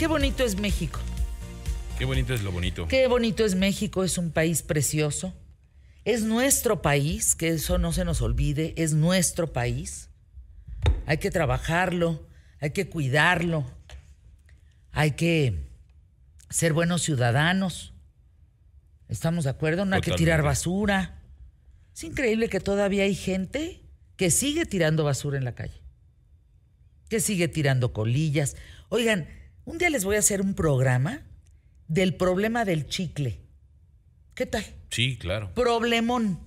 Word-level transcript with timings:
Qué 0.00 0.06
bonito 0.06 0.44
es 0.44 0.58
México. 0.58 0.98
Qué 1.98 2.06
bonito 2.06 2.32
es 2.32 2.42
lo 2.42 2.50
bonito. 2.50 2.88
Qué 2.88 3.06
bonito 3.06 3.44
es 3.44 3.54
México, 3.54 4.02
es 4.02 4.16
un 4.16 4.30
país 4.30 4.62
precioso. 4.62 5.34
Es 6.06 6.22
nuestro 6.22 6.80
país, 6.80 7.36
que 7.36 7.50
eso 7.50 7.76
no 7.76 7.92
se 7.92 8.06
nos 8.06 8.22
olvide, 8.22 8.72
es 8.78 8.94
nuestro 8.94 9.52
país. 9.52 10.08
Hay 11.04 11.18
que 11.18 11.30
trabajarlo, 11.30 12.26
hay 12.60 12.70
que 12.70 12.88
cuidarlo, 12.88 13.66
hay 14.90 15.10
que 15.10 15.68
ser 16.48 16.72
buenos 16.72 17.02
ciudadanos. 17.02 17.92
¿Estamos 19.10 19.44
de 19.44 19.50
acuerdo? 19.50 19.84
No 19.84 19.96
hay 19.96 20.00
que 20.00 20.12
tirar 20.12 20.42
basura. 20.42 21.20
Es 21.94 22.04
increíble 22.04 22.48
que 22.48 22.60
todavía 22.60 23.02
hay 23.02 23.14
gente 23.14 23.82
que 24.16 24.30
sigue 24.30 24.64
tirando 24.64 25.04
basura 25.04 25.36
en 25.36 25.44
la 25.44 25.54
calle, 25.54 25.82
que 27.10 27.20
sigue 27.20 27.48
tirando 27.48 27.92
colillas. 27.92 28.56
Oigan, 28.88 29.28
un 29.70 29.78
día 29.78 29.88
les 29.88 30.04
voy 30.04 30.16
a 30.16 30.18
hacer 30.18 30.40
un 30.40 30.54
programa 30.54 31.22
del 31.86 32.14
problema 32.14 32.64
del 32.64 32.86
chicle. 32.86 33.38
¿Qué 34.34 34.46
tal? 34.46 34.64
Sí, 34.90 35.16
claro. 35.16 35.54
Problemón. 35.54 36.40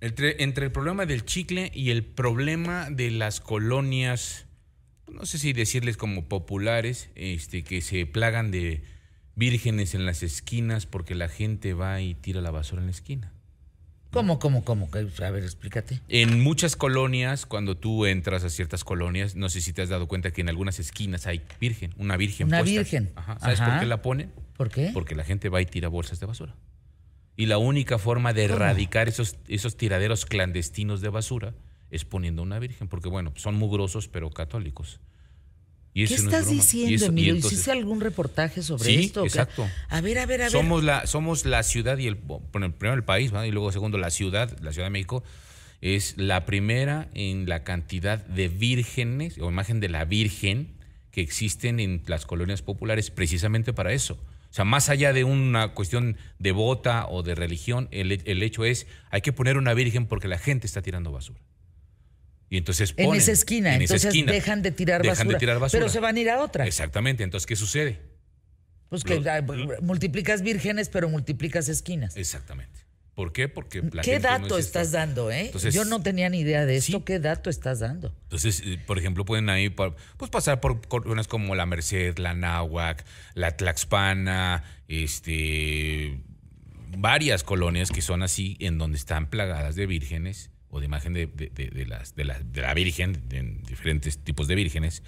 Entre, 0.00 0.42
entre 0.42 0.66
el 0.66 0.72
problema 0.72 1.04
del 1.04 1.24
chicle 1.24 1.72
y 1.74 1.90
el 1.90 2.04
problema 2.04 2.90
de 2.90 3.10
las 3.10 3.40
colonias, 3.40 4.46
no 5.08 5.26
sé 5.26 5.38
si 5.38 5.52
decirles 5.52 5.96
como 5.96 6.28
populares, 6.28 7.10
este, 7.16 7.64
que 7.64 7.80
se 7.80 8.06
plagan 8.06 8.52
de 8.52 8.84
vírgenes 9.34 9.94
en 9.94 10.06
las 10.06 10.22
esquinas 10.22 10.86
porque 10.86 11.14
la 11.14 11.28
gente 11.28 11.74
va 11.74 12.00
y 12.00 12.14
tira 12.14 12.40
la 12.40 12.52
basura 12.52 12.82
en 12.82 12.86
la 12.86 12.92
esquina. 12.92 13.32
¿Cómo, 14.16 14.38
cómo, 14.38 14.64
cómo? 14.64 14.88
A 14.92 15.30
ver, 15.30 15.42
explícate. 15.44 16.00
En 16.08 16.42
muchas 16.42 16.74
colonias, 16.74 17.44
cuando 17.44 17.76
tú 17.76 18.06
entras 18.06 18.44
a 18.44 18.50
ciertas 18.50 18.82
colonias, 18.82 19.36
no 19.36 19.48
sé 19.48 19.60
si 19.60 19.72
te 19.72 19.82
has 19.82 19.88
dado 19.88 20.08
cuenta 20.08 20.30
que 20.32 20.40
en 20.40 20.48
algunas 20.48 20.78
esquinas 20.78 21.26
hay 21.26 21.42
virgen, 21.60 21.94
una 21.98 22.16
virgen. 22.16 22.46
Una 22.46 22.60
puesta. 22.60 22.78
virgen. 22.78 23.12
Ajá. 23.14 23.38
¿Sabes 23.38 23.60
Ajá. 23.60 23.72
por 23.72 23.80
qué 23.80 23.86
la 23.86 24.02
ponen? 24.02 24.32
¿Por 24.56 24.70
qué? 24.70 24.90
Porque 24.94 25.14
la 25.14 25.24
gente 25.24 25.48
va 25.50 25.60
y 25.60 25.66
tira 25.66 25.88
bolsas 25.88 26.18
de 26.18 26.26
basura. 26.26 26.54
Y 27.36 27.46
la 27.46 27.58
única 27.58 27.98
forma 27.98 28.32
de 28.32 28.46
¿Cómo? 28.48 28.56
erradicar 28.56 29.08
esos, 29.08 29.36
esos 29.48 29.76
tiraderos 29.76 30.24
clandestinos 30.24 31.02
de 31.02 31.10
basura 31.10 31.54
es 31.90 32.04
poniendo 32.04 32.42
una 32.42 32.58
virgen, 32.58 32.88
porque 32.88 33.08
bueno, 33.08 33.32
son 33.36 33.56
mugrosos 33.56 34.08
pero 34.08 34.30
católicos. 34.30 35.00
Y 35.98 36.04
¿Qué 36.06 36.10
no 36.10 36.14
es 36.16 36.24
estás. 36.24 36.52
Y 36.52 36.56
diciendo, 36.56 37.04
y 37.06 37.08
Emilio? 37.08 37.34
entonces- 37.36 37.52
¿Hiciste 37.54 37.70
algún 37.72 38.02
reportaje 38.02 38.60
sobre 38.62 38.84
Sí, 38.84 39.04
esto? 39.06 39.24
exacto. 39.24 39.66
A 39.88 40.00
ver, 40.02 40.18
a 40.18 40.26
ver, 40.26 40.42
a 40.42 40.44
ver. 40.44 40.52
somos 40.52 40.84
la, 40.84 41.06
somos 41.06 41.46
la 41.46 41.62
ciudad 41.62 41.96
y 41.96 42.06
el, 42.06 42.16
bueno, 42.16 42.70
primero 42.74 42.92
el 42.94 43.02
país, 43.04 43.34
¿va? 43.34 43.46
y 43.46 43.50
luego 43.50 43.72
segundo 43.72 43.96
la 43.96 44.10
ciudad, 44.10 44.54
la 44.60 44.72
Ciudad 44.72 44.86
de 44.86 44.90
México, 44.90 45.24
es 45.80 46.14
la 46.18 46.44
primera 46.44 47.08
en 47.14 47.48
la 47.48 47.64
cantidad 47.64 48.18
de 48.26 48.48
vírgenes 48.48 49.38
o 49.38 49.48
imagen 49.48 49.80
de 49.80 49.88
la 49.88 50.04
Virgen 50.04 50.74
que 51.12 51.22
existen 51.22 51.80
en 51.80 52.02
las 52.06 52.26
colonias 52.26 52.60
populares 52.60 53.10
precisamente 53.10 53.72
para 53.72 53.92
eso. 53.94 54.18
O 54.50 54.54
sea, 54.56 54.66
más 54.66 54.90
allá 54.90 55.14
de 55.14 55.24
una 55.24 55.68
cuestión 55.68 56.18
devota 56.38 57.06
o 57.08 57.22
de 57.22 57.34
religión, 57.34 57.88
el, 57.90 58.12
el 58.12 58.42
hecho 58.42 58.66
es, 58.66 58.86
hay 59.10 59.22
que 59.22 59.32
poner 59.32 59.56
una 59.56 59.72
virgen 59.72 60.04
porque 60.06 60.28
la 60.28 60.36
gente 60.38 60.66
está 60.66 60.82
tirando 60.82 61.10
basura. 61.10 61.40
Y 62.48 62.58
entonces 62.58 62.94
en 62.96 63.14
esa 63.14 63.32
esquina. 63.32 63.70
en 63.74 63.82
esa 63.82 63.94
entonces 63.94 64.04
esquina. 64.08 64.32
dejan 64.32 64.62
de 64.62 64.70
tirar 64.70 65.02
Dejan 65.02 65.16
basura. 65.18 65.32
de 65.34 65.38
tirar 65.40 65.58
basura. 65.58 65.80
Pero 65.80 65.90
se 65.92 66.00
van 66.00 66.16
a 66.16 66.20
ir 66.20 66.30
a 66.30 66.40
otra. 66.42 66.66
Exactamente. 66.66 67.24
Entonces, 67.24 67.46
¿qué 67.46 67.56
sucede? 67.56 68.00
Pues 68.88 69.02
que 69.02 69.20
multiplicas 69.82 70.42
vírgenes, 70.42 70.88
pero 70.88 71.08
multiplicas 71.08 71.68
esquinas. 71.68 72.16
Exactamente. 72.16 72.80
¿Por 73.16 73.32
qué? 73.32 73.48
Porque 73.48 73.80
la 73.92 74.02
¿Qué 74.02 74.12
gente 74.12 74.28
no 74.28 74.38
dato 74.40 74.58
es 74.58 74.66
estás 74.66 74.92
dando, 74.92 75.30
eh? 75.30 75.46
Entonces- 75.46 75.74
Yo 75.74 75.84
no 75.86 76.02
tenía 76.02 76.28
ni 76.28 76.40
idea 76.40 76.66
de 76.66 76.76
esto. 76.76 76.98
Sí. 76.98 77.02
¿Qué 77.04 77.18
dato 77.18 77.48
estás 77.50 77.80
dando? 77.80 78.14
Entonces, 78.24 78.62
eh, 78.64 78.78
por 78.86 78.98
ejemplo, 78.98 79.24
pueden 79.24 79.48
ahí 79.48 79.70
pues 79.70 80.30
pasar 80.30 80.60
por 80.60 80.86
colonias 80.86 81.26
como 81.26 81.54
la 81.54 81.64
Merced, 81.66 82.18
la 82.18 82.34
Náhuac, 82.34 83.04
la 83.34 83.56
Tlaxpana, 83.56 84.62
este 84.86 86.20
varias 86.98 87.42
colonias 87.42 87.90
que 87.90 88.02
son 88.02 88.22
así, 88.22 88.56
en 88.60 88.78
donde 88.78 88.98
están 88.98 89.28
plagadas 89.30 89.74
de 89.76 89.86
vírgenes 89.86 90.50
o 90.70 90.80
de 90.80 90.86
imagen 90.86 91.12
de, 91.12 91.26
de- 91.26 91.50
de- 91.54 91.70
de 91.70 91.86
las, 91.86 92.14
de, 92.16 92.24
la, 92.24 92.38
de 92.40 92.60
la 92.62 92.74
Virgen, 92.74 93.28
de 93.28 93.42
diferentes 93.68 94.18
tipos 94.18 94.48
de 94.48 94.54
vírgenes, 94.54 95.02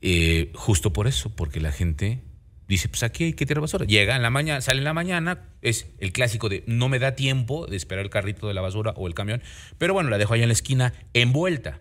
eh, 0.00 0.50
justo 0.54 0.92
por 0.92 1.06
eso, 1.06 1.34
porque 1.34 1.60
la 1.60 1.72
gente 1.72 2.20
dice, 2.68 2.88
pues 2.88 3.02
aquí 3.02 3.24
hay 3.24 3.32
que 3.34 3.44
tirar 3.46 3.60
basura. 3.60 3.84
Llega 3.86 4.16
en 4.16 4.22
la 4.22 4.30
mañana, 4.30 4.60
sale 4.60 4.78
en 4.78 4.84
la 4.84 4.94
mañana, 4.94 5.48
es 5.62 5.86
el 5.98 6.12
clásico 6.12 6.48
de 6.48 6.62
no 6.66 6.88
me 6.88 6.98
da 6.98 7.14
tiempo 7.14 7.66
de 7.66 7.76
esperar 7.76 8.04
el 8.04 8.10
carrito 8.10 8.48
de 8.48 8.54
la 8.54 8.60
basura 8.60 8.92
o 8.96 9.06
el 9.06 9.14
camión, 9.14 9.42
pero 9.78 9.92
bueno, 9.94 10.10
la 10.10 10.18
dejo 10.18 10.34
ahí 10.34 10.42
en 10.42 10.48
la 10.48 10.54
esquina 10.54 10.92
envuelta. 11.12 11.80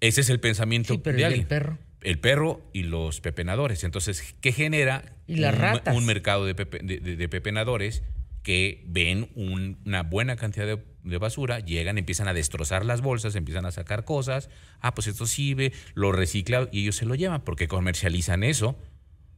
Ese 0.00 0.20
es 0.20 0.30
el 0.30 0.40
pensamiento 0.40 0.94
Sí, 0.94 1.00
pero 1.02 1.16
de 1.16 1.22
¿y 1.22 1.24
el 1.24 1.32
alguien. 1.32 1.48
perro? 1.48 1.78
El 2.02 2.18
perro 2.18 2.68
y 2.72 2.82
los 2.84 3.20
pepenadores. 3.20 3.82
Entonces, 3.82 4.34
¿qué 4.40 4.52
genera? 4.52 5.16
Y 5.26 5.36
las 5.36 5.54
un, 5.54 5.60
ratas. 5.60 5.96
un 5.96 6.04
mercado 6.06 6.44
de, 6.46 6.54
pepe- 6.54 6.80
de- 6.84 7.00
de- 7.00 7.16
de 7.16 7.28
pepenadores 7.28 8.02
que 8.42 8.84
ven 8.86 9.28
un- 9.34 9.78
una 9.86 10.02
buena 10.02 10.36
cantidad 10.36 10.66
de, 10.66 10.78
de 11.06 11.18
basura, 11.18 11.60
llegan, 11.60 11.98
empiezan 11.98 12.28
a 12.28 12.34
destrozar 12.34 12.84
las 12.84 13.00
bolsas, 13.00 13.34
empiezan 13.36 13.64
a 13.66 13.70
sacar 13.72 14.04
cosas. 14.04 14.50
Ah, 14.80 14.94
pues 14.94 15.06
esto 15.06 15.26
sirve, 15.26 15.72
lo 15.94 16.12
reciclan 16.12 16.68
y 16.72 16.82
ellos 16.82 16.96
se 16.96 17.06
lo 17.06 17.14
llevan 17.14 17.42
porque 17.44 17.68
comercializan 17.68 18.42
eso 18.44 18.76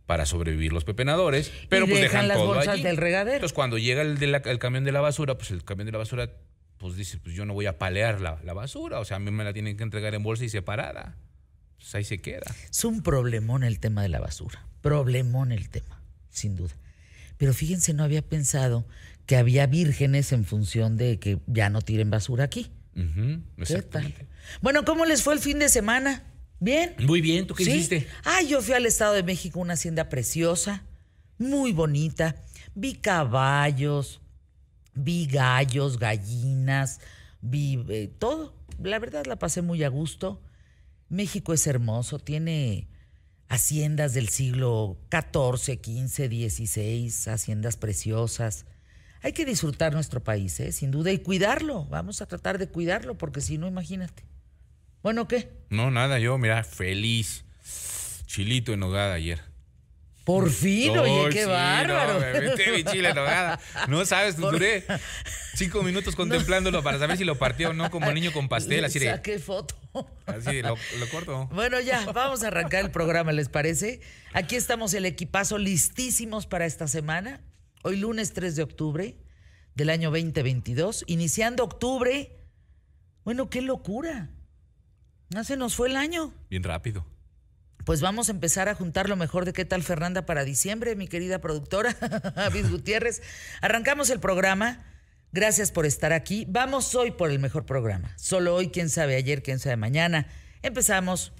para 0.06 0.24
sobrevivir 0.26 0.72
los 0.72 0.84
pepenadores, 0.84 1.52
pero 1.68 1.84
Y 1.84 1.88
pues 1.90 2.00
dejan 2.00 2.12
dejan 2.22 2.28
las 2.28 2.36
todo 2.38 2.46
bolsas 2.54 2.68
allí. 2.74 2.82
del 2.82 2.96
regadero. 2.96 3.36
Entonces, 3.36 3.54
cuando 3.54 3.76
llega 3.78 4.00
el, 4.02 4.18
de 4.18 4.26
la- 4.26 4.38
el 4.38 4.58
camión 4.58 4.84
de 4.84 4.92
la 4.92 5.00
basura, 5.02 5.36
pues 5.36 5.50
el 5.50 5.62
camión 5.64 5.86
de 5.86 5.92
la 5.92 5.98
basura 5.98 6.30
pues 6.78 6.94
dice, 6.96 7.18
pues 7.18 7.34
yo 7.34 7.44
no 7.44 7.54
voy 7.54 7.66
a 7.66 7.76
palear 7.78 8.20
la, 8.20 8.40
la 8.44 8.54
basura, 8.54 9.00
o 9.00 9.04
sea, 9.04 9.16
a 9.16 9.20
mí 9.20 9.30
me 9.32 9.42
la 9.44 9.52
tienen 9.52 9.76
que 9.76 9.82
entregar 9.82 10.14
en 10.14 10.22
bolsa 10.22 10.44
y 10.44 10.48
separada. 10.48 11.16
Pues 11.76 11.94
ahí 11.94 12.04
se 12.04 12.18
queda. 12.20 12.46
Es 12.70 12.84
un 12.84 13.02
problemón 13.02 13.64
el 13.64 13.80
tema 13.80 14.00
de 14.02 14.08
la 14.08 14.20
basura. 14.20 14.64
Problemón 14.80 15.52
el 15.52 15.68
tema, 15.68 16.00
sin 16.30 16.56
duda. 16.56 16.74
Pero 17.36 17.52
fíjense, 17.52 17.92
no 17.94 18.02
había 18.04 18.22
pensado 18.22 18.86
que 19.28 19.36
había 19.36 19.66
vírgenes 19.66 20.32
en 20.32 20.46
función 20.46 20.96
de 20.96 21.18
que 21.18 21.38
ya 21.46 21.68
no 21.68 21.82
tiren 21.82 22.08
basura 22.08 22.44
aquí. 22.44 22.72
Ujú, 22.96 23.04
¿Qué 23.04 23.36
tal? 23.36 23.62
exactamente. 23.62 24.26
Bueno, 24.62 24.86
¿cómo 24.86 25.04
les 25.04 25.22
fue 25.22 25.34
el 25.34 25.40
fin 25.40 25.58
de 25.58 25.68
semana? 25.68 26.24
¿Bien? 26.60 26.94
Muy 27.00 27.20
bien, 27.20 27.46
¿tú 27.46 27.54
qué 27.54 27.62
¿Sí? 27.62 27.72
hiciste? 27.72 28.08
Ah, 28.24 28.40
yo 28.40 28.62
fui 28.62 28.72
al 28.72 28.86
Estado 28.86 29.12
de 29.12 29.22
México, 29.22 29.60
una 29.60 29.74
hacienda 29.74 30.08
preciosa, 30.08 30.86
muy 31.36 31.72
bonita. 31.72 32.36
Vi 32.74 32.94
caballos, 32.94 34.22
vi 34.94 35.26
gallos, 35.26 35.98
gallinas, 35.98 37.00
vi 37.42 37.84
eh, 37.90 38.10
todo. 38.18 38.54
La 38.82 38.98
verdad 38.98 39.26
la 39.26 39.38
pasé 39.38 39.60
muy 39.60 39.84
a 39.84 39.88
gusto. 39.88 40.42
México 41.10 41.52
es 41.52 41.66
hermoso, 41.66 42.18
tiene 42.18 42.88
haciendas 43.50 44.14
del 44.14 44.30
siglo 44.30 44.96
XIV, 45.10 45.78
XV, 45.84 46.48
XVI, 46.48 47.30
haciendas 47.30 47.76
preciosas. 47.76 48.64
Hay 49.22 49.32
que 49.32 49.44
disfrutar 49.44 49.92
nuestro 49.92 50.22
país, 50.22 50.58
¿eh? 50.60 50.72
sin 50.72 50.90
duda, 50.90 51.10
y 51.10 51.18
cuidarlo. 51.18 51.84
Vamos 51.86 52.22
a 52.22 52.26
tratar 52.26 52.58
de 52.58 52.68
cuidarlo, 52.68 53.18
porque 53.18 53.40
si 53.40 53.58
no, 53.58 53.66
imagínate. 53.66 54.24
Bueno, 55.02 55.28
¿qué? 55.28 55.48
No, 55.70 55.90
nada, 55.90 56.18
yo, 56.18 56.38
mira, 56.38 56.64
feliz. 56.64 57.44
Chilito 58.26 58.72
en 58.72 58.80
nogada 58.80 59.14
ayer. 59.14 59.40
Por 60.28 60.50
fin, 60.50 60.98
oye, 60.98 61.30
qué 61.30 61.44
sí, 61.44 61.48
bárbaro. 61.48 62.20
No, 62.20 62.20
me 62.20 62.72
mi 62.72 62.84
chile 62.84 63.08
en 63.08 63.14
nogada. 63.14 63.58
No 63.88 64.04
sabes, 64.04 64.36
duré 64.36 64.84
cinco 65.54 65.82
minutos 65.82 66.14
contemplándolo 66.14 66.82
para 66.82 66.98
saber 66.98 67.16
si 67.16 67.24
lo 67.24 67.38
partió 67.38 67.70
o 67.70 67.72
no, 67.72 67.90
como 67.90 68.12
niño 68.12 68.30
con 68.32 68.46
pastel, 68.46 68.84
así 68.84 68.98
de. 68.98 69.06
Saqué 69.06 69.38
foto. 69.38 69.74
Así 70.26 70.56
de, 70.56 70.62
lo, 70.62 70.76
lo 70.98 71.08
corto. 71.08 71.48
Bueno, 71.50 71.80
ya, 71.80 72.04
vamos 72.12 72.42
a 72.42 72.48
arrancar 72.48 72.84
el 72.84 72.90
programa, 72.90 73.32
¿les 73.32 73.48
parece? 73.48 74.02
Aquí 74.34 74.54
estamos 74.54 74.92
el 74.92 75.06
equipazo 75.06 75.56
listísimos 75.56 76.46
para 76.46 76.66
esta 76.66 76.86
semana. 76.88 77.40
Hoy 77.88 77.96
lunes 77.96 78.34
3 78.34 78.54
de 78.54 78.62
octubre 78.62 79.16
del 79.74 79.88
año 79.88 80.10
2022, 80.10 81.04
iniciando 81.06 81.64
octubre. 81.64 82.36
Bueno, 83.24 83.48
qué 83.48 83.62
locura. 83.62 84.28
Ya 85.30 85.42
se 85.42 85.56
nos 85.56 85.74
fue 85.74 85.88
el 85.88 85.96
año. 85.96 86.34
Bien 86.50 86.62
rápido. 86.62 87.06
Pues 87.86 88.02
vamos 88.02 88.28
a 88.28 88.32
empezar 88.32 88.68
a 88.68 88.74
juntar 88.74 89.08
lo 89.08 89.16
mejor 89.16 89.46
de 89.46 89.54
qué 89.54 89.64
tal 89.64 89.82
Fernanda 89.82 90.26
para 90.26 90.44
diciembre, 90.44 90.96
mi 90.96 91.08
querida 91.08 91.38
productora, 91.38 91.96
Avis 92.36 92.70
Gutiérrez. 92.70 93.22
Arrancamos 93.62 94.10
el 94.10 94.20
programa. 94.20 94.84
Gracias 95.32 95.72
por 95.72 95.86
estar 95.86 96.12
aquí. 96.12 96.44
Vamos 96.46 96.94
hoy 96.94 97.12
por 97.12 97.30
el 97.30 97.38
mejor 97.38 97.64
programa. 97.64 98.12
Solo 98.18 98.54
hoy, 98.54 98.68
quién 98.68 98.90
sabe 98.90 99.16
ayer, 99.16 99.42
quién 99.42 99.60
sabe 99.60 99.76
mañana. 99.76 100.26
Empezamos 100.60 101.32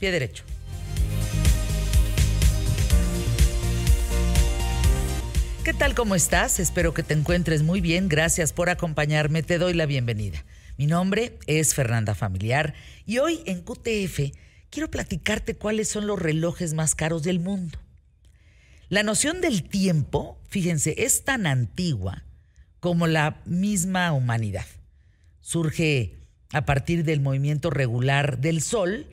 pie 0.00 0.10
derecho. 0.10 0.42
¿Qué 5.64 5.72
tal? 5.72 5.94
¿Cómo 5.94 6.16
estás? 6.16 6.58
Espero 6.58 6.92
que 6.92 7.04
te 7.04 7.14
encuentres 7.14 7.62
muy 7.62 7.80
bien. 7.80 8.08
Gracias 8.08 8.52
por 8.52 8.68
acompañarme. 8.68 9.44
Te 9.44 9.58
doy 9.58 9.74
la 9.74 9.86
bienvenida. 9.86 10.44
Mi 10.76 10.88
nombre 10.88 11.38
es 11.46 11.76
Fernanda 11.76 12.16
Familiar 12.16 12.74
y 13.06 13.18
hoy 13.18 13.42
en 13.46 13.62
QTF 13.62 14.36
quiero 14.70 14.90
platicarte 14.90 15.54
cuáles 15.54 15.88
son 15.88 16.08
los 16.08 16.18
relojes 16.18 16.74
más 16.74 16.96
caros 16.96 17.22
del 17.22 17.38
mundo. 17.38 17.78
La 18.88 19.04
noción 19.04 19.40
del 19.40 19.62
tiempo, 19.62 20.36
fíjense, 20.48 20.96
es 20.98 21.22
tan 21.22 21.46
antigua 21.46 22.24
como 22.80 23.06
la 23.06 23.40
misma 23.44 24.10
humanidad. 24.10 24.66
Surge 25.40 26.18
a 26.52 26.64
partir 26.64 27.04
del 27.04 27.20
movimiento 27.20 27.70
regular 27.70 28.38
del 28.38 28.62
Sol 28.62 29.06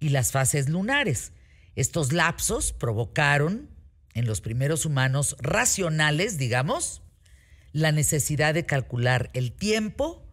y 0.00 0.08
las 0.08 0.32
fases 0.32 0.68
lunares. 0.68 1.30
Estos 1.76 2.12
lapsos 2.12 2.72
provocaron 2.72 3.71
en 4.14 4.26
los 4.26 4.40
primeros 4.40 4.86
humanos 4.86 5.36
racionales, 5.40 6.38
digamos, 6.38 7.02
la 7.72 7.92
necesidad 7.92 8.54
de 8.54 8.66
calcular 8.66 9.30
el 9.32 9.52
tiempo 9.52 10.26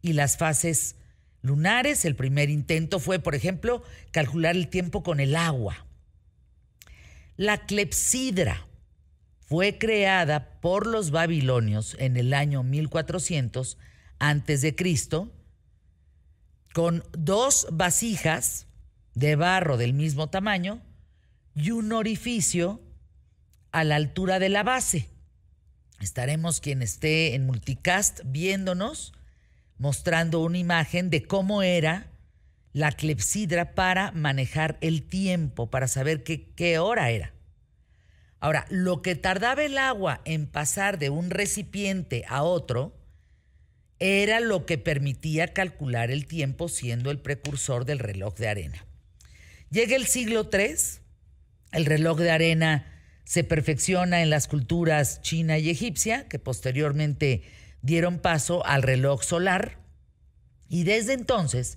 y 0.00 0.14
las 0.14 0.36
fases 0.36 0.96
lunares. 1.40 2.04
El 2.04 2.16
primer 2.16 2.50
intento 2.50 2.98
fue, 2.98 3.18
por 3.18 3.34
ejemplo, 3.34 3.82
calcular 4.10 4.56
el 4.56 4.68
tiempo 4.68 5.02
con 5.02 5.20
el 5.20 5.36
agua. 5.36 5.86
La 7.36 7.66
clepsidra 7.66 8.66
fue 9.40 9.78
creada 9.78 10.60
por 10.60 10.86
los 10.86 11.10
babilonios 11.10 11.96
en 11.98 12.16
el 12.16 12.34
año 12.34 12.62
1400 12.62 13.78
antes 14.18 14.62
de 14.62 14.74
Cristo 14.74 15.32
con 16.72 17.04
dos 17.12 17.66
vasijas 17.70 18.66
de 19.14 19.36
barro 19.36 19.76
del 19.76 19.92
mismo 19.92 20.30
tamaño 20.30 20.80
y 21.54 21.70
un 21.70 21.92
orificio 21.92 22.80
a 23.72 23.84
la 23.84 23.96
altura 23.96 24.38
de 24.38 24.50
la 24.50 24.62
base. 24.62 25.08
Estaremos 26.00 26.60
quien 26.60 26.82
esté 26.82 27.34
en 27.34 27.46
multicast 27.46 28.20
viéndonos, 28.24 29.12
mostrando 29.78 30.40
una 30.40 30.58
imagen 30.58 31.10
de 31.10 31.24
cómo 31.24 31.62
era 31.62 32.12
la 32.72 32.92
clepsidra 32.92 33.74
para 33.74 34.12
manejar 34.12 34.78
el 34.80 35.02
tiempo, 35.02 35.70
para 35.70 35.88
saber 35.88 36.22
qué, 36.22 36.78
hora 36.78 37.10
era. 37.10 37.32
Ahora, 38.40 38.66
lo 38.70 39.02
que 39.02 39.14
tardaba 39.14 39.62
el 39.62 39.78
agua 39.78 40.20
en 40.24 40.46
pasar 40.46 40.98
de 40.98 41.10
un 41.10 41.30
recipiente 41.30 42.24
a 42.28 42.42
otro 42.42 42.98
era 43.98 44.40
lo 44.40 44.66
que 44.66 44.78
permitía 44.78 45.52
calcular 45.52 46.10
el 46.10 46.26
tiempo 46.26 46.68
siendo 46.68 47.10
el 47.10 47.20
precursor 47.20 47.84
del 47.84 48.00
reloj 48.00 48.34
de 48.34 48.48
arena. 48.48 48.84
Llega 49.70 49.94
el 49.94 50.06
siglo 50.06 50.50
III, 50.52 50.74
el 51.70 51.86
reloj 51.86 52.18
de 52.18 52.30
arena 52.32 52.92
se 53.24 53.44
perfecciona 53.44 54.22
en 54.22 54.30
las 54.30 54.48
culturas 54.48 55.22
china 55.22 55.58
y 55.58 55.70
egipcia, 55.70 56.28
que 56.28 56.38
posteriormente 56.38 57.42
dieron 57.82 58.18
paso 58.18 58.64
al 58.66 58.82
reloj 58.82 59.22
solar, 59.22 59.78
y 60.68 60.84
desde 60.84 61.12
entonces, 61.12 61.76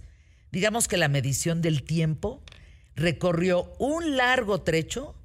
digamos 0.53 0.88
que 0.88 0.95
la 0.95 1.09
medición 1.09 1.62
del 1.62 1.83
tiempo 1.83 2.42
recorrió 2.95 3.74
un 3.77 4.15
largo 4.15 4.62
trecho 4.62 5.15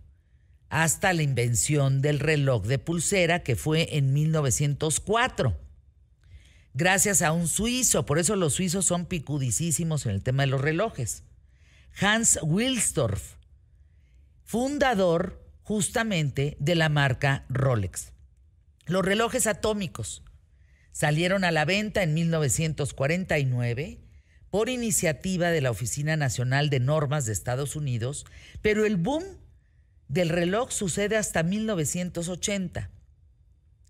hasta 0.71 1.13
la 1.13 1.23
invención 1.23 2.03
del 2.03 2.19
reloj 2.19 2.65
de 2.65 2.81
pulsera, 2.81 3.45
que 3.45 3.55
fue 3.55 3.97
en 3.97 4.13
1904. 4.13 5.57
Gracias 6.75 7.23
a 7.23 7.33
un 7.33 7.47
suizo, 7.47 8.07
por 8.07 8.19
eso 8.19 8.37
los 8.37 8.55
suizos 8.55 8.87
son 8.87 9.07
picudicísimos 9.07 10.07
en 10.07 10.13
el 10.13 10.23
tema 10.23 10.43
de 10.45 10.49
los 10.49 10.61
relojes. 10.61 11.23
Hans 12.01 12.39
Wilsdorf, 12.43 13.35
fundador 14.45 15.50
justamente 15.71 16.57
de 16.59 16.75
la 16.75 16.89
marca 16.89 17.45
Rolex. 17.49 18.13
Los 18.87 19.05
relojes 19.05 19.47
atómicos 19.47 20.25
salieron 20.91 21.45
a 21.45 21.53
la 21.53 21.65
venta 21.65 22.03
en 22.03 22.13
1949 22.13 24.01
por 24.51 24.69
iniciativa 24.69 25.53
de 25.53 25.61
la 25.61 25.71
Oficina 25.71 26.17
Nacional 26.17 26.71
de 26.71 26.81
Normas 26.81 27.25
de 27.25 27.33
Estados 27.33 27.77
Unidos, 27.77 28.27
pero 28.63 28.85
el 28.85 28.97
boom 28.97 29.23
del 30.09 30.31
reloj 30.31 30.73
sucede 30.73 31.17
hasta 31.17 31.45
1980. 31.45 32.91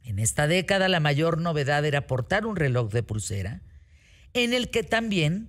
En 0.05 0.19
esta 0.19 0.47
década 0.47 0.87
la 0.87 1.01
mayor 1.01 1.41
novedad 1.41 1.87
era 1.87 2.07
portar 2.07 2.45
un 2.45 2.57
reloj 2.57 2.93
de 2.93 3.03
pulsera 3.03 3.63
en 4.35 4.53
el 4.53 4.69
que 4.69 4.83
también 4.83 5.49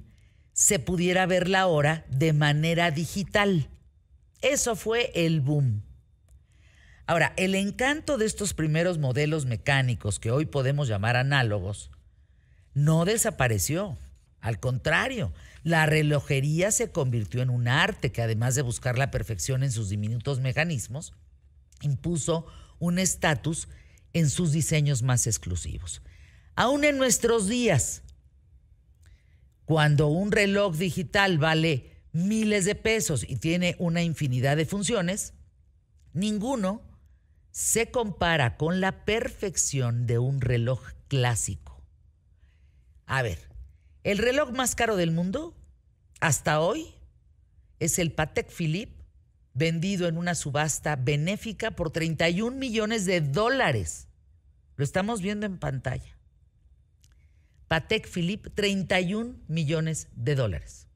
se 0.53 0.79
pudiera 0.79 1.25
ver 1.25 1.49
la 1.49 1.67
hora 1.67 2.05
de 2.07 2.31
manera 2.31 2.89
digital. 2.89 3.67
Eso 4.41 4.77
fue 4.77 5.11
el 5.13 5.41
boom. 5.41 5.90
Ahora, 7.11 7.33
el 7.35 7.55
encanto 7.55 8.17
de 8.17 8.25
estos 8.25 8.53
primeros 8.53 8.97
modelos 8.97 9.45
mecánicos 9.45 10.17
que 10.17 10.31
hoy 10.31 10.45
podemos 10.45 10.87
llamar 10.87 11.17
análogos 11.17 11.91
no 12.73 13.03
desapareció. 13.03 13.97
Al 14.39 14.61
contrario, 14.61 15.33
la 15.61 15.85
relojería 15.85 16.71
se 16.71 16.93
convirtió 16.93 17.41
en 17.41 17.49
un 17.49 17.67
arte 17.67 18.13
que 18.13 18.21
además 18.21 18.55
de 18.55 18.61
buscar 18.61 18.97
la 18.97 19.11
perfección 19.11 19.61
en 19.61 19.73
sus 19.73 19.89
diminutos 19.89 20.39
mecanismos, 20.39 21.13
impuso 21.81 22.45
un 22.79 22.97
estatus 22.97 23.67
en 24.13 24.29
sus 24.29 24.53
diseños 24.53 25.03
más 25.03 25.27
exclusivos. 25.27 26.01
Aún 26.55 26.85
en 26.85 26.97
nuestros 26.97 27.49
días, 27.49 28.03
cuando 29.65 30.07
un 30.07 30.31
reloj 30.31 30.77
digital 30.77 31.39
vale 31.39 31.91
miles 32.13 32.63
de 32.63 32.75
pesos 32.75 33.25
y 33.27 33.35
tiene 33.35 33.75
una 33.79 34.01
infinidad 34.01 34.55
de 34.55 34.65
funciones, 34.65 35.33
ninguno 36.13 36.89
se 37.51 37.91
compara 37.91 38.57
con 38.57 38.81
la 38.81 39.03
perfección 39.05 40.07
de 40.07 40.19
un 40.19 40.41
reloj 40.41 40.81
clásico. 41.07 41.81
A 43.05 43.21
ver, 43.21 43.49
el 44.03 44.17
reloj 44.17 44.51
más 44.51 44.75
caro 44.75 44.95
del 44.95 45.11
mundo 45.11 45.55
hasta 46.21 46.61
hoy 46.61 46.95
es 47.79 47.99
el 47.99 48.13
Patek 48.13 48.49
Philippe, 48.49 49.03
vendido 49.53 50.07
en 50.07 50.17
una 50.17 50.33
subasta 50.33 50.95
benéfica 50.95 51.71
por 51.71 51.91
31 51.91 52.55
millones 52.55 53.05
de 53.05 53.19
dólares. 53.19 54.07
Lo 54.77 54.85
estamos 54.85 55.21
viendo 55.21 55.45
en 55.45 55.57
pantalla. 55.57 56.17
Patek 57.67 58.07
Philippe, 58.07 58.49
31 58.49 59.35
millones 59.47 60.07
de 60.13 60.35
dólares. 60.35 60.87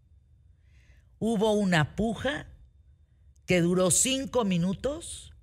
Hubo 1.19 1.51
una 1.53 1.95
puja 1.95 2.47
que 3.45 3.61
duró 3.61 3.91
cinco 3.91 4.45
minutos 4.45 5.34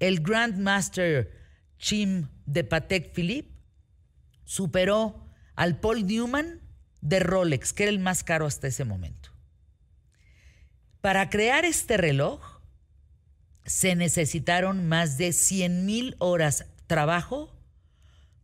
el 0.00 0.20
Grandmaster 0.20 1.32
Chim 1.78 2.28
de 2.46 2.64
Patek 2.64 3.12
Philippe 3.12 3.56
superó 4.44 5.28
al 5.54 5.78
Paul 5.80 6.06
Newman 6.06 6.60
de 7.00 7.20
Rolex, 7.20 7.72
que 7.72 7.84
era 7.84 7.90
el 7.90 7.98
más 7.98 8.24
caro 8.24 8.46
hasta 8.46 8.66
ese 8.66 8.84
momento. 8.84 9.30
Para 11.00 11.30
crear 11.30 11.64
este 11.64 11.96
reloj 11.96 12.60
se 13.64 13.94
necesitaron 13.94 14.86
más 14.86 15.18
de 15.18 15.32
100 15.32 15.84
mil 15.86 16.16
horas 16.18 16.66
trabajo 16.86 17.52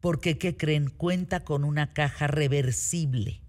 porque, 0.00 0.36
¿qué 0.36 0.56
creen? 0.56 0.90
Cuenta 0.90 1.44
con 1.44 1.62
una 1.62 1.92
caja 1.92 2.26
reversible, 2.26 3.40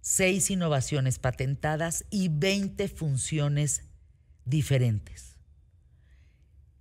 seis 0.00 0.50
innovaciones 0.50 1.20
patentadas 1.20 2.04
y 2.10 2.28
20 2.28 2.88
funciones 2.88 3.84
diferentes. 4.44 5.37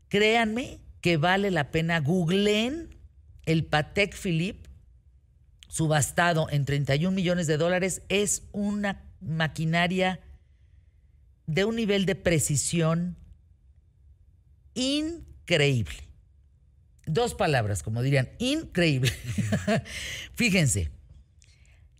Créanme 0.10 0.80
que 1.02 1.18
vale 1.18 1.52
la 1.52 1.72
pena. 1.72 2.00
Googleen 2.00 2.96
el 3.46 3.66
Patek 3.66 4.16
Philippe, 4.16 4.70
subastado 5.70 6.50
en 6.50 6.66
31 6.66 7.16
millones 7.16 7.48
de 7.48 7.58
dólares. 7.58 8.02
Es 8.10 8.44
una 8.52 9.06
maquinaria 9.22 10.20
de 11.46 11.66
un 11.66 11.78
nivel 11.78 12.06
de 12.06 12.16
precisión 12.16 13.18
increíble. 14.76 15.96
Dos 17.06 17.34
palabras, 17.34 17.84
como 17.84 18.02
dirían, 18.02 18.30
increíble. 18.38 19.14
Fíjense, 20.34 20.92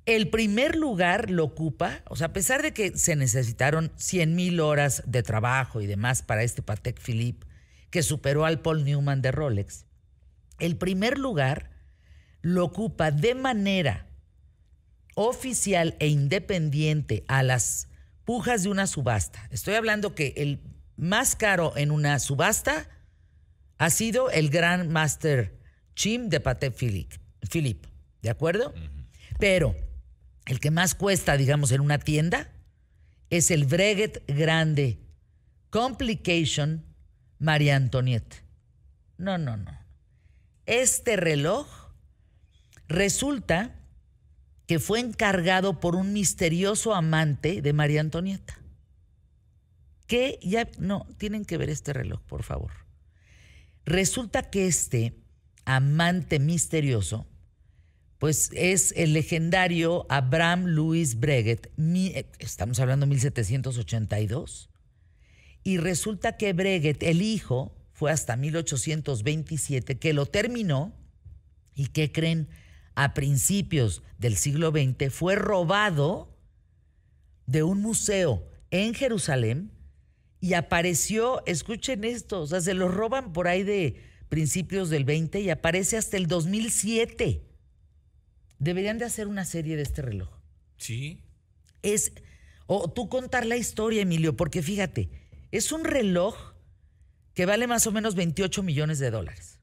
el 0.06 0.30
primer 0.30 0.76
lugar 0.76 1.32
lo 1.32 1.46
ocupa, 1.46 2.02
o 2.10 2.18
sea, 2.18 2.28
a 2.28 2.34
pesar 2.34 2.62
de 2.62 2.74
que 2.74 2.98
se 2.98 3.16
necesitaron 3.16 3.92
100 3.96 4.36
mil 4.36 4.60
horas 4.60 5.02
de 5.06 5.24
trabajo 5.24 5.80
y 5.82 5.88
demás 5.88 6.22
para 6.22 6.44
este 6.44 6.62
Patek 6.62 7.00
Philippe, 7.00 7.47
que 7.98 8.04
superó 8.04 8.46
al 8.46 8.62
Paul 8.62 8.84
Newman 8.84 9.24
de 9.24 9.32
Rolex. 9.32 9.88
El 10.60 10.78
primer 10.78 11.18
lugar 11.18 11.72
lo 12.44 12.64
ocupa 12.64 13.10
de 13.10 13.34
manera 13.34 14.06
oficial 15.16 15.96
e 15.98 16.08
independiente 16.08 17.26
a 17.28 17.42
las 17.42 17.88
pujas 18.24 18.62
de 18.62 18.70
una 18.70 18.86
subasta. 18.86 19.48
Estoy 19.50 19.74
hablando 19.74 20.14
que 20.14 20.36
el 20.38 20.62
más 20.96 21.36
caro 21.36 21.76
en 21.76 21.90
una 21.90 22.20
subasta 22.20 22.88
ha 23.80 23.90
sido 23.90 24.30
el 24.30 24.52
Grand 24.52 24.92
Master 24.92 25.60
Chim 25.96 26.30
de 26.30 26.40
Patek 26.40 26.76
Philippe, 26.76 27.90
¿de 28.22 28.30
acuerdo? 28.30 28.76
Pero 29.40 29.76
el 30.46 30.60
que 30.60 30.70
más 30.70 30.94
cuesta, 30.94 31.36
digamos, 31.36 31.72
en 31.72 31.82
una 31.82 31.98
tienda 31.98 32.52
es 33.32 33.50
el 33.50 33.66
Breguet 33.66 34.24
Grande 34.28 35.00
Complication 35.72 36.87
María 37.40 37.76
Antonieta. 37.76 38.38
No, 39.18 39.38
no, 39.38 39.58
no. 39.58 39.78
Este 40.66 41.16
reloj 41.16 41.68
resulta 42.88 43.76
que 44.68 44.80
fue 44.80 45.00
encargado 45.00 45.80
por 45.80 45.96
un 45.96 46.14
misterioso 46.14 46.94
amante 46.94 47.62
de 47.62 47.74
María 47.74 48.02
Antonieta. 48.02 48.60
Que 50.08 50.40
ya, 50.42 50.70
no, 50.78 51.08
tienen 51.18 51.46
que 51.46 51.58
ver 51.58 51.70
este 51.70 51.94
reloj, 51.94 52.22
por 52.22 52.44
favor. 52.44 52.72
Resulta 53.86 54.50
que 54.50 54.68
este 54.68 55.14
amante 55.66 56.40
misterioso, 56.40 57.26
pues 58.18 58.50
es 58.54 58.94
el 58.98 59.14
legendario 59.14 60.06
Abraham 60.10 60.66
Louis 60.66 61.20
Breguet, 61.20 61.72
estamos 62.40 62.80
hablando 62.80 63.06
de 63.06 63.12
1782, 63.12 64.70
Y 65.68 65.80
resulta 65.80 66.38
que 66.38 66.54
Breguet, 66.54 67.04
el 67.04 67.22
hijo, 67.22 67.76
fue 67.92 68.10
hasta 68.10 68.38
1827 68.38 70.00
que 70.00 70.14
lo 70.14 70.26
terminó 70.26 70.96
y 71.76 71.88
que 71.88 72.14
creen 72.14 72.48
a 72.96 73.14
principios 73.14 74.02
del 74.18 74.38
siglo 74.38 74.72
XX 74.72 75.14
fue 75.14 75.36
robado 75.36 76.34
de 77.48 77.64
un 77.64 77.82
museo 77.82 78.48
en 78.72 78.94
Jerusalén 78.94 79.74
y 80.40 80.54
apareció, 80.54 81.46
escuchen 81.46 82.06
esto, 82.06 82.44
o 82.44 82.48
sea, 82.48 82.62
se 82.62 82.74
lo 82.74 82.88
roban 82.88 83.34
por 83.34 83.50
ahí 83.50 83.64
de 83.64 84.02
principios 84.30 84.90
del 84.90 85.04
20 85.04 85.42
y 85.42 85.50
aparece 85.50 85.98
hasta 85.98 86.16
el 86.16 86.28
2007. 86.28 87.44
Deberían 88.58 89.00
de 89.00 89.04
hacer 89.04 89.28
una 89.28 89.44
serie 89.44 89.76
de 89.76 89.82
este 89.82 90.02
reloj. 90.02 90.30
Sí. 90.78 91.26
Es, 91.82 92.14
o 92.68 92.90
tú 92.90 93.10
contar 93.10 93.46
la 93.46 93.58
historia, 93.58 94.04
Emilio, 94.04 94.38
porque 94.38 94.62
fíjate, 94.62 95.27
es 95.52 95.72
un 95.72 95.84
reloj 95.84 96.36
que 97.34 97.46
vale 97.46 97.68
más 97.68 97.88
o 97.88 97.92
menos 97.92 98.16
28 98.16 98.64
millones 98.64 99.00
de 99.00 99.12
dólares. 99.12 99.60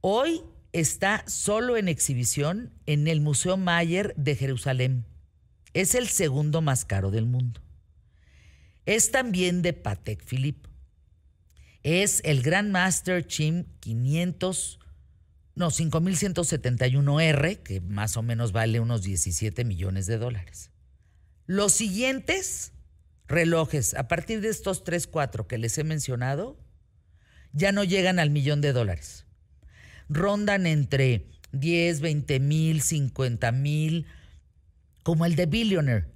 Hoy 0.00 0.42
está 0.72 1.24
solo 1.26 1.76
en 1.76 1.88
exhibición 1.88 2.72
en 2.86 3.08
el 3.08 3.20
Museo 3.20 3.56
Mayer 3.56 4.14
de 4.16 4.36
Jerusalén. 4.36 5.04
Es 5.74 5.94
el 5.94 6.08
segundo 6.08 6.62
más 6.62 6.84
caro 6.84 7.10
del 7.10 7.26
mundo. 7.26 7.60
Es 8.86 9.10
también 9.10 9.62
de 9.62 9.72
Patek 9.72 10.24
Philippe. 10.24 10.68
Es 11.82 12.20
el 12.24 12.42
Grandmaster 12.42 13.26
Chim 13.26 13.64
500, 13.80 14.78
no, 15.54 15.70
5171R, 15.70 17.62
que 17.62 17.80
más 17.80 18.16
o 18.16 18.22
menos 18.22 18.52
vale 18.52 18.80
unos 18.80 19.02
17 19.02 19.64
millones 19.64 20.06
de 20.06 20.18
dólares. 20.18 20.70
Los 21.46 21.72
siguientes 21.72 22.72
relojes, 23.28 23.94
a 23.94 24.08
partir 24.08 24.40
de 24.40 24.48
estos 24.48 24.84
3, 24.84 25.06
4 25.06 25.46
que 25.46 25.58
les 25.58 25.76
he 25.78 25.84
mencionado, 25.84 26.56
ya 27.52 27.72
no 27.72 27.84
llegan 27.84 28.18
al 28.18 28.30
millón 28.30 28.60
de 28.60 28.72
dólares. 28.72 29.26
Rondan 30.08 30.66
entre 30.66 31.26
10, 31.52 32.00
20 32.00 32.40
mil, 32.40 32.82
50 32.82 33.52
mil, 33.52 34.06
como 35.02 35.26
el 35.26 35.36
de 35.36 35.46
Billionaire, 35.46 36.06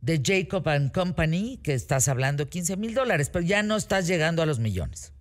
de 0.00 0.20
Jacob 0.24 0.68
and 0.68 0.92
Company, 0.92 1.58
que 1.62 1.74
estás 1.74 2.08
hablando 2.08 2.48
15 2.48 2.76
mil 2.76 2.94
dólares, 2.94 3.30
pero 3.30 3.44
ya 3.44 3.62
no 3.62 3.76
estás 3.76 4.06
llegando 4.06 4.42
a 4.42 4.46
los 4.46 4.58
millones. 4.58 5.12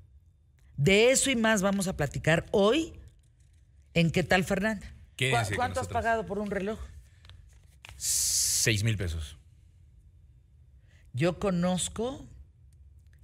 De 0.78 1.12
eso 1.12 1.30
y 1.30 1.36
más 1.36 1.62
vamos 1.62 1.88
a 1.88 1.96
platicar 1.98 2.46
hoy 2.52 2.94
en 3.94 4.12
¿Qué 4.12 4.24
tal, 4.24 4.44
Fernanda? 4.44 4.86
¿Cuánto 5.56 5.82
has 5.82 5.88
pagado 5.88 6.26
por 6.26 6.40
un 6.40 6.50
reloj? 6.50 6.80
Seis 7.98 8.84
mil 8.84 8.98
pesos. 8.98 9.38
Yo 11.14 11.40
conozco 11.40 12.26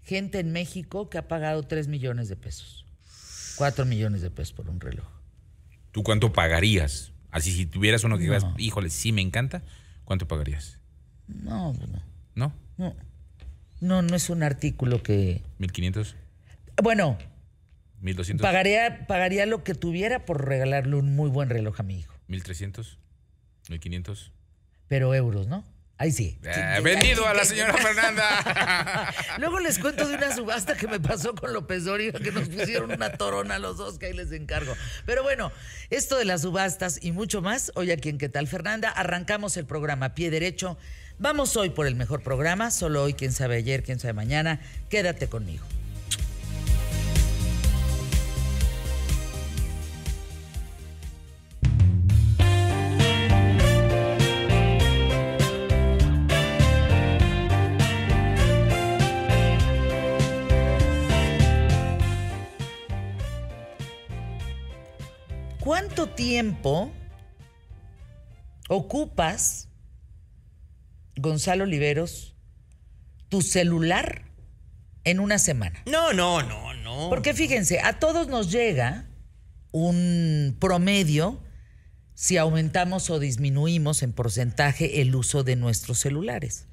gente 0.04 0.40
en 0.40 0.52
México 0.52 1.10
que 1.10 1.18
ha 1.18 1.28
pagado 1.28 1.64
3 1.64 1.88
millones 1.88 2.30
de 2.30 2.36
pesos. 2.36 2.86
4 3.58 3.86
millones 3.86 4.22
de 4.22 4.30
pesos 4.30 4.54
por 4.54 4.70
un 4.70 4.80
reloj. 4.80 5.08
¿Tú 5.92 6.04
cuánto 6.04 6.32
pagarías? 6.34 7.12
Así, 7.32 7.52
si 7.52 7.66
tuvieras 7.66 8.04
uno 8.04 8.18
que 8.18 8.26
No. 8.28 8.34
digas, 8.36 8.46
híjole, 8.58 8.90
sí 8.90 9.12
me 9.12 9.22
encanta, 9.22 9.64
¿cuánto 10.06 10.28
pagarías? 10.28 10.80
No, 11.28 11.74
pues 11.78 11.90
no, 11.90 12.02
¿No? 12.36 12.54
no. 12.78 12.96
No, 13.80 14.02
no 14.02 14.16
es 14.16 14.30
un 14.30 14.42
artículo 14.44 15.04
que... 15.04 15.44
¿1500? 15.60 16.16
Bueno, 16.82 17.18
¿1200? 18.02 18.42
pagaría, 18.42 19.06
pagaría 19.08 19.46
lo 19.46 19.64
que 19.64 19.76
tuviera 19.76 20.26
por 20.26 20.46
regalarle 20.48 20.96
un 20.96 21.16
muy 21.16 21.30
buen 21.30 21.50
reloj 21.50 21.80
a 21.80 21.84
mi 21.84 22.00
hijo. 22.00 22.16
¿1300? 22.30 22.98
¿1500? 23.70 24.32
Pero 24.88 25.14
euros, 25.14 25.48
¿no? 25.48 25.64
Ahí 26.00 26.12
sí. 26.12 26.38
Eh, 26.44 26.80
vendido 26.84 27.28
a 27.28 27.34
la 27.34 27.44
señora 27.44 27.74
Fernanda. 27.74 29.14
Luego 29.40 29.60
les 29.60 29.80
cuento 29.80 30.08
de 30.08 30.16
una 30.16 30.36
subasta 30.36 30.76
que 30.78 30.88
me 30.88 31.00
pasó 31.00 31.34
con 31.34 31.54
López 31.54 31.86
Dóriga, 31.86 32.20
que 32.20 32.32
nos 32.32 32.50
pusieron 32.50 32.92
una 32.92 33.14
torona 33.14 33.56
a 33.56 33.60
los 33.60 33.78
dos, 33.78 33.98
que 33.98 34.08
ahí 34.08 34.14
les 34.14 34.32
encargo. 34.32 34.76
Pero 35.08 35.24
bueno, 35.24 35.52
esto 35.90 36.18
de 36.18 36.26
las 36.26 36.44
subastas 36.44 37.00
y 37.02 37.12
mucho 37.12 37.42
más, 37.42 37.72
hoy 37.76 37.92
aquí 37.92 38.10
en 38.10 38.18
¿Qué 38.18 38.30
tal, 38.30 38.48
Fernanda? 38.48 38.90
Arrancamos 38.90 39.58
el 39.58 39.66
programa 39.66 40.14
Pie 40.14 40.30
Derecho. 40.30 40.78
Vamos 41.20 41.56
hoy 41.56 41.72
por 41.72 41.88
el 41.88 41.96
mejor 41.96 42.22
programa, 42.22 42.70
solo 42.70 43.04
hoy, 43.04 43.14
quién 43.14 43.32
sabe 43.32 43.58
ayer, 43.58 43.84
quién 43.84 44.00
sabe 44.00 44.14
mañana. 44.14 44.60
Quédate 44.90 45.28
conmigo. 45.28 45.66
¿Cuánto 65.68 66.08
tiempo 66.08 66.94
ocupas, 68.70 69.68
Gonzalo 71.18 71.66
Oliveros, 71.66 72.38
tu 73.28 73.42
celular 73.42 74.32
en 75.04 75.20
una 75.20 75.40
semana? 75.40 75.84
No, 75.86 76.14
no, 76.14 76.42
no, 76.42 76.74
no. 76.74 77.10
Porque 77.10 77.34
fíjense, 77.34 77.82
a 77.82 78.00
todos 78.00 78.30
nos 78.30 78.50
llega 78.50 79.10
un 79.74 80.56
promedio 80.58 81.44
si 82.14 82.38
aumentamos 82.38 83.10
o 83.10 83.20
disminuimos 83.20 84.04
en 84.04 84.14
porcentaje 84.14 85.02
el 85.02 85.14
uso 85.16 85.44
de 85.44 85.58
nuestros 85.58 86.00
celulares. 86.00 86.70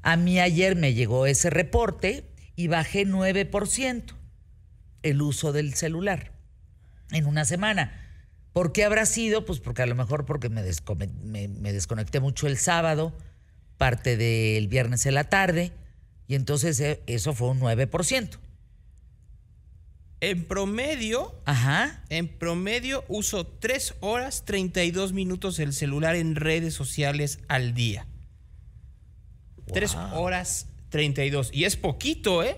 A 0.00 0.16
mí 0.16 0.40
ayer 0.40 0.74
me 0.74 0.94
llegó 0.94 1.26
ese 1.26 1.50
reporte 1.50 2.32
y 2.56 2.68
bajé 2.68 3.06
9% 3.06 4.14
el 5.02 5.20
uso 5.20 5.52
del 5.52 5.74
celular 5.74 6.32
en 7.10 7.26
una 7.26 7.44
semana. 7.44 8.01
¿Por 8.52 8.72
qué 8.72 8.84
habrá 8.84 9.06
sido? 9.06 9.44
Pues 9.44 9.60
porque 9.60 9.82
a 9.82 9.86
lo 9.86 9.94
mejor 9.94 10.24
porque 10.26 10.48
me, 10.48 10.62
descome- 10.62 11.10
me- 11.22 11.48
me 11.48 11.72
desconecté 11.72 12.20
mucho 12.20 12.46
el 12.46 12.58
sábado, 12.58 13.16
parte 13.78 14.16
del 14.16 14.68
viernes 14.68 15.06
en 15.06 15.14
la 15.14 15.24
tarde, 15.24 15.72
y 16.28 16.34
entonces 16.34 16.78
eh, 16.80 17.02
eso 17.06 17.32
fue 17.32 17.48
un 17.48 17.60
9%. 17.60 18.38
En 20.20 20.44
promedio, 20.44 21.34
Ajá. 21.46 22.04
en 22.08 22.28
promedio 22.28 23.04
uso 23.08 23.44
3 23.46 23.94
horas 24.00 24.44
32 24.44 25.12
minutos 25.12 25.58
el 25.58 25.72
celular 25.72 26.14
en 26.14 26.36
redes 26.36 26.74
sociales 26.74 27.40
al 27.48 27.74
día. 27.74 28.06
3 29.72 29.94
horas 30.14 30.68
32. 30.90 31.50
Y 31.52 31.64
es 31.64 31.76
poquito, 31.76 32.44
¿eh? 32.44 32.56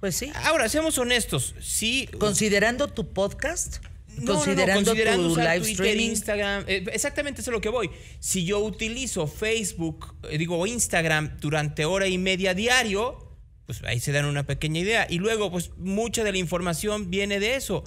Pues 0.00 0.16
sí. 0.16 0.32
Ahora, 0.46 0.68
seamos 0.68 0.98
honestos. 0.98 1.54
Sí. 1.60 2.08
Considerando 2.18 2.88
tu 2.88 3.12
podcast, 3.12 3.76
No, 4.18 4.24
no, 4.24 4.32
no, 4.32 4.74
considerando, 4.74 5.26
tu 5.28 5.32
usar 5.32 5.54
live 5.54 5.60
Twitter, 5.60 5.86
streaming, 5.86 6.10
Instagram, 6.10 6.64
eh, 6.66 6.84
exactamente 6.92 7.40
eso 7.40 7.50
es 7.50 7.54
lo 7.54 7.60
que 7.60 7.68
voy. 7.68 7.90
Si 8.18 8.44
yo 8.44 8.58
utilizo 8.58 9.26
Facebook, 9.26 10.14
eh, 10.28 10.36
digo, 10.36 10.66
Instagram 10.66 11.38
durante 11.40 11.84
hora 11.84 12.06
y 12.06 12.18
media 12.18 12.52
diario, 12.52 13.30
pues 13.66 13.82
ahí 13.84 14.00
se 14.00 14.12
dan 14.12 14.24
una 14.24 14.44
pequeña 14.44 14.80
idea. 14.80 15.06
Y 15.08 15.18
luego, 15.18 15.50
pues 15.50 15.70
mucha 15.78 16.24
de 16.24 16.32
la 16.32 16.38
información 16.38 17.10
viene 17.10 17.40
de 17.40 17.56
eso. 17.56 17.84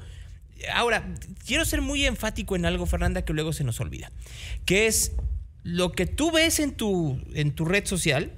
Ahora, 0.73 1.13
quiero 1.45 1.65
ser 1.65 1.81
muy 1.81 2.05
enfático 2.05 2.55
en 2.55 2.65
algo, 2.65 2.85
Fernanda, 2.85 3.25
que 3.25 3.33
luego 3.33 3.53
se 3.53 3.63
nos 3.63 3.79
olvida. 3.79 4.11
Que 4.65 4.87
es 4.87 5.11
lo 5.63 5.91
que 5.91 6.05
tú 6.05 6.31
ves 6.31 6.59
en 6.59 6.71
tu, 6.71 7.19
en 7.33 7.51
tu 7.51 7.65
red 7.65 7.85
social, 7.85 8.31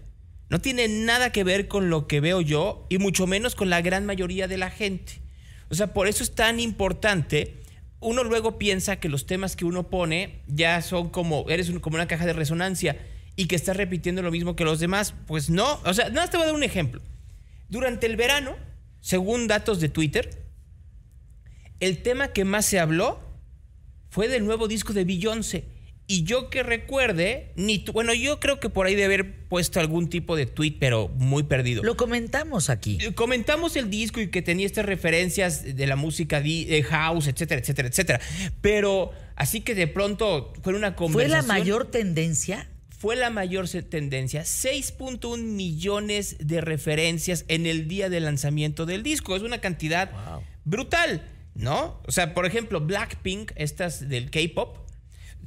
no 0.50 0.60
tiene 0.60 0.88
nada 0.88 1.32
que 1.32 1.44
ver 1.44 1.68
con 1.68 1.89
lo 1.89 2.08
que 2.08 2.20
veo 2.20 2.42
yo 2.42 2.86
y 2.89 2.98
mucho 2.98 3.27
menos 3.27 3.56
con 3.56 3.70
la 3.70 3.82
gran 3.82 4.06
mayoría 4.06 4.48
de 4.48 4.58
la 4.58 4.70
gente. 4.70 5.22
O 5.70 5.75
sea, 5.75 5.94
por 5.94 6.08
eso 6.08 6.24
es 6.24 6.36
tan 6.36 6.60
importante. 6.60 7.56
Uno 8.05 8.24
luego 8.24 8.59
piensa 8.59 8.97
que 8.97 9.09
los 9.09 9.25
temas 9.25 9.55
que 9.55 9.65
uno 9.65 9.89
pone 9.89 10.43
ya 10.45 10.83
son 10.83 11.09
como, 11.09 11.50
eres 11.50 11.71
como 11.81 11.95
una 11.95 12.07
caja 12.07 12.27
de 12.27 12.33
resonancia 12.33 13.00
y 13.35 13.47
que 13.47 13.55
estás 13.55 13.75
repitiendo 13.75 14.21
lo 14.21 14.29
mismo 14.29 14.55
que 14.55 14.63
los 14.63 14.79
demás. 14.79 15.15
Pues 15.25 15.50
no. 15.50 15.81
O 15.83 15.93
sea, 15.93 16.09
nada 16.09 16.21
más 16.21 16.29
te 16.29 16.38
voy 16.38 16.43
a 16.43 16.47
dar 16.47 16.55
un 16.55 16.62
ejemplo. 16.62 17.01
Durante 17.67 18.05
el 18.05 18.15
verano, 18.15 18.55
según 19.01 19.47
datos 19.47 19.79
de 19.79 19.89
Twitter, 19.89 20.45
el 21.79 22.03
tema 22.03 22.27
que 22.27 22.45
más 22.45 22.67
se 22.67 22.79
habló 22.79 23.19
fue 24.12 24.27
del 24.27 24.45
nuevo 24.45 24.67
disco 24.67 24.93
de 24.93 25.03
Beyoncé. 25.03 25.65
Y 26.07 26.24
yo 26.24 26.51
que 26.51 26.62
recuerde, 26.62 27.51
ni 27.55 27.79
tu- 27.79 27.91
bueno, 27.91 28.13
yo 28.13 28.39
creo 28.39 28.59
que 28.59 28.69
por 28.69 28.85
ahí 28.85 28.93
de 28.93 29.05
haber 29.05 29.47
puesto 29.47 29.79
algún 29.79 30.07
tipo 30.07 30.35
de 30.35 30.45
tweet, 30.45 30.75
pero 30.79 31.07
muy 31.07 31.43
perdido. 31.43 31.81
lo 31.83 31.97
comentamos 31.97 32.69
aquí. 32.69 33.00
Eh, 33.01 33.13
Comentamos 33.15 33.75
el 33.75 33.89
disco 33.89 34.21
y 34.21 34.29
que 34.29 34.43
tenía 34.43 34.67
estas 34.67 34.85
referencias 34.85 35.75
de 35.75 35.88
la 35.88 35.95
música 35.95 36.41
de 36.41 36.83
house, 36.88 37.27
etcétera, 37.27 37.59
etcétera, 37.62 37.88
etcétera. 37.88 38.19
Pero 38.62 39.12
así 39.35 39.62
que 39.62 39.74
de 39.74 39.88
pronto 39.88 40.53
fue 40.62 40.75
una 40.75 40.89
¿Fue 40.89 40.95
conversación. 41.07 41.47
la 41.47 41.53
mayor 41.53 41.89
tendencia? 41.89 42.69
Fue 42.97 43.15
la 43.15 43.29
mayor 43.31 43.67
tendencia. 43.89 44.43
6.1 44.45 45.38
millones 45.55 46.38
de 46.39 46.62
referencias 46.62 47.45
en 47.47 47.65
el 47.65 47.88
día 47.88 48.09
de 48.09 48.19
lanzamiento 48.19 48.85
del 48.85 49.01
disco. 49.03 49.35
Es 49.35 49.41
una 49.41 49.59
cantidad 49.59 50.12
Wow. 50.12 50.43
brutal, 50.65 51.24
¿no? 51.55 52.00
O 52.05 52.12
sea, 52.12 52.33
por 52.33 52.45
ejemplo, 52.45 52.79
Blackpink, 52.81 53.51
estas 53.55 54.07
del 54.07 54.29
K-pop, 54.31 54.77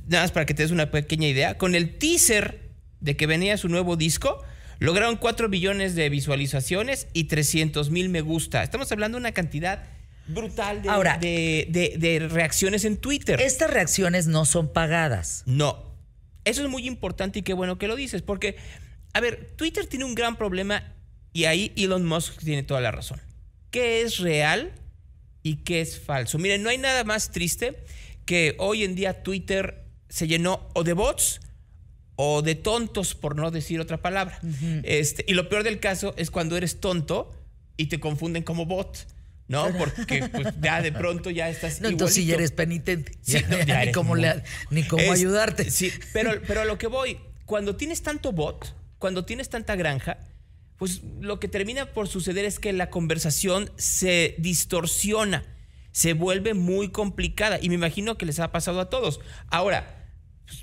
nada 0.09 0.25
más 0.25 0.33
para 0.33 0.47
que 0.47 0.55
te 0.55 0.63
des 0.63 0.73
una 0.73 0.91
pequeña 0.91 1.29
idea, 1.29 1.57
con 1.59 1.75
el 1.75 1.97
teaser 1.99 2.61
de 3.01 3.17
que 3.17 3.27
venía 3.27 3.57
su 3.57 3.69
nuevo 3.69 3.97
disco, 3.97 4.43
Lograron 4.81 5.17
4 5.17 5.49
billones 5.49 5.97
de 5.97 6.09
visualizaciones 6.09 7.09
y 7.13 7.25
300 7.25 7.91
mil 7.91 8.11
me 8.11 8.21
gusta. 8.21 8.63
Estamos 8.63 8.93
hablando 8.93 9.17
de 9.17 9.23
una 9.23 9.33
cantidad 9.33 9.83
brutal 10.29 10.83
de, 10.83 10.89
Ahora- 10.89 11.19
de, 11.19 11.67
de- 11.69 11.97
de 11.99 12.21
reacciones 12.29 12.85
en 12.85 12.97
Twitter. 12.97 13.41
Estas 13.41 13.71
reacciones 13.73 14.29
no 14.29 14.45
son 14.45 14.73
pagadas. 14.73 15.43
No. 15.47 15.85
Eso 16.45 16.63
es 16.63 16.69
muy 16.71 16.87
importante 16.87 17.41
y 17.41 17.43
qué 17.43 17.55
bueno 17.55 17.77
que 17.77 17.89
lo 17.89 17.97
dices, 17.97 18.23
porque, 18.23 18.55
a 19.15 19.21
ver, 19.21 19.51
Twitter 19.57 19.85
tiene 19.87 20.05
un 20.05 20.15
gran 20.15 20.37
problema 20.37 20.95
y 21.33 21.47
ahí 21.47 21.73
Elon 21.77 22.07
Musk 22.07 22.39
tiene 22.45 22.63
toda 22.63 22.81
la 22.81 22.93
razón. 22.93 23.21
¿Qué 23.73 24.03
es 24.03 24.19
real 24.19 24.71
y 25.43 25.57
qué 25.65 25.81
es 25.81 25.99
falso? 25.99 26.39
Miren, 26.39 26.63
no 26.63 26.69
hay 26.71 26.79
nada 26.79 27.03
más 27.03 27.33
triste 27.33 27.83
que 28.27 28.55
hoy 28.59 28.85
en 28.85 28.95
día 28.95 29.25
Twitter 29.25 29.88
se 30.09 30.27
llenó 30.27 30.69
o 30.75 30.85
de 30.85 30.93
bots 30.93 31.41
o 32.17 32.43
de 32.43 32.55
tontos, 32.55 33.15
por 33.15 33.37
no 33.37 33.51
decir 33.51 33.81
otra 33.81 33.99
palabra. 34.03 34.41
este, 34.83 35.25
y 35.29 35.35
lo 35.35 35.49
peor 35.49 35.63
del 35.65 35.79
caso 35.81 36.15
es 36.17 36.31
cuando 36.31 36.57
eres 36.57 36.81
tonto 36.81 37.33
y 37.77 37.87
te 37.87 38.01
confunden 38.01 38.43
como 38.43 38.67
bot. 38.67 39.07
¿No? 39.47 39.67
Porque 39.79 40.29
pues, 40.31 40.49
ya 40.61 40.83
de 40.83 40.93
pronto 40.93 41.31
ya 41.31 41.49
estás. 41.49 41.81
No, 41.81 41.89
entonces 41.89 42.17
sí 42.17 42.21
ya 42.27 42.35
igualito. 42.35 42.41
eres 42.43 42.53
penitente. 42.53 43.13
Sí, 43.23 43.39
no, 43.49 43.57
ya 43.61 43.65
ya 43.65 43.75
ni 43.77 43.83
eres 43.83 43.95
cómo, 43.95 44.15
le- 44.15 44.43
ni 44.71 44.83
cómo 44.83 45.03
Es- 45.05 45.11
ayudarte. 45.11 45.71
Sí, 45.71 45.91
pero, 46.13 46.33
pero 46.47 46.61
a 46.61 46.65
lo 46.67 46.77
que 46.77 46.87
voy, 46.87 47.19
cuando 47.47 47.75
tienes 47.75 48.03
tanto 48.03 48.33
bot, 48.33 48.75
cuando 48.99 49.25
tienes 49.25 49.49
tanta 49.49 49.75
granja, 49.75 50.19
pues 50.77 51.01
lo 51.21 51.41
que 51.41 51.49
termina 51.49 51.87
por 51.95 52.09
suceder 52.09 52.45
es 52.45 52.59
que 52.59 52.75
la 52.75 52.91
conversación 52.91 53.71
se 53.79 54.35
distorsiona, 54.39 55.45
se 55.93 56.13
vuelve 56.13 56.53
muy 56.53 56.91
complicada 56.91 57.59
y 57.63 57.71
me 57.71 57.75
imagino 57.77 58.19
que 58.19 58.27
les 58.27 58.41
ha 58.41 58.53
pasado 58.53 58.81
a 58.81 58.91
todos. 58.91 59.19
Ahora, 59.49 59.98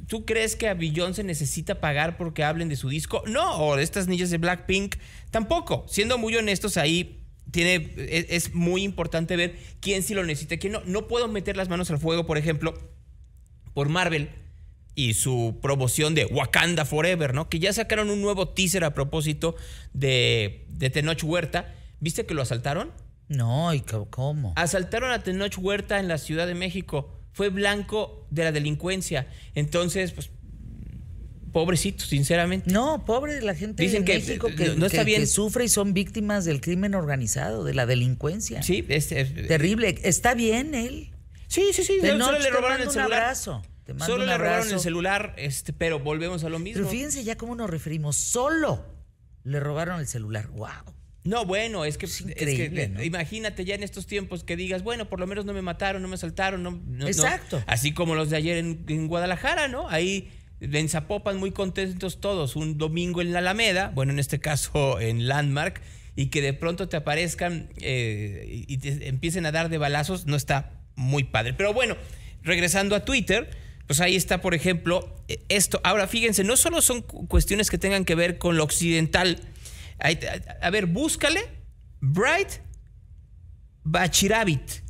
¿tú 0.07 0.25
crees 0.25 0.55
que 0.55 0.67
a 0.67 0.73
Beyoncé 0.73 1.23
necesita 1.23 1.79
pagar 1.79 2.17
porque 2.17 2.43
hablen 2.43 2.69
de 2.69 2.75
su 2.75 2.89
disco? 2.89 3.23
No, 3.27 3.57
o 3.57 3.75
de 3.75 3.83
estas 3.83 4.07
niñas 4.07 4.29
de 4.29 4.37
Blackpink 4.37 4.95
tampoco. 5.31 5.85
Siendo 5.87 6.17
muy 6.17 6.35
honestos 6.35 6.77
ahí, 6.77 7.23
tiene, 7.51 7.93
es, 7.97 8.25
es 8.29 8.53
muy 8.53 8.83
importante 8.83 9.35
ver 9.35 9.57
quién 9.79 10.03
sí 10.03 10.13
lo 10.13 10.23
necesita 10.23 10.57
quién 10.57 10.73
no. 10.73 10.81
No 10.85 11.07
puedo 11.07 11.27
meter 11.27 11.57
las 11.57 11.69
manos 11.69 11.89
al 11.91 11.99
fuego, 11.99 12.25
por 12.25 12.37
ejemplo, 12.37 12.73
por 13.73 13.89
Marvel 13.89 14.29
y 14.95 15.13
su 15.13 15.59
promoción 15.61 16.15
de 16.15 16.25
Wakanda 16.25 16.85
Forever, 16.85 17.33
¿no? 17.33 17.49
Que 17.49 17.59
ya 17.59 17.73
sacaron 17.73 18.09
un 18.09 18.21
nuevo 18.21 18.49
teaser 18.49 18.83
a 18.83 18.93
propósito 18.93 19.55
de, 19.93 20.65
de 20.69 20.89
Tenoch 20.89 21.23
Huerta. 21.23 21.75
¿Viste 21.99 22.25
que 22.25 22.33
lo 22.33 22.41
asaltaron? 22.41 22.91
No, 23.27 23.73
¿y 23.73 23.81
cómo? 23.81 24.53
Asaltaron 24.55 25.11
a 25.11 25.23
Tenoch 25.23 25.57
Huerta 25.57 25.99
en 25.99 26.07
la 26.07 26.17
Ciudad 26.17 26.47
de 26.47 26.55
México. 26.55 27.14
Fue 27.35 27.49
blanco 27.49 28.25
de 28.31 28.45
la 28.45 28.51
delincuencia. 28.53 29.27
Entonces, 29.55 30.11
pues, 30.13 30.29
pobrecito, 31.51 32.05
sinceramente. 32.05 32.71
No, 32.71 33.03
pobre 33.05 33.33
de 33.35 33.41
la 33.41 33.53
gente 33.55 33.83
Dicen 33.83 34.03
de 34.05 34.11
que, 34.13 34.19
México 34.19 34.47
que, 34.55 34.75
no 34.75 34.85
está 34.85 34.99
que- 34.99 35.03
bien. 35.05 35.19
que 35.21 35.27
sufre 35.27 35.65
y 35.65 35.67
son 35.69 35.93
víctimas 35.93 36.45
del 36.45 36.61
crimen 36.61 36.95
organizado, 36.95 37.63
de 37.63 37.73
la 37.73 37.85
delincuencia. 37.85 38.63
Sí, 38.63 38.85
este, 38.87 39.25
Terrible. 39.25 39.99
Está 40.03 40.33
bien 40.33 40.73
él. 40.75 41.11
Sí, 41.47 41.71
sí, 41.73 41.83
sí. 41.83 41.97
Tenoch, 42.01 42.27
solo 42.27 42.39
le 42.39 42.49
robaron 42.49 42.81
el 42.81 42.87
un 42.87 42.93
celular. 42.93 43.21
abrazo. 43.21 43.61
Te 43.83 43.93
mando 43.93 44.05
Solo 44.05 44.23
un 44.23 44.29
le 44.29 44.37
robaron 44.37 44.71
el 44.71 44.79
celular, 44.79 45.33
este, 45.37 45.71
pero 45.73 45.99
volvemos 45.99 46.43
a 46.43 46.49
lo 46.49 46.57
mismo. 46.57 46.79
Pero 46.79 46.89
fíjense 46.89 47.23
ya 47.23 47.35
cómo 47.37 47.53
nos 47.55 47.69
referimos. 47.69 48.15
Solo 48.15 48.83
le 49.43 49.59
robaron 49.59 49.99
el 49.99 50.07
celular. 50.07 50.47
¡Wow! 50.47 50.69
No, 51.25 51.43
bueno, 51.45 51.83
es 51.83 51.97
que, 51.97 52.05
Es 52.05 52.21
es 52.21 52.25
que, 52.27 52.31
increíble, 52.51 52.87
¿no? 52.87 53.03
imagínate 53.03 53.65
ya 53.65 53.75
en 53.75 53.83
estos 53.83 54.05
tiempos 54.07 54.43
que 54.45 54.55
digas, 54.55 54.83
bueno, 54.83 55.09
por 55.09 55.19
lo 55.19 55.27
menos 55.27 55.43
no 55.43 55.51
me 55.53 55.61
mataron, 55.61 56.01
no 56.01 56.07
me 56.07 56.15
asaltaron, 56.15 56.63
no, 56.63 56.71
no- 56.71 56.79
no. 56.85 57.07
Exacto. 57.07 57.61
Así 57.67 57.91
como 57.93 58.15
los 58.15 58.29
de 58.29 58.37
ayer 58.37 58.57
en, 58.57 58.85
en 58.87 59.07
Guadalajara, 59.07 59.67
¿no? 59.67 59.89
Ahí 59.89 60.29
en 60.61 60.87
Zapopan 60.87 61.37
muy 61.37 61.51
contentos 61.51 62.21
todos, 62.21 62.55
un 62.55 62.77
domingo 62.77 63.21
en 63.21 63.33
la 63.33 63.39
Alameda, 63.39 63.91
bueno, 63.93 64.13
en 64.13 64.19
este 64.19 64.39
caso 64.39 64.99
en 65.01 65.27
Landmark, 65.27 65.81
y 66.15 66.27
que 66.27 66.41
de 66.41 66.53
pronto 66.53 66.87
te 66.87 66.95
aparezcan 66.95 67.69
eh, 67.81 68.63
y 68.67 68.77
te 68.77 69.07
empiecen 69.09 69.45
a 69.45 69.51
dar 69.51 69.67
de 69.69 69.77
balazos, 69.77 70.27
no 70.27 70.35
está 70.37 70.71
muy 70.95 71.23
padre. 71.25 71.53
Pero 71.53 71.73
bueno, 71.73 71.97
regresando 72.43 72.95
a 72.95 73.03
Twitter, 73.03 73.49
pues 73.87 73.99
ahí 73.99 74.15
está, 74.15 74.41
por 74.41 74.53
ejemplo, 74.53 75.13
eh, 75.27 75.39
esto. 75.49 75.81
Ahora, 75.83 76.07
fíjense, 76.07 76.43
no 76.43 76.55
solo 76.55 76.81
son 76.81 77.01
cu- 77.01 77.27
cuestiones 77.27 77.69
que 77.69 77.77
tengan 77.77 78.05
que 78.05 78.15
ver 78.15 78.37
con 78.37 78.55
lo 78.57 78.63
occidental. 78.63 79.39
A 79.99 80.69
ver, 80.69 80.85
búscale 80.85 81.41
Bright 82.01 82.61
Bachirabit. 83.83 84.83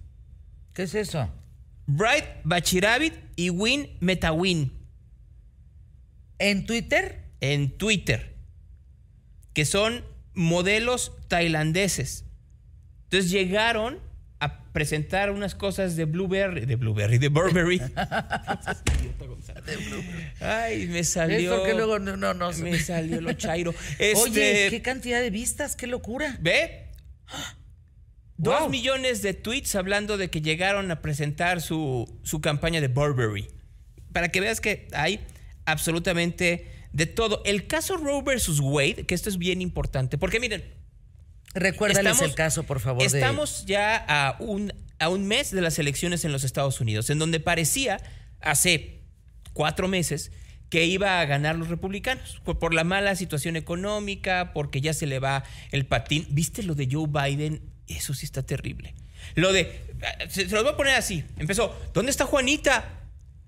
¿Qué 0.74 0.84
es 0.84 0.96
eso? 0.96 1.30
Bright 1.88 2.26
Bachirabit 2.44 3.14
y 3.36 3.50
Win 3.50 3.98
Metawin 4.00 4.72
¿En 6.40 6.66
Twitter? 6.66 7.24
en 7.42 7.78
Twitter, 7.78 8.36
que 9.54 9.66
son 9.66 10.04
modelos 10.34 11.12
tailandeses. 11.28 12.26
Entonces 13.04 13.30
llegaron 13.30 14.00
a 14.40 14.64
presentar 14.72 15.32
unas 15.32 15.54
cosas 15.54 15.96
de 15.96 16.06
Blueberry, 16.06 16.66
de 16.66 16.76
Blueberry, 16.76 17.18
de 17.18 17.30
Burberry. 17.30 17.80
Ay, 20.40 20.88
me 20.88 21.04
salió. 21.04 21.54
Esto 21.54 21.64
que 21.66 21.74
luego 21.74 22.00
no, 22.00 22.18
no, 22.18 22.34
no. 22.34 22.52
Me 22.54 22.80
salió 22.80 23.22
lo 23.22 23.34
chairo. 23.34 23.72
Oye, 24.00 24.66
Este, 24.66 24.70
qué 24.70 24.82
cantidad 24.82 25.22
de 25.22 25.30
vistas, 25.30 25.76
qué 25.76 25.88
locura. 25.88 26.38
¿Ve? 26.40 26.90
Dos 28.38 28.60
Wow. 28.62 28.70
millones 28.70 29.22
de 29.22 29.34
tweets 29.34 29.76
hablando 29.76 30.18
de 30.18 30.30
que 30.30 30.42
llegaron 30.42 30.92
a 30.92 31.02
presentar 31.02 31.62
su, 31.62 32.20
su 32.24 32.42
campaña 32.42 32.82
de 32.82 32.88
Burberry. 32.90 33.48
Para 34.12 34.30
que 34.30 34.42
veas 34.42 34.60
que 34.60 34.88
hay 34.94 35.22
absolutamente 35.66 36.68
de 36.92 37.06
todo. 37.06 37.42
El 37.46 37.68
caso 37.68 37.98
Roe 37.98 38.22
versus 38.24 38.60
Wade, 38.60 39.06
que 39.06 39.16
esto 39.16 39.30
es 39.30 39.38
bien 39.38 39.62
importante, 39.62 40.18
porque 40.18 40.40
miren, 40.40 40.64
Recuérdales 41.54 42.12
Estamos- 42.12 42.30
el 42.32 42.36
caso, 42.36 42.64
por 42.64 42.82
favor. 42.82 43.10
de- 43.10 43.18
Estamos 43.18 43.66
ya 43.66 43.96
a 43.96 44.36
un, 44.42 44.74
a 45.00 45.08
un 45.08 45.26
mes 45.26 45.52
de 45.52 45.62
las 45.62 45.80
elecciones 45.80 46.26
en 46.26 46.34
los 46.34 46.44
Estados 46.44 46.82
Unidos, 46.82 47.10
en 47.10 47.18
donde 47.18 47.40
parecía 47.40 48.02
hace 48.42 48.95
cuatro 49.56 49.88
meses 49.88 50.32
que 50.70 50.86
iba 50.86 51.20
a 51.22 51.26
ganar 51.26 51.56
los 51.56 51.70
republicanos 51.70 52.42
por, 52.44 52.74
la 52.74 52.84
mala 52.84 53.16
situación 53.16 53.56
económica, 53.56 54.52
porque 54.54 54.82
ya 54.82 54.94
se 54.94 55.08
le 55.08 55.20
va 55.20 55.44
el 55.72 55.86
patín. 55.86 56.28
¿Viste 56.30 56.62
lo 56.64 56.76
de 56.76 56.88
Joe 56.92 57.08
Biden? 57.08 57.62
Eso 57.88 58.14
sí 58.14 58.26
está 58.26 58.44
terrible. 58.44 58.94
Lo 59.36 59.54
de... 59.54 59.82
Se, 60.30 60.50
se 60.50 60.54
los 60.54 60.64
voy 60.64 60.74
a 60.74 60.78
poner 60.78 60.96
así. 60.96 61.24
Empezó, 61.38 61.76
¿dónde 61.94 62.12
está 62.12 62.26
Juanita? 62.26 63.02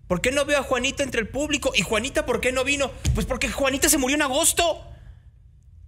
¿Por 0.08 0.22
qué 0.22 0.32
no 0.32 0.46
veo 0.46 0.60
a 0.60 0.64
Juanita 0.64 1.04
entre 1.04 1.20
el 1.20 1.28
público? 1.28 1.74
¿Y 1.76 1.82
Juanita 1.82 2.26
por 2.26 2.40
qué 2.40 2.52
no 2.52 2.64
vino? 2.64 2.92
Pues 3.14 3.26
porque 3.26 3.50
Juanita 3.50 3.90
se 3.90 3.98
murió 3.98 4.16
en 4.16 4.22
agosto. 4.22 4.84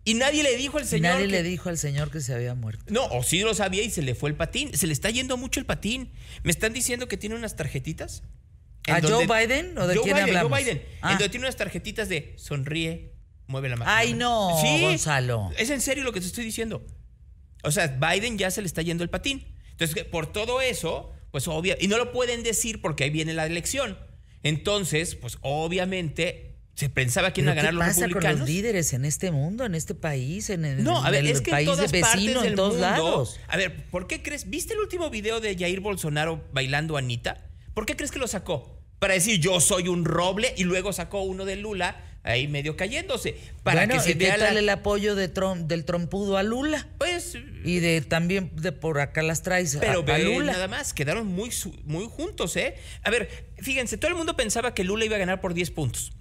Y 0.04 0.16
nadie 0.16 0.44
le 0.44 0.58
dijo 0.58 0.78
al 0.78 0.86
señor... 0.86 1.14
Nadie 1.14 1.28
que- 1.28 1.32
le 1.32 1.44
dijo 1.44 1.70
al 1.70 1.78
señor 1.78 2.12
que 2.12 2.20
se 2.20 2.34
había 2.34 2.56
muerto. 2.56 2.84
no, 2.90 3.06
o 3.06 3.24
sí 3.24 3.40
lo 3.42 3.54
sabía 3.54 3.84
y 3.84 3.92
se 3.92 4.02
le 4.02 4.16
fue 4.16 4.30
el 4.32 4.36
patín. 4.36 4.76
Se 4.76 4.88
le 4.88 4.94
está 4.94 5.10
yendo 5.10 5.38
mucho 5.38 5.60
el 5.60 5.66
patín. 5.66 6.10
Me 6.44 6.52
están 6.52 6.74
diciendo 6.74 7.08
que 7.08 7.16
tiene 7.18 7.36
unas 7.36 7.56
tarjetitas. 7.56 8.24
En 8.86 8.96
¿A 8.96 9.02
Joe 9.02 9.26
Biden 9.28 9.78
o 9.78 9.88
de 9.88 9.96
Joe 9.96 10.04
quién 10.04 10.16
Biden, 10.16 10.30
hablamos? 10.30 10.52
Joe 10.52 10.64
Biden. 10.64 10.84
Ah. 11.02 11.12
En 11.12 11.18
donde 11.20 11.30
tiene 11.30 11.46
unas 11.46 11.56
tarjetitas 11.56 12.10
de 12.10 12.34
sonríe, 12.38 13.14
mueve 13.48 13.70
la 13.70 13.76
mano. 13.76 13.92
Ay, 13.94 14.14
no, 14.14 14.50
Gonzalo. 14.82 15.52
Es 15.58 15.70
en 15.70 15.82
serio 15.82 16.04
lo 16.04 16.12
que 16.14 16.22
te 16.22 16.28
estoy 16.28 16.46
diciendo. 16.46 16.86
O 17.64 17.72
sea, 17.72 17.88
Biden 17.88 18.38
ya 18.38 18.52
se 18.52 18.62
le 18.62 18.68
está 18.68 18.82
yendo 18.82 19.04
el 19.04 19.10
patín. 19.10 19.46
Entonces, 19.72 19.96
que 19.96 20.06
por 20.06 20.32
todo 20.32 20.62
eso, 20.62 21.12
pues 21.32 21.48
obvio, 21.48 21.76
y 21.80 21.88
no 21.88 21.98
lo 21.98 22.12
pueden 22.12 22.44
decir 22.44 22.82
porque 22.82 23.04
ahí 23.06 23.10
viene 23.10 23.34
la 23.34 23.46
elección. 23.46 23.98
Entonces, 24.44 25.16
pues 25.16 25.38
obviamente 25.42 26.56
se 26.76 26.88
pensaba 26.90 27.32
quién 27.32 27.46
iba 27.46 27.52
a 27.52 27.56
¿Pero 27.56 27.68
ganar 27.68 27.72
¿Qué 27.74 27.78
los 27.78 27.88
pasa 27.88 28.02
con 28.02 28.10
republicanos. 28.12 28.40
los 28.40 28.50
líderes 28.50 28.94
en 28.94 29.04
este 29.04 29.32
mundo, 29.32 29.66
en 29.66 29.76
este 29.76 29.96
país, 29.96 30.50
en 30.50 30.64
el, 30.64 30.82
No, 30.84 31.04
a 31.04 31.08
en 31.08 31.12
ver, 31.12 31.26
el 31.26 31.32
es 31.32 31.42
que 31.42 31.50
en 31.50 31.56
país 31.58 31.66
todas 31.68 31.92
vecino, 31.92 32.08
partes 32.10 32.36
del 32.42 32.46
en 32.52 32.56
todos 32.56 32.72
mundo. 32.74 32.88
lados? 32.88 33.40
A 33.50 33.58
ver, 33.58 33.86
¿por 33.90 34.08
qué 34.08 34.22
crees? 34.24 34.50
¿Viste 34.50 34.74
el 34.74 34.80
último 34.80 35.10
video 35.10 35.42
de 35.42 35.58
Jair 35.58 35.82
Bolsonaro 35.82 36.42
bailando 36.54 36.96
a 36.96 37.00
Anita? 37.00 37.49
¿Por 37.80 37.86
qué 37.86 37.96
crees 37.96 38.12
que 38.12 38.20
lo 38.20 38.28
sacó? 38.28 38.78
Para 39.00 39.14
decir 39.14 39.40
yo 39.40 39.62
soy 39.62 39.88
un 39.88 40.04
roble 40.04 40.54
y 40.58 40.66
luego 40.66 40.92
sacó 40.92 41.22
uno 41.22 41.46
de 41.46 41.56
Lula 41.56 41.96
ahí 42.24 42.46
medio 42.50 42.76
cayéndose. 42.76 43.38
Para 43.64 43.86
bueno, 43.86 43.94
que 43.94 44.00
se 44.02 44.10
¿y 44.12 44.14
qué 44.16 44.26
vea 44.26 44.38
tal 44.38 44.56
la- 44.56 44.60
el 44.60 44.68
apoyo 44.68 45.16
de 45.16 45.34
Trom- 45.34 45.66
del 45.66 45.86
trompudo 45.86 46.36
a 46.36 46.44
Lula? 46.44 46.90
Pues, 46.98 47.38
Y 47.64 47.80
de 47.80 48.02
también 48.02 48.52
de 48.58 48.74
por 48.74 49.00
acá 49.00 49.22
las 49.24 49.44
traes 49.44 49.78
a- 49.78 49.80
pero 49.80 50.00
a, 50.00 50.02
ve 50.02 50.26
Lula. 50.26 50.52
nada 50.52 50.68
más, 50.68 50.94
quedaron 50.94 51.28
muy, 51.28 51.52
muy 51.86 52.06
juntos, 52.12 52.58
¿eh? 52.58 52.76
A 53.04 53.10
ver, 53.12 53.30
fíjense, 53.60 53.96
todo 53.98 54.12
el 54.12 54.18
mundo 54.18 54.36
pensaba 54.36 54.74
que 54.74 54.84
Lula 54.84 55.06
iba 55.06 55.16
a 55.16 55.20
ganar 55.20 55.40
por 55.40 55.54
10 55.54 55.72
puntos. 55.72 56.12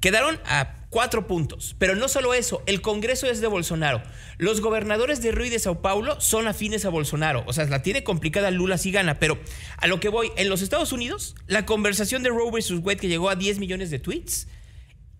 Quedaron 0.00 0.40
a 0.44 0.74
4 0.90 1.26
puntos. 1.26 1.76
Pero 1.78 1.96
no 1.96 2.08
solo 2.08 2.34
eso, 2.34 2.62
el 2.66 2.80
Congreso 2.80 3.26
es 3.26 3.40
de 3.40 3.46
Bolsonaro. 3.46 4.02
Los 4.38 4.60
gobernadores 4.60 5.20
de 5.20 5.32
Río 5.32 5.50
de 5.50 5.58
Sao 5.58 5.82
Paulo 5.82 6.20
son 6.20 6.46
afines 6.46 6.84
a 6.84 6.88
Bolsonaro. 6.88 7.44
O 7.46 7.52
sea, 7.52 7.64
la 7.66 7.82
tiene 7.82 8.04
complicada 8.04 8.50
Lula 8.50 8.78
si 8.78 8.92
gana. 8.92 9.18
Pero 9.18 9.38
a 9.76 9.86
lo 9.86 10.00
que 10.00 10.08
voy, 10.08 10.30
en 10.36 10.48
los 10.48 10.62
Estados 10.62 10.92
Unidos, 10.92 11.34
la 11.46 11.66
conversación 11.66 12.22
de 12.22 12.30
Roe 12.30 12.50
vs. 12.50 12.80
Wade, 12.82 12.98
que 12.98 13.08
llegó 13.08 13.28
a 13.28 13.36
10 13.36 13.58
millones 13.58 13.90
de 13.90 13.98
tweets, 13.98 14.48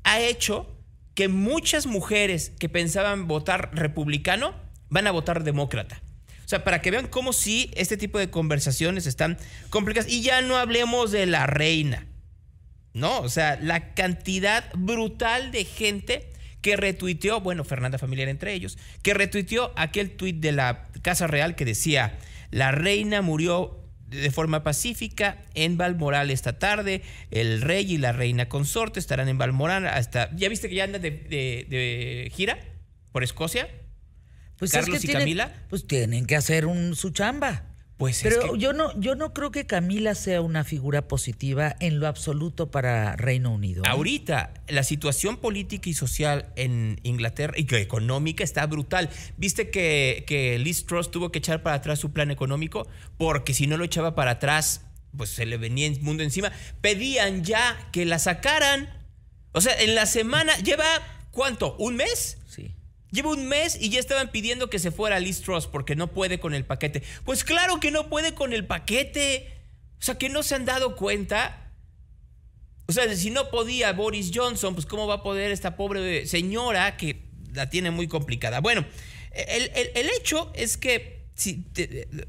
ha 0.04 0.20
hecho 0.20 0.74
que 1.14 1.28
muchas 1.28 1.86
mujeres 1.86 2.52
que 2.58 2.68
pensaban 2.68 3.26
votar 3.26 3.70
republicano 3.74 4.54
van 4.88 5.06
a 5.06 5.10
votar 5.10 5.42
demócrata. 5.42 6.00
O 6.44 6.48
sea, 6.48 6.64
para 6.64 6.80
que 6.80 6.90
vean 6.90 7.08
cómo 7.08 7.34
sí 7.34 7.70
este 7.74 7.98
tipo 7.98 8.18
de 8.18 8.30
conversaciones 8.30 9.06
están 9.06 9.36
complicadas. 9.68 10.10
Y 10.10 10.22
ya 10.22 10.40
no 10.40 10.56
hablemos 10.56 11.10
de 11.10 11.26
la 11.26 11.46
reina. 11.46 12.06
No, 12.98 13.20
o 13.20 13.28
sea, 13.28 13.58
la 13.62 13.94
cantidad 13.94 14.64
brutal 14.74 15.50
de 15.52 15.64
gente 15.64 16.30
que 16.60 16.76
retuiteó, 16.76 17.40
bueno, 17.40 17.64
Fernanda 17.64 17.98
Familiar 17.98 18.28
entre 18.28 18.52
ellos, 18.52 18.76
que 19.02 19.14
retuiteó 19.14 19.72
aquel 19.76 20.10
tuit 20.16 20.36
de 20.40 20.52
la 20.52 20.88
Casa 21.02 21.26
Real 21.26 21.54
que 21.54 21.64
decía, 21.64 22.18
la 22.50 22.72
reina 22.72 23.22
murió 23.22 23.84
de 24.08 24.30
forma 24.30 24.62
pacífica 24.64 25.44
en 25.54 25.76
Balmoral 25.76 26.30
esta 26.30 26.58
tarde. 26.58 27.02
El 27.30 27.60
rey 27.60 27.92
y 27.92 27.98
la 27.98 28.12
reina 28.12 28.48
consorte 28.48 28.98
estarán 28.98 29.28
en 29.28 29.36
Balmoral 29.38 29.86
hasta... 29.86 30.34
¿Ya 30.34 30.48
viste 30.48 30.68
que 30.68 30.74
ya 30.76 30.84
andan 30.84 31.02
de, 31.02 31.10
de- 31.10 31.66
de 31.68 32.32
gira 32.34 32.58
por 33.12 33.22
Escocia? 33.22 33.68
Pues 34.56 34.72
es 34.74 34.80
Carlos 34.80 34.98
que 35.00 35.04
y 35.04 35.08
tienen- 35.08 35.20
Camila. 35.22 35.52
Pues 35.68 35.86
tienen 35.86 36.24
que 36.26 36.36
hacer 36.36 36.64
un, 36.66 36.96
su 36.96 37.10
chamba. 37.10 37.66
Pues 37.98 38.24
es 38.24 38.32
Pero 38.32 38.52
que- 38.52 38.58
yo 38.60 38.72
no, 38.72 38.98
yo 39.00 39.16
no 39.16 39.34
creo 39.34 39.50
que 39.50 39.66
Camila 39.66 40.14
sea 40.14 40.40
una 40.40 40.62
figura 40.62 41.08
positiva 41.08 41.74
en 41.80 41.98
lo 41.98 42.06
absoluto 42.06 42.70
para 42.70 43.16
Reino 43.16 43.52
Unido. 43.52 43.82
¿eh? 43.84 43.88
Ahorita 43.88 44.54
la 44.68 44.84
situación 44.84 45.36
política 45.36 45.90
y 45.90 45.94
social 45.94 46.52
en 46.54 47.00
Inglaterra 47.02 47.54
y 47.56 47.64
que 47.64 47.78
económica 47.80 48.44
está 48.44 48.64
brutal. 48.66 49.10
¿Viste 49.36 49.70
que, 49.70 50.24
que 50.28 50.58
Liz 50.60 50.86
Truss 50.86 51.10
tuvo 51.10 51.32
que 51.32 51.40
echar 51.40 51.62
para 51.64 51.76
atrás 51.76 51.98
su 51.98 52.12
plan 52.12 52.30
económico? 52.30 52.86
Porque 53.16 53.52
si 53.52 53.66
no 53.66 53.76
lo 53.76 53.82
echaba 53.84 54.14
para 54.14 54.30
atrás, 54.32 54.82
pues 55.16 55.30
se 55.30 55.44
le 55.44 55.56
venía 55.56 55.88
el 55.88 56.00
mundo 56.00 56.22
encima. 56.22 56.52
Pedían 56.80 57.42
ya 57.42 57.88
que 57.90 58.04
la 58.06 58.20
sacaran. 58.20 58.88
O 59.52 59.60
sea, 59.60 59.76
en 59.80 59.96
la 59.96 60.06
semana 60.06 60.56
lleva 60.58 60.84
¿cuánto? 61.32 61.76
¿Un 61.78 61.96
mes? 61.96 62.38
Sí. 62.48 62.74
Lleva 63.10 63.30
un 63.30 63.48
mes 63.48 63.78
y 63.80 63.88
ya 63.88 64.00
estaban 64.00 64.30
pidiendo 64.30 64.68
que 64.68 64.78
se 64.78 64.90
fuera 64.90 65.18
Liz 65.18 65.40
Truss 65.40 65.66
porque 65.66 65.96
no 65.96 66.08
puede 66.12 66.38
con 66.38 66.54
el 66.54 66.64
paquete. 66.64 67.02
Pues 67.24 67.42
claro 67.44 67.80
que 67.80 67.90
no 67.90 68.08
puede 68.08 68.34
con 68.34 68.52
el 68.52 68.66
paquete. 68.66 69.50
O 70.00 70.02
sea, 70.04 70.16
que 70.16 70.28
no 70.28 70.42
se 70.42 70.54
han 70.54 70.64
dado 70.64 70.94
cuenta. 70.94 71.72
O 72.86 72.92
sea, 72.92 73.14
si 73.16 73.30
no 73.30 73.50
podía 73.50 73.92
Boris 73.92 74.30
Johnson, 74.34 74.74
pues 74.74 74.86
cómo 74.86 75.06
va 75.06 75.14
a 75.14 75.22
poder 75.22 75.50
esta 75.50 75.76
pobre 75.76 76.26
señora 76.26 76.96
que 76.96 77.22
la 77.52 77.68
tiene 77.70 77.90
muy 77.90 78.08
complicada. 78.08 78.60
Bueno, 78.60 78.84
el, 79.32 79.70
el- 79.94 80.08
hecho 80.10 80.50
es 80.54 80.76
que, 80.76 81.26
si, 81.34 81.66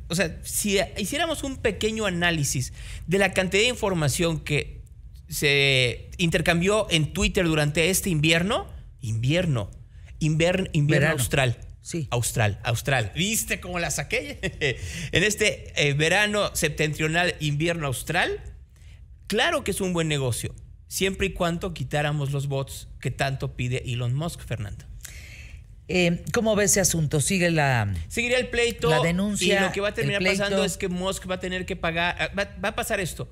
o 0.09 0.15
sea, 0.15 0.39
si 0.43 0.79
hiciéramos 0.97 1.43
un 1.43 1.57
pequeño 1.57 2.05
análisis 2.05 2.73
de 3.07 3.17
la 3.19 3.33
cantidad 3.33 3.63
de 3.63 3.69
información 3.69 4.39
que 4.41 4.81
se 5.27 6.09
intercambió 6.17 6.87
en 6.89 7.13
Twitter 7.13 7.45
durante 7.45 7.89
este 7.89 8.09
invierno, 8.09 8.67
invierno, 9.01 9.71
inver- 10.19 10.69
invierno 10.73 11.05
Verano. 11.07 11.11
austral. 11.19 11.57
Sí. 11.81 12.07
Austral, 12.11 12.59
austral. 12.63 13.11
¿Viste 13.15 13.59
cómo 13.59 13.79
la 13.79 13.89
saqué? 13.89 14.39
en 15.11 15.23
este 15.23 15.73
eh, 15.75 15.93
verano 15.93 16.55
septentrional, 16.55 17.35
invierno 17.39 17.87
austral, 17.87 18.39
claro 19.27 19.63
que 19.63 19.71
es 19.71 19.81
un 19.81 19.93
buen 19.93 20.07
negocio, 20.07 20.53
siempre 20.87 21.27
y 21.27 21.33
cuando 21.33 21.73
quitáramos 21.73 22.31
los 22.31 22.47
bots 22.47 22.89
que 22.99 23.11
tanto 23.11 23.55
pide 23.55 23.83
Elon 23.91 24.13
Musk, 24.13 24.41
Fernando. 24.41 24.85
Eh, 25.87 26.23
¿Cómo 26.33 26.55
ve 26.55 26.65
ese 26.65 26.79
asunto? 26.79 27.19
Sigue 27.19 27.49
la... 27.49 27.91
Seguiría 28.09 28.37
el 28.37 28.49
pleito. 28.49 28.91
La 28.91 28.99
denuncia, 29.01 29.59
Y 29.59 29.65
lo 29.65 29.71
que 29.71 29.81
va 29.81 29.87
a 29.87 29.93
terminar 29.95 30.23
pasando 30.23 30.63
es 30.63 30.77
que 30.77 30.87
Musk 30.87 31.27
va 31.27 31.35
a 31.35 31.39
tener 31.39 31.65
que 31.65 31.75
pagar. 31.75 32.31
Va, 32.37 32.55
va 32.63 32.69
a 32.69 32.75
pasar 32.75 32.99
esto. 32.99 33.27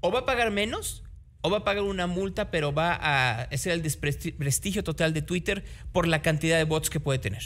O 0.00 0.10
va 0.10 0.20
a 0.20 0.26
pagar 0.26 0.50
menos, 0.50 1.04
o 1.42 1.50
va 1.50 1.58
a 1.58 1.64
pagar 1.64 1.82
una 1.84 2.06
multa, 2.06 2.50
pero 2.50 2.72
va 2.72 2.94
a 2.94 3.56
ser 3.56 3.72
el 3.72 3.82
despresti- 3.82 4.36
prestigio 4.36 4.84
total 4.84 5.14
de 5.14 5.22
Twitter 5.22 5.64
por 5.92 6.06
la 6.06 6.22
cantidad 6.22 6.58
de 6.58 6.64
bots 6.64 6.90
que 6.90 7.00
puede 7.00 7.18
tener. 7.18 7.42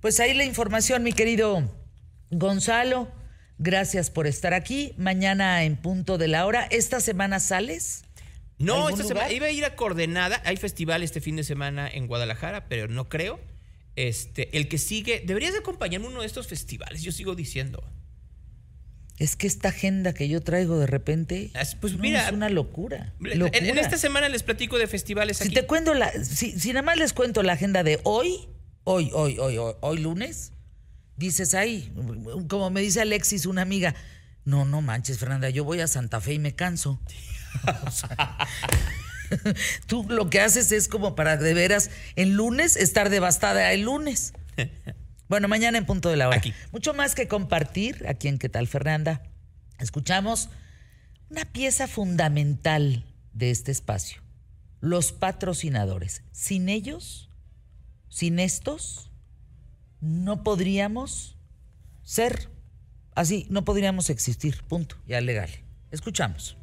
Pues 0.00 0.18
ahí 0.20 0.34
la 0.34 0.44
información, 0.44 1.02
mi 1.02 1.12
querido 1.12 1.70
Gonzalo. 2.30 3.08
Gracias 3.58 4.10
por 4.10 4.26
estar 4.26 4.54
aquí. 4.54 4.94
Mañana 4.96 5.62
en 5.62 5.76
punto 5.76 6.18
de 6.18 6.26
la 6.26 6.46
hora. 6.46 6.66
¿Esta 6.70 7.00
semana 7.00 7.38
sales? 7.38 8.04
No, 8.58 8.86
¿Algún 8.86 8.92
esta 9.00 9.04
semana 9.04 9.32
iba 9.32 9.46
a 9.46 9.50
ir 9.50 9.64
a 9.64 9.76
Coordenada. 9.76 10.42
Hay 10.44 10.56
festival 10.56 11.02
este 11.02 11.20
fin 11.20 11.36
de 11.36 11.44
semana 11.44 11.88
en 11.88 12.06
Guadalajara, 12.08 12.68
pero 12.68 12.88
no 12.88 13.08
creo. 13.08 13.38
Este, 13.94 14.56
el 14.56 14.68
que 14.68 14.78
sigue, 14.78 15.22
deberías 15.24 15.52
de 15.52 15.58
acompañarme 15.60 16.06
a 16.06 16.10
uno 16.10 16.20
de 16.22 16.26
estos 16.26 16.48
festivales, 16.48 17.02
yo 17.02 17.12
sigo 17.12 17.34
diciendo. 17.34 17.84
Es 19.22 19.36
que 19.36 19.46
esta 19.46 19.68
agenda 19.68 20.12
que 20.14 20.28
yo 20.28 20.40
traigo 20.40 20.80
de 20.80 20.86
repente 20.88 21.52
As- 21.54 21.76
pues 21.76 21.92
no, 21.92 22.00
mira, 22.00 22.26
es 22.26 22.32
una 22.32 22.48
locura. 22.48 23.12
En, 23.20 23.78
esta 23.78 23.96
semana 23.96 24.28
les 24.28 24.42
platico 24.42 24.78
de 24.78 24.88
festivales 24.88 25.36
Si 25.36 25.44
aquí. 25.44 25.54
te 25.54 25.64
cuento 25.64 25.94
la, 25.94 26.10
si, 26.24 26.58
si 26.58 26.70
nada 26.70 26.82
más 26.82 26.96
les 26.96 27.12
cuento 27.12 27.44
la 27.44 27.52
agenda 27.52 27.84
de 27.84 28.00
hoy, 28.02 28.48
hoy, 28.82 29.10
hoy, 29.14 29.38
hoy, 29.38 29.58
hoy, 29.58 29.74
hoy 29.80 29.98
lunes, 29.98 30.50
dices 31.16 31.54
ahí, 31.54 31.92
como 32.48 32.70
me 32.70 32.80
dice 32.80 33.00
Alexis, 33.00 33.46
una 33.46 33.62
amiga, 33.62 33.94
no, 34.44 34.64
no 34.64 34.82
manches, 34.82 35.18
Fernanda, 35.20 35.50
yo 35.50 35.62
voy 35.62 35.78
a 35.80 35.86
Santa 35.86 36.20
Fe 36.20 36.34
y 36.34 36.38
me 36.40 36.54
canso. 36.56 37.00
O 37.86 37.90
sea, 37.92 38.38
Tú 39.86 40.04
lo 40.08 40.30
que 40.30 40.40
haces 40.40 40.72
es 40.72 40.88
como 40.88 41.14
para 41.14 41.36
de 41.36 41.54
veras 41.54 41.90
el 42.16 42.30
lunes 42.30 42.76
estar 42.76 43.08
devastada 43.08 43.72
el 43.72 43.82
lunes. 43.82 44.32
Bueno, 45.28 45.48
mañana 45.48 45.78
en 45.78 45.86
punto 45.86 46.08
de 46.08 46.16
la 46.16 46.28
hora. 46.28 46.36
Aquí. 46.36 46.52
Mucho 46.72 46.94
más 46.94 47.14
que 47.14 47.28
compartir 47.28 48.04
aquí 48.08 48.28
en 48.28 48.38
¿Qué 48.38 48.48
tal, 48.48 48.66
Fernanda? 48.66 49.22
Escuchamos 49.78 50.48
una 51.30 51.44
pieza 51.46 51.88
fundamental 51.88 53.04
de 53.32 53.50
este 53.50 53.72
espacio. 53.72 54.22
Los 54.80 55.12
patrocinadores. 55.12 56.22
Sin 56.32 56.68
ellos, 56.68 57.30
sin 58.08 58.38
estos, 58.38 59.10
no 60.00 60.42
podríamos 60.42 61.36
ser 62.02 62.50
así, 63.14 63.46
no 63.48 63.64
podríamos 63.64 64.10
existir. 64.10 64.62
Punto. 64.64 64.96
Ya 65.06 65.20
legal. 65.20 65.50
Escuchamos. 65.90 66.56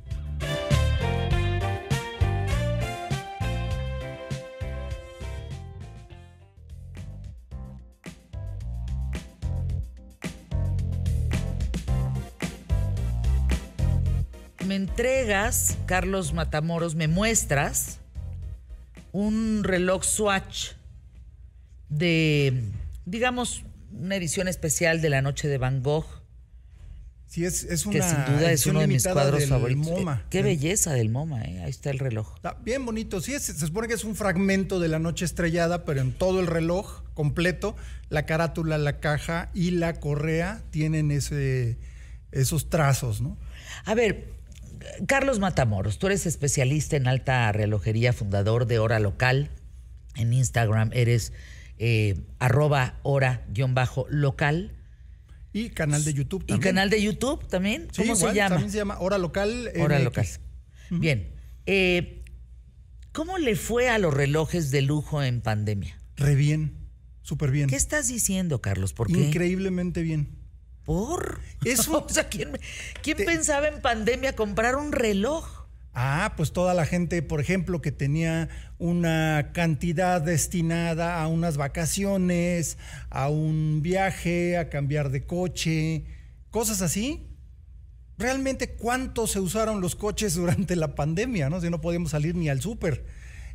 Me 14.69 14.75
entregas, 14.75 15.75
Carlos 15.87 16.31
Matamoros, 16.33 16.93
me 16.93 17.07
muestras 17.07 17.97
un 19.11 19.63
reloj 19.63 20.03
Swatch 20.03 20.73
de, 21.89 22.65
digamos, 23.03 23.63
una 23.91 24.15
edición 24.15 24.47
especial 24.47 25.01
de 25.01 25.09
la 25.09 25.23
Noche 25.23 25.47
de 25.47 25.57
Van 25.57 25.81
Gogh, 25.81 26.05
Sí, 27.25 27.45
es, 27.45 27.63
es 27.63 27.87
una 27.87 27.93
que 27.95 28.01
sin 28.03 28.25
duda 28.35 28.51
es 28.51 28.65
uno 28.67 28.79
de 28.81 28.85
mis 28.87 29.07
cuadros 29.07 29.43
favoritos. 29.47 29.87
MoMA. 29.87 30.21
Eh, 30.23 30.27
Qué 30.29 30.37
Sí. 30.39 30.43
belleza 30.43 30.93
del 30.93 31.09
MoMA, 31.09 31.41
¿eh? 31.45 31.63
ahí 31.63 31.69
está 31.71 31.89
el 31.89 31.97
reloj. 31.97 32.35
Está 32.35 32.53
bien 32.63 32.85
bonito. 32.85 33.21
Sí, 33.21 33.33
es- 33.33 33.41
se 33.45 33.57
supone 33.65 33.87
que 33.87 33.95
es 33.95 34.03
un 34.03 34.15
fragmento 34.15 34.79
de 34.79 34.87
la 34.87 34.99
noche 34.99 35.25
estrellada, 35.25 35.83
pero 35.83 36.01
en 36.01 36.11
todo 36.13 36.39
el 36.41 36.45
reloj 36.47 37.01
completo, 37.15 37.75
la 38.09 38.27
carátula, 38.27 38.77
la 38.77 38.99
caja 38.99 39.49
y 39.55 39.71
la 39.71 39.99
correa 39.99 40.61
tienen 40.69 41.09
ese, 41.09 41.79
esos 42.31 42.69
trazos, 42.69 43.19
¿no? 43.21 43.35
A 43.85 43.95
ver, 43.95 44.38
Carlos 45.07 45.39
Matamoros, 45.39 45.99
tú 45.99 46.07
eres 46.07 46.25
especialista 46.25 46.95
en 46.95 47.07
alta 47.07 47.51
relojería, 47.51 48.13
fundador 48.13 48.65
de 48.65 48.79
Hora 48.79 48.99
Local. 48.99 49.49
En 50.15 50.33
Instagram 50.33 50.91
eres 50.93 51.33
eh, 51.77 52.15
arroba 52.39 52.99
hora-local. 53.03 54.75
Y 55.51 55.69
canal 55.69 56.03
de 56.03 56.13
YouTube 56.13 56.43
¿Y 56.43 56.47
también. 56.47 56.61
canal 56.75 56.89
de 56.89 57.01
YouTube 57.01 57.47
también? 57.47 57.87
Sí, 57.91 58.03
¿Cómo 58.03 58.15
se 58.15 58.33
llama? 58.33 58.49
También 58.55 58.71
se 58.71 58.77
llama 58.77 58.99
Hora 58.99 59.17
Local. 59.17 59.71
Hora 59.79 59.97
MX. 59.97 60.03
Local. 60.05 60.27
Bien. 60.91 61.31
eh, 61.65 62.15
¿Cómo 63.11 63.37
le 63.39 63.55
fue 63.55 63.89
a 63.89 63.97
los 63.97 64.13
relojes 64.13 64.69
de 64.71 64.83
lujo 64.83 65.23
en 65.23 65.41
pandemia? 65.41 65.99
Re 66.15 66.35
bien, 66.35 66.77
súper 67.23 67.49
bien. 67.49 67.67
¿Qué 67.67 67.75
estás 67.75 68.07
diciendo, 68.07 68.61
Carlos? 68.61 68.93
¿Por 68.93 69.07
qué? 69.07 69.17
Increíblemente 69.19 70.03
bien. 70.03 70.37
¿Por? 70.89 71.39
Es 71.63 71.87
un- 71.87 71.97
o 72.03 72.09
sea, 72.09 72.29
¿quién, 72.29 72.57
quién 73.03 73.17
Te- 73.17 73.23
pensaba 73.23 73.67
en 73.67 73.79
pandemia 73.79 74.35
comprar 74.35 74.75
un 74.75 74.91
reloj? 74.91 75.67
Ah, 75.93 76.33
pues 76.35 76.51
toda 76.51 76.73
la 76.73 76.87
gente, 76.87 77.21
por 77.21 77.39
ejemplo, 77.39 77.79
que 77.79 77.91
tenía 77.91 78.49
una 78.79 79.51
cantidad 79.53 80.19
destinada 80.19 81.21
a 81.21 81.27
unas 81.27 81.57
vacaciones, 81.57 82.79
a 83.11 83.29
un 83.29 83.81
viaje, 83.83 84.57
a 84.57 84.69
cambiar 84.69 85.11
de 85.11 85.27
coche, 85.27 86.05
cosas 86.49 86.81
así. 86.81 87.27
Realmente, 88.17 88.71
¿cuánto 88.73 89.27
se 89.27 89.39
usaron 89.39 89.81
los 89.81 89.95
coches 89.95 90.33
durante 90.33 90.75
la 90.75 90.95
pandemia? 90.95 91.51
¿no? 91.51 91.61
Si 91.61 91.69
no 91.69 91.81
podíamos 91.81 92.09
salir 92.11 92.33
ni 92.33 92.49
al 92.49 92.61
súper. 92.61 93.05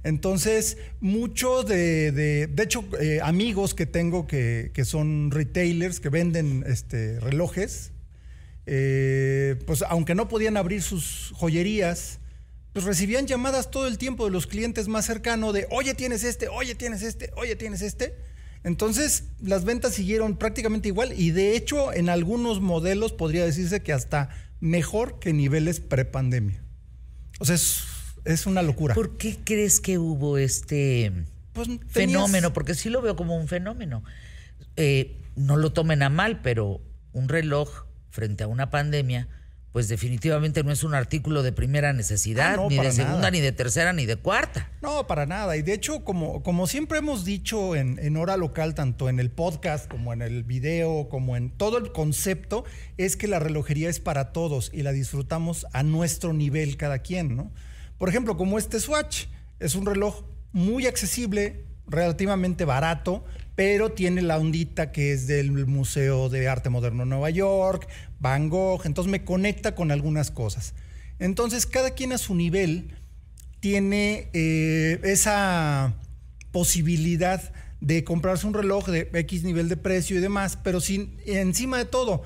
Entonces, 0.05 0.77
muchos 1.01 1.67
de, 1.67 2.13
de, 2.13 2.47
de 2.47 2.63
hecho, 2.63 2.85
eh, 3.01 3.21
amigos 3.23 3.75
que 3.75 3.87
tengo 3.87 4.27
que, 4.27 4.71
que 4.75 4.85
son 4.85 5.31
retailers, 5.31 5.99
que 5.99 6.11
venden 6.11 6.63
este, 6.67 7.19
relojes, 7.21 7.93
eh, 8.67 9.57
pues 9.67 9.83
aunque 9.83 10.15
no 10.15 10.29
podían 10.29 10.59
abrir 10.59 10.83
sus 10.83 11.33
joyerías, 11.35 12.21
pues 12.75 12.85
recibían 12.85 13.27
llamadas 13.27 13.71
todo 13.71 13.87
el 13.87 13.97
tiempo 13.97 14.27
de 14.27 14.31
los 14.31 14.47
clientes 14.47 14.89
más 14.89 15.07
cercanos 15.07 15.55
de, 15.55 15.67
oye, 15.71 15.95
tienes 15.95 16.23
este, 16.23 16.49
oye, 16.49 16.75
tienes 16.75 17.03
este, 17.03 17.31
oye, 17.37 17.57
tienes 17.57 17.81
este. 17.81 18.15
Entonces, 18.63 19.25
las 19.41 19.65
ventas 19.65 19.95
siguieron 19.95 20.37
prácticamente 20.37 20.89
igual 20.89 21.13
y 21.19 21.31
de 21.31 21.57
hecho 21.57 21.93
en 21.93 22.09
algunos 22.09 22.61
modelos 22.61 23.13
podría 23.13 23.45
decirse 23.45 23.83
que 23.83 23.93
hasta 23.93 24.31
mejor 24.61 25.19
que 25.19 25.33
niveles 25.33 25.81
prepandemia. 25.81 26.63
O 27.39 27.45
sea, 27.45 27.55
es, 27.55 27.85
es 28.25 28.47
una 28.47 28.63
locura. 28.63 28.95
¿Por 28.95 29.17
qué 29.17 29.39
crees 29.45 29.81
que 29.81 29.99
hubo 29.99 30.39
este 30.39 31.13
pues, 31.53 31.69
tenías- 31.69 31.93
fenómeno, 31.93 32.53
porque 32.53 32.75
sí 32.75 32.89
lo 32.91 33.01
veo 33.03 33.17
como 33.17 33.37
un 33.37 33.49
fenómeno. 33.49 34.03
Eh, 34.77 35.17
no 35.37 35.57
lo 35.57 35.73
tomen 35.73 36.03
a 36.03 36.09
mal, 36.09 36.41
pero 36.43 36.81
un 37.13 37.29
reloj 37.29 37.85
frente 38.11 38.45
a 38.45 38.47
una 38.49 38.71
pandemia, 38.71 39.29
pues 39.73 39.89
definitivamente 39.89 40.63
no 40.63 40.71
es 40.71 40.85
un 40.85 40.95
artículo 40.95 41.43
de 41.43 41.51
primera 41.53 41.93
necesidad, 41.93 42.55
Ah, 42.55 42.57
no, 42.57 42.69
ni 42.69 42.77
de 42.79 42.93
segunda, 42.93 43.17
nada. 43.19 43.31
ni 43.33 43.41
de 43.41 43.51
tercera, 43.51 43.93
ni 43.93 44.07
de 44.07 44.15
cuarta. 44.17 44.71
No, 44.83 45.07
para 45.09 45.27
nada. 45.27 45.57
Y 45.57 45.63
de 45.63 45.73
hecho, 45.75 46.05
como, 46.05 46.43
como 46.45 46.69
siempre 46.69 46.99
hemos 46.99 47.25
dicho 47.25 47.75
en, 47.75 47.99
en 48.01 48.17
hora 48.17 48.37
local, 48.37 48.75
tanto 48.77 49.09
en 49.09 49.19
el 49.19 49.31
podcast 49.33 49.89
como 49.91 50.13
en 50.13 50.23
el 50.23 50.45
video, 50.45 51.09
como 51.09 51.37
en 51.37 51.51
todo 51.51 51.79
el 51.79 51.91
concepto, 51.91 52.65
es 52.99 53.17
que 53.17 53.27
la 53.27 53.41
relojería 53.41 53.89
es 53.89 53.99
para 53.99 54.33
todos 54.33 54.71
y 54.73 54.83
la 54.83 54.93
disfrutamos 54.93 55.67
a 55.73 55.83
nuestro 55.83 56.33
nivel 56.33 56.77
cada 56.77 57.01
quien, 57.01 57.37
¿no? 57.37 57.51
Por 57.99 58.09
ejemplo, 58.09 58.37
como 58.37 58.59
este 58.59 58.81
Swatch, 58.81 59.27
es 59.61 59.75
un 59.75 59.87
reloj 59.87 60.25
muy 60.53 60.87
accesible, 60.87 61.65
relativamente 61.87 62.65
barato, 62.65 63.25
pero 63.55 63.93
tiene 63.93 64.23
la 64.23 64.39
ondita 64.39 64.91
que 64.91 65.13
es 65.13 65.27
del 65.27 65.53
Museo 65.67 66.29
de 66.29 66.49
Arte 66.49 66.71
Moderno 66.71 67.05
de 67.05 67.11
Nueva 67.11 67.31
York, 67.31 67.89
Van 68.21 68.49
Gogh, 68.49 68.85
entonces 68.85 69.11
me 69.11 69.25
conecta 69.25 69.75
con 69.75 69.91
algunas 69.91 70.31
cosas. 70.31 70.75
Entonces, 71.19 71.67
cada 71.67 71.91
quien 71.91 72.13
a 72.13 72.19
su 72.19 72.35
nivel 72.35 72.91
tiene 73.61 74.29
eh, 74.33 75.01
esa 75.05 75.95
posibilidad 76.51 77.53
de 77.81 78.03
comprarse 78.03 78.47
un 78.47 78.55
reloj 78.55 78.89
de 78.89 79.11
X 79.13 79.45
nivel 79.45 79.69
de 79.69 79.77
precio 79.77 80.17
y 80.17 80.21
demás, 80.21 80.59
pero 80.63 80.81
sin 80.81 81.17
encima 81.27 81.79
de 81.79 81.85
todo, 81.85 82.23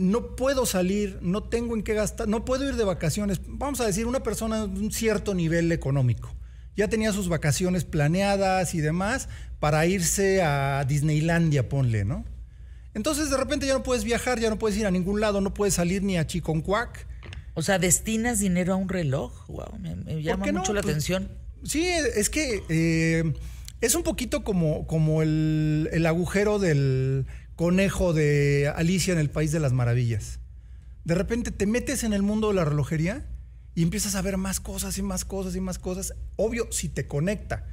no 0.00 0.34
puedo 0.34 0.64
salir, 0.64 1.18
no 1.20 1.42
tengo 1.42 1.76
en 1.76 1.82
qué 1.82 1.92
gastar, 1.92 2.26
no 2.26 2.44
puedo 2.46 2.66
ir 2.66 2.76
de 2.76 2.84
vacaciones. 2.84 3.40
Vamos 3.46 3.80
a 3.82 3.86
decir, 3.86 4.06
una 4.06 4.22
persona 4.22 4.66
de 4.66 4.80
un 4.80 4.90
cierto 4.90 5.34
nivel 5.34 5.70
económico. 5.72 6.34
Ya 6.74 6.88
tenía 6.88 7.12
sus 7.12 7.28
vacaciones 7.28 7.84
planeadas 7.84 8.74
y 8.74 8.80
demás 8.80 9.28
para 9.58 9.84
irse 9.84 10.42
a 10.42 10.84
Disneylandia, 10.88 11.68
ponle, 11.68 12.06
¿no? 12.06 12.24
Entonces 12.94 13.28
de 13.28 13.36
repente 13.36 13.66
ya 13.66 13.74
no 13.74 13.82
puedes 13.82 14.04
viajar, 14.04 14.40
ya 14.40 14.48
no 14.48 14.58
puedes 14.58 14.78
ir 14.78 14.86
a 14.86 14.90
ningún 14.90 15.20
lado, 15.20 15.42
no 15.42 15.52
puedes 15.52 15.74
salir 15.74 16.02
ni 16.02 16.16
a 16.16 16.26
Chiconcuac. 16.26 17.06
O 17.52 17.60
sea, 17.62 17.78
¿destinas 17.78 18.38
dinero 18.38 18.72
a 18.72 18.76
un 18.76 18.88
reloj? 18.88 19.46
Wow, 19.48 19.78
me, 19.78 19.96
me 19.96 20.22
llama 20.22 20.46
no? 20.46 20.60
mucho 20.60 20.72
la 20.72 20.80
Pues, 20.80 20.92
atención. 20.94 21.28
Sí, 21.62 21.84
es 21.86 22.30
que 22.30 22.62
eh, 22.70 23.34
es 23.82 23.94
un 23.94 24.02
poquito 24.02 24.44
como, 24.44 24.86
como 24.86 25.20
el, 25.20 25.90
el 25.92 26.06
agujero 26.06 26.58
del 26.58 27.26
conejo 27.60 28.14
de 28.14 28.72
Alicia 28.74 29.12
en 29.12 29.18
el 29.18 29.28
País 29.28 29.52
de 29.52 29.60
las 29.60 29.74
Maravillas. 29.74 30.40
De 31.04 31.14
repente 31.14 31.50
te 31.50 31.66
metes 31.66 32.04
en 32.04 32.14
el 32.14 32.22
mundo 32.22 32.48
de 32.48 32.54
la 32.54 32.64
relojería 32.64 33.28
y 33.74 33.82
empiezas 33.82 34.14
a 34.14 34.22
ver 34.22 34.38
más 34.38 34.60
cosas 34.60 34.96
y 34.96 35.02
más 35.02 35.26
cosas 35.26 35.54
y 35.56 35.60
más 35.60 35.78
cosas. 35.78 36.14
Obvio, 36.36 36.72
si 36.72 36.88
te 36.88 37.06
conecta. 37.06 37.66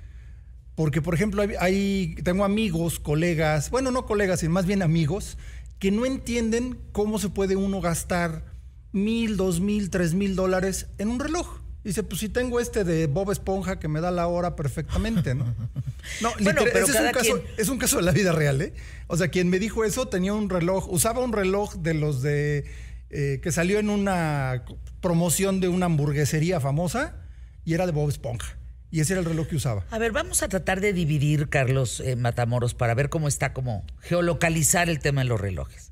Porque, 0.76 1.02
por 1.02 1.14
ejemplo, 1.14 1.42
hay, 1.62 2.16
tengo 2.26 2.44
amigos, 2.44 3.00
colegas, 3.00 3.70
bueno, 3.70 3.92
no 3.92 4.06
colegas, 4.06 4.42
sino 4.42 4.52
más 4.52 4.66
bien 4.66 4.82
amigos, 4.82 5.38
que 5.80 5.90
no 5.90 6.06
entienden 6.06 6.78
cómo 6.92 7.18
se 7.18 7.30
puede 7.30 7.56
uno 7.56 7.80
gastar 7.80 8.44
mil, 8.92 9.38
dos 9.38 9.62
mil, 9.62 9.90
tres 9.90 10.14
mil 10.14 10.36
dólares 10.36 10.88
en 10.98 11.08
un 11.08 11.22
reloj. 11.22 11.62
Dice, 11.88 12.04
pues 12.04 12.20
si 12.20 12.28
tengo 12.28 12.60
este 12.60 12.84
de 12.84 13.08
Bob 13.08 13.32
Esponja 13.32 13.80
que 13.80 13.88
me 13.88 14.02
da 14.02 14.12
la 14.12 14.28
hora 14.28 14.58
perfectamente, 14.58 15.34
¿no? 15.36 15.46
No, 16.22 16.30
Bueno, 16.42 16.62
literal, 16.62 16.70
pero 16.74 16.86
ese 16.86 16.98
es, 16.98 17.00
un 17.06 17.12
caso, 17.12 17.34
quien- 17.42 17.44
es 17.58 17.70
un 17.70 17.78
caso 17.80 17.96
de 17.98 18.04
la 18.04 18.12
vida 18.12 18.32
real, 18.34 18.62
¿eh? 18.62 18.74
O 19.08 19.16
sea, 19.18 19.30
quien 19.30 19.50
me 19.50 19.58
dijo 19.60 19.84
eso 19.86 20.08
tenía 20.10 20.34
un 20.34 20.50
reloj, 20.50 20.88
usaba 20.92 21.22
un 21.24 21.32
reloj 21.34 21.76
de 21.76 21.94
los 21.94 22.22
de. 22.22 22.66
eh, 23.10 23.40
que 23.42 23.52
salió 23.54 23.80
en 23.80 23.90
una 23.90 24.64
promoción 25.02 25.62
de 25.62 25.70
una 25.70 25.86
hamburguesería 25.86 26.60
famosa 26.60 27.16
y 27.64 27.74
era 27.74 27.86
de 27.86 27.94
Bob 27.94 28.10
Esponja. 28.10 28.58
Y 28.92 29.00
ese 29.02 29.14
era 29.14 29.20
el 29.22 29.26
reloj 29.26 29.48
que 29.48 29.56
usaba. 29.58 29.86
A 29.92 29.98
ver, 29.98 30.12
vamos 30.12 30.44
a 30.44 30.50
tratar 30.50 30.80
de 30.82 30.92
dividir, 30.94 31.48
Carlos 31.50 32.02
eh, 32.02 32.16
Matamoros, 32.18 32.74
para 32.74 32.94
ver 32.96 33.10
cómo 33.10 33.28
está, 33.30 33.54
como 33.54 33.86
geolocalizar 34.02 34.90
el 34.90 35.00
tema 35.00 35.22
de 35.22 35.28
los 35.30 35.40
relojes. 35.40 35.92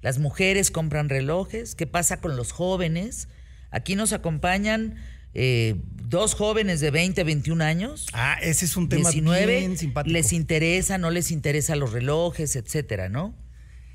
Las 0.00 0.18
mujeres 0.18 0.70
compran 0.70 1.08
relojes. 1.08 1.74
¿Qué 1.74 1.86
pasa 1.86 2.20
con 2.20 2.36
los 2.36 2.50
jóvenes? 2.52 3.28
Aquí 3.70 3.96
nos 3.96 4.12
acompañan 4.12 4.94
eh, 5.38 5.76
dos 6.08 6.34
jóvenes 6.34 6.80
de 6.80 6.90
20, 6.90 7.22
21 7.24 7.62
años. 7.62 8.06
Ah, 8.14 8.38
ese 8.40 8.64
es 8.64 8.76
un 8.76 8.88
tema 8.88 9.10
19, 9.10 9.58
bien 9.58 9.76
simpático. 9.76 10.12
les 10.12 10.32
interesa, 10.32 10.96
no 10.96 11.10
les 11.10 11.30
interesa 11.30 11.76
los 11.76 11.92
relojes, 11.92 12.56
etcétera, 12.56 13.08
¿no? 13.10 13.34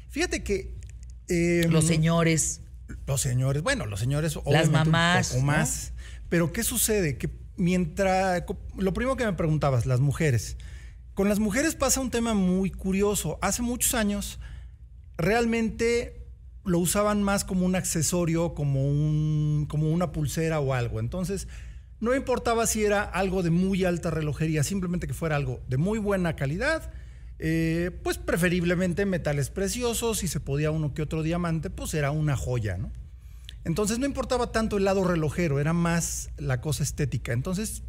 Fíjate 0.10 0.44
que. 0.44 0.76
eh, 1.30 1.66
Los 1.70 1.86
señores. 1.88 2.62
Los 3.08 3.22
señores, 3.22 3.64
bueno, 3.64 3.86
los 3.86 4.00
señores 4.00 4.36
un 4.36 4.72
mamás, 4.72 5.36
¿no? 5.36 5.42
más. 5.42 5.94
Pero 6.30 6.52
¿qué 6.54 6.64
sucede? 6.64 7.18
Que 7.18 7.30
mientras 7.58 8.44
lo 8.78 8.94
primero 8.94 9.16
que 9.16 9.26
me 9.26 9.34
preguntabas, 9.34 9.86
las 9.86 10.00
mujeres. 10.00 10.58
Con 11.14 11.28
las 11.28 11.40
mujeres 11.40 11.76
pasa 11.76 12.02
un 12.02 12.12
tema 12.12 12.34
muy 12.34 12.70
curioso. 12.70 13.40
Hace 13.42 13.62
muchos 13.62 13.94
años 13.96 14.40
realmente 15.18 16.21
lo 16.63 16.80
usaban 16.80 17.24
más 17.24 17.43
como 17.43 17.65
un 17.65 17.76
accesorio, 17.76 18.54
como 18.54 18.86
un 18.88 19.65
como 19.69 19.89
una 19.91 20.12
pulsera 20.12 20.60
o 20.60 20.74
algo. 20.74 21.00
Entonces, 21.00 21.47
no 22.00 22.15
importaba 22.15 22.65
si 22.67 22.84
era 22.84 23.04
algo 23.04 23.43
de 23.43 23.50
muy 23.52 23.84
alta 23.86 24.10
relojería, 24.12 24.63
simplemente 24.63 25.08
que 25.08 25.13
fuera 25.13 25.36
algo 25.36 25.62
de 25.67 25.78
muy 25.78 26.00
buena 26.00 26.36
calidad. 26.36 26.91
eh, 27.43 27.89
pues 28.04 28.19
preferiblemente 28.19 29.06
metales 29.08 29.50
preciosos, 29.50 30.19
si 30.19 30.28
se 30.28 30.39
podía 30.39 30.69
uno 30.69 30.93
que 30.93 31.02
otro 31.02 31.24
diamante, 31.24 31.71
pues 31.71 31.93
era 31.95 32.12
una 32.12 32.36
joya, 32.38 32.78
¿no? 32.78 32.91
Entonces 33.63 33.97
no 33.97 34.06
importaba 34.06 34.52
tanto 34.52 34.78
el 34.78 34.84
lado 34.84 35.04
relojero, 35.04 35.60
era 35.60 35.74
más 35.74 36.30
la 36.38 36.62
cosa 36.62 36.84
estética. 36.84 37.34
Entonces 37.34 37.82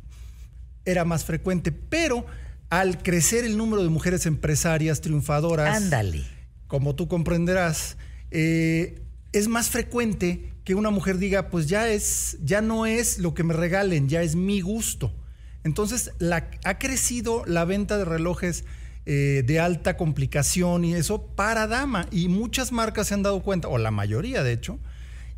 era 0.87 1.04
más 1.04 1.24
frecuente, 1.26 1.70
pero 1.70 2.24
al 2.70 3.02
crecer 3.02 3.44
el 3.44 3.58
número 3.58 3.82
de 3.82 3.90
mujeres 3.90 4.24
empresarias 4.24 5.02
triunfadoras, 5.02 5.76
Ándale. 5.76 6.24
como 6.66 6.94
tú 6.94 7.06
comprenderás, 7.08 7.98
eh, 8.33 9.03
es 9.33 9.49
más 9.49 9.71
frecuente 9.71 10.53
que 10.64 10.75
una 10.75 10.90
mujer 10.90 11.18
diga, 11.18 11.51
pues 11.51 11.66
ya 11.66 11.88
es, 11.88 12.38
ya 12.42 12.61
no 12.61 12.87
es 12.87 13.18
lo 13.18 13.35
que 13.35 13.42
me 13.42 13.55
regalen, 13.55 14.09
ya 14.09 14.23
es 14.23 14.37
mi 14.37 14.61
gusto. 14.61 15.12
Entonces 15.64 16.12
ha 16.64 16.79
crecido 16.79 17.45
la 17.47 17.64
venta 17.64 17.99
de 17.99 18.05
relojes 18.05 18.64
eh, 19.05 19.42
de 19.45 19.59
alta 19.59 19.97
complicación 19.97 20.85
y 20.85 20.95
eso 20.95 21.27
para 21.27 21.66
dama. 21.66 22.07
Y 22.11 22.29
muchas 22.29 22.73
marcas 22.73 23.09
se 23.09 23.14
han 23.14 23.23
dado 23.23 23.42
cuenta, 23.42 23.68
o 23.68 23.79
la 23.79 23.90
mayoría 23.90 24.42
de 24.42 24.53
hecho, 24.53 24.79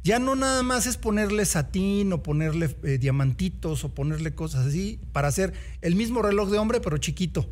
ya 0.02 0.18
no 0.18 0.34
nada 0.36 0.62
más 0.62 0.86
es 0.86 0.98
ponerle 0.98 1.46
satín 1.46 2.12
o 2.12 2.22
ponerle 2.22 2.76
eh, 2.82 2.98
diamantitos 2.98 3.84
o 3.84 3.94
ponerle 3.94 4.34
cosas 4.34 4.66
así 4.66 5.00
para 5.12 5.28
hacer 5.28 5.54
el 5.80 5.94
mismo 5.94 6.20
reloj 6.20 6.50
de 6.50 6.58
hombre 6.58 6.80
pero 6.80 6.98
chiquito. 6.98 7.50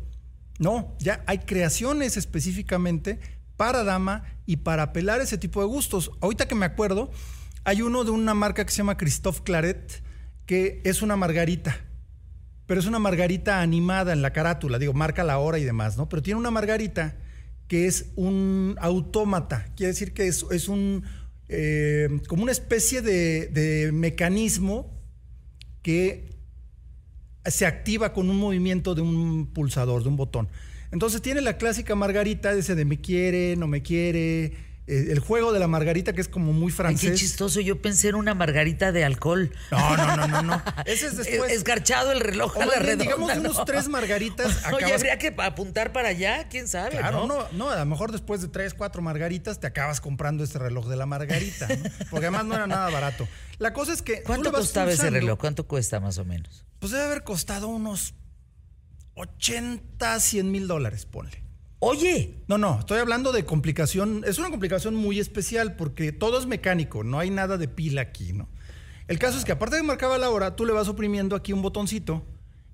No, 0.59 0.95
ya 0.99 1.23
hay 1.25 1.39
creaciones 1.39 2.15
específicamente 2.15 3.19
para 3.57 3.83
dama 3.83 4.23
y 4.45 4.57
para 4.57 4.83
apelar 4.83 5.21
ese 5.21 5.37
tipo 5.37 5.61
de 5.61 5.67
gustos. 5.67 6.11
Ahorita 6.21 6.47
que 6.47 6.55
me 6.55 6.65
acuerdo, 6.65 7.11
hay 7.63 7.81
uno 7.81 8.03
de 8.03 8.11
una 8.11 8.33
marca 8.33 8.65
que 8.65 8.71
se 8.71 8.77
llama 8.77 8.97
Christophe 8.97 9.43
Claret, 9.43 10.03
que 10.45 10.81
es 10.83 11.01
una 11.01 11.15
margarita, 11.15 11.77
pero 12.65 12.79
es 12.79 12.85
una 12.85 12.99
margarita 12.99 13.61
animada 13.61 14.13
en 14.13 14.21
la 14.21 14.33
carátula, 14.33 14.79
digo, 14.79 14.93
marca 14.93 15.23
la 15.23 15.37
hora 15.37 15.59
y 15.59 15.63
demás, 15.63 15.97
¿no? 15.97 16.09
Pero 16.09 16.21
tiene 16.21 16.39
una 16.39 16.51
margarita 16.51 17.15
que 17.67 17.87
es 17.87 18.07
un 18.15 18.75
autómata, 18.79 19.67
quiere 19.75 19.93
decir 19.93 20.13
que 20.13 20.27
es, 20.27 20.43
un, 20.67 21.03
eh, 21.47 22.21
como 22.27 22.43
una 22.43 22.51
especie 22.51 23.01
de 23.01 23.91
mecanismo 23.93 24.91
que 25.81 26.33
se 27.45 27.65
activa 27.65 28.13
con 28.13 28.29
un 28.29 28.37
movimiento 28.37 28.95
de 28.95 29.01
un 29.01 29.47
pulsador, 29.47 30.03
de 30.03 30.09
un 30.09 30.17
botón. 30.17 30.47
Entonces 30.93 31.21
tiene 31.21 31.41
la 31.41 31.57
clásica 31.57 31.95
margarita, 31.95 32.51
ese 32.53 32.75
de 32.75 32.85
me 32.85 33.01
quiere, 33.01 33.55
no 33.57 33.67
me 33.67 33.81
quiere, 33.81 34.45
eh, 34.85 35.07
el 35.11 35.19
juego 35.19 35.51
de 35.53 35.59
la 35.59 35.67
margarita 35.67 36.13
que 36.13 36.21
es 36.21 36.27
como 36.27 36.53
muy 36.53 36.71
Ay, 36.71 36.75
francés. 36.75 37.11
qué 37.11 37.17
chistoso. 37.17 37.61
Yo 37.61 37.81
pensé 37.81 38.09
en 38.09 38.15
una 38.15 38.35
margarita 38.35 38.91
de 38.91 39.03
alcohol. 39.03 39.51
No, 39.71 39.97
no, 39.97 40.17
no, 40.17 40.27
no, 40.27 40.41
no. 40.43 40.61
Ese 40.85 41.07
es 41.07 41.17
después. 41.17 41.51
Escarchado 41.51 42.11
el 42.11 42.19
reloj 42.19 42.55
O 42.57 42.61
a 42.61 42.65
más 42.65 42.75
la 42.75 42.83
bien, 42.83 42.99
redonda. 42.99 43.03
digamos 43.05 43.37
unos 43.37 43.57
¿no? 43.57 43.65
tres 43.65 43.87
margaritas. 43.89 44.47
Oye, 44.67 44.75
acabas- 44.85 44.93
habría 44.93 45.17
que 45.17 45.33
apuntar 45.37 45.93
para 45.93 46.09
allá, 46.09 46.47
quién 46.49 46.67
sabe. 46.67 46.91
Claro, 46.97 47.25
¿no? 47.25 47.39
no, 47.39 47.47
no, 47.53 47.69
a 47.71 47.77
lo 47.77 47.85
mejor 47.87 48.11
después 48.11 48.41
de 48.41 48.49
tres, 48.49 48.73
cuatro 48.75 49.01
margaritas 49.01 49.59
te 49.59 49.65
acabas 49.67 49.99
comprando 49.99 50.43
este 50.43 50.59
reloj 50.59 50.87
de 50.89 50.95
la 50.97 51.05
margarita, 51.07 51.67
¿no? 51.69 51.75
porque 52.11 52.27
además 52.27 52.45
no 52.45 52.53
era 52.55 52.67
nada 52.67 52.89
barato. 52.91 53.27
La 53.57 53.73
cosa 53.73 53.93
es 53.93 54.01
que. 54.03 54.17
tú 54.17 54.19
le 54.19 54.23
¿Cuánto 54.25 54.51
vas 54.51 54.61
costaba 54.61 54.91
ese 54.91 55.09
reloj? 55.09 55.39
¿Cuánto 55.39 55.65
cuesta 55.65 55.99
más 55.99 56.17
o 56.19 56.25
menos? 56.25 56.65
Pues 56.79 56.91
debe 56.91 57.05
haber 57.05 57.23
costado 57.23 57.67
unos 57.69 58.13
80, 59.15 60.19
100 60.19 60.51
mil 60.51 60.67
dólares, 60.67 61.05
ponle. 61.05 61.43
Oye, 61.79 62.41
No, 62.47 62.57
no, 62.57 62.79
estoy 62.79 62.99
hablando 62.99 63.33
de 63.33 63.43
complicación. 63.43 64.23
Es 64.25 64.39
una 64.39 64.49
complicación 64.49 64.95
muy 64.95 65.19
especial 65.19 65.75
porque 65.75 66.13
todo 66.13 66.39
es 66.39 66.45
mecánico, 66.45 67.03
no 67.03 67.19
hay 67.19 67.29
nada 67.29 67.57
de 67.57 67.67
pila 67.67 68.01
aquí, 68.01 68.31
¿no? 68.31 68.47
El 69.07 69.19
caso 69.19 69.37
es 69.37 69.43
que 69.43 69.51
aparte 69.51 69.75
de 69.75 69.81
que 69.81 69.87
marcaba 69.87 70.17
la 70.17 70.29
hora, 70.29 70.55
tú 70.55 70.65
le 70.65 70.71
vas 70.71 70.87
oprimiendo 70.87 71.35
aquí 71.35 71.51
un 71.51 71.61
botoncito 71.61 72.25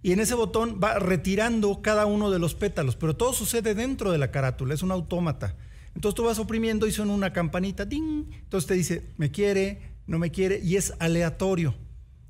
y 0.04 0.12
en 0.12 0.20
ese 0.20 0.36
botón 0.36 0.80
va 0.82 1.00
retirando 1.00 1.82
cada 1.82 2.06
uno 2.06 2.30
de 2.30 2.40
los 2.40 2.54
pétalos, 2.54 2.96
pero 2.96 3.16
todo 3.16 3.34
sucede 3.34 3.74
dentro 3.74 4.12
de 4.12 4.20
la 4.20 4.32
carátula, 4.32 4.74
es 4.74 4.84
un 4.84 4.92
autómata. 4.92 5.56
Entonces 5.96 6.16
tú 6.16 6.24
vas 6.24 6.40
oprimiendo 6.40 6.88
y 6.88 6.92
suena 6.92 7.14
una 7.14 7.34
campanita, 7.34 7.86
¡ding! 7.86 8.32
Entonces 8.32 8.68
te 8.68 8.76
dice, 8.76 9.10
me 9.18 9.32
quiere, 9.32 9.96
no 10.06 10.20
me 10.20 10.32
quiere, 10.32 10.60
y 10.64 10.76
es 10.76 10.94
aleatorio. 11.00 11.76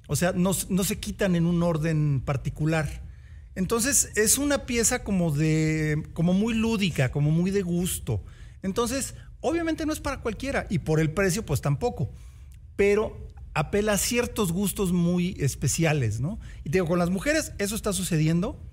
O 0.08 0.16
sea, 0.16 0.32
no, 0.32 0.52
no 0.70 0.84
se 0.84 1.00
quitan 1.00 1.36
en 1.36 1.46
un 1.46 1.62
orden 1.62 2.22
particular. 2.26 3.09
Entonces 3.60 4.10
es 4.16 4.38
una 4.38 4.66
pieza 4.66 5.04
como 5.04 5.32
de, 5.32 6.02
como 6.14 6.32
muy 6.34 6.54
lúdica, 6.54 7.12
como 7.12 7.30
muy 7.30 7.52
de 7.52 7.62
gusto. 7.62 8.24
Entonces, 8.64 9.16
obviamente 9.42 9.86
no 9.86 9.92
es 9.92 10.00
para 10.00 10.22
cualquiera 10.22 10.66
y 10.70 10.80
por 10.80 11.02
el 11.02 11.12
precio 11.12 11.46
pues 11.46 11.60
tampoco, 11.60 12.10
pero 12.78 13.28
apela 13.54 13.94
a 13.94 13.98
ciertos 13.98 14.54
gustos 14.54 14.94
muy 14.94 15.36
especiales, 15.42 16.22
¿no? 16.22 16.40
Y 16.64 16.70
te 16.70 16.78
digo, 16.78 16.88
con 16.88 17.00
las 17.00 17.10
mujeres 17.10 17.52
eso 17.58 17.76
está 17.76 17.92
sucediendo. 17.92 18.64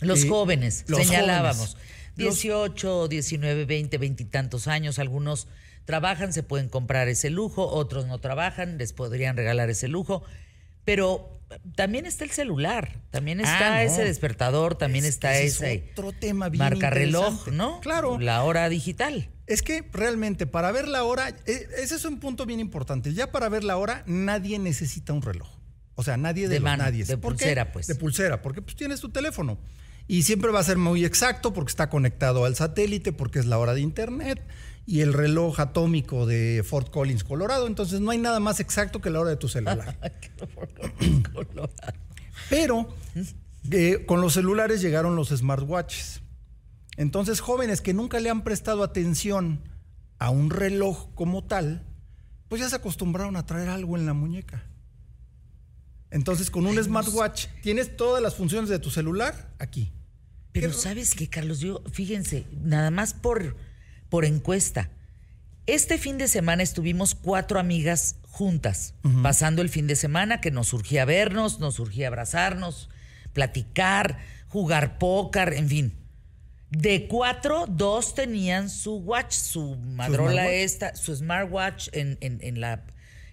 Los 0.00 0.24
Eh, 0.24 0.28
jóvenes, 0.28 0.84
los 0.88 0.98
señalábamos. 1.06 1.68
jóvenes. 1.76 1.84
Los- 2.16 2.34
18, 2.34 3.08
19, 3.08 3.64
20, 3.64 3.96
20 3.96 4.22
y 4.24 4.26
tantos 4.26 4.68
años. 4.68 4.98
Algunos 4.98 5.48
trabajan, 5.86 6.34
se 6.34 6.42
pueden 6.42 6.68
comprar 6.68 7.08
ese 7.08 7.30
lujo, 7.30 7.66
otros 7.66 8.06
no 8.06 8.18
trabajan, 8.18 8.76
les 8.76 8.92
podrían 8.92 9.36
regalar 9.38 9.70
ese 9.70 9.88
lujo. 9.88 10.22
Pero 10.84 11.33
también 11.74 12.06
está 12.06 12.24
el 12.24 12.30
celular, 12.30 13.00
también 13.10 13.40
está 13.40 13.74
Ah, 13.78 13.84
no. 13.84 13.90
ese 13.90 14.04
despertador, 14.04 14.76
también 14.76 15.04
Es 15.04 15.10
está 15.10 15.38
ese 15.38 15.46
ese 15.46 15.72
es 15.74 15.90
otro 15.92 16.12
tema 16.12 16.48
bien 16.48 16.58
marca 16.64 16.90
reloj. 16.90 17.48
¿no? 17.48 17.80
Claro. 17.80 18.18
La 18.18 18.42
hora 18.42 18.68
digital. 18.68 19.30
Es 19.46 19.62
que 19.62 19.84
realmente 19.92 20.46
para 20.46 20.72
ver 20.72 20.88
la 20.88 21.04
hora, 21.04 21.28
eh, 21.46 21.68
ese 21.78 21.96
es 21.96 22.04
un 22.04 22.18
punto 22.20 22.46
bien 22.46 22.60
importante. 22.60 23.12
Ya 23.12 23.30
para 23.30 23.48
ver 23.48 23.62
la 23.64 23.76
hora 23.76 24.02
nadie 24.06 24.58
necesita 24.58 25.12
un 25.12 25.22
reloj. 25.22 25.48
O 25.96 26.02
sea, 26.02 26.16
nadie 26.16 26.44
de, 26.48 26.54
De 26.54 26.60
los 26.60 26.64
mano, 26.64 26.82
nadies. 26.84 27.06
de 27.08 27.16
pulsera, 27.18 27.70
pues. 27.72 27.86
De 27.86 27.94
pulsera, 27.94 28.42
porque 28.42 28.62
pues 28.62 28.74
tienes 28.74 29.00
tu 29.00 29.10
teléfono. 29.10 29.58
Y 30.08 30.24
siempre 30.24 30.50
va 30.50 30.60
a 30.60 30.64
ser 30.64 30.76
muy 30.76 31.04
exacto 31.04 31.52
porque 31.52 31.70
está 31.70 31.88
conectado 31.88 32.44
al 32.44 32.56
satélite, 32.56 33.12
porque 33.12 33.38
es 33.38 33.46
la 33.46 33.58
hora 33.58 33.72
de 33.74 33.80
internet 33.80 34.42
y 34.86 35.00
el 35.00 35.12
reloj 35.12 35.60
atómico 35.60 36.26
de 36.26 36.62
Fort 36.66 36.90
Collins, 36.90 37.24
Colorado. 37.24 37.66
Entonces 37.66 38.00
no 38.00 38.10
hay 38.10 38.18
nada 38.18 38.40
más 38.40 38.60
exacto 38.60 39.00
que 39.00 39.10
la 39.10 39.20
hora 39.20 39.30
de 39.30 39.36
tu 39.36 39.48
celular. 39.48 39.98
Pero 42.50 42.94
eh, 43.70 44.04
con 44.06 44.20
los 44.20 44.34
celulares 44.34 44.80
llegaron 44.82 45.16
los 45.16 45.28
smartwatches. 45.30 46.20
Entonces, 46.96 47.40
jóvenes 47.40 47.80
que 47.80 47.94
nunca 47.94 48.20
le 48.20 48.30
han 48.30 48.44
prestado 48.44 48.82
atención 48.84 49.60
a 50.18 50.30
un 50.30 50.50
reloj 50.50 51.12
como 51.14 51.44
tal, 51.44 51.82
pues 52.48 52.60
ya 52.60 52.68
se 52.68 52.76
acostumbraron 52.76 53.36
a 53.36 53.46
traer 53.46 53.68
algo 53.68 53.96
en 53.96 54.06
la 54.06 54.12
muñeca. 54.12 54.64
Entonces, 56.10 56.50
con 56.50 56.66
un 56.66 56.80
smartwatch 56.82 57.46
tienes 57.62 57.96
todas 57.96 58.22
las 58.22 58.36
funciones 58.36 58.70
de 58.70 58.78
tu 58.78 58.90
celular 58.90 59.52
aquí. 59.58 59.92
Pero 60.52 60.68
¿Qué- 60.68 60.74
¿sabes 60.74 61.14
qué, 61.16 61.28
Carlos? 61.28 61.58
Yo, 61.58 61.82
fíjense, 61.90 62.46
nada 62.62 62.92
más 62.92 63.12
por, 63.14 63.56
por 64.08 64.24
encuesta. 64.24 64.90
Este 65.66 65.96
fin 65.98 66.18
de 66.18 66.28
semana 66.28 66.62
estuvimos 66.62 67.14
cuatro 67.14 67.58
amigas 67.58 68.16
juntas, 68.28 68.94
pasando 69.22 69.62
el 69.62 69.68
fin 69.68 69.86
de 69.86 69.96
semana 69.96 70.40
que 70.40 70.50
nos 70.50 70.68
surgía 70.68 71.04
vernos, 71.04 71.60
nos 71.60 71.76
surgía 71.76 72.08
abrazarnos, 72.08 72.90
platicar, 73.32 74.18
jugar 74.48 74.98
póker, 74.98 75.54
en 75.54 75.68
fin. 75.68 75.94
De 76.70 77.06
cuatro, 77.06 77.66
dos 77.68 78.14
tenían 78.14 78.68
su 78.68 78.96
watch, 78.96 79.32
su 79.32 79.76
madrola 79.76 80.48
esta, 80.50 80.96
su 80.96 81.14
smartwatch 81.14 81.88
en, 81.92 82.18
en- 82.20 82.40
en 82.42 82.60
la, 82.60 82.82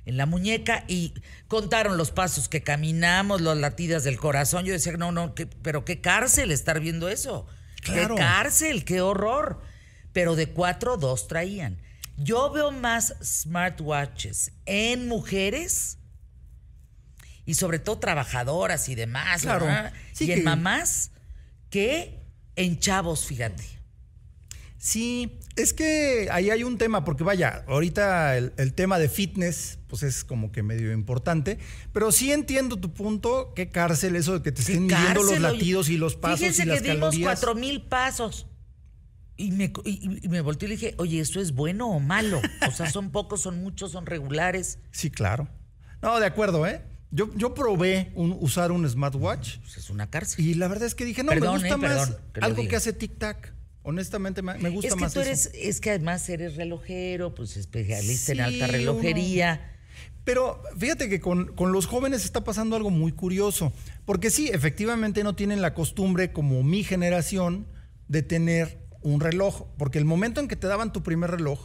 en 0.05 0.15
la 0.17 0.25
muñeca 0.27 0.83
y 0.87 1.13
contaron 1.47 1.97
los 1.97 2.11
pasos 2.11 2.47
que 2.49 2.61
caminamos, 2.61 3.41
las 3.41 3.57
latidas 3.57 4.03
del 4.03 4.17
corazón. 4.17 4.65
Yo 4.65 4.73
decía, 4.73 4.93
no, 4.93 5.11
no, 5.11 5.33
qué- 5.33 5.47
pero 5.47 5.85
qué 5.85 6.01
cárcel 6.01 6.51
estar 6.51 6.79
viendo 6.79 7.09
eso. 7.09 7.47
Claro. 7.81 8.15
Qué 8.15 8.21
cárcel, 8.21 8.85
qué 8.85 9.01
horror. 9.01 9.59
Pero 10.13 10.35
de 10.35 10.47
cuatro, 10.49 10.97
dos 10.97 11.27
traían. 11.27 11.77
Yo 12.17 12.51
veo 12.51 12.71
más 12.71 13.15
smartwatches 13.23 14.51
en 14.65 15.07
mujeres 15.07 15.97
y 17.45 17.55
sobre 17.55 17.79
todo 17.79 17.97
trabajadoras 17.99 18.89
y 18.89 18.95
demás, 18.95 19.41
Claro. 19.41 19.65
Sí 20.13 20.25
y 20.25 20.31
en 20.31 20.39
que- 20.39 20.43
mamás 20.43 21.11
que 21.69 22.19
en 22.55 22.79
chavos, 22.79 23.25
fíjate. 23.25 23.63
Sí, 24.77 25.39
es 25.55 25.73
que 25.73 26.27
ahí 26.31 26.49
hay 26.49 26.63
un 26.63 26.77
tema, 26.79 27.05
porque 27.05 27.23
vaya, 27.23 27.63
ahorita 27.67 28.35
el, 28.35 28.51
el 28.57 28.73
tema 28.73 28.97
de 28.97 29.09
fitness, 29.09 29.77
pues 29.87 30.01
es 30.01 30.23
como 30.23 30.51
que 30.51 30.63
medio 30.63 30.91
importante, 30.91 31.59
pero 31.93 32.11
sí 32.11 32.31
entiendo 32.31 32.77
tu 32.77 32.91
punto, 32.91 33.53
qué 33.55 33.69
cárcel 33.69 34.15
eso 34.15 34.33
de 34.33 34.41
que 34.41 34.51
te 34.51 34.61
estén 34.61 34.87
midiendo 34.87 35.21
los 35.21 35.39
latidos 35.39 35.87
y 35.89 35.97
los 35.97 36.15
pasos 36.15 36.39
Fíjense 36.39 36.63
y 36.63 36.65
las 36.65 36.81
que 36.81 36.91
dimos 36.93 37.15
cuatro 37.19 37.53
mil 37.55 37.83
pasos. 37.83 38.47
Y 39.41 39.51
me, 39.51 39.71
y, 39.85 40.19
y 40.25 40.27
me 40.29 40.41
volteé 40.41 40.67
y 40.67 40.69
le 40.69 40.75
dije, 40.75 40.95
oye, 40.97 41.19
¿esto 41.19 41.39
es 41.39 41.53
bueno 41.53 41.89
o 41.89 41.99
malo? 41.99 42.41
O 42.67 42.71
sea, 42.71 42.89
son 42.89 43.11
pocos, 43.11 43.41
son 43.41 43.61
muchos, 43.61 43.91
son 43.91 44.05
regulares. 44.05 44.79
Sí, 44.91 45.09
claro. 45.09 45.47
No, 46.01 46.19
de 46.19 46.25
acuerdo, 46.25 46.65
¿eh? 46.67 46.81
Yo, 47.11 47.29
yo 47.35 47.53
probé 47.53 48.11
un- 48.15 48.37
usar 48.39 48.71
un 48.71 48.87
smartwatch 48.87 49.57
Pues 49.59 49.77
es 49.77 49.89
una 49.89 50.09
cárcel. 50.09 50.45
y 50.45 50.53
la 50.53 50.67
verdad 50.69 50.87
es 50.87 50.95
que 50.95 51.03
dije, 51.05 51.23
no, 51.23 51.29
Perdón, 51.31 51.61
me 51.61 51.69
gusta 51.69 51.75
eh, 51.75 51.77
más 51.77 52.07
perdón 52.09 52.21
que 52.33 52.39
lo 52.39 52.45
algo 52.45 52.57
diga. 52.61 52.69
que 52.69 52.75
hace 52.77 52.97
tic-tac. 52.97 53.53
Honestamente, 53.83 54.41
me, 54.43 54.69
gusta 54.69 54.89
es 54.89 54.93
que 54.95 55.01
más 55.01 55.13
tú 55.13 55.19
eso. 55.21 55.29
eres, 55.29 55.51
es 55.55 55.81
que 55.81 55.89
además 55.89 56.29
eres 56.29 56.55
relojero, 56.55 57.33
pues 57.35 57.57
especialista 57.57 58.31
en 58.33 58.41
alta 58.41 58.65
uno- 58.65 58.71
relojería. 58.73 59.67
Pero 60.23 60.61
fíjate 60.77 61.09
que 61.09 61.19
con, 61.19 61.55
con 61.55 61.71
los 61.71 61.87
jóvenes 61.87 62.23
está 62.23 62.43
pasando 62.43 62.75
algo 62.75 62.91
muy 62.91 63.11
curioso, 63.11 63.73
porque 64.05 64.29
sí, 64.29 64.49
efectivamente 64.53 65.23
no 65.23 65.35
tienen 65.35 65.61
la 65.63 65.73
costumbre 65.73 66.31
como 66.31 66.61
mi 66.61 66.83
generación 66.83 67.65
de 68.07 68.21
tener 68.21 68.80
un 69.01 69.19
reloj, 69.19 69.67
porque 69.77 69.97
el 69.97 70.05
momento 70.05 70.39
en 70.39 70.47
que 70.47 70.55
te 70.55 70.67
daban 70.67 70.93
tu 70.93 71.03
primer 71.03 71.31
reloj, 71.31 71.59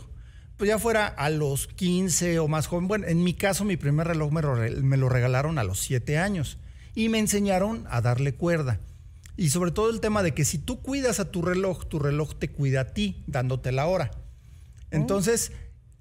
pues 0.56 0.68
ya 0.68 0.78
fuera 0.78 1.06
a 1.06 1.28
los 1.30 1.66
15 1.66 2.38
o 2.38 2.48
más 2.48 2.66
joven, 2.66 2.88
bueno, 2.88 3.06
en 3.06 3.22
mi 3.22 3.34
caso 3.34 3.64
mi 3.64 3.76
primer 3.76 4.06
reloj 4.06 4.32
me 4.32 4.42
lo, 4.42 4.56
me 4.56 4.96
lo 4.96 5.08
regalaron 5.08 5.58
a 5.58 5.64
los 5.64 5.80
7 5.80 6.18
años 6.18 6.58
y 6.94 7.08
me 7.08 7.18
enseñaron 7.18 7.84
a 7.90 8.00
darle 8.00 8.34
cuerda. 8.34 8.80
Y 9.36 9.50
sobre 9.50 9.70
todo 9.70 9.90
el 9.90 10.00
tema 10.00 10.22
de 10.22 10.32
que 10.32 10.46
si 10.46 10.58
tú 10.58 10.80
cuidas 10.80 11.20
a 11.20 11.30
tu 11.30 11.42
reloj, 11.42 11.86
tu 11.86 11.98
reloj 11.98 12.34
te 12.38 12.48
cuida 12.48 12.80
a 12.80 12.94
ti, 12.94 13.22
dándote 13.26 13.70
la 13.70 13.86
hora. 13.86 14.10
Entonces, 14.90 15.52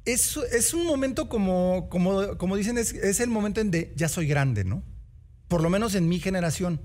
es, 0.06 0.38
es 0.38 0.74
un 0.74 0.86
momento 0.86 1.28
como, 1.28 1.90
como, 1.90 2.38
como 2.38 2.56
dicen, 2.56 2.78
es, 2.78 2.94
es 2.94 3.20
el 3.20 3.30
momento 3.30 3.60
en 3.60 3.72
de 3.72 3.92
ya 3.98 4.08
soy 4.08 4.28
grande, 4.28 4.64
¿no? 4.64 4.84
Por 5.50 5.62
lo 5.62 5.70
menos 5.70 5.96
en 5.96 6.08
mi 6.08 6.20
generación. 6.20 6.80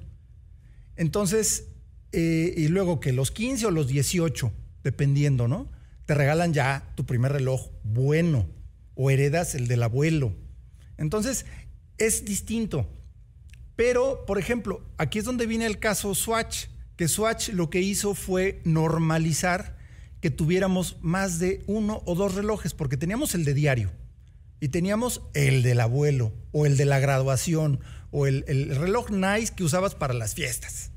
Entonces, 0.97 1.69
eh, 2.13 2.55
y 2.57 2.69
luego 2.69 3.01
que 3.01 3.13
los 3.13 3.31
15 3.31 3.67
o 3.67 3.71
los 3.71 3.89
18, 3.89 4.53
dependiendo, 4.83 5.49
¿no? 5.49 5.71
Te 6.07 6.15
regalan 6.15 6.53
ya 6.53 6.93
tu 6.97 7.07
primer 7.07 7.33
reloj 7.33 7.71
bueno 7.85 8.49
o 8.95 9.11
heredas 9.11 9.55
el 9.55 9.69
del 9.69 9.83
abuelo. 9.83 10.35
Entonces, 10.97 11.47
es 11.99 12.25
distinto. 12.25 12.89
Pero, 13.77 14.27
por 14.27 14.39
ejemplo, 14.39 14.83
aquí 14.99 15.19
es 15.19 15.25
donde 15.25 15.47
viene 15.47 15.67
el 15.67 15.79
caso 15.79 16.15
Swatch, 16.15 16.67
que 16.97 17.09
Swatch 17.09 17.51
lo 17.51 17.71
que 17.71 17.81
hizo 17.81 18.15
fue 18.15 18.61
normalizar 18.65 19.79
que 20.21 20.31
tuviéramos 20.31 20.99
más 21.01 21.39
de 21.39 21.63
uno 21.67 22.03
o 22.05 22.15
dos 22.15 22.35
relojes, 22.35 22.75
porque 22.75 22.97
teníamos 22.97 23.35
el 23.35 23.45
de 23.45 23.55
diario 23.55 23.91
y 24.61 24.69
teníamos 24.69 25.23
el 25.33 25.63
del 25.63 25.81
abuelo 25.81 26.35
o 26.53 26.67
el 26.67 26.77
de 26.77 26.85
la 26.85 26.99
graduación 26.99 27.81
o 28.11 28.27
el, 28.27 28.45
el 28.49 28.77
reloj 28.77 29.11
nice 29.11 29.55
que 29.55 29.65
usabas 29.65 29.95
para 29.95 30.13
las 30.13 30.35
fiestas. 30.35 30.91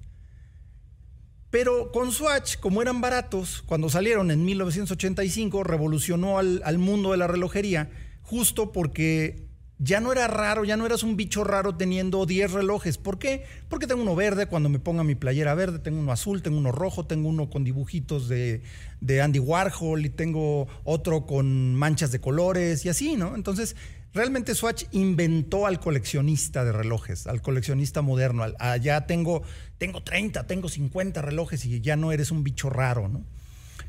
Pero 1.53 1.91
con 1.91 2.11
Swatch, 2.11 2.57
como 2.57 2.81
eran 2.81 2.99
baratos, 2.99 3.61
cuando 3.67 3.87
salieron 3.87 4.31
en 4.31 4.43
1985, 4.43 5.63
revolucionó 5.63 6.39
al, 6.39 6.63
al 6.65 6.79
mundo 6.79 7.11
de 7.11 7.17
la 7.17 7.27
relojería, 7.27 7.91
justo 8.23 8.71
porque 8.71 9.45
ya 9.77 9.99
no 9.99 10.11
era 10.11 10.27
raro, 10.27 10.63
ya 10.63 10.77
no 10.77 10.87
eras 10.87 11.03
un 11.03 11.15
bicho 11.15 11.43
raro 11.43 11.75
teniendo 11.75 12.25
10 12.25 12.53
relojes. 12.53 12.97
¿Por 12.97 13.19
qué? 13.19 13.43
Porque 13.69 13.85
tengo 13.85 14.01
uno 14.01 14.15
verde 14.15 14.47
cuando 14.47 14.67
me 14.67 14.79
ponga 14.79 15.03
mi 15.03 15.13
playera 15.13 15.53
verde, 15.53 15.77
tengo 15.77 15.99
uno 15.99 16.11
azul, 16.11 16.41
tengo 16.41 16.57
uno 16.57 16.71
rojo, 16.71 17.05
tengo 17.05 17.29
uno 17.29 17.51
con 17.51 17.63
dibujitos 17.63 18.27
de, 18.27 18.63
de 18.99 19.21
Andy 19.21 19.37
Warhol 19.37 20.07
y 20.07 20.09
tengo 20.09 20.67
otro 20.83 21.27
con 21.27 21.75
manchas 21.75 22.11
de 22.11 22.19
colores 22.19 22.83
y 22.83 22.89
así, 22.89 23.15
¿no? 23.15 23.35
Entonces, 23.35 23.75
realmente 24.13 24.55
Swatch 24.55 24.85
inventó 24.91 25.65
al 25.65 25.79
coleccionista 25.79 26.63
de 26.63 26.71
relojes, 26.71 27.27
al 27.27 27.41
coleccionista 27.41 28.01
moderno. 28.01 28.43
Al, 28.43 28.55
a 28.59 28.77
ya 28.77 29.05
tengo, 29.07 29.43
tengo 29.77 30.03
30, 30.03 30.45
tengo 30.47 30.69
50 30.69 31.21
relojes 31.21 31.65
y 31.65 31.81
ya 31.81 31.95
no 31.95 32.11
eres 32.11 32.31
un 32.31 32.43
bicho 32.43 32.69
raro, 32.69 33.07
¿no? 33.07 33.23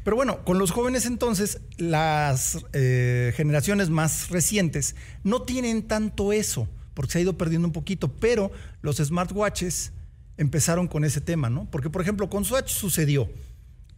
Pero 0.04 0.16
bueno, 0.16 0.44
con 0.44 0.58
los 0.58 0.70
jóvenes 0.70 1.06
entonces, 1.06 1.60
las 1.78 2.58
eh, 2.74 3.32
generaciones 3.36 3.88
más 3.88 4.28
recientes 4.28 4.96
no 5.22 5.42
tienen 5.42 5.82
tanto 5.82 6.32
eso, 6.34 6.68
porque 6.92 7.12
se 7.12 7.18
ha 7.18 7.22
ido 7.22 7.38
perdiendo 7.38 7.66
un 7.66 7.72
poquito, 7.72 8.12
pero 8.12 8.52
los 8.82 8.98
smartwatches 8.98 9.92
empezaron 10.36 10.88
con 10.88 11.04
ese 11.04 11.22
tema, 11.22 11.48
¿no? 11.48 11.70
Porque, 11.70 11.88
por 11.88 12.02
ejemplo, 12.02 12.28
con 12.28 12.44
Swatch 12.44 12.68
sucedió. 12.70 13.30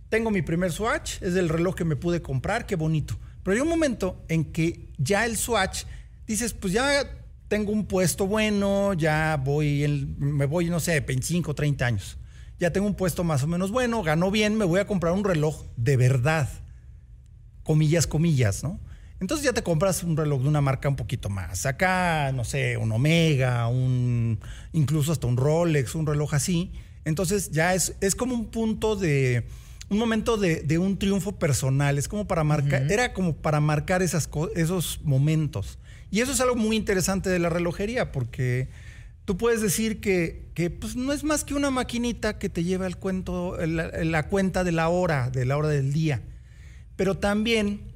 Tengo 0.09 0.31
mi 0.31 0.43
primer 0.43 0.71
Swatch, 0.71 1.21
es 1.23 1.35
el 1.35 1.49
reloj 1.49 1.75
que 1.75 1.85
me 1.85 1.97
pude 1.97 2.23
comprar, 2.23 2.67
qué 2.67 2.77
bonito. 2.77 3.19
Pero 3.43 3.57
hay 3.57 3.61
un 3.61 3.69
momento 3.69 4.25
en 4.29 4.45
que 4.53 4.93
ya 4.99 5.27
el 5.27 5.37
Swatch, 5.37 5.85
dices, 6.27 6.53
pues 6.55 6.73
ya 6.73 7.09
tengo 7.49 7.73
un 7.73 7.87
puesto 7.87 8.27
bueno, 8.27 8.95
ya 8.95 9.41
voy, 9.43 9.85
en- 9.85 10.17
me 10.19 10.47
voy, 10.47 10.67
no 10.69 10.81
sé, 10.81 11.01
25, 11.01 11.55
30 11.55 11.87
años. 11.87 12.19
Ya 12.59 12.73
tengo 12.73 12.87
un 12.87 12.95
puesto 12.95 13.23
más 13.23 13.43
o 13.43 13.47
menos 13.47 13.71
bueno, 13.71 14.03
ganó 14.03 14.31
bien, 14.31 14.57
me 14.57 14.65
voy 14.65 14.81
a 14.81 14.87
comprar 14.87 15.13
un 15.13 15.25
reloj 15.25 15.65
de 15.77 15.97
verdad. 15.97 16.49
Comillas, 17.63 18.07
comillas, 18.07 18.63
¿no? 18.63 18.79
Entonces 19.19 19.45
ya 19.45 19.53
te 19.53 19.63
compras 19.63 20.03
un 20.03 20.17
reloj 20.17 20.43
de 20.43 20.49
una 20.49 20.61
marca 20.61 20.89
un 20.89 20.97
poquito 20.97 21.29
más. 21.31 21.67
Acá, 21.67 22.33
no 22.33 22.45
sé, 22.45 22.77
un 22.77 22.93
Omega, 22.93 23.67
un 23.69 24.39
incluso 24.73 25.11
hasta 25.13 25.27
un 25.27 25.37
Rolex, 25.37 25.95
un 25.95 26.07
reloj 26.07 26.35
así. 26.35 26.73
Entonces 27.05 27.51
ya 27.51 27.75
es, 27.75 27.95
es 28.01 28.15
como 28.15 28.35
un 28.35 28.47
punto 28.47 28.95
de, 28.95 29.47
un 29.89 29.99
momento 29.99 30.37
de, 30.37 30.63
de 30.63 30.79
un 30.79 30.99
triunfo 30.99 31.33
personal, 31.39 31.99
es 31.99 32.09
como 32.09 32.27
para 32.27 32.45
marcar, 32.45 32.83
era 32.91 33.13
como 33.15 33.35
para 33.37 33.61
marcar 33.61 34.03
esas 34.03 34.29
esos 34.55 35.01
momentos. 35.03 35.79
Y 36.17 36.23
eso 36.23 36.33
es 36.33 36.41
algo 36.41 36.57
muy 36.57 36.77
interesante 36.77 37.29
de 37.29 37.39
la 37.39 37.51
relojería, 37.51 38.11
porque 38.11 38.71
tú 39.27 39.37
puedes 39.37 39.61
decir 39.61 40.01
que, 40.01 40.51
pues, 40.81 40.97
no 40.97 41.13
es 41.13 41.25
más 41.25 41.45
que 41.45 41.53
una 41.53 41.71
maquinita 41.71 42.39
que 42.39 42.49
te 42.49 42.65
lleva 42.65 42.87
el 42.87 42.97
cuento, 42.97 43.55
la, 43.67 43.91
la 44.03 44.29
cuenta 44.31 44.65
de 44.65 44.73
la 44.73 44.89
hora, 44.89 45.29
de 45.29 45.45
la 45.45 45.59
hora 45.59 45.69
del 45.69 45.93
día. 45.93 46.23
Pero 46.97 47.19
también 47.19 47.93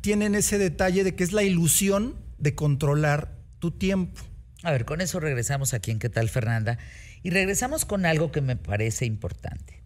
tienen 0.00 0.34
ese 0.34 0.58
detalle 0.58 1.04
de 1.04 1.14
que 1.14 1.22
es 1.22 1.32
la 1.32 1.44
ilusión 1.44 2.16
de 2.36 2.56
controlar 2.56 3.38
tu 3.60 3.70
tiempo. 3.70 4.22
A 4.64 4.72
ver, 4.72 4.84
con 4.84 5.00
eso 5.00 5.20
regresamos 5.20 5.72
aquí 5.72 5.92
en 5.92 6.00
¿Qué 6.00 6.08
tal, 6.08 6.28
Fernanda? 6.28 6.78
Y 7.22 7.30
regresamos 7.30 7.84
con 7.84 8.06
algo 8.06 8.32
que 8.32 8.40
me 8.40 8.56
parece 8.56 9.06
importante. 9.06 9.84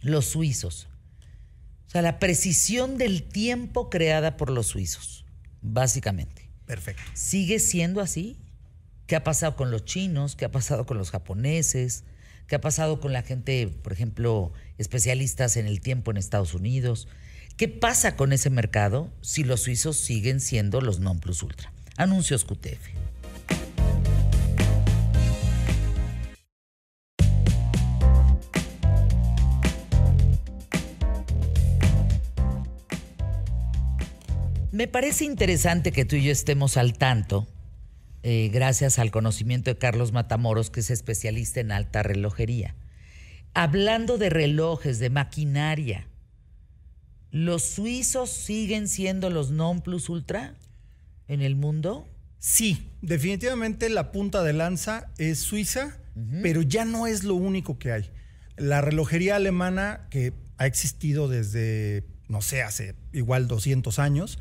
Los 0.00 0.24
suizos. 0.24 0.88
O 1.88 1.90
sea, 1.90 2.00
la 2.00 2.18
precisión 2.18 2.96
del 2.96 3.22
tiempo 3.22 3.90
creada 3.90 4.38
por 4.38 4.48
los 4.48 4.68
suizos, 4.68 5.26
básicamente. 5.60 6.45
Perfecto. 6.66 7.02
¿Sigue 7.14 7.58
siendo 7.58 8.00
así? 8.00 8.36
¿Qué 9.06 9.16
ha 9.16 9.24
pasado 9.24 9.56
con 9.56 9.70
los 9.70 9.84
chinos? 9.84 10.34
¿Qué 10.34 10.44
ha 10.44 10.50
pasado 10.50 10.84
con 10.84 10.98
los 10.98 11.10
japoneses? 11.10 12.04
¿Qué 12.48 12.56
ha 12.56 12.60
pasado 12.60 13.00
con 13.00 13.12
la 13.12 13.22
gente, 13.22 13.68
por 13.82 13.92
ejemplo, 13.92 14.52
especialistas 14.78 15.56
en 15.56 15.66
el 15.66 15.80
tiempo 15.80 16.10
en 16.10 16.16
Estados 16.16 16.54
Unidos? 16.54 17.08
¿Qué 17.56 17.68
pasa 17.68 18.16
con 18.16 18.32
ese 18.32 18.50
mercado 18.50 19.10
si 19.22 19.42
los 19.42 19.62
suizos 19.62 19.96
siguen 19.96 20.40
siendo 20.40 20.80
los 20.80 21.00
non 21.00 21.20
plus 21.20 21.42
ultra? 21.42 21.72
Anuncios 21.96 22.44
QTF. 22.44 22.90
Me 34.76 34.88
parece 34.88 35.24
interesante 35.24 35.90
que 35.90 36.04
tú 36.04 36.16
y 36.16 36.24
yo 36.24 36.30
estemos 36.30 36.76
al 36.76 36.98
tanto, 36.98 37.48
eh, 38.22 38.50
gracias 38.52 38.98
al 38.98 39.10
conocimiento 39.10 39.70
de 39.70 39.78
Carlos 39.78 40.12
Matamoros, 40.12 40.68
que 40.68 40.80
es 40.80 40.90
especialista 40.90 41.60
en 41.60 41.72
alta 41.72 42.02
relojería. 42.02 42.74
Hablando 43.54 44.18
de 44.18 44.28
relojes, 44.28 44.98
de 44.98 45.08
maquinaria, 45.08 46.06
¿los 47.30 47.64
suizos 47.64 48.28
siguen 48.28 48.86
siendo 48.86 49.30
los 49.30 49.50
non 49.50 49.80
plus 49.80 50.10
ultra 50.10 50.58
en 51.26 51.40
el 51.40 51.56
mundo? 51.56 52.06
Sí, 52.38 52.90
definitivamente 53.00 53.88
la 53.88 54.12
punta 54.12 54.42
de 54.42 54.52
lanza 54.52 55.10
es 55.16 55.38
Suiza, 55.38 55.96
pero 56.42 56.60
ya 56.60 56.84
no 56.84 57.06
es 57.06 57.24
lo 57.24 57.34
único 57.34 57.78
que 57.78 57.92
hay. 57.92 58.10
La 58.58 58.82
relojería 58.82 59.36
alemana, 59.36 60.06
que 60.10 60.34
ha 60.58 60.66
existido 60.66 61.28
desde, 61.28 62.04
no 62.28 62.42
sé, 62.42 62.62
hace 62.62 62.94
igual 63.14 63.48
200 63.48 63.98
años, 63.98 64.38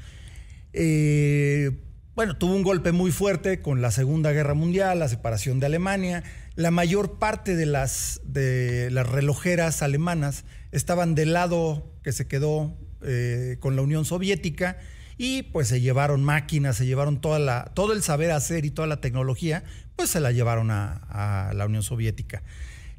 eh, 0.76 1.72
bueno, 2.16 2.38
tuvo 2.38 2.56
un 2.56 2.64
golpe 2.64 2.92
muy 2.92 3.12
fuerte 3.12 3.62
con 3.62 3.82
la 3.82 3.92
Segunda 3.92 4.32
Guerra 4.32 4.54
Mundial, 4.54 5.00
la 5.00 5.08
separación 5.10 5.60
de 5.60 5.66
Alemania. 5.66 6.24
La 6.56 6.72
mayor 6.72 7.18
parte 7.18 7.56
de 7.56 7.66
las, 7.66 8.22
de 8.24 8.90
las 8.92 9.08
relojeras 9.08 9.82
alemanas 9.82 10.46
estaban 10.72 11.16
del 11.16 11.34
lado 11.34 11.92
que 12.04 12.12
se 12.12 12.28
quedó 12.28 12.78
eh, 13.02 13.58
con 13.60 13.76
la 13.76 13.82
Unión 13.82 14.06
Soviética 14.06 14.78
y 15.18 15.44
pues 15.44 15.68
se 15.68 15.82
llevaron 15.82 16.24
máquinas, 16.24 16.78
se 16.78 16.86
llevaron 16.86 17.22
toda 17.22 17.40
la, 17.40 17.72
todo 17.74 17.94
el 17.94 18.04
saber 18.04 18.32
hacer 18.32 18.66
y 18.66 18.72
toda 18.72 18.88
la 18.88 19.02
tecnología, 19.02 19.64
pues 19.96 20.10
se 20.10 20.20
la 20.20 20.32
llevaron 20.32 20.72
a, 20.72 21.52
la 21.54 21.66
Unión 21.66 21.84
Soviética. 21.84 22.44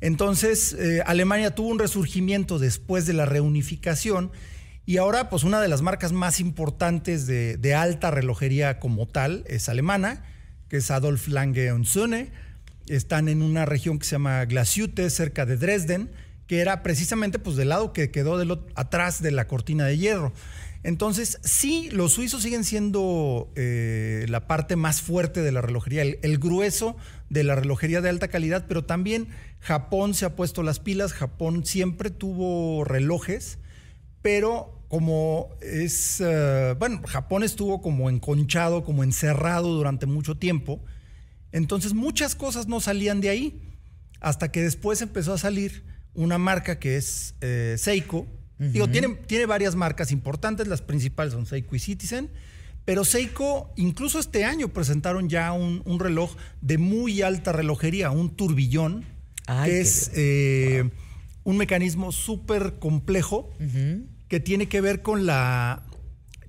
Entonces, 0.00 0.74
eh, 0.74 1.02
Alemania 1.06 1.54
tuvo 1.54 1.68
un 1.68 1.78
resurgimiento 1.78 2.58
después 2.58 3.06
de 3.06 3.14
la 3.14 3.26
reunificación 3.26 4.30
y 4.86 4.98
ahora, 4.98 5.28
pues 5.28 5.42
una 5.42 5.60
de 5.60 5.66
las 5.66 5.82
marcas 5.82 6.12
más 6.12 6.38
importantes 6.38 7.26
de, 7.26 7.74
alta 7.74 8.12
relojería 8.12 8.78
como 8.78 9.08
tal 9.08 9.42
es 9.48 9.68
alemana, 9.68 10.24
que 10.68 10.76
es 10.76 10.92
Adolf 10.92 11.26
Lange 11.26 11.72
und 11.72 11.86
Söhne. 11.86 12.30
Están 12.86 13.28
en 13.28 13.42
una 13.42 13.64
región 13.64 13.98
que 13.98 14.06
se 14.06 14.12
llama 14.12 14.44
Glasiute, 14.44 15.10
cerca 15.10 15.44
de 15.44 15.56
Dresden, 15.56 16.12
que 16.46 16.60
era 16.60 16.84
precisamente 16.84 17.40
pues 17.40 17.56
del 17.56 17.70
lado 17.70 17.92
que 17.92 18.12
quedó 18.12 18.64
atrás 18.76 19.20
de 19.20 19.32
la 19.32 19.48
cortina 19.48 19.86
de 19.86 19.98
hierro. 19.98 20.32
Entonces, 20.84 21.40
sí, 21.42 21.88
los 21.90 22.12
suizos 22.12 22.44
siguen 22.44 22.62
siendo 22.62 23.50
eh, 23.56 24.24
la 24.28 24.46
parte 24.46 24.76
más 24.76 25.02
fuerte 25.02 25.42
de 25.42 25.50
la 25.50 25.62
relojería, 25.62 26.02
el, 26.02 26.38
grueso 26.38 26.96
de 27.28 27.42
la 27.42 27.56
relojería 27.56 28.00
de 28.00 28.08
alta 28.08 28.28
calidad, 28.28 28.66
pero 28.68 28.84
también 28.84 29.26
Japón 29.58 30.14
se 30.14 30.26
ha 30.26 30.36
puesto 30.36 30.62
las 30.62 30.78
pilas, 30.78 31.12
Japón 31.12 31.66
siempre 31.66 32.10
tuvo 32.10 32.84
relojes, 32.84 33.58
pero 34.22 34.75
como 34.88 35.50
es, 35.60 36.20
eh, 36.20 36.74
bueno, 36.78 37.00
Japón 37.06 37.42
estuvo 37.42 37.80
como 37.80 38.08
enconchado, 38.08 38.84
como 38.84 39.02
encerrado 39.02 39.72
durante 39.74 40.06
mucho 40.06 40.36
tiempo, 40.36 40.80
entonces 41.52 41.94
muchas 41.94 42.34
cosas 42.34 42.68
no 42.68 42.80
salían 42.80 43.20
de 43.20 43.30
ahí, 43.30 43.62
hasta 44.20 44.52
que 44.52 44.62
después 44.62 45.02
empezó 45.02 45.34
a 45.34 45.38
salir 45.38 45.84
una 46.14 46.38
marca 46.38 46.78
que 46.78 46.96
es 46.96 47.34
eh, 47.40 47.76
Seiko. 47.78 48.26
Digo, 48.58 48.88
tiene, 48.88 49.08
tiene 49.26 49.44
varias 49.44 49.74
marcas 49.74 50.10
importantes, 50.12 50.66
las 50.66 50.80
principales 50.80 51.34
son 51.34 51.44
Seiko 51.44 51.76
y 51.76 51.78
Citizen, 51.78 52.30
pero 52.86 53.04
Seiko, 53.04 53.70
incluso 53.76 54.18
este 54.18 54.46
año 54.46 54.68
presentaron 54.68 55.28
ya 55.28 55.52
un, 55.52 56.00
reloj 56.00 56.36
de 56.62 56.78
muy 56.78 57.20
alta 57.20 57.52
relojería, 57.52 58.10
un 58.10 58.34
turbillón, 58.34 59.04
que 59.64 59.80
es 59.80 60.10
eh, 60.14 60.90
un 61.44 61.58
mecanismo 61.58 62.12
súper 62.12 62.78
complejo 62.78 63.52
que 64.28 64.40
tiene 64.40 64.68
que 64.68 64.80
ver 64.80 65.02
con 65.02 65.26
la, 65.26 65.82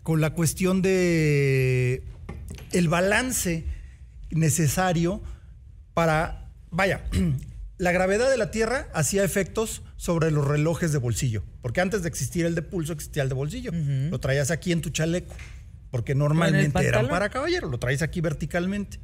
con 0.03 0.21
la 0.21 0.31
cuestión 0.31 0.81
de 0.81 2.03
el 2.71 2.89
balance 2.89 3.65
necesario 4.31 5.21
para, 5.93 6.49
vaya, 6.69 7.05
la 7.77 7.91
gravedad 7.91 8.29
de 8.29 8.37
la 8.37 8.51
Tierra 8.51 8.87
hacía 8.93 9.23
efectos 9.23 9.83
sobre 9.95 10.31
los 10.31 10.47
relojes 10.47 10.91
de 10.91 10.97
bolsillo, 10.97 11.43
porque 11.61 11.81
antes 11.81 12.03
de 12.03 12.09
existir 12.09 12.45
el 12.45 12.55
de 12.55 12.61
pulso 12.61 12.93
existía 12.93 13.23
el 13.23 13.29
de 13.29 13.35
bolsillo. 13.35 13.71
Lo 13.73 14.19
traías 14.19 14.51
aquí 14.51 14.71
en 14.71 14.81
tu 14.81 14.89
chaleco, 14.89 15.33
porque 15.91 16.15
normalmente 16.15 16.85
eran 16.85 17.07
para 17.07 17.29
caballero, 17.29 17.69
lo 17.69 17.79
traes 17.79 18.01
aquí 18.01 18.21
verticalmente. 18.21 18.99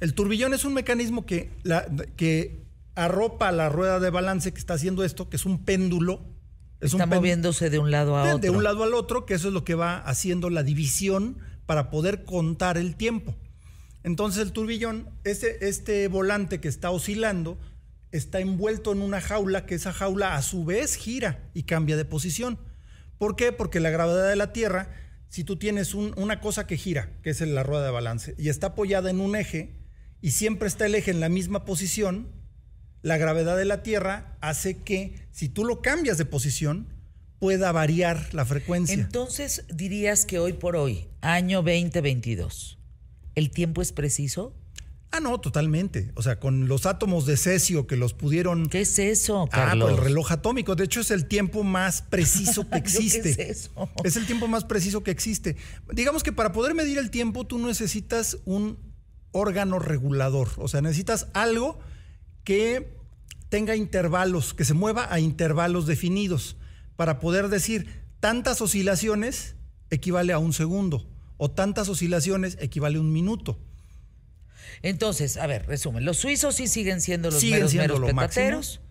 El 0.00 0.14
turbillón 0.14 0.52
es 0.52 0.64
un 0.64 0.74
mecanismo 0.74 1.24
que, 1.24 1.50
la, 1.62 1.86
que 2.16 2.66
arropa 2.94 3.50
la 3.50 3.68
rueda 3.68 3.98
de 3.98 4.10
balance 4.10 4.52
que 4.52 4.58
está 4.58 4.74
haciendo 4.74 5.04
esto, 5.04 5.28
que 5.28 5.36
es 5.36 5.46
un 5.46 5.64
péndulo 5.64 6.35
Está 6.86 7.06
moviéndose 7.06 7.70
de 7.70 7.78
un 7.78 7.90
lado 7.90 8.16
a 8.16 8.24
de, 8.24 8.34
otro. 8.34 8.38
De 8.40 8.50
un 8.50 8.64
lado 8.64 8.82
al 8.82 8.94
otro, 8.94 9.26
que 9.26 9.34
eso 9.34 9.48
es 9.48 9.54
lo 9.54 9.64
que 9.64 9.74
va 9.74 9.98
haciendo 9.98 10.50
la 10.50 10.62
división 10.62 11.38
para 11.66 11.90
poder 11.90 12.24
contar 12.24 12.78
el 12.78 12.96
tiempo. 12.96 13.34
Entonces 14.02 14.42
el 14.42 14.52
turbillón, 14.52 15.10
este, 15.24 15.68
este 15.68 16.06
volante 16.08 16.60
que 16.60 16.68
está 16.68 16.90
oscilando, 16.90 17.58
está 18.12 18.40
envuelto 18.40 18.92
en 18.92 19.02
una 19.02 19.20
jaula 19.20 19.66
que 19.66 19.74
esa 19.74 19.92
jaula 19.92 20.36
a 20.36 20.42
su 20.42 20.64
vez 20.64 20.96
gira 20.96 21.50
y 21.54 21.64
cambia 21.64 21.96
de 21.96 22.04
posición. 22.04 22.58
¿Por 23.18 23.36
qué? 23.36 23.52
Porque 23.52 23.80
la 23.80 23.90
gravedad 23.90 24.28
de 24.28 24.36
la 24.36 24.52
Tierra, 24.52 24.90
si 25.28 25.42
tú 25.44 25.56
tienes 25.56 25.94
una 25.94 26.40
cosa 26.40 26.66
que 26.66 26.76
gira, 26.76 27.10
que 27.22 27.30
es 27.30 27.40
la 27.40 27.62
rueda 27.62 27.84
de 27.84 27.90
balance, 27.90 28.34
y 28.38 28.48
está 28.48 28.68
apoyada 28.68 29.10
en 29.10 29.20
un 29.20 29.36
eje, 29.36 29.74
y 30.20 30.30
siempre 30.30 30.68
está 30.68 30.86
el 30.86 30.94
eje 30.94 31.10
en 31.10 31.20
la 31.20 31.28
misma 31.28 31.64
posición, 31.64 32.28
la 33.06 33.18
gravedad 33.18 33.56
de 33.56 33.64
la 33.64 33.84
Tierra 33.84 34.36
hace 34.40 34.78
que 34.78 35.14
si 35.30 35.48
tú 35.48 35.64
lo 35.64 35.80
cambias 35.80 36.18
de 36.18 36.24
posición, 36.24 36.88
pueda 37.38 37.70
variar 37.70 38.34
la 38.34 38.44
frecuencia. 38.44 38.94
Entonces 38.94 39.64
dirías 39.72 40.26
que 40.26 40.40
hoy 40.40 40.54
por 40.54 40.74
hoy, 40.74 41.06
año 41.20 41.58
2022, 41.62 42.80
¿el 43.36 43.52
tiempo 43.52 43.80
es 43.80 43.92
preciso? 43.92 44.56
Ah, 45.12 45.20
no, 45.20 45.38
totalmente. 45.38 46.10
O 46.16 46.22
sea, 46.22 46.40
con 46.40 46.66
los 46.66 46.84
átomos 46.84 47.26
de 47.26 47.36
cesio 47.36 47.86
que 47.86 47.94
los 47.94 48.12
pudieron. 48.12 48.68
¿Qué 48.68 48.80
es 48.80 48.98
eso, 48.98 49.48
Carlos? 49.52 49.88
Ah, 49.88 49.92
pues 49.92 49.98
el 49.98 50.04
reloj 50.04 50.32
atómico. 50.32 50.74
De 50.74 50.82
hecho, 50.82 51.00
es 51.00 51.12
el 51.12 51.28
tiempo 51.28 51.62
más 51.62 52.02
preciso 52.02 52.68
que 52.70 52.78
existe. 52.78 53.36
¿Qué 53.36 53.50
es 53.50 53.66
eso? 53.66 53.88
Es 54.02 54.16
el 54.16 54.26
tiempo 54.26 54.48
más 54.48 54.64
preciso 54.64 55.04
que 55.04 55.12
existe. 55.12 55.54
Digamos 55.92 56.24
que 56.24 56.32
para 56.32 56.50
poder 56.50 56.74
medir 56.74 56.98
el 56.98 57.10
tiempo, 57.10 57.46
tú 57.46 57.64
necesitas 57.64 58.38
un 58.46 58.78
órgano 59.30 59.78
regulador. 59.78 60.48
O 60.56 60.66
sea, 60.66 60.80
necesitas 60.80 61.28
algo 61.34 61.78
que 62.42 62.95
tenga 63.56 63.74
intervalos, 63.74 64.52
que 64.52 64.66
se 64.66 64.74
mueva 64.74 65.10
a 65.10 65.18
intervalos 65.18 65.86
definidos, 65.86 66.58
para 66.94 67.20
poder 67.20 67.48
decir 67.48 67.88
tantas 68.20 68.60
oscilaciones 68.60 69.54
equivale 69.88 70.34
a 70.34 70.38
un 70.38 70.52
segundo 70.52 71.08
o 71.38 71.50
tantas 71.50 71.88
oscilaciones 71.88 72.58
equivale 72.60 72.98
a 72.98 73.00
un 73.00 73.14
minuto. 73.14 73.58
Entonces, 74.82 75.38
a 75.38 75.46
ver, 75.46 75.64
resumen, 75.66 76.04
los 76.04 76.18
suizos 76.18 76.56
sí 76.56 76.66
siguen 76.66 77.00
siendo 77.00 77.30
los 77.30 77.42
meros, 77.42 77.72
meros 77.72 78.82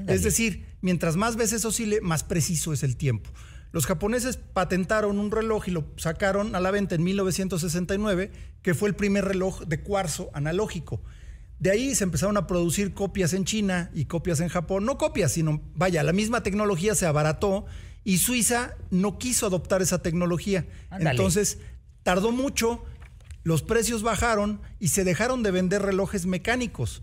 Es 0.08 0.22
decir, 0.22 0.64
mientras 0.80 1.16
más 1.16 1.36
veces 1.36 1.66
oscile, 1.66 2.00
más 2.00 2.24
preciso 2.24 2.72
es 2.72 2.82
el 2.82 2.96
tiempo. 2.96 3.28
Los 3.72 3.86
japoneses 3.86 4.36
patentaron 4.36 5.18
un 5.18 5.30
reloj 5.30 5.66
y 5.66 5.70
lo 5.70 5.86
sacaron 5.96 6.54
a 6.54 6.60
la 6.60 6.70
venta 6.70 6.94
en 6.94 7.02
1969, 7.02 8.30
que 8.62 8.74
fue 8.74 8.90
el 8.90 8.94
primer 8.94 9.24
reloj 9.24 9.62
de 9.62 9.80
cuarzo 9.80 10.30
analógico. 10.34 11.02
De 11.58 11.70
ahí 11.70 11.94
se 11.94 12.04
empezaron 12.04 12.36
a 12.36 12.46
producir 12.46 12.92
copias 12.92 13.32
en 13.32 13.44
China 13.44 13.90
y 13.94 14.04
copias 14.04 14.40
en 14.40 14.48
Japón. 14.48 14.84
No 14.84 14.98
copias, 14.98 15.32
sino, 15.32 15.62
vaya, 15.74 16.02
la 16.02 16.12
misma 16.12 16.42
tecnología 16.42 16.94
se 16.94 17.06
abarató 17.06 17.64
y 18.04 18.18
Suiza 18.18 18.74
no 18.90 19.18
quiso 19.18 19.46
adoptar 19.46 19.80
esa 19.80 20.02
tecnología. 20.02 20.66
Entonces, 20.90 21.58
tardó 22.02 22.30
mucho, 22.30 22.84
los 23.42 23.62
precios 23.62 24.02
bajaron 24.02 24.60
y 24.80 24.88
se 24.88 25.04
dejaron 25.04 25.42
de 25.42 25.50
vender 25.50 25.82
relojes 25.82 26.26
mecánicos. 26.26 27.02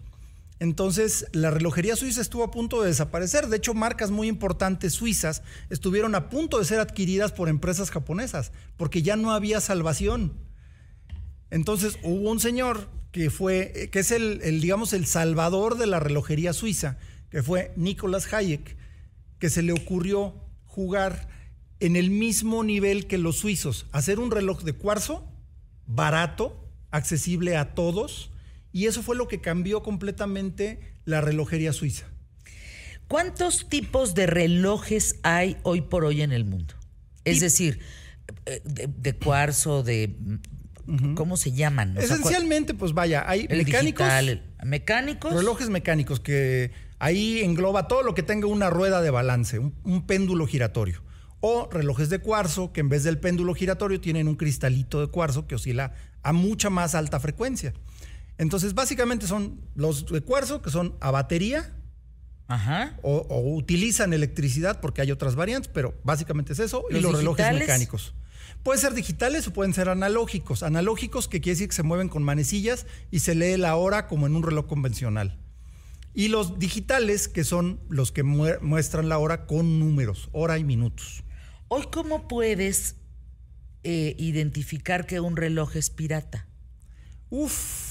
Entonces, 0.59 1.27
la 1.31 1.51
relojería 1.51 1.95
suiza 1.95 2.21
estuvo 2.21 2.43
a 2.43 2.51
punto 2.51 2.81
de 2.81 2.89
desaparecer. 2.89 3.47
De 3.47 3.57
hecho, 3.57 3.73
marcas 3.73 4.11
muy 4.11 4.27
importantes 4.27 4.93
suizas 4.93 5.41
estuvieron 5.69 6.15
a 6.15 6.29
punto 6.29 6.59
de 6.59 6.65
ser 6.65 6.79
adquiridas 6.79 7.31
por 7.31 7.47
empresas 7.47 7.91
japonesas, 7.91 8.51
porque 8.75 9.01
ya 9.01 9.15
no 9.15 9.31
había 9.31 9.61
salvación. 9.61 10.33
Entonces, 11.49 11.97
hubo 12.03 12.29
un 12.29 12.41
señor 12.41 12.89
que 13.11 13.29
fue, 13.29 13.89
que 13.91 13.99
es 13.99 14.11
el, 14.11 14.41
el 14.43 14.59
digamos, 14.59 14.91
el 14.93 15.05
salvador 15.05 15.77
de 15.77 15.87
la 15.87 15.99
relojería 15.99 16.51
suiza, 16.51 16.97
que 17.29 17.41
fue 17.41 17.71
Nicolas 17.77 18.31
Hayek, 18.31 18.75
que 19.39 19.49
se 19.49 19.63
le 19.63 19.71
ocurrió 19.71 20.35
jugar 20.65 21.29
en 21.79 21.95
el 21.95 22.09
mismo 22.09 22.63
nivel 22.63 23.07
que 23.07 23.17
los 23.17 23.37
suizos, 23.37 23.87
hacer 23.91 24.19
un 24.19 24.31
reloj 24.31 24.63
de 24.63 24.73
cuarzo 24.73 25.25
barato, 25.87 26.69
accesible 26.91 27.55
a 27.55 27.73
todos, 27.73 28.28
y 28.71 28.85
eso 28.87 29.01
fue 29.01 29.15
lo 29.15 29.27
que 29.27 29.41
cambió 29.41 29.81
completamente 29.83 30.79
la 31.05 31.21
relojería 31.21 31.73
suiza. 31.73 32.07
¿Cuántos 33.07 33.67
tipos 33.69 34.13
de 34.13 34.27
relojes 34.27 35.15
hay 35.23 35.57
hoy 35.63 35.81
por 35.81 36.05
hoy 36.05 36.21
en 36.21 36.31
el 36.31 36.45
mundo? 36.45 36.75
Es 37.25 37.39
decir, 37.39 37.79
eh, 38.45 38.61
de, 38.63 39.15
cuarzo, 39.15 39.83
de... 39.83 40.15
¿Cómo 41.15 41.37
se 41.37 41.51
llaman? 41.51 41.97
Esencialmente, 41.97 42.73
pues 42.73 42.93
vaya, 42.93 43.23
hay 43.27 43.47
mecánicos. 43.47 44.07
mecánicos. 44.63 45.33
Relojes 45.33 45.69
mecánicos 45.69 46.19
que 46.19 46.71
ahí 46.97 47.41
engloba 47.41 47.87
todo 47.87 48.01
lo 48.01 48.15
que 48.15 48.23
tenga 48.23 48.47
una 48.47 48.71
rueda 48.71 49.01
de 49.01 49.11
balance, 49.11 49.59
un 49.59 50.05
péndulo 50.07 50.47
giratorio. 50.47 51.03
O 51.41 51.69
relojes 51.71 52.09
de 52.09 52.19
cuarzo 52.19 52.73
que 52.73 52.81
en 52.81 52.89
vez 52.89 53.03
del 53.03 53.19
péndulo 53.19 53.53
giratorio 53.53 54.01
tienen 54.01 54.27
un 54.27 54.35
cristalito 54.35 54.99
de 54.99 55.07
cuarzo 55.07 55.47
que 55.47 55.55
oscila 55.55 55.93
a 56.21 56.33
mucha 56.33 56.69
más 56.69 56.95
alta 56.95 57.19
frecuencia. 57.19 57.73
Entonces, 58.39 58.73
básicamente 58.73 59.27
son 59.27 59.59
los 59.75 60.05
de 60.07 60.21
cuarzo, 60.21 60.61
que 60.61 60.71
son 60.71 60.95
a 61.01 61.11
batería, 61.11 61.75
O, 63.03 63.53
utilizan 63.55 64.11
electricidad, 64.13 64.79
porque 64.81 65.01
hay 65.01 65.11
otras 65.11 65.35
variantes, 65.35 65.69
pero 65.71 65.93
básicamente 66.03 66.53
es 66.53 66.59
eso, 66.59 66.85
y 66.89 66.99
los 66.99 67.15
relojes 67.15 67.53
mecánicos. 67.53 68.15
Pueden 68.63 68.81
ser 68.81 68.93
digitales 68.93 69.47
o 69.47 69.53
pueden 69.53 69.73
ser 69.73 69.89
analógicos. 69.89 70.63
Analógicos, 70.63 71.27
que 71.27 71.41
quiere 71.41 71.55
decir 71.55 71.69
que 71.69 71.75
se 71.75 71.83
mueven 71.83 72.09
con 72.09 72.23
manecillas 72.23 72.87
y 73.11 73.19
se 73.19 73.35
lee 73.35 73.57
la 73.57 73.75
hora 73.75 74.07
como 74.07 74.25
en 74.25 74.35
un 74.35 74.41
reloj 74.41 74.65
convencional. 74.65 75.37
Y 76.13 76.29
los 76.29 76.59
digitales, 76.59 77.27
que 77.27 77.43
son 77.43 77.79
los 77.89 78.11
que 78.11 78.23
muestran 78.23 79.09
la 79.09 79.17
hora 79.19 79.45
con 79.45 79.79
números, 79.79 80.29
hora 80.31 80.57
y 80.57 80.63
minutos. 80.63 81.23
Hoy, 81.67 81.85
¿cómo 81.91 82.27
puedes 82.27 82.95
eh, 83.83 84.15
identificar 84.17 85.05
que 85.05 85.19
un 85.19 85.35
reloj 85.35 85.75
es 85.75 85.89
pirata? 85.89 86.47
Uf, 87.29 87.88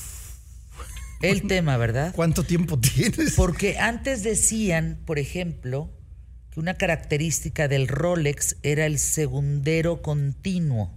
el 1.20 1.46
tema, 1.46 1.76
¿verdad? 1.76 2.12
¿Cuánto 2.14 2.44
tiempo 2.44 2.78
tienes? 2.78 3.34
Porque 3.34 3.78
antes 3.78 4.22
decían, 4.22 5.00
por 5.04 5.18
ejemplo, 5.18 5.90
que 6.50 6.60
una 6.60 6.74
característica 6.74 7.68
del 7.68 7.88
Rolex 7.88 8.56
era 8.62 8.86
el 8.86 8.98
segundero 8.98 10.02
continuo. 10.02 10.94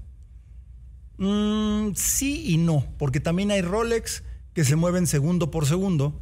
Mm, 1.17 1.93
sí 1.95 2.43
y 2.47 2.57
no, 2.57 2.87
porque 2.97 3.19
también 3.19 3.51
hay 3.51 3.61
Rolex 3.61 4.23
que 4.53 4.65
se 4.65 4.75
mueven 4.75 5.07
segundo 5.07 5.51
por 5.51 5.65
segundo, 5.65 6.21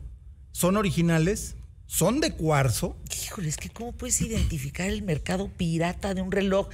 son 0.51 0.77
originales, 0.77 1.55
son 1.87 2.19
de 2.19 2.33
cuarzo. 2.33 2.97
Híjole, 3.23 3.49
es 3.49 3.57
que 3.57 3.69
¿cómo 3.69 3.93
puedes 3.93 4.21
identificar 4.21 4.87
el 4.87 5.01
mercado 5.01 5.49
pirata 5.55 6.13
de 6.13 6.21
un 6.21 6.31
reloj 6.31 6.69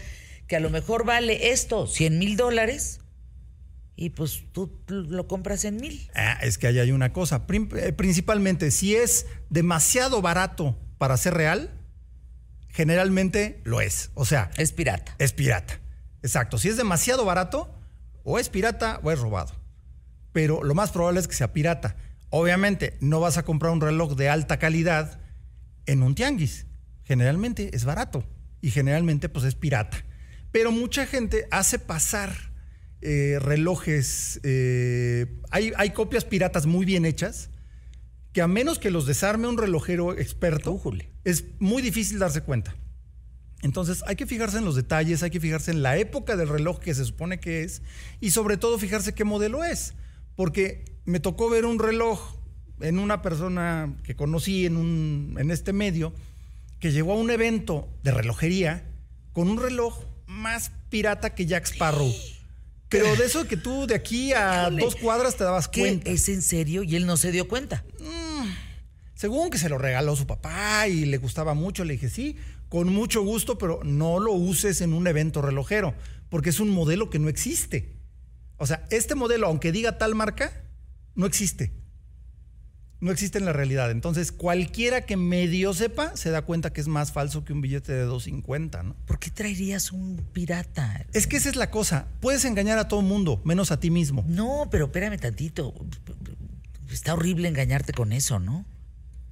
que 0.47 0.55
a 0.55 0.59
lo 0.59 0.69
mejor 0.69 1.05
vale 1.05 1.51
esto, 1.51 1.87
100 1.87 2.19
mil 2.19 2.35
dólares? 2.35 2.99
Y 3.95 4.09
pues 4.09 4.43
tú 4.51 4.71
lo 4.87 5.27
compras 5.27 5.63
en 5.65 5.77
mil. 5.77 6.09
Ah, 6.15 6.37
es 6.41 6.57
que 6.57 6.67
ahí 6.67 6.79
hay 6.79 6.91
una 6.91 7.13
cosa. 7.13 7.45
Eh, 7.49 7.93
principalmente, 7.93 8.71
si 8.71 8.95
es 8.95 9.25
demasiado 9.49 10.21
barato 10.21 10.77
para 10.97 11.15
ser 11.17 11.33
real, 11.33 11.71
generalmente 12.69 13.61
lo 13.63 13.79
es. 13.79 14.11
O 14.15 14.25
sea, 14.25 14.51
es 14.57 14.73
pirata. 14.73 15.15
Es 15.17 15.31
pirata. 15.31 15.79
Exacto. 16.23 16.57
Si 16.57 16.67
es 16.67 16.77
demasiado 16.77 17.23
barato, 17.23 17.73
o 18.23 18.37
es 18.39 18.49
pirata 18.49 18.99
o 19.03 19.11
es 19.11 19.19
robado. 19.19 19.53
Pero 20.33 20.63
lo 20.63 20.75
más 20.75 20.91
probable 20.91 21.21
es 21.21 21.27
que 21.27 21.35
sea 21.35 21.53
pirata. 21.53 21.95
Obviamente, 22.29 22.97
no 22.99 23.21
vas 23.21 23.37
a 23.37 23.43
comprar 23.43 23.71
un 23.71 23.79
reloj 23.79 24.15
de 24.15 24.27
alta 24.27 24.59
calidad 24.59 25.21
en 25.85 26.03
un 26.03 26.15
tianguis. 26.15 26.65
Generalmente 27.03 27.73
es 27.73 27.85
barato 27.85 28.25
y 28.59 28.71
generalmente 28.71 29.29
pues 29.29 29.45
es 29.45 29.55
pirata. 29.55 30.03
Pero 30.51 30.71
mucha 30.71 31.05
gente 31.05 31.47
hace 31.51 31.79
pasar 31.79 32.44
eh, 33.07 33.37
relojes, 33.39 34.39
eh, 34.41 35.27
hay, 35.51 35.71
hay, 35.77 35.91
copias 35.91 36.25
piratas 36.25 36.65
muy 36.65 36.85
bien 36.85 37.05
hechas, 37.05 37.51
que 38.33 38.41
a 38.41 38.47
menos 38.47 38.79
que 38.79 38.89
los 38.89 39.05
desarme 39.05 39.47
un 39.47 39.59
relojero 39.59 40.17
experto, 40.17 40.81
es 41.23 41.45
muy 41.59 41.83
difícil 41.83 42.17
darse 42.17 42.41
cuenta. 42.41 42.75
Entonces 43.61 44.03
hay 44.07 44.15
que 44.15 44.25
fijarse 44.25 44.57
en 44.57 44.65
los 44.65 44.75
detalles, 44.75 45.21
hay 45.21 45.29
que 45.29 45.39
fijarse 45.39 45.69
en 45.69 45.83
la 45.83 45.97
época 45.97 46.35
del 46.35 46.49
reloj 46.49 46.79
que 46.79 46.95
se 46.95 47.05
supone 47.05 47.39
que 47.39 47.61
es 47.61 47.83
y 48.21 48.31
sobre 48.31 48.57
todo 48.57 48.79
fijarse 48.79 49.13
qué 49.13 49.23
modelo 49.23 49.63
es. 49.63 49.93
Porque 50.35 50.83
me 51.05 51.19
tocó 51.19 51.47
ver 51.47 51.65
un 51.65 51.77
reloj 51.77 52.35
en 52.81 52.97
una 52.97 53.21
persona 53.21 53.95
que 54.03 54.15
conocí 54.15 54.65
en, 54.65 54.77
un, 54.77 55.37
en 55.39 55.51
este 55.51 55.73
medio 55.73 56.11
que 56.79 56.91
llegó 56.91 57.13
a 57.13 57.17
un 57.17 57.29
evento 57.29 57.87
de 58.01 58.11
relojería 58.11 58.91
con 59.31 59.47
un 59.47 59.61
reloj 59.61 60.03
más 60.25 60.71
pirata 60.89 61.35
que 61.35 61.45
Jack 61.45 61.65
Sparrow. 61.65 62.11
Pero 62.89 63.15
de 63.15 63.25
eso 63.25 63.47
que 63.47 63.57
tú 63.57 63.87
de 63.87 63.95
aquí 63.95 64.33
a 64.33 64.69
dos 64.69 64.95
cuadras 64.95 65.35
te 65.35 65.43
dabas 65.43 65.67
cuenta. 65.67 66.09
¿Es 66.09 66.29
en 66.29 66.41
serio? 66.41 66.83
¿Y 66.83 66.95
él 66.95 67.05
no 67.05 67.17
se 67.17 67.31
dio 67.31 67.47
cuenta? 67.47 67.83
Mm, 67.99 68.47
según 69.15 69.49
que 69.49 69.57
se 69.57 69.69
lo 69.69 69.77
regaló 69.77 70.15
su 70.15 70.27
papá 70.27 70.87
y 70.87 71.05
le 71.05 71.17
gustaba 71.17 71.53
mucho, 71.53 71.83
le 71.83 71.93
dije, 71.93 72.09
sí, 72.09 72.37
con 72.69 72.89
mucho 72.89 73.23
gusto, 73.23 73.57
pero 73.57 73.79
no 73.83 74.19
lo 74.19 74.33
uses 74.33 74.81
en 74.81 74.93
un 74.93 75.07
evento 75.07 75.41
relojero, 75.41 75.95
porque 76.29 76.49
es 76.49 76.59
un 76.59 76.69
modelo 76.69 77.09
que 77.09 77.19
no 77.19 77.29
existe. 77.29 77.97
O 78.57 78.67
sea, 78.67 78.85
este 78.91 79.15
modelo, 79.15 79.47
aunque 79.47 79.71
diga 79.71 79.97
tal 79.97 80.15
marca, 80.15 80.63
no 81.15 81.25
existe 81.25 81.84
no 82.99 83.11
existe 83.11 83.37
en 83.37 83.45
la 83.45 83.53
realidad. 83.53 83.91
Entonces, 83.91 84.31
cualquiera 84.31 85.01
que 85.01 85.17
medio 85.17 85.73
sepa 85.73 86.15
se 86.15 86.31
da 86.31 86.43
cuenta 86.43 86.71
que 86.71 86.81
es 86.81 86.87
más 86.87 87.11
falso 87.11 87.43
que 87.43 87.53
un 87.53 87.61
billete 87.61 87.93
de 87.93 88.05
2.50, 88.07 88.83
¿no? 88.83 88.95
¿Por 89.05 89.19
qué 89.19 89.29
traerías 89.29 89.91
un 89.91 90.25
pirata? 90.33 91.05
Es 91.13 91.27
que 91.27 91.37
esa 91.37 91.49
es 91.49 91.55
la 91.55 91.69
cosa. 91.69 92.07
Puedes 92.21 92.45
engañar 92.45 92.77
a 92.79 92.87
todo 92.87 93.01
mundo, 93.01 93.41
menos 93.43 93.71
a 93.71 93.79
ti 93.79 93.89
mismo. 93.89 94.23
No, 94.27 94.67
pero 94.71 94.85
espérame 94.85 95.19
tantito. 95.19 95.73
Está 96.89 97.13
horrible 97.13 97.47
engañarte 97.47 97.93
con 97.93 98.13
eso, 98.13 98.39
¿no? 98.39 98.65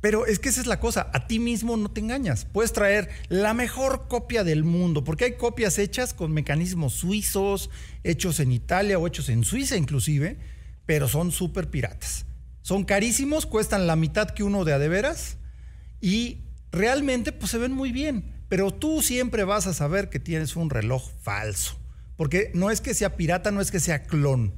Pero 0.01 0.26
es 0.26 0.38
que 0.38 0.49
esa 0.49 0.59
es 0.59 0.68
la 0.68 0.82
cosa, 0.82 1.09
a 1.14 1.28
ti 1.28 1.39
mismo 1.39 1.78
no 1.78 1.89
te 1.89 2.01
engañas. 2.01 2.43
Puedes 2.43 2.74
traer 2.74 3.09
la 3.30 3.53
mejor 3.53 4.09
copia 4.09 4.43
del 4.43 4.66
mundo, 4.66 5.05
porque 5.05 5.24
hay 5.24 5.34
copias 5.38 5.80
hechas 5.80 6.14
con 6.14 6.34
mecanismos 6.34 6.91
suizos, 6.91 7.70
hechos 8.03 8.41
en 8.41 8.51
Italia 8.51 8.99
o 8.99 9.07
hechos 9.07 9.30
en 9.30 9.45
Suiza 9.45 9.78
inclusive, 9.78 10.38
pero 10.86 11.07
son 11.07 11.32
súper 11.32 11.70
piratas. 11.70 12.26
Son 12.64 12.86
carísimos, 12.86 13.45
cuestan 13.45 13.88
la 13.88 13.95
mitad 13.95 14.30
que 14.32 14.43
uno 14.43 14.66
de 14.66 14.74
a 14.74 14.80
de 14.80 14.88
veras 14.88 15.38
y 16.01 16.39
realmente 16.72 17.32
pues 17.32 17.51
se 17.51 17.57
ven 17.57 17.74
muy 17.74 17.91
bien, 17.91 18.34
pero 18.49 18.74
tú 18.74 19.01
siempre 19.01 19.43
vas 19.43 19.68
a 19.68 19.74
saber 19.74 20.09
que 20.09 20.20
tienes 20.20 20.55
un 20.55 20.70
reloj 20.70 21.11
falso, 21.22 21.78
porque 22.16 22.51
no 22.53 22.72
es 22.72 22.82
que 22.82 22.93
sea 22.93 23.16
pirata, 23.16 23.51
no 23.51 23.61
es 23.61 23.70
que 23.70 23.80
sea 23.80 24.03
clon. 24.03 24.53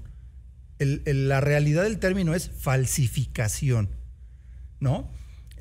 la 0.80 1.42
realidad 1.42 1.84
del 1.84 2.00
término 2.00 2.36
es 2.36 2.52
falsificación, 2.52 3.90
¿no? 4.80 5.12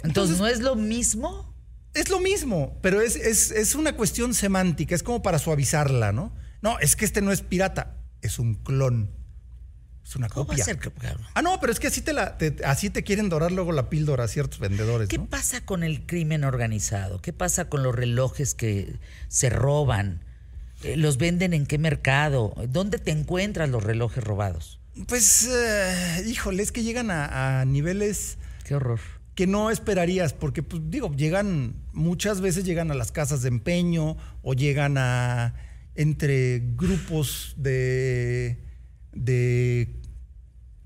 Entonces, 0.02 0.38
¿no 0.38 0.46
es 0.46 0.60
lo 0.60 0.76
mismo? 0.76 1.54
Es 1.94 2.10
lo 2.10 2.20
mismo, 2.20 2.78
pero 2.82 3.00
es, 3.00 3.16
es, 3.16 3.74
una 3.74 3.96
cuestión 3.96 4.34
semántica, 4.34 4.94
es 4.94 5.02
como 5.02 5.22
para 5.22 5.38
suavizarla, 5.38 6.12
¿no? 6.12 6.34
No, 6.60 6.78
es 6.78 6.94
que 6.96 7.06
este 7.06 7.22
no 7.22 7.32
es 7.32 7.40
pirata, 7.40 7.96
es 8.20 8.38
un 8.38 8.54
clon. 8.54 9.10
Es 10.04 10.16
una 10.16 10.28
¿Cómo 10.28 10.46
copia. 10.46 10.64
A? 10.64 11.16
Ah, 11.34 11.42
no, 11.42 11.58
pero 11.60 11.72
es 11.72 11.80
que 11.80 11.86
así 11.86 12.02
te, 12.02 12.12
la, 12.12 12.36
así 12.64 12.90
te 12.90 13.02
quieren 13.02 13.28
dorar 13.30 13.52
luego 13.52 13.72
la 13.72 13.88
píldora 13.88 14.24
a 14.24 14.28
ciertos 14.28 14.58
vendedores. 14.58 15.08
¿Qué 15.08 15.18
pasa 15.18 15.64
con 15.64 15.82
el 15.82 16.04
crimen 16.04 16.44
organizado? 16.44 17.20
¿Qué 17.22 17.32
pasa 17.32 17.68
con 17.70 17.82
los 17.82 17.94
relojes 17.94 18.54
que 18.54 18.98
se 19.28 19.48
roban? 19.48 20.22
Eh, 20.82 20.96
¿Los 20.96 21.16
venden 21.16 21.54
en 21.54 21.64
qué 21.64 21.78
mercado? 21.78 22.54
¿Dónde 22.68 22.98
te 22.98 23.12
encuentras 23.12 23.70
los 23.70 23.82
relojes 23.82 24.22
robados? 24.22 24.78
Pues, 25.08 25.48
eh, 25.50 26.24
híjole, 26.26 26.62
es 26.62 26.70
que 26.70 26.82
llegan 26.82 27.10
a 27.10 27.64
niveles. 27.64 28.36
Qué 28.64 28.74
horror 28.74 29.00
que 29.34 29.46
no 29.46 29.70
esperarías, 29.70 30.32
porque 30.32 30.62
pues, 30.62 30.82
digo, 30.86 31.12
llegan, 31.14 31.74
muchas 31.92 32.40
veces 32.40 32.64
llegan 32.64 32.90
a 32.90 32.94
las 32.94 33.12
casas 33.12 33.42
de 33.42 33.48
empeño 33.48 34.16
o 34.42 34.54
llegan 34.54 34.96
a 34.98 35.54
entre 35.96 36.62
grupos 36.76 37.54
de, 37.56 38.58
de 39.14 40.00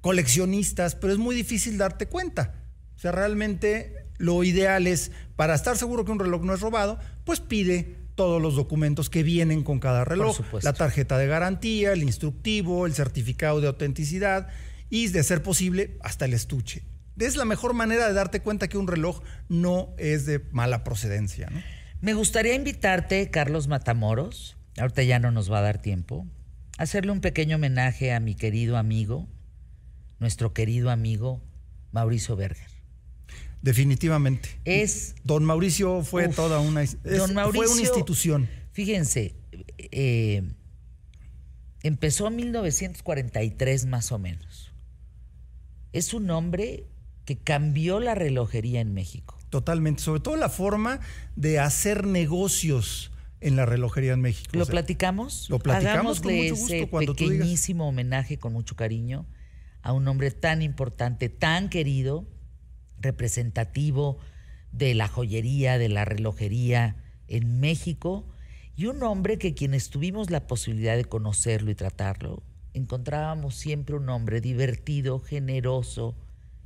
coleccionistas, 0.01 0.95
pero 0.95 1.13
es 1.13 1.19
muy 1.19 1.35
difícil 1.35 1.79
darte 1.79 2.07
cuenta. 2.07 2.55
O 2.97 2.99
sea, 2.99 3.13
realmente 3.13 4.07
lo 4.19 4.43
ideal 4.45 4.87
es, 4.87 5.13
para 5.37 5.55
estar 5.55 5.77
seguro 5.77 6.05
que 6.05 6.13
un 6.13 6.19
reloj 6.19 6.43
no 6.43 6.55
es 6.55 6.61
robado, 6.61 6.99
pues 7.25 7.41
pide 7.41 7.97
todos 8.15 8.43
los 8.43 8.57
documentos 8.57 9.11
que 9.11 9.23
vienen 9.23 9.63
con 9.63 9.79
cada 9.79 10.05
reloj, 10.05 10.41
la 10.63 10.73
tarjeta 10.73 11.17
de 11.19 11.29
garantía, 11.29 11.93
el 11.93 12.03
instructivo, 12.03 12.87
el 12.87 12.95
certificado 12.95 13.61
de 13.61 13.69
autenticidad 13.69 14.49
y, 14.91 15.07
de 15.09 15.23
ser 15.23 15.43
posible, 15.43 15.97
hasta 16.03 16.25
el 16.25 16.35
estuche. 16.35 16.83
Es 17.17 17.37
la 17.37 17.45
mejor 17.45 17.75
manera 17.75 18.09
de 18.09 18.15
darte 18.15 18.41
cuenta 18.41 18.67
que 18.67 18.79
un 18.79 18.89
reloj 18.89 19.23
no 19.49 19.95
es 19.99 20.27
de 20.27 20.41
mala 20.51 20.83
procedencia. 20.83 21.49
Me 22.01 22.15
gustaría 22.15 22.55
invitarte, 22.55 23.31
Carlos 23.31 23.69
Matamoros, 23.69 24.57
ahorita 24.77 25.05
ya 25.05 25.21
no 25.21 25.31
nos 25.31 25.51
va 25.51 25.59
a 25.59 25.63
dar 25.63 25.81
tiempo, 25.81 26.27
hacerle 26.79 27.13
un 27.13 27.21
pequeño 27.21 27.57
homenaje 27.57 28.13
a 28.13 28.21
mi 28.21 28.35
querido 28.35 28.79
amigo, 28.79 29.29
nuestro 30.21 30.55
querido 30.55 30.91
amigo 30.91 31.43
Mauricio 31.93 32.37
Berger. 32.37 32.71
Definitivamente. 33.61 34.61
Es. 34.65 35.17
Don 35.25 35.45
Mauricio 35.45 36.03
fue 36.03 36.29
toda 36.29 36.61
una. 36.61 36.85
don 37.03 37.35
Mauricio, 37.35 37.67
fue 37.67 37.73
una 37.73 37.83
institución. 37.83 38.49
Fíjense, 38.73 39.35
eh, 39.79 40.43
empezó 41.83 42.29
en 42.29 42.37
1943 42.37 43.87
más 43.87 44.13
o 44.13 44.19
menos. 44.19 44.73
Es 45.93 46.15
un 46.15 46.31
hombre 46.31 46.87
que 47.25 47.37
cambió 47.37 47.99
la 47.99 48.15
relojería 48.15 48.81
en 48.81 48.95
México. 48.95 49.37
Totalmente, 49.51 50.03
sobre 50.03 50.21
todo 50.21 50.37
la 50.37 50.49
forma 50.49 51.01
de 51.35 51.59
hacer 51.59 52.07
negocios 52.07 53.11
en 53.41 53.57
la 53.57 53.67
relojería 53.67 54.13
en 54.13 54.21
México. 54.21 54.51
¿Lo 54.57 54.67
platicamos? 54.67 55.49
Lo 55.49 55.59
platicamos 55.59 56.21
con 56.21 56.35
mucho 56.35 56.55
ese 56.55 56.87
pequeñísimo 56.87 57.89
homenaje 57.89 58.39
con 58.39 58.53
mucho 58.53 58.77
cariño 58.77 59.27
a 59.83 59.93
un 59.93 60.09
hombre 60.09 60.31
tan 60.31 60.63
importante, 60.63 61.29
tan 61.29 61.69
querido, 61.69 62.27
representativo 63.01 64.19
de 64.73 64.95
la 64.95 65.09
joyería, 65.09 65.79
de 65.79 65.89
la 65.89 66.05
relojería 66.05 66.97
en 67.29 67.61
México, 67.61 68.27
y 68.77 68.87
un 68.87 69.03
hombre 69.03 69.39
que 69.39 69.55
quienes 69.55 69.91
tuvimos 69.91 70.31
la 70.31 70.47
posibilidad 70.47 70.97
de 70.97 71.05
conocerlo 71.05 71.71
y 71.71 71.75
tratarlo, 71.75 72.43
encontrábamos 72.75 73.55
siempre 73.55 73.97
un 73.97 74.09
hombre 74.09 74.41
divertido, 74.41 75.21
generoso, 75.21 76.17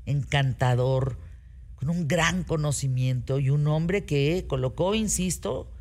encantador, 0.05 1.19
con 1.77 1.91
un 1.91 2.09
gran 2.09 2.45
conocimiento 2.45 3.39
y 3.39 3.51
un 3.51 3.67
hombre 3.67 4.05
que 4.05 4.45
colocó, 4.47 4.95
insisto, 4.95 5.72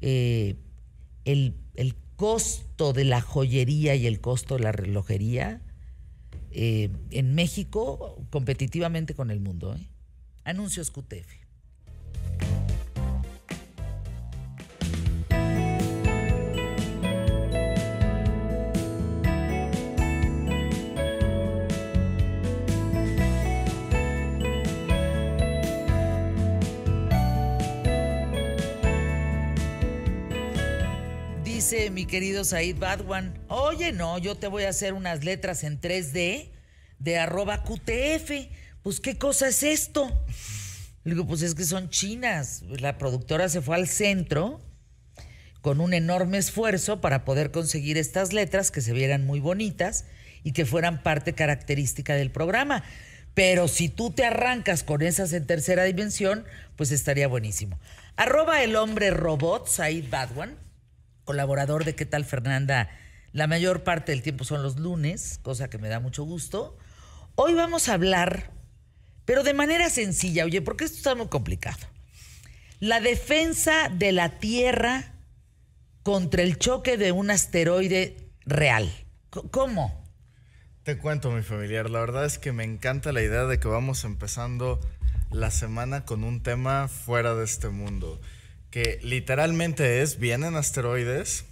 eh, 0.00 0.56
el, 1.24 1.54
costo 2.16 2.92
de 2.92 3.04
la 3.04 3.22
joyería 3.22 3.94
y 3.94 4.06
el 4.06 4.20
costo 4.20 4.58
de 4.58 4.62
la 4.64 4.72
relojería 4.72 5.62
eh, 6.50 6.90
en 7.12 7.34
México 7.34 8.22
competitivamente 8.28 9.14
con 9.14 9.30
el 9.30 9.40
mundo. 9.40 9.74
¿eh? 9.74 9.88
Anuncios 10.44 10.90
QTF. 10.90 11.39
Mi 31.92 32.04
querido 32.04 32.44
Said 32.44 32.78
Badwan, 32.78 33.38
oye, 33.46 33.92
no, 33.92 34.18
yo 34.18 34.34
te 34.34 34.48
voy 34.48 34.64
a 34.64 34.70
hacer 34.70 34.92
unas 34.92 35.22
letras 35.22 35.62
en 35.62 35.80
3D 35.80 36.50
de 36.98 37.18
arroba 37.18 37.62
QTF. 37.62 38.48
Pues, 38.82 38.98
¿qué 38.98 39.16
cosa 39.16 39.46
es 39.46 39.62
esto? 39.62 40.10
Le 41.04 41.14
digo, 41.14 41.28
pues 41.28 41.42
es 41.42 41.54
que 41.54 41.62
son 41.62 41.88
chinas. 41.88 42.62
La 42.62 42.98
productora 42.98 43.48
se 43.48 43.62
fue 43.62 43.76
al 43.76 43.86
centro 43.86 44.60
con 45.60 45.80
un 45.80 45.94
enorme 45.94 46.38
esfuerzo 46.38 47.00
para 47.00 47.24
poder 47.24 47.52
conseguir 47.52 47.98
estas 47.98 48.32
letras 48.32 48.72
que 48.72 48.80
se 48.80 48.92
vieran 48.92 49.24
muy 49.24 49.38
bonitas 49.38 50.06
y 50.42 50.50
que 50.50 50.66
fueran 50.66 51.04
parte 51.04 51.34
característica 51.34 52.14
del 52.14 52.32
programa. 52.32 52.82
Pero 53.34 53.68
si 53.68 53.88
tú 53.88 54.10
te 54.10 54.24
arrancas 54.24 54.82
con 54.82 55.02
esas 55.02 55.32
en 55.32 55.46
tercera 55.46 55.84
dimensión, 55.84 56.44
pues 56.74 56.90
estaría 56.90 57.28
buenísimo. 57.28 57.78
Arroba 58.16 58.64
el 58.64 58.74
hombre 58.74 59.12
robot, 59.12 59.68
Said 59.68 60.10
Badwan 60.10 60.69
colaborador 61.24 61.84
de 61.84 61.94
¿Qué 61.94 62.06
tal 62.06 62.24
Fernanda? 62.24 62.90
La 63.32 63.46
mayor 63.46 63.84
parte 63.84 64.12
del 64.12 64.22
tiempo 64.22 64.44
son 64.44 64.62
los 64.62 64.78
lunes, 64.78 65.38
cosa 65.42 65.70
que 65.70 65.78
me 65.78 65.88
da 65.88 66.00
mucho 66.00 66.24
gusto. 66.24 66.76
Hoy 67.36 67.54
vamos 67.54 67.88
a 67.88 67.94
hablar, 67.94 68.50
pero 69.24 69.42
de 69.42 69.54
manera 69.54 69.88
sencilla, 69.88 70.44
oye, 70.44 70.62
porque 70.62 70.84
esto 70.84 70.96
está 70.96 71.14
muy 71.14 71.28
complicado. 71.28 71.86
La 72.80 73.00
defensa 73.00 73.88
de 73.88 74.12
la 74.12 74.38
Tierra 74.38 75.14
contra 76.02 76.42
el 76.42 76.58
choque 76.58 76.96
de 76.96 77.12
un 77.12 77.30
asteroide 77.30 78.16
real. 78.46 78.90
¿Cómo? 79.50 80.04
Te 80.82 80.98
cuento, 80.98 81.30
mi 81.30 81.42
familiar. 81.42 81.88
La 81.90 82.00
verdad 82.00 82.24
es 82.24 82.38
que 82.38 82.52
me 82.52 82.64
encanta 82.64 83.12
la 83.12 83.22
idea 83.22 83.44
de 83.44 83.60
que 83.60 83.68
vamos 83.68 84.04
empezando 84.04 84.80
la 85.30 85.50
semana 85.50 86.04
con 86.04 86.24
un 86.24 86.42
tema 86.42 86.88
fuera 86.88 87.34
de 87.34 87.44
este 87.44 87.68
mundo 87.68 88.20
que 88.70 89.00
literalmente 89.02 90.02
es, 90.02 90.18
vienen 90.18 90.56
asteroides, 90.56 91.44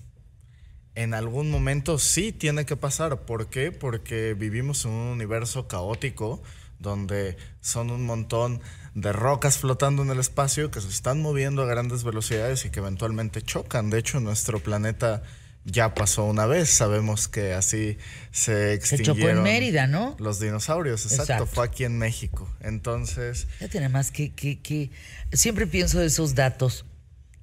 en 0.95 1.14
algún 1.14 1.51
momento 1.51 1.99
sí 1.99 2.33
tiene 2.33 2.66
que 2.66 2.77
pasar. 2.77 3.21
¿Por 3.21 3.49
qué? 3.49 3.71
Porque 3.73 4.35
vivimos 4.35 4.85
en 4.85 4.93
un 4.93 5.09
universo 5.09 5.69
caótico 5.69 6.43
donde 6.79 7.37
son 7.61 7.91
un 7.91 8.05
montón 8.05 8.61
de 8.95 9.12
rocas 9.12 9.59
flotando 9.59 10.03
en 10.03 10.11
el 10.11 10.19
espacio 10.19 10.71
que 10.71 10.81
se 10.81 10.89
están 10.89 11.21
moviendo 11.23 11.62
a 11.62 11.66
grandes 11.66 12.03
velocidades 12.03 12.64
y 12.64 12.71
que 12.71 12.81
eventualmente 12.81 13.43
chocan. 13.43 13.91
De 13.91 13.99
hecho, 13.99 14.19
nuestro 14.21 14.61
planeta 14.61 15.23
ya 15.64 15.95
pasó 15.95 16.25
una 16.25 16.47
vez. 16.47 16.69
Sabemos 16.69 17.29
que 17.29 17.53
así 17.53 17.99
se 18.33 18.75
extinguieron. 18.75 19.16
Se 19.16 19.23
chocó 19.23 19.31
en 19.31 19.43
Mérida, 19.43 19.87
¿no? 19.87 20.16
Los 20.19 20.41
dinosaurios, 20.41 21.05
exacto. 21.05 21.47
Fue 21.47 21.64
aquí 21.64 21.85
en 21.85 21.99
México. 21.99 22.49
Entonces. 22.61 23.47
Ya 23.61 23.69
tiene 23.69 23.89
más 23.89 24.11
que, 24.11 24.33
que, 24.33 24.61
que. 24.61 24.91
Siempre 25.33 25.66
pienso 25.66 25.99
de 25.99 26.07
esos 26.07 26.35
datos 26.35 26.85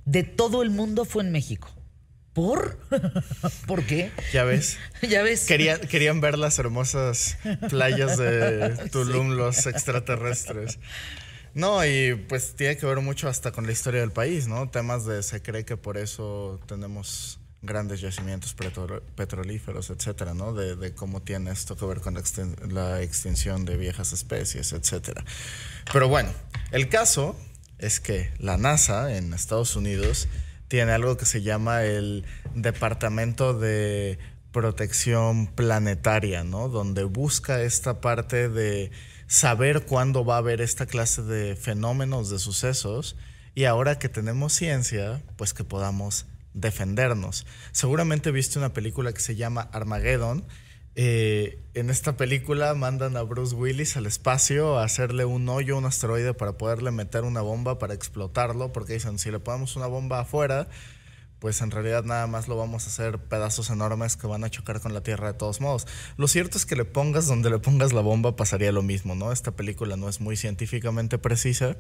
de 0.06 0.24
todo 0.24 0.62
el 0.62 0.70
mundo 0.70 1.06
fue 1.06 1.24
en 1.24 1.32
México. 1.32 1.70
¿Por? 2.34 2.78
¿Por 3.68 3.84
qué? 3.86 4.12
Ya 4.34 4.44
ves. 4.44 4.78
ya 5.10 5.22
ves. 5.24 5.46
querían 5.46 6.22
ver 6.22 6.38
las 6.38 6.60
hermosas 6.60 7.38
playas 7.70 8.18
de 8.18 8.90
Tulum, 8.92 9.32
los 9.32 9.66
extraterrestres. 9.68 10.80
No, 11.54 11.86
y 11.86 12.16
pues 12.28 12.56
tiene 12.58 12.76
que 12.76 12.86
ver 12.86 13.00
mucho 13.00 13.30
hasta 13.30 13.54
con 13.54 13.66
la 13.66 13.72
historia 13.72 14.02
del 14.02 14.12
país, 14.12 14.48
¿no? 14.48 14.70
Temas 14.70 15.06
de 15.06 15.24
se 15.24 15.42
cree 15.42 15.64
que 15.64 15.78
por 15.78 15.98
eso 15.98 16.60
tenemos 16.68 17.40
grandes 17.62 18.02
yacimientos 18.02 18.54
petro- 18.54 19.02
petrolíferos, 19.16 19.90
etcétera, 19.90 20.34
¿no? 20.34 20.54
De, 20.54 20.76
de 20.76 20.94
cómo 20.94 21.22
tiene 21.22 21.52
esto 21.52 21.78
que 21.78 21.86
ver 21.86 22.02
con 22.02 22.16
la 22.70 23.02
extinción 23.02 23.64
de 23.64 23.78
viejas 23.78 24.12
especies, 24.12 24.74
etcétera. 24.74 25.24
Pero 25.94 26.10
bueno, 26.10 26.30
el 26.72 26.90
caso 26.90 27.38
es 27.86 28.00
que 28.00 28.32
la 28.40 28.58
NASA 28.58 29.16
en 29.16 29.34
Estados 29.34 29.76
Unidos 29.76 30.28
tiene 30.68 30.92
algo 30.92 31.18
que 31.18 31.26
se 31.26 31.42
llama 31.42 31.84
el 31.84 32.26
Departamento 32.56 33.54
de 33.54 34.18
Protección 34.52 35.48
Planetaria, 35.48 36.44
¿no? 36.44 36.70
Donde 36.70 37.04
busca 37.04 37.62
esta 37.62 38.02
parte 38.02 38.50
de 38.50 38.92
saber 39.28 39.86
cuándo 39.86 40.26
va 40.26 40.36
a 40.36 40.40
haber 40.40 40.62
esta 40.62 40.86
clase 40.86 41.22
de 41.22 41.56
fenómenos, 41.56 42.30
de 42.30 42.40
sucesos, 42.40 43.16
y 43.54 43.66
ahora 43.66 44.00
que 44.00 44.10
tenemos 44.10 44.54
ciencia, 44.54 45.22
pues 45.36 45.54
que 45.54 45.64
podamos 45.64 46.26
defendernos. 46.54 47.46
Seguramente 47.72 48.32
viste 48.32 48.58
una 48.58 48.74
película 48.74 49.14
que 49.14 49.22
se 49.22 49.36
llama 49.36 49.70
Armageddon. 49.72 50.46
Eh, 50.98 51.60
en 51.74 51.90
esta 51.90 52.16
película 52.16 52.74
mandan 52.74 53.18
a 53.18 53.22
Bruce 53.24 53.54
Willis 53.54 53.98
al 53.98 54.06
espacio 54.06 54.80
a 54.80 54.86
hacerle 54.86 55.26
un 55.26 55.48
hoyo, 55.50 55.78
un 55.78 55.86
asteroide 55.86 56.34
para 56.34 56.54
poderle 56.54 56.92
meter 56.92 57.24
una 57.24 57.42
bomba 57.42 57.78
para 57.80 57.94
explotarlo, 57.94 58.72
porque 58.72 58.94
dicen, 58.94 59.20
si 59.20 59.30
le 59.30 59.40
ponemos 59.40 59.76
una 59.76 59.88
bomba 59.88 60.22
afuera, 60.22 60.70
pues 61.40 61.62
en 61.62 61.72
realidad 61.72 62.06
nada 62.06 62.28
más 62.28 62.48
lo 62.48 62.56
vamos 62.56 62.86
a 62.86 62.88
hacer 62.88 63.20
pedazos 63.20 63.70
enormes 63.70 64.16
que 64.16 64.26
van 64.26 64.46
a 64.46 64.50
chocar 64.50 64.80
con 64.80 64.94
la 64.94 65.02
Tierra 65.02 65.34
de 65.34 65.38
todos 65.38 65.60
modos. 65.60 65.86
Lo 66.16 66.30
cierto 66.30 66.58
es 66.58 66.66
que 66.66 66.78
le 66.78 66.86
pongas 66.86 67.28
donde 67.28 67.50
le 67.50 67.60
pongas 67.60 67.92
la 67.92 68.02
bomba 68.02 68.38
pasaría 68.38 68.72
lo 68.72 68.82
mismo, 68.82 69.16
¿no? 69.16 69.34
Esta 69.34 69.52
película 69.52 69.98
no 69.98 70.08
es 70.08 70.22
muy 70.22 70.38
científicamente 70.38 71.18
precisa. 71.18 71.78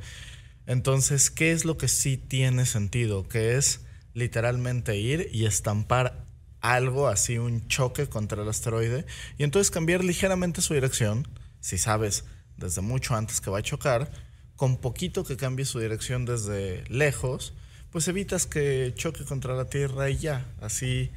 Entonces, 0.67 1.31
¿qué 1.31 1.51
es 1.53 1.63
lo 1.63 1.77
que 1.77 1.87
sí 1.87 2.17
tiene 2.17 2.65
sentido? 2.65 3.27
Que 3.29 3.55
es 3.55 3.85
literalmente 4.13 4.97
ir 4.97 5.29
y 5.31 5.45
estampar 5.45 6.25
algo 6.61 7.07
así, 7.07 7.37
un 7.37 7.67
choque 7.67 8.07
contra 8.07 8.41
el 8.41 8.49
asteroide, 8.49 9.05
y 9.37 9.43
entonces 9.43 9.71
cambiar 9.71 10.03
ligeramente 10.03 10.61
su 10.61 10.73
dirección, 10.73 11.27
si 11.59 11.77
sabes 11.77 12.25
desde 12.57 12.81
mucho 12.81 13.15
antes 13.15 13.41
que 13.41 13.49
va 13.49 13.59
a 13.59 13.63
chocar, 13.63 14.11
con 14.55 14.77
poquito 14.77 15.23
que 15.23 15.37
cambie 15.37 15.65
su 15.65 15.79
dirección 15.79 16.25
desde 16.25 16.83
lejos, 16.89 17.53
pues 17.91 18.07
evitas 18.07 18.45
que 18.45 18.93
choque 18.95 19.25
contra 19.25 19.55
la 19.55 19.65
Tierra 19.65 20.09
y 20.09 20.17
ya, 20.17 20.45
así 20.61 21.11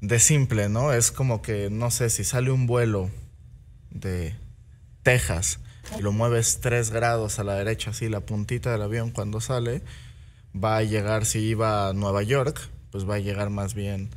de 0.00 0.18
simple, 0.18 0.68
¿no? 0.68 0.92
Es 0.92 1.10
como 1.10 1.42
que, 1.42 1.68
no 1.70 1.90
sé, 1.90 2.10
si 2.10 2.24
sale 2.24 2.50
un 2.50 2.66
vuelo 2.66 3.10
de 3.90 4.34
Texas 5.02 5.60
y 5.98 6.02
lo 6.02 6.12
mueves 6.12 6.60
3 6.60 6.90
grados 6.90 7.38
a 7.38 7.44
la 7.44 7.54
derecha, 7.54 7.90
así 7.90 8.08
la 8.08 8.20
puntita 8.20 8.72
del 8.72 8.82
avión 8.82 9.10
cuando 9.10 9.40
sale, 9.40 9.82
va 10.52 10.76
a 10.76 10.82
llegar, 10.82 11.26
si 11.26 11.40
iba 11.40 11.88
a 11.88 11.92
Nueva 11.92 12.22
York, 12.22 12.60
pues 12.90 13.08
va 13.08 13.16
a 13.16 13.20
llegar 13.20 13.50
más 13.50 13.74
bien 13.74 14.10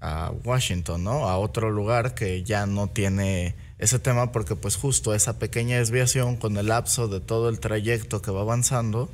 a 0.00 0.32
Washington, 0.44 1.04
¿no? 1.04 1.28
A 1.28 1.38
otro 1.38 1.70
lugar 1.70 2.14
que 2.14 2.42
ya 2.42 2.66
no 2.66 2.88
tiene 2.88 3.54
ese 3.78 3.98
tema 3.98 4.32
porque 4.32 4.56
pues 4.56 4.76
justo 4.76 5.14
esa 5.14 5.38
pequeña 5.38 5.78
desviación 5.78 6.36
con 6.36 6.56
el 6.56 6.68
lapso 6.68 7.08
de 7.08 7.20
todo 7.20 7.48
el 7.48 7.60
trayecto 7.60 8.22
que 8.22 8.30
va 8.30 8.42
avanzando 8.42 9.10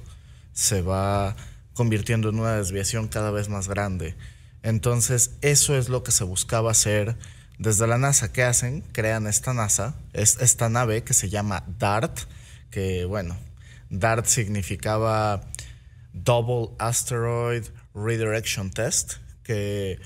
se 0.53 0.83
va 0.83 1.37
convirtiendo 1.75 2.29
en 2.29 2.39
una 2.39 2.57
desviación 2.57 3.09
cada 3.09 3.31
vez 3.31 3.49
más 3.49 3.69
grande. 3.69 4.15
Entonces, 4.63 5.33
eso 5.41 5.77
es 5.77 5.89
lo 5.89 6.03
que 6.03 6.13
se 6.13 6.25
buscaba 6.25 6.71
hacer 6.71 7.17
desde 7.59 7.87
la 7.87 7.99
NASA. 7.99 8.33
¿Qué 8.33 8.43
hacen? 8.43 8.83
Crean 8.93 9.27
esta 9.27 9.55
NASA, 9.55 9.95
es, 10.13 10.39
esta 10.41 10.69
nave 10.69 11.03
que 11.03 11.15
se 11.15 11.31
llama 11.31 11.65
DART, 11.79 12.21
que 12.71 13.05
bueno, 13.05 13.37
DART 13.91 14.27
significaba 14.27 15.43
Double 16.13 16.75
Asteroid 16.79 17.65
Redirection 17.95 18.71
Test, 18.71 19.15
que 19.43 19.99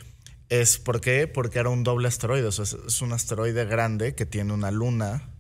es 0.48 0.78
¿por 0.78 1.00
qué? 1.00 1.26
Porque 1.26 1.58
era 1.58 1.70
un 1.70 1.82
doble 1.82 2.08
asteroide, 2.08 2.48
es 2.48 3.02
un 3.02 3.12
asteroide 3.12 3.64
grande 3.64 4.14
que 4.14 4.26
tiene 4.26 4.52
una 4.52 4.70
luna. 4.70 5.30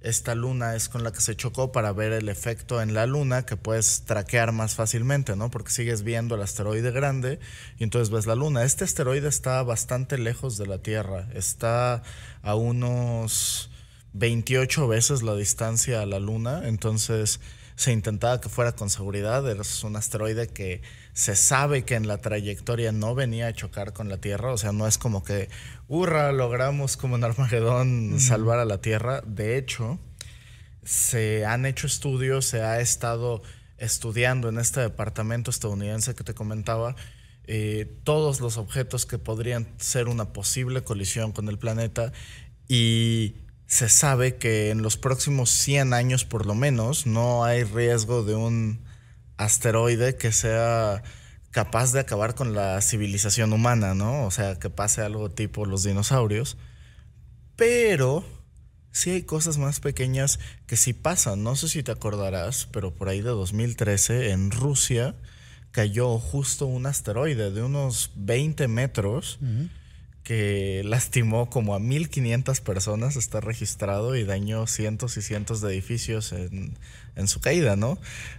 Esta 0.00 0.34
luna 0.34 0.76
es 0.76 0.90
con 0.90 1.02
la 1.02 1.12
que 1.12 1.22
se 1.22 1.34
chocó 1.34 1.72
para 1.72 1.90
ver 1.92 2.12
el 2.12 2.28
efecto 2.28 2.82
en 2.82 2.92
la 2.92 3.06
luna 3.06 3.46
que 3.46 3.56
puedes 3.56 4.04
traquear 4.04 4.52
más 4.52 4.74
fácilmente, 4.74 5.34
¿no? 5.34 5.50
Porque 5.50 5.70
sigues 5.70 6.02
viendo 6.02 6.34
el 6.34 6.42
asteroide 6.42 6.90
grande 6.90 7.40
y 7.78 7.84
entonces 7.84 8.10
ves 8.10 8.26
la 8.26 8.34
luna. 8.34 8.64
Este 8.64 8.84
asteroide 8.84 9.28
está 9.28 9.62
bastante 9.62 10.18
lejos 10.18 10.58
de 10.58 10.66
la 10.66 10.76
Tierra, 10.76 11.26
está 11.32 12.02
a 12.42 12.54
unos 12.54 13.70
28 14.12 14.86
veces 14.88 15.22
la 15.22 15.34
distancia 15.36 16.02
a 16.02 16.06
la 16.06 16.18
luna, 16.18 16.68
entonces 16.68 17.40
se 17.74 17.92
intentaba 17.92 18.42
que 18.42 18.50
fuera 18.50 18.72
con 18.72 18.90
seguridad. 18.90 19.50
Es 19.50 19.84
un 19.84 19.96
asteroide 19.96 20.48
que 20.48 20.82
se 21.14 21.36
sabe 21.36 21.84
que 21.84 21.94
en 21.94 22.08
la 22.08 22.18
trayectoria 22.18 22.92
no 22.92 23.14
venía 23.14 23.46
a 23.46 23.52
chocar 23.52 23.92
con 23.92 24.08
la 24.08 24.18
Tierra. 24.18 24.52
O 24.52 24.58
sea, 24.58 24.72
no 24.72 24.86
es 24.86 24.98
como 24.98 25.22
que, 25.24 25.48
hurra, 25.88 26.32
logramos 26.32 26.96
como 26.96 27.16
en 27.16 27.24
Armagedón 27.24 28.20
salvar 28.20 28.58
a 28.58 28.64
la 28.64 28.80
Tierra. 28.80 29.22
De 29.24 29.56
hecho, 29.56 29.98
se 30.82 31.46
han 31.46 31.66
hecho 31.66 31.86
estudios, 31.86 32.44
se 32.46 32.62
ha 32.62 32.80
estado 32.80 33.42
estudiando 33.78 34.48
en 34.48 34.58
este 34.58 34.80
departamento 34.80 35.50
estadounidense 35.50 36.14
que 36.14 36.24
te 36.24 36.34
comentaba. 36.34 36.96
eh, 37.46 37.98
todos 38.04 38.40
los 38.40 38.56
objetos 38.56 39.04
que 39.06 39.18
podrían 39.18 39.68
ser 39.78 40.08
una 40.08 40.32
posible 40.32 40.82
colisión 40.82 41.32
con 41.32 41.48
el 41.48 41.58
planeta 41.58 42.12
y 42.68 43.34
se 43.66 43.88
sabe 43.88 44.36
que 44.36 44.70
en 44.70 44.82
los 44.82 44.96
próximos 44.96 45.50
100 45.50 45.92
años 45.92 46.24
por 46.24 46.46
lo 46.46 46.54
menos 46.54 47.06
no 47.06 47.44
hay 47.44 47.64
riesgo 47.64 48.24
de 48.24 48.34
un 48.34 48.80
asteroide 49.44 50.16
que 50.16 50.32
sea 50.32 51.02
capaz 51.50 51.92
de 51.92 52.00
acabar 52.00 52.34
con 52.34 52.54
la 52.54 52.80
civilización 52.80 53.52
humana, 53.52 53.94
¿no? 53.94 54.24
O 54.26 54.30
sea, 54.30 54.58
que 54.58 54.70
pase 54.70 55.02
algo 55.02 55.30
tipo 55.30 55.66
los 55.66 55.84
dinosaurios. 55.84 56.56
Pero 57.56 58.24
sí 58.90 59.10
hay 59.10 59.22
cosas 59.22 59.58
más 59.58 59.80
pequeñas 59.80 60.40
que 60.66 60.76
sí 60.76 60.92
pasan. 60.92 61.44
No 61.44 61.54
sé 61.56 61.68
si 61.68 61.82
te 61.82 61.92
acordarás, 61.92 62.66
pero 62.72 62.92
por 62.94 63.08
ahí 63.08 63.20
de 63.20 63.30
2013 63.30 64.30
en 64.30 64.50
Rusia 64.50 65.14
cayó 65.70 66.18
justo 66.18 66.66
un 66.66 66.86
asteroide 66.86 67.50
de 67.50 67.62
unos 67.62 68.12
20 68.16 68.68
metros 68.68 69.38
que 70.24 70.82
lastimó 70.84 71.50
como 71.50 71.74
a 71.74 71.80
1500 71.80 72.60
personas, 72.60 73.16
está 73.16 73.40
registrado 73.40 74.16
y 74.16 74.24
dañó 74.24 74.66
cientos 74.66 75.16
y 75.16 75.22
cientos 75.22 75.60
de 75.60 75.72
edificios 75.72 76.32
en, 76.32 76.78
en 77.16 77.28
su 77.28 77.40
caída, 77.40 77.76
¿no? 77.76 77.98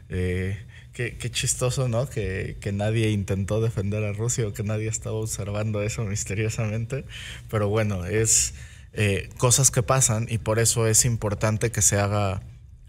Eh, 0.09 0.57
qué, 0.95 1.17
qué, 1.17 1.29
chistoso, 1.29 1.87
¿no? 1.89 2.09
Que, 2.09 2.57
que, 2.61 2.71
nadie 2.71 3.11
intentó 3.11 3.61
defender 3.61 4.03
a 4.03 4.13
Rusia 4.13 4.47
o 4.47 4.53
que 4.53 4.63
nadie 4.63 4.87
estaba 4.87 5.17
observando 5.17 5.83
eso 5.83 6.03
misteriosamente. 6.05 7.05
Pero 7.49 7.67
bueno, 7.67 8.05
es 8.05 8.55
eh, 8.93 9.29
cosas 9.37 9.71
que 9.71 9.83
pasan 9.83 10.25
y 10.29 10.37
por 10.37 10.57
eso 10.57 10.87
es 10.87 11.03
importante 11.03 11.69
que 11.69 11.81
se 11.81 11.99
haga 11.99 12.41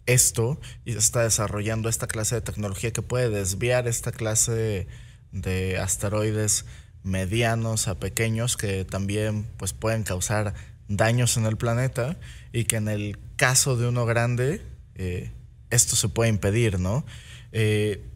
esto 0.07 0.61
y 0.85 0.93
se 0.93 0.99
está 0.99 1.25
desarrollando 1.25 1.89
esta 1.89 2.07
clase 2.07 2.37
de 2.37 2.41
tecnología 2.43 2.93
que 2.93 3.03
puede 3.03 3.29
desviar 3.29 3.89
esta 3.89 4.13
clase 4.13 4.53
de, 4.53 4.87
de 5.33 5.79
asteroides 5.79 6.65
medianos 7.03 7.89
a 7.89 7.99
pequeños 7.99 8.57
que 8.57 8.85
también 8.85 9.49
pues 9.57 9.73
pueden 9.73 10.05
causar 10.05 10.55
daños 10.87 11.37
en 11.37 11.47
el 11.47 11.57
planeta 11.57 12.17
y 12.53 12.65
que 12.65 12.77
en 12.77 12.87
el 12.87 13.19
caso 13.35 13.77
de 13.77 13.89
uno 13.89 14.07
grande 14.07 14.63
eh, 14.95 15.33
esto 15.71 15.97
se 15.97 16.09
puede 16.09 16.31
impedir, 16.31 16.79
¿no? 16.79 17.05
Eh, 17.53 18.09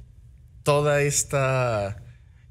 toda 0.63 1.03
esta 1.03 2.03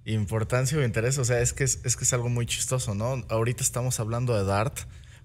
importancia 0.06 0.78
o 0.78 0.84
interés, 0.84 1.18
o 1.18 1.26
sea, 1.26 1.40
es 1.42 1.54
que 1.54 1.64
es, 1.64 1.80
es, 1.84 1.96
que 1.96 2.04
es 2.04 2.14
algo 2.14 2.30
muy 2.30 2.46
chistoso, 2.46 2.96
¿no? 2.96 3.24
Ahorita 3.30 3.64
estamos 3.64 4.00
hablando 4.00 4.36
de 4.36 4.44
DART 4.44 4.80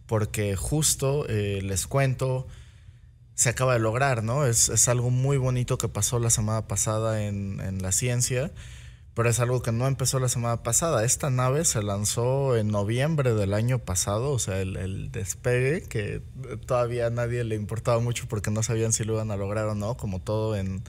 porque 0.07 0.57
justo 0.57 1.27
eh, 1.29 1.61
les 1.63 1.87
cuento, 1.87 2.47
se 3.35 3.49
acaba 3.49 3.75
de 3.75 3.79
lograr, 3.79 4.23
¿no? 4.23 4.47
Es, 4.47 4.69
es, 4.69 4.89
algo 4.89 5.11
muy 5.11 5.39
bonito 5.39 5.79
que 5.79 5.89
pasó 5.89 6.19
la 6.19 6.31
semana 6.31 6.67
pasada 6.69 7.25
en, 7.25 7.61
en 7.61 7.83
la 7.83 7.93
ciencia 7.93 8.53
pero 9.15 9.31
es 9.31 9.39
algo 9.39 9.63
que 9.63 9.73
no 9.73 9.87
empezó 9.87 10.19
la 10.19 10.29
semana 10.29 10.63
pasada. 10.63 11.05
Esta 11.05 11.31
nave 11.31 11.65
se 11.65 11.83
lanzó 11.83 12.57
en 12.57 12.69
noviembre 12.69 13.33
del 13.33 13.55
año 13.55 13.79
pasado, 13.79 14.33
o 14.33 14.39
sea, 14.41 14.61
el, 14.61 14.77
el, 14.77 15.13
despegue, 15.13 15.83
que 15.83 16.21
todavía 16.67 17.07
a 17.07 17.11
nadie 17.11 17.45
le 17.45 17.55
importaba 17.55 18.01
mucho 18.01 18.27
porque 18.29 18.51
no 18.51 18.63
sabían 18.65 18.93
si 18.93 19.05
lo 19.05 19.15
iban 19.15 19.31
a 19.31 19.37
lograr 19.37 19.67
o 19.67 19.77
no, 19.77 19.97
como 19.97 20.21
todo 20.21 20.57
en, 20.57 20.83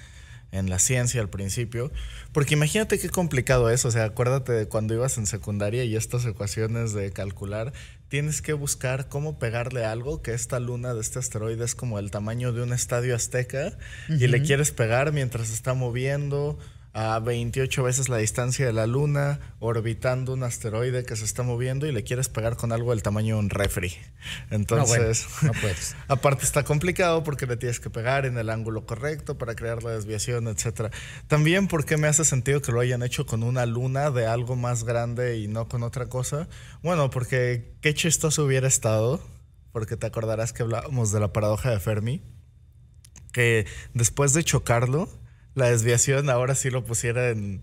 en 0.55 0.69
la 0.69 0.79
ciencia 0.79 1.21
al 1.21 1.29
principio. 1.29 1.91
Porque 2.31 2.53
imagínate 2.55 2.99
qué 2.99 3.09
complicado 3.09 3.69
es, 3.69 3.85
o 3.85 3.91
sea, 3.91 4.05
acuérdate 4.05 4.51
de 4.51 4.67
cuando 4.67 4.93
ibas 4.93 5.17
en 5.17 5.25
secundaria 5.25 5.83
y 5.83 5.95
estas 5.95 6.25
ecuaciones 6.25 6.93
de 6.93 7.11
calcular, 7.11 7.73
tienes 8.09 8.41
que 8.41 8.53
buscar 8.53 9.09
cómo 9.09 9.39
pegarle 9.39 9.85
algo 9.85 10.21
que 10.21 10.33
esta 10.33 10.59
luna 10.59 10.93
de 10.93 11.01
este 11.01 11.19
asteroide 11.19 11.63
es 11.65 11.75
como 11.75 11.99
el 11.99 12.11
tamaño 12.11 12.53
de 12.53 12.61
un 12.61 12.73
estadio 12.73 13.15
azteca 13.15 13.77
uh 14.09 14.11
-huh. 14.13 14.21
y 14.21 14.27
le 14.27 14.41
quieres 14.41 14.71
pegar 14.71 15.11
mientras 15.11 15.51
está 15.51 15.73
moviendo 15.73 16.57
a 16.95 17.19
28 17.19 17.83
veces 17.83 18.07
la 18.07 18.17
distancia 18.17 18.65
de 18.65 18.71
la 18.71 18.87
Luna, 18.87 19.41
orbitando 19.59 20.31
un 20.31 20.43
asteroide 20.43 21.03
que 21.03 21.17
se 21.17 21.25
está 21.25 21.43
moviendo 21.43 21.85
y 21.85 21.91
le 21.91 22.05
quieres 22.05 22.29
pegar 22.29 22.55
con 22.55 22.71
algo 22.71 22.91
del 22.91 23.03
tamaño 23.03 23.35
de 23.35 23.39
un 23.41 23.49
refri. 23.49 23.93
Entonces, 24.49 25.27
no 25.41 25.51
puedes. 25.51 25.95
aparte 26.07 26.45
está 26.45 26.63
complicado 26.63 27.21
porque 27.25 27.47
le 27.47 27.57
tienes 27.57 27.81
que 27.81 27.89
pegar 27.89 28.25
en 28.25 28.37
el 28.37 28.49
ángulo 28.49 28.85
correcto 28.85 29.37
para 29.37 29.55
crear 29.55 29.83
la 29.83 29.91
desviación, 29.91 30.47
etcétera. 30.47 30.89
También 31.27 31.67
porque 31.67 31.97
me 31.97 32.07
hace 32.07 32.23
sentido 32.23 32.61
que 32.61 32.71
lo 32.71 32.79
hayan 32.79 33.03
hecho 33.03 33.25
con 33.25 33.43
una 33.43 33.65
luna 33.65 34.09
de 34.09 34.25
algo 34.25 34.55
más 34.55 34.85
grande 34.85 35.37
y 35.39 35.49
no 35.49 35.67
con 35.67 35.83
otra 35.83 36.07
cosa. 36.07 36.47
Bueno, 36.81 37.09
porque 37.09 37.75
qué 37.81 37.93
chistoso 37.93 38.45
hubiera 38.45 38.69
estado, 38.69 39.19
porque 39.73 39.97
te 39.97 40.07
acordarás 40.07 40.53
que 40.53 40.63
hablábamos 40.63 41.11
de 41.11 41.19
la 41.19 41.33
paradoja 41.33 41.71
de 41.71 41.79
Fermi, 41.81 42.21
que 43.33 43.65
después 43.93 44.31
de 44.31 44.45
chocarlo, 44.45 45.09
la 45.55 45.69
desviación 45.69 46.29
ahora 46.29 46.53
sí 46.53 46.69
lo 46.69 46.83
pusiera 46.83 47.29
en 47.29 47.61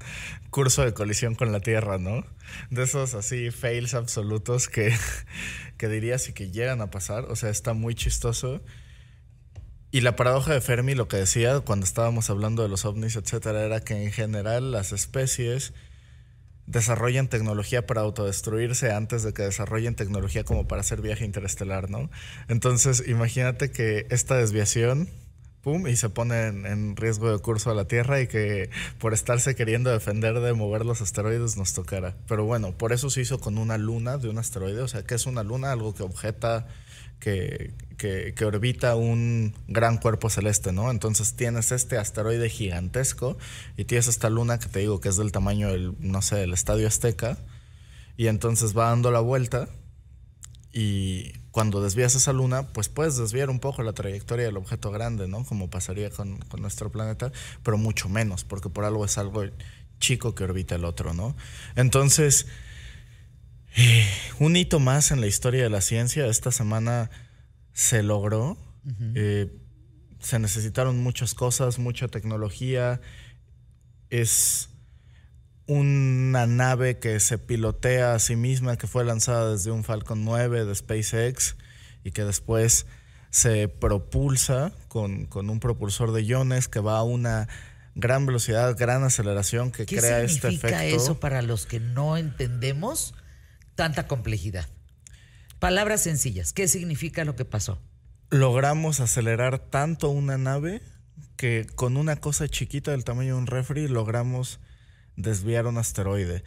curso 0.51 0.84
de 0.84 0.95
colisión 0.95 1.34
con 1.34 1.53
la 1.53 1.61
Tierra, 1.61 1.99
¿no? 1.99 2.24
De 2.70 2.82
esos 2.82 3.14
así 3.14 3.51
fails 3.51 3.95
absolutos 3.95 4.68
que, 4.68 4.95
que 5.76 5.88
dirías 5.88 6.28
y 6.28 6.32
que 6.32 6.51
llegan 6.51 6.80
a 6.80 6.90
pasar. 6.90 7.26
O 7.26 7.36
sea, 7.36 7.51
está 7.51 7.74
muy 7.74 7.95
chistoso. 7.95 8.62
Y 9.90 10.01
la 10.01 10.16
paradoja 10.16 10.55
de 10.55 10.62
Fermi, 10.62 10.95
lo 10.95 11.07
que 11.07 11.18
decía 11.18 11.61
cuando 11.61 11.84
estábamos 11.84 12.30
hablando 12.30 12.62
de 12.62 12.70
los 12.70 12.86
ovnis, 12.86 13.14
etcétera, 13.14 13.62
era 13.62 13.80
que 13.80 14.03
en 14.03 14.11
general 14.11 14.72
las 14.72 14.93
especies 14.93 15.74
desarrollan 16.66 17.28
tecnología 17.28 17.86
para 17.86 18.01
autodestruirse 18.01 18.90
antes 18.93 19.22
de 19.22 19.34
que 19.34 19.43
desarrollen 19.43 19.95
tecnología 19.95 20.45
como 20.45 20.66
para 20.66 20.80
hacer 20.80 21.03
viaje 21.03 21.26
interestelar, 21.26 21.90
¿no? 21.90 22.11
Entonces, 22.49 23.05
imagínate 23.07 23.70
que 23.70 24.07
esta 24.09 24.36
desviación 24.36 25.11
pum, 25.62 25.86
y 25.86 25.96
se 25.96 26.08
pone 26.08 26.46
en, 26.46 26.96
riesgo 26.96 27.30
de 27.30 27.38
curso 27.38 27.70
a 27.70 27.74
la 27.74 27.86
Tierra 27.86 28.20
y 28.20 28.26
que 28.26 28.70
por 28.98 29.14
estarse 29.14 29.54
queriendo 29.54 29.90
defender 29.90 30.40
de 30.40 30.52
mover 30.52 30.84
los 30.84 31.00
asteroides 31.00 31.56
nos 31.56 31.72
tocara. 31.72 32.16
Pero 32.26 32.44
bueno, 32.44 32.72
por 32.72 32.92
eso 32.92 33.10
se 33.10 33.20
hizo 33.20 33.38
con 33.38 33.58
una 33.58 33.78
luna 33.78 34.18
de 34.18 34.28
un 34.28 34.38
asteroide, 34.38 34.80
o 34.82 34.88
sea, 34.88 35.04
que 35.04 35.14
es 35.14 35.26
una 35.26 35.42
luna, 35.42 35.72
algo 35.72 35.94
que 35.94 36.02
objeta, 36.02 36.66
que, 37.20 37.72
que, 37.96 38.34
que 38.34 38.44
orbita 38.44 38.96
un 38.96 39.54
gran 39.68 39.98
cuerpo 39.98 40.28
celeste, 40.28 40.72
¿no? 40.72 40.90
Entonces 40.90 41.34
tienes 41.34 41.70
este 41.70 41.96
asteroide 41.96 42.48
gigantesco 42.48 43.38
y 43.76 43.84
tienes 43.84 44.08
esta 44.08 44.28
luna 44.28 44.58
que 44.58 44.68
te 44.68 44.80
digo 44.80 45.00
que 45.00 45.08
es 45.08 45.16
del 45.16 45.30
tamaño 45.30 45.70
del, 45.70 45.94
no 46.00 46.20
sé, 46.22 46.36
del 46.36 46.52
Estadio 46.52 46.88
Azteca, 46.88 47.38
y 48.16 48.26
entonces 48.26 48.76
va 48.76 48.88
dando 48.88 49.10
la 49.10 49.20
vuelta 49.20 49.68
y 50.72 51.32
cuando 51.53 51.82
desvías 51.82 52.14
esa 52.14 52.32
luna, 52.32 52.72
pues 52.72 52.88
puedes 52.88 53.18
desviar 53.18 53.50
un 53.50 53.61
poco 53.61 53.82
la 53.82 53.92
trayectoria 53.92 54.46
del 54.46 54.57
objeto 54.57 54.90
grande, 54.90 55.28
¿no? 55.28 55.44
Como 55.44 55.68
pasaría 55.68 56.11
con, 56.11 56.40
nuestro 56.59 56.90
planeta, 56.90 57.30
pero 57.62 57.76
mucho 57.76 58.09
menos, 58.09 58.42
porque 58.42 58.70
por 58.70 58.86
algo 58.86 59.05
es 59.05 59.18
algo 59.18 59.44
chico 60.00 60.34
que 60.34 60.44
orbita 60.44 60.74
el 60.74 60.86
otro, 60.86 61.12
¿no? 61.12 61.36
Entonces, 61.76 62.46
eh, 63.76 64.07
un 64.38 64.57
hito 64.57 64.80
más 64.80 65.11
en 65.11 65.20
la 65.20 65.26
historia 65.26 65.62
de 65.62 65.70
la 65.70 65.82
ciencia, 65.82 66.26
esta 66.26 66.50
semana 66.50 67.11
se 67.74 68.03
logró. 68.03 68.57
Eh, 69.14 69.55
se 70.20 70.38
necesitaron 70.38 71.03
muchas 71.03 71.34
cosas, 71.34 71.78
mucha 71.78 72.09
tecnología. 72.09 73.00
Es 74.09 74.70
una 75.72 76.46
nave 76.46 76.98
que 76.98 77.18
se 77.20 77.38
pilotea 77.38 78.14
a 78.14 78.18
sí 78.18 78.36
misma, 78.36 78.76
que 78.76 78.86
fue 78.86 79.04
lanzada 79.04 79.52
desde 79.52 79.70
un 79.70 79.84
Falcon 79.84 80.24
9 80.24 80.64
de 80.64 80.74
SpaceX 80.74 81.56
y 82.04 82.12
que 82.12 82.24
después 82.24 82.86
se 83.30 83.68
propulsa 83.68 84.72
con, 84.88 85.28
un 85.34 85.60
propulsor 85.60 86.12
de 86.12 86.22
iones 86.22 86.68
que 86.68 86.80
va 86.80 86.98
a 86.98 87.02
una 87.02 87.48
gran 87.94 88.26
velocidad, 88.26 88.76
gran 88.76 89.02
aceleración 89.04 89.72
que 89.72 89.86
crea 89.86 90.20
este 90.20 90.48
efecto. 90.48 90.68
¿Qué 90.68 90.74
significa 90.74 90.84
eso 90.84 91.18
para 91.18 91.42
los 91.42 91.66
que 91.66 91.80
no 91.80 92.16
entendemos 92.16 93.14
tanta 93.74 94.06
complejidad? 94.06 94.68
Palabras 95.58 96.02
sencillas, 96.02 96.52
¿qué 96.52 96.68
significa 96.68 97.24
lo 97.24 97.34
que 97.34 97.44
pasó? 97.44 97.80
Logramos 98.30 99.00
acelerar 99.00 99.58
tanto 99.58 100.10
una 100.10 100.36
nave 100.36 100.82
que 101.36 101.66
con 101.74 101.96
una 101.96 102.16
cosa 102.16 102.48
chiquita 102.48 102.90
del 102.90 103.04
tamaño 103.04 103.34
de 103.34 103.40
un 103.40 103.46
refri 103.46 103.88
logramos 103.88 104.60
desviar 105.16 105.66
un 105.66 105.78
asteroide. 105.78 106.42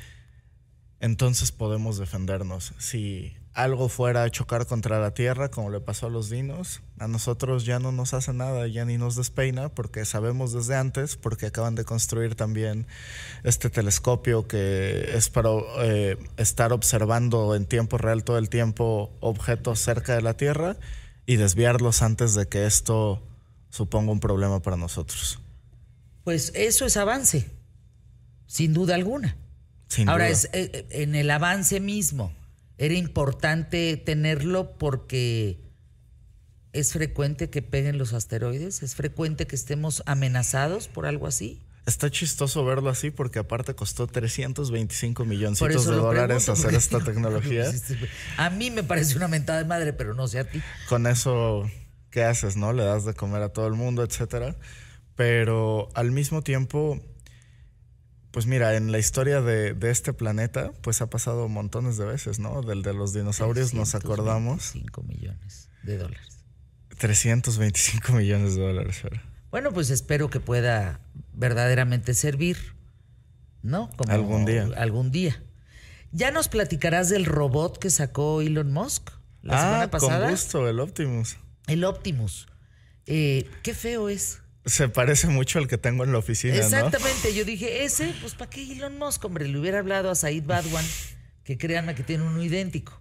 Entonces 1.00 1.52
podemos 1.52 1.98
defendernos. 1.98 2.74
Si 2.78 3.36
algo 3.54 3.88
fuera 3.88 4.24
a 4.24 4.30
chocar 4.30 4.66
contra 4.66 5.00
la 5.00 5.14
Tierra, 5.14 5.50
como 5.50 5.70
le 5.70 5.80
pasó 5.80 6.08
a 6.08 6.10
los 6.10 6.30
dinos, 6.30 6.82
a 7.00 7.08
nosotros 7.08 7.64
ya 7.66 7.80
no 7.80 7.94
nos 7.94 8.14
hace 8.14 8.34
nada, 8.34 8.68
ya 8.68 8.84
ni 8.84 8.98
nos 8.98 9.16
despeina, 9.16 9.70
porque 9.70 10.04
sabemos 10.04 10.52
desde 10.52 10.76
antes, 10.76 11.16
porque 11.16 11.46
acaban 11.46 11.74
de 11.76 11.86
construir 11.86 12.36
también 12.36 12.86
este 13.44 13.70
telescopio 13.70 14.46
que 14.46 15.16
es 15.16 15.30
para 15.30 15.52
eh, 15.80 16.18
estar 16.36 16.74
observando 16.74 17.56
en 17.56 17.66
tiempo 17.66 17.98
real 17.98 18.26
todo 18.26 18.38
el 18.38 18.50
tiempo 18.50 19.16
objetos 19.22 19.80
cerca 19.80 20.16
de 20.16 20.22
la 20.22 20.36
Tierra 20.36 20.76
y 21.26 21.38
desviarlos 21.38 22.02
antes 22.02 22.36
de 22.36 22.48
que 22.48 22.66
esto 22.66 23.24
suponga 23.70 24.12
un 24.12 24.20
problema 24.20 24.62
para 24.62 24.76
nosotros. 24.76 25.40
Pues 26.26 26.52
eso 26.56 26.86
es 26.86 26.98
avance 26.98 27.55
sin 28.48 28.74
duda 28.74 28.96
alguna. 28.96 29.38
Ahora, 30.08 30.30
Es, 30.30 30.46
eh, 30.46 30.72
eh, 30.74 30.88
en 30.90 31.16
el 31.16 31.30
avance 31.32 31.80
mismo, 31.80 32.34
era 32.78 32.96
importante 32.96 33.96
tenerlo 33.98 34.78
porque 34.78 35.60
es 36.74 36.92
frecuente 36.92 37.50
que 37.50 37.62
peguen 37.62 37.98
los 37.98 38.14
asteroides, 38.14 38.84
es 38.84 38.96
frecuente 38.96 39.48
que 39.48 39.56
estemos 39.56 40.04
amenazados 40.06 40.88
por 40.88 41.06
algo 41.06 41.28
así. 41.28 41.62
Está 41.86 42.10
chistoso 42.10 42.66
verlo 42.66 42.90
así 42.90 43.12
porque 43.12 43.40
aparte 43.40 43.76
costó 43.76 44.08
325 44.08 45.24
millones 45.24 45.60
de 45.60 45.96
dólares 45.96 46.50
hacer 46.50 46.74
esta 46.74 47.00
tecnología. 47.04 47.72
A 48.38 48.50
mí 48.50 48.72
me 48.72 48.84
parece 48.84 49.16
una 49.16 49.28
mentada 49.28 49.60
de 49.60 49.66
madre, 49.66 49.94
pero 49.94 50.16
no 50.16 50.28
sé 50.28 50.40
a 50.40 50.50
ti. 50.50 50.62
Con 50.90 51.06
eso, 51.06 51.70
¿qué 52.10 52.24
haces, 52.24 52.58
no? 52.58 52.74
Le 52.74 52.84
das 52.84 53.06
de 53.06 53.14
comer 53.14 53.44
a 53.44 53.50
todo 53.50 53.68
el 53.68 53.76
mundo, 53.76 54.04
etcétera. 54.04 54.56
Pero 55.16 55.90
al 55.94 56.12
mismo 56.12 56.42
tiempo, 56.42 57.00
pues 58.36 58.48
mira, 58.48 58.76
en 58.76 58.92
la 58.92 59.00
historia 59.00 59.40
de, 59.40 59.78
este 59.90 60.12
planeta, 60.12 60.74
pues 60.82 61.00
ha 61.00 61.10
pasado 61.10 61.48
montones 61.48 61.96
de 61.96 62.04
veces, 62.04 62.38
¿no? 62.38 62.62
Del 62.64 62.82
de 62.82 62.94
los 62.94 63.14
dinosaurios 63.14 63.74
nos 63.74 63.96
acordamos. 63.96 64.72
5 64.74 65.04
millones 65.04 65.70
de 65.84 65.98
dólares. 65.98 66.44
325 66.98 68.12
millones 68.12 68.56
de 68.56 68.62
dólares. 68.62 69.02
Bueno, 69.52 69.72
pues 69.72 69.90
espero 69.90 70.30
que 70.30 70.42
pueda 70.42 71.00
verdaderamente 71.32 72.14
servir, 72.14 72.58
¿no? 73.62 73.90
Como 73.96 74.12
algún 74.12 74.44
día. 74.44 74.68
Algún 74.76 75.12
día. 75.12 75.42
¿Ya 76.12 76.30
nos 76.32 76.50
platicarás 76.50 77.08
del 77.08 77.24
robot 77.24 77.78
que 77.78 77.90
sacó 77.90 78.42
Elon 78.42 78.74
Musk 78.74 79.12
la 79.44 79.56
ah, 79.56 79.62
semana 79.62 79.92
pasada? 79.92 80.26
Con 80.26 80.32
gusto, 80.32 80.68
el 80.68 80.82
Optimus. 80.82 81.38
El 81.68 81.86
Optimus. 81.86 82.48
Eh, 83.06 83.50
qué 83.64 83.74
feo 83.74 84.10
es. 84.10 84.42
Se 84.66 84.90
parece 84.90 85.28
mucho 85.28 85.60
al 85.60 85.68
que 85.68 85.78
tengo 85.78 86.04
en 86.04 86.12
la 86.12 86.18
oficina, 86.18 86.56
Exactamente. 86.56 87.34
Yo 87.36 87.46
dije, 87.46 87.84
ese, 87.84 88.14
pues 88.20 88.34
¿para 88.34 88.50
qué 88.50 88.64
Elon 88.72 88.98
Musk? 88.98 89.24
Hombre, 89.24 89.48
le 89.48 89.60
hubiera 89.60 89.80
hablado 89.80 90.10
a 90.10 90.16
Said 90.16 90.44
Badwan, 90.44 90.86
que 91.44 91.58
créanme 91.58 91.94
que 91.94 92.04
tiene 92.04 92.24
uno 92.24 92.44
idéntico. 92.44 93.00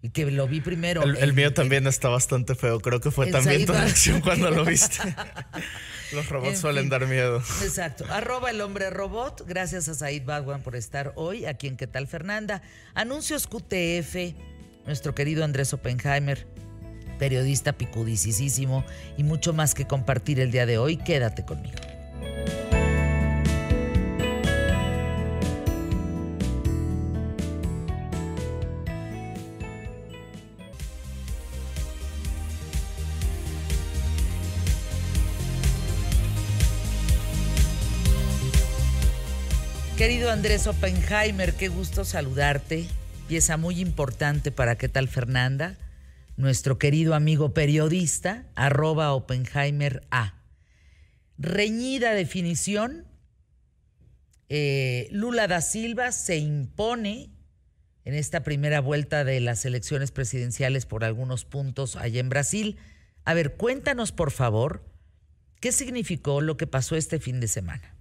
Y 0.00 0.10
que 0.10 0.30
lo 0.30 0.46
vi 0.46 0.60
primero. 0.60 1.02
El, 1.02 1.32
mío 1.32 1.52
también 1.52 1.86
está 1.88 2.08
bastante 2.08 2.54
feo. 2.54 2.78
Creo 2.78 3.00
que 3.00 3.10
fue 3.10 3.32
también 3.32 3.66
tu 3.66 3.72
reacción 3.72 4.20
cuando 4.20 4.48
lo 4.50 4.64
viste. 4.64 4.98
Los 6.12 6.28
robots 6.28 6.60
suelen 6.60 6.88
dar 6.88 7.06
miedo. 7.06 7.42
Exacto. 7.62 8.04
Arroba 8.08 8.50
el 8.50 8.60
hombre 8.60 8.90
robot. 8.90 9.44
Gracias 9.46 9.88
a 9.88 9.94
Said 9.94 10.24
Badwan 10.24 10.62
por 10.62 10.76
estar 10.76 11.12
hoy 11.16 11.46
aquí 11.46 11.66
en 11.66 11.76
¿Qué 11.76 11.88
tal 11.88 12.06
Fernanda? 12.06 12.62
Anuncios 12.94 13.48
QTF. 13.48 14.34
Nuestro 14.86 15.14
querido 15.14 15.44
Andrés 15.44 15.72
Oppenheimer 15.74 16.46
periodista 17.18 17.72
picudicísimo 17.72 18.84
y 19.16 19.24
mucho 19.24 19.52
más 19.52 19.74
que 19.74 19.86
compartir 19.86 20.40
el 20.40 20.50
día 20.50 20.64
de 20.64 20.78
hoy. 20.78 20.96
Quédate 20.96 21.44
conmigo. 21.44 21.76
Querido 39.98 40.30
Andrés 40.30 40.68
Oppenheimer, 40.68 41.54
qué 41.54 41.66
gusto 41.66 42.04
saludarte. 42.04 42.86
Pieza 43.26 43.56
muy 43.56 43.80
importante 43.80 44.52
para 44.52 44.76
qué 44.78 44.88
tal 44.88 45.08
Fernanda 45.08 45.74
nuestro 46.38 46.78
querido 46.78 47.14
amigo 47.14 47.52
periodista, 47.52 48.46
arroba 48.54 49.12
Oppenheimer 49.12 50.06
A. 50.12 50.40
Reñida 51.36 52.14
definición, 52.14 53.06
eh, 54.48 55.08
Lula 55.10 55.48
da 55.48 55.60
Silva 55.60 56.12
se 56.12 56.38
impone 56.38 57.32
en 58.04 58.14
esta 58.14 58.44
primera 58.44 58.80
vuelta 58.80 59.24
de 59.24 59.40
las 59.40 59.64
elecciones 59.64 60.12
presidenciales 60.12 60.86
por 60.86 61.04
algunos 61.04 61.44
puntos 61.44 61.96
allá 61.96 62.20
en 62.20 62.28
Brasil. 62.28 62.78
A 63.24 63.34
ver, 63.34 63.56
cuéntanos 63.56 64.12
por 64.12 64.30
favor, 64.30 64.84
¿qué 65.60 65.72
significó 65.72 66.40
lo 66.40 66.56
que 66.56 66.68
pasó 66.68 66.94
este 66.94 67.18
fin 67.18 67.40
de 67.40 67.48
semana? 67.48 67.96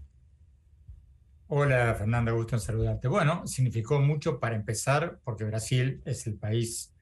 Hola 1.48 1.96
Fernanda, 1.96 2.34
gusto 2.34 2.56
en 2.56 2.62
saludarte. 2.62 3.08
Bueno, 3.08 3.48
significó 3.48 4.00
mucho 4.00 4.40
para 4.40 4.56
empezar 4.56 5.20
porque 5.24 5.44
Brasil 5.44 6.04
es 6.06 6.28
el 6.28 6.36
país 6.36 6.94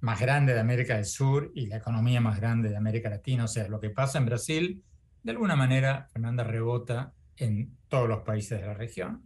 más 0.00 0.20
grande 0.20 0.54
de 0.54 0.60
América 0.60 0.94
del 0.96 1.04
Sur 1.04 1.52
y 1.54 1.66
la 1.66 1.76
economía 1.76 2.20
más 2.20 2.40
grande 2.40 2.68
de 2.68 2.76
América 2.76 3.08
Latina. 3.10 3.44
O 3.44 3.48
sea, 3.48 3.68
lo 3.68 3.78
que 3.80 3.90
pasa 3.90 4.18
en 4.18 4.26
Brasil, 4.26 4.82
de 5.22 5.32
alguna 5.32 5.56
manera, 5.56 6.08
Fernanda 6.12 6.44
rebota 6.44 7.12
en 7.36 7.76
todos 7.88 8.08
los 8.08 8.22
países 8.22 8.60
de 8.60 8.66
la 8.66 8.74
región. 8.74 9.24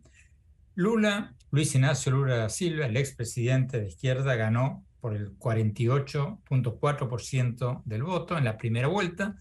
Lula, 0.74 1.34
Luis 1.50 1.74
Ignacio 1.74 2.12
Lula 2.12 2.36
da 2.36 2.48
Silva, 2.48 2.86
el 2.86 2.96
expresidente 2.96 3.78
de 3.80 3.88
izquierda, 3.88 4.34
ganó 4.34 4.84
por 5.00 5.14
el 5.14 5.38
48.4% 5.38 7.82
del 7.84 8.02
voto 8.02 8.36
en 8.36 8.44
la 8.44 8.56
primera 8.56 8.88
vuelta 8.88 9.36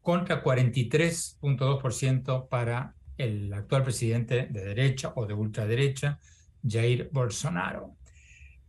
contra 0.00 0.44
43.2% 0.44 2.48
para 2.48 2.94
el 3.16 3.52
actual 3.52 3.82
presidente 3.82 4.46
de 4.50 4.64
derecha 4.64 5.12
o 5.16 5.26
de 5.26 5.34
ultraderecha, 5.34 6.20
Jair 6.62 7.10
Bolsonaro. 7.12 7.96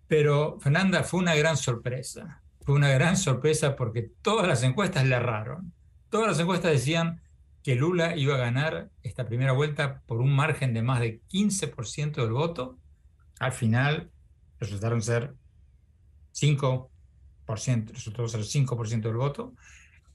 Pero 0.07 0.59
Fernanda 0.59 1.03
fue 1.03 1.19
una 1.19 1.35
gran 1.35 1.57
sorpresa. 1.57 2.41
Fue 2.61 2.75
una 2.75 2.89
gran 2.89 3.17
sorpresa 3.17 3.75
porque 3.75 4.11
todas 4.21 4.47
las 4.47 4.63
encuestas 4.63 5.05
le 5.05 5.15
erraron. 5.15 5.73
Todas 6.09 6.27
las 6.27 6.39
encuestas 6.39 6.71
decían 6.71 7.21
que 7.63 7.75
Lula 7.75 8.15
iba 8.15 8.35
a 8.35 8.39
ganar 8.39 8.89
esta 9.03 9.25
primera 9.25 9.51
vuelta 9.51 10.01
por 10.05 10.21
un 10.21 10.33
margen 10.33 10.73
de 10.73 10.81
más 10.81 11.01
de 11.01 11.21
15% 11.29 12.21
del 12.21 12.31
voto. 12.31 12.77
Al 13.39 13.51
final 13.51 14.09
resultaron 14.59 15.01
ser 15.01 15.35
5%, 16.33 16.89
resultó 17.91 18.27
ser 18.27 18.41
5% 18.41 19.01
del 19.01 19.17
voto. 19.17 19.53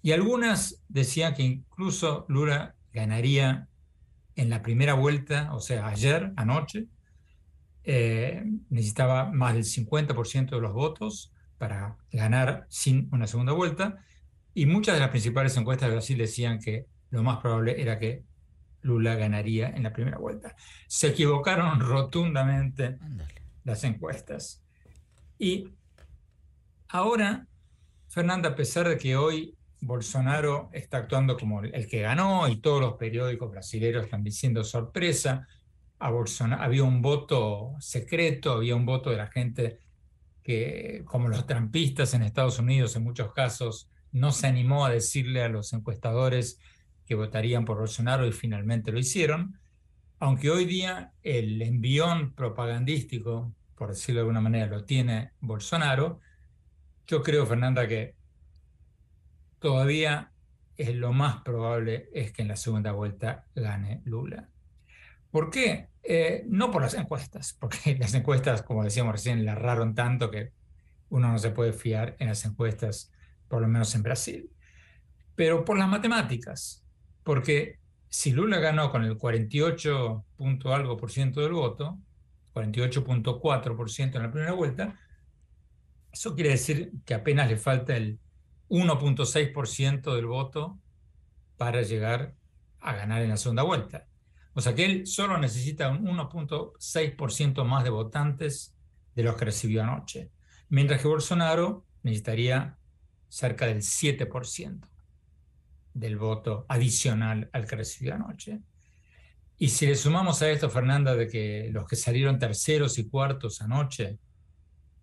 Y 0.00 0.12
algunas 0.12 0.82
decían 0.88 1.34
que 1.34 1.42
incluso 1.42 2.24
Lula 2.28 2.74
ganaría 2.92 3.68
en 4.34 4.50
la 4.50 4.62
primera 4.62 4.94
vuelta, 4.94 5.52
o 5.52 5.60
sea, 5.60 5.86
ayer, 5.86 6.32
anoche, 6.36 6.86
eh, 7.84 8.44
necesitaba 8.70 9.30
más 9.30 9.54
del 9.54 9.64
50% 9.64 10.50
de 10.50 10.60
los 10.60 10.72
votos 10.72 11.32
para 11.58 11.96
ganar 12.10 12.66
sin 12.68 13.08
una 13.12 13.26
segunda 13.26 13.52
vuelta. 13.52 14.04
Y 14.54 14.66
muchas 14.66 14.94
de 14.94 15.00
las 15.00 15.10
principales 15.10 15.56
encuestas 15.56 15.88
de 15.88 15.94
Brasil 15.94 16.18
decían 16.18 16.58
que 16.58 16.86
lo 17.10 17.22
más 17.22 17.38
probable 17.38 17.80
era 17.80 17.98
que 17.98 18.24
Lula 18.82 19.14
ganaría 19.14 19.68
en 19.68 19.82
la 19.82 19.92
primera 19.92 20.18
vuelta. 20.18 20.56
Se 20.88 21.08
equivocaron 21.08 21.80
rotundamente 21.80 22.98
las 23.64 23.84
encuestas. 23.84 24.62
Y 25.38 25.68
ahora, 26.88 27.46
Fernanda, 28.08 28.50
a 28.50 28.54
pesar 28.56 28.88
de 28.88 28.98
que 28.98 29.16
hoy 29.16 29.56
Bolsonaro 29.80 30.70
está 30.72 30.98
actuando 30.98 31.36
como 31.36 31.62
el 31.62 31.86
que 31.88 32.02
ganó 32.02 32.48
y 32.48 32.56
todos 32.56 32.80
los 32.80 32.94
periódicos 32.94 33.50
brasileños 33.50 34.04
están 34.04 34.22
diciendo 34.22 34.62
sorpresa. 34.62 35.46
Había 36.02 36.84
un 36.84 37.00
voto 37.00 37.74
secreto, 37.78 38.52
había 38.52 38.74
un 38.74 38.84
voto 38.84 39.10
de 39.10 39.16
la 39.16 39.28
gente 39.28 39.78
que, 40.42 41.02
como 41.06 41.28
los 41.28 41.46
trampistas 41.46 42.14
en 42.14 42.22
Estados 42.22 42.58
Unidos 42.58 42.96
en 42.96 43.04
muchos 43.04 43.32
casos, 43.32 43.88
no 44.10 44.32
se 44.32 44.46
animó 44.46 44.84
a 44.84 44.90
decirle 44.90 45.42
a 45.42 45.48
los 45.48 45.72
encuestadores 45.72 46.58
que 47.06 47.14
votarían 47.14 47.64
por 47.64 47.78
Bolsonaro 47.78 48.26
y 48.26 48.32
finalmente 48.32 48.92
lo 48.92 48.98
hicieron. 48.98 49.58
Aunque 50.18 50.50
hoy 50.50 50.64
día 50.64 51.12
el 51.22 51.62
envión 51.62 52.32
propagandístico, 52.34 53.52
por 53.76 53.90
decirlo 53.90 54.20
de 54.20 54.22
alguna 54.22 54.40
manera, 54.40 54.66
lo 54.66 54.84
tiene 54.84 55.32
Bolsonaro, 55.40 56.20
yo 57.06 57.22
creo, 57.22 57.46
Fernanda, 57.46 57.86
que 57.88 58.14
todavía 59.58 60.32
lo 60.76 61.12
más 61.12 61.42
probable 61.42 62.08
es 62.12 62.32
que 62.32 62.42
en 62.42 62.48
la 62.48 62.56
segunda 62.56 62.92
vuelta 62.92 63.46
gane 63.54 64.02
Lula. 64.04 64.51
¿Por 65.32 65.50
qué? 65.50 65.88
Eh, 66.04 66.44
no 66.46 66.70
por 66.70 66.82
las 66.82 66.94
encuestas, 66.94 67.56
porque 67.58 67.96
las 67.98 68.14
encuestas, 68.14 68.62
como 68.62 68.84
decíamos 68.84 69.14
recién, 69.14 69.44
la 69.44 69.52
erraron 69.52 69.96
tanto 69.96 70.30
que 70.30 70.52
uno 71.08 71.32
no 71.32 71.38
se 71.38 71.50
puede 71.50 71.72
fiar 71.72 72.16
en 72.20 72.28
las 72.28 72.44
encuestas, 72.44 73.10
por 73.48 73.60
lo 73.60 73.68
menos 73.68 73.92
en 73.96 74.02
Brasil. 74.02 74.50
Pero 75.34 75.64
por 75.64 75.78
las 75.78 75.88
matemáticas, 75.88 76.84
porque 77.24 77.80
si 78.08 78.32
Lula 78.32 78.58
ganó 78.58 78.90
con 78.90 79.04
el 79.04 79.16
48 79.16 80.24
punto 80.36 80.74
algo 80.74 80.96
por 80.96 81.10
ciento 81.10 81.40
del 81.40 81.52
voto, 81.52 81.98
48.4 82.54 83.76
por 83.76 83.90
ciento 83.90 84.18
en 84.18 84.24
la 84.24 84.30
primera 84.30 84.52
vuelta, 84.52 84.98
eso 86.12 86.34
quiere 86.34 86.50
decir 86.50 86.92
que 87.06 87.14
apenas 87.14 87.48
le 87.48 87.56
falta 87.56 87.96
el 87.96 88.18
1.6% 88.68 90.14
del 90.14 90.26
voto 90.26 90.78
para 91.56 91.80
llegar 91.82 92.34
a 92.80 92.94
ganar 92.94 93.22
en 93.22 93.30
la 93.30 93.36
segunda 93.38 93.62
vuelta. 93.62 94.06
O 94.54 94.60
sea 94.60 94.74
que 94.74 94.84
él 94.84 95.06
solo 95.06 95.38
necesita 95.38 95.88
un 95.88 96.04
1.6% 96.04 97.64
más 97.64 97.84
de 97.84 97.90
votantes 97.90 98.76
de 99.14 99.22
los 99.22 99.36
que 99.36 99.46
recibió 99.46 99.82
anoche, 99.82 100.30
mientras 100.68 101.00
que 101.00 101.08
Bolsonaro 101.08 101.86
necesitaría 102.02 102.78
cerca 103.28 103.66
del 103.66 103.78
7% 103.78 104.88
del 105.94 106.16
voto 106.16 106.66
adicional 106.68 107.48
al 107.52 107.66
que 107.66 107.76
recibió 107.76 108.14
anoche. 108.14 108.60
Y 109.58 109.68
si 109.68 109.86
le 109.86 109.94
sumamos 109.94 110.42
a 110.42 110.50
esto, 110.50 110.68
Fernanda, 110.68 111.14
de 111.14 111.28
que 111.28 111.68
los 111.70 111.86
que 111.86 111.96
salieron 111.96 112.38
terceros 112.38 112.98
y 112.98 113.08
cuartos 113.08 113.62
anoche, 113.62 114.18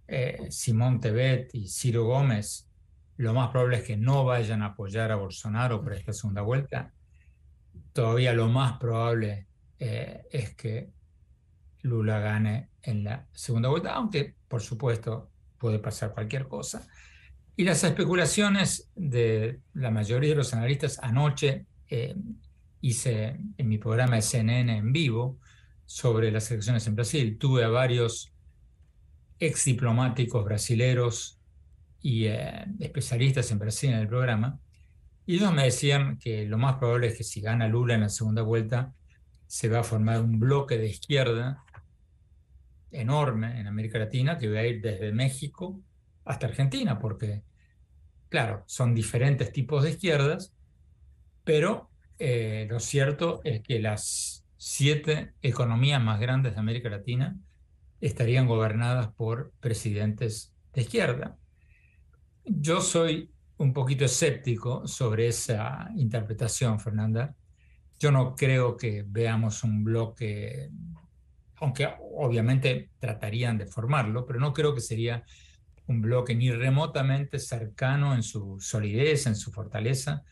eh, 0.07 0.47
Simón 0.49 0.99
Tebet 0.99 1.53
y 1.53 1.67
Ciro 1.67 2.05
Gómez, 2.05 2.69
lo 3.17 3.33
más 3.33 3.49
probable 3.49 3.77
es 3.77 3.83
que 3.83 3.97
no 3.97 4.25
vayan 4.25 4.61
a 4.61 4.67
apoyar 4.67 5.11
a 5.11 5.15
Bolsonaro 5.15 5.83
para 5.83 5.95
esta 5.95 6.13
segunda 6.13 6.41
vuelta. 6.41 6.93
Todavía 7.99 8.31
lo 8.31 8.47
más 8.47 8.77
probable 8.77 9.47
eh, 9.77 10.21
es 10.31 10.55
que 10.55 10.89
Lula 11.81 12.19
gane 12.19 12.69
en 12.81 13.03
la 13.03 13.27
segunda 13.33 13.67
vuelta, 13.67 13.93
aunque 13.93 14.35
por 14.47 14.61
supuesto 14.61 15.29
puede 15.57 15.79
pasar 15.79 16.13
cualquier 16.13 16.47
cosa. 16.47 16.87
Y 17.57 17.65
las 17.65 17.83
especulaciones 17.83 18.89
de 18.95 19.59
la 19.73 19.91
mayoría 19.91 20.29
de 20.29 20.37
los 20.37 20.53
analistas 20.53 20.97
anoche 20.99 21.65
eh, 21.89 22.15
hice 22.79 23.37
en 23.57 23.67
mi 23.67 23.77
programa 23.77 24.15
de 24.15 24.21
CNN 24.21 24.77
en 24.77 24.93
vivo 24.93 25.37
sobre 25.85 26.31
las 26.31 26.49
elecciones 26.51 26.87
en 26.87 26.95
Brasil. 26.95 27.37
Tuve 27.37 27.65
a 27.65 27.67
varios 27.67 28.31
ex 29.41 29.65
diplomáticos 29.65 30.45
brasileros 30.45 31.37
y 32.01 32.27
eh, 32.27 32.65
especialistas 32.79 33.51
en 33.51 33.59
Brasil 33.59 33.89
en 33.89 33.99
el 33.99 34.07
programa, 34.07 34.57
y 35.29 35.35
ellos 35.35 35.53
me 35.53 35.65
decían 35.65 36.17
que 36.17 36.47
lo 36.47 36.57
más 36.57 36.77
probable 36.77 37.05
es 37.05 37.15
que 37.15 37.23
si 37.23 37.39
gana 37.39 37.67
Lula 37.67 37.93
en 37.93 38.01
la 38.01 38.09
segunda 38.09 38.41
vuelta, 38.41 38.95
se 39.45 39.69
va 39.69 39.81
a 39.81 39.83
formar 39.83 40.21
un 40.21 40.39
bloque 40.39 40.79
de 40.79 40.87
izquierda 40.87 41.63
enorme 42.89 43.59
en 43.59 43.67
América 43.67 43.99
Latina 43.99 44.39
que 44.39 44.49
va 44.49 44.61
a 44.61 44.65
ir 44.65 44.81
desde 44.81 45.11
México 45.11 45.79
hasta 46.25 46.47
Argentina, 46.47 46.97
porque, 46.97 47.43
claro, 48.27 48.63
son 48.65 48.95
diferentes 48.95 49.51
tipos 49.51 49.83
de 49.83 49.91
izquierdas, 49.91 50.51
pero 51.43 51.91
eh, 52.17 52.65
lo 52.67 52.79
cierto 52.79 53.41
es 53.43 53.61
que 53.61 53.77
las 53.77 54.47
siete 54.57 55.33
economías 55.43 56.01
más 56.01 56.19
grandes 56.19 56.55
de 56.55 56.59
América 56.59 56.89
Latina 56.89 57.37
estarían 58.01 58.47
gobernadas 58.47 59.09
por 59.09 59.51
presidentes 59.59 60.55
de 60.73 60.81
izquierda. 60.81 61.37
Yo 62.45 62.81
soy 62.81 63.29
un 63.59 63.73
poquito 63.73 64.05
escéptico 64.05 64.87
sobre 64.87 65.27
esa 65.27 65.89
interpretación, 65.95 66.79
Fernanda. 66.79 67.35
Yo 67.99 68.09
no 68.09 68.33
creo 68.33 68.77
que 68.77 69.03
veamos 69.05 69.65
un 69.65 69.83
bloque, 69.83 70.69
aunque 71.57 71.89
obviamente 72.15 72.91
tratarían 72.99 73.57
de 73.57 73.67
formarlo, 73.67 74.25
pero 74.25 74.39
no 74.39 74.53
creo 74.53 74.73
que 74.73 74.79
sería 74.79 75.23
un 75.87 76.01
bloque 76.01 76.35
ni 76.35 76.51
remotamente 76.51 77.37
cercano 77.37 78.15
en 78.15 78.23
su 78.23 78.57
solidez, 78.61 79.27
en 79.27 79.35
su 79.35 79.51
fortaleza, 79.51 80.23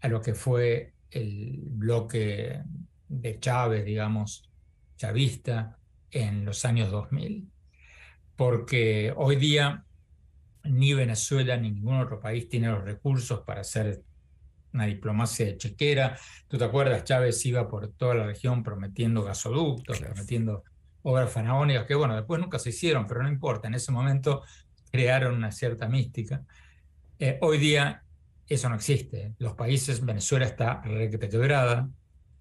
a 0.00 0.08
lo 0.08 0.20
que 0.20 0.34
fue 0.34 0.94
el 1.10 1.60
bloque 1.66 2.62
de 3.08 3.38
Chávez, 3.38 3.84
digamos, 3.84 4.50
chavista, 4.96 5.78
en 6.10 6.44
los 6.44 6.64
años 6.64 6.90
2000. 6.90 7.48
Porque 8.34 9.14
hoy 9.16 9.36
día 9.36 9.85
ni 10.68 10.94
Venezuela 10.94 11.56
ni 11.56 11.70
ningún 11.70 12.00
otro 12.00 12.20
país 12.20 12.48
tiene 12.48 12.68
los 12.68 12.84
recursos 12.84 13.40
para 13.40 13.60
hacer 13.62 14.02
una 14.72 14.86
diplomacia 14.86 15.46
de 15.46 15.56
chequera. 15.56 16.18
¿Tú 16.48 16.58
te 16.58 16.64
acuerdas? 16.64 17.04
Chávez 17.04 17.44
iba 17.46 17.68
por 17.68 17.88
toda 17.92 18.14
la 18.14 18.26
región 18.26 18.62
prometiendo 18.62 19.22
gasoductos, 19.22 20.00
prometiendo 20.00 20.64
obras 21.02 21.32
faraónicas, 21.32 21.86
que 21.86 21.94
bueno, 21.94 22.16
después 22.16 22.40
nunca 22.40 22.58
se 22.58 22.70
hicieron, 22.70 23.06
pero 23.06 23.22
no 23.22 23.28
importa, 23.28 23.68
en 23.68 23.74
ese 23.74 23.92
momento 23.92 24.42
crearon 24.90 25.36
una 25.36 25.52
cierta 25.52 25.88
mística. 25.88 26.44
Eh, 27.18 27.38
hoy 27.40 27.58
día 27.58 28.02
eso 28.48 28.68
no 28.68 28.74
existe. 28.74 29.34
Los 29.38 29.54
países, 29.54 30.04
Venezuela 30.04 30.46
está 30.46 30.82
quebrada, 30.82 31.88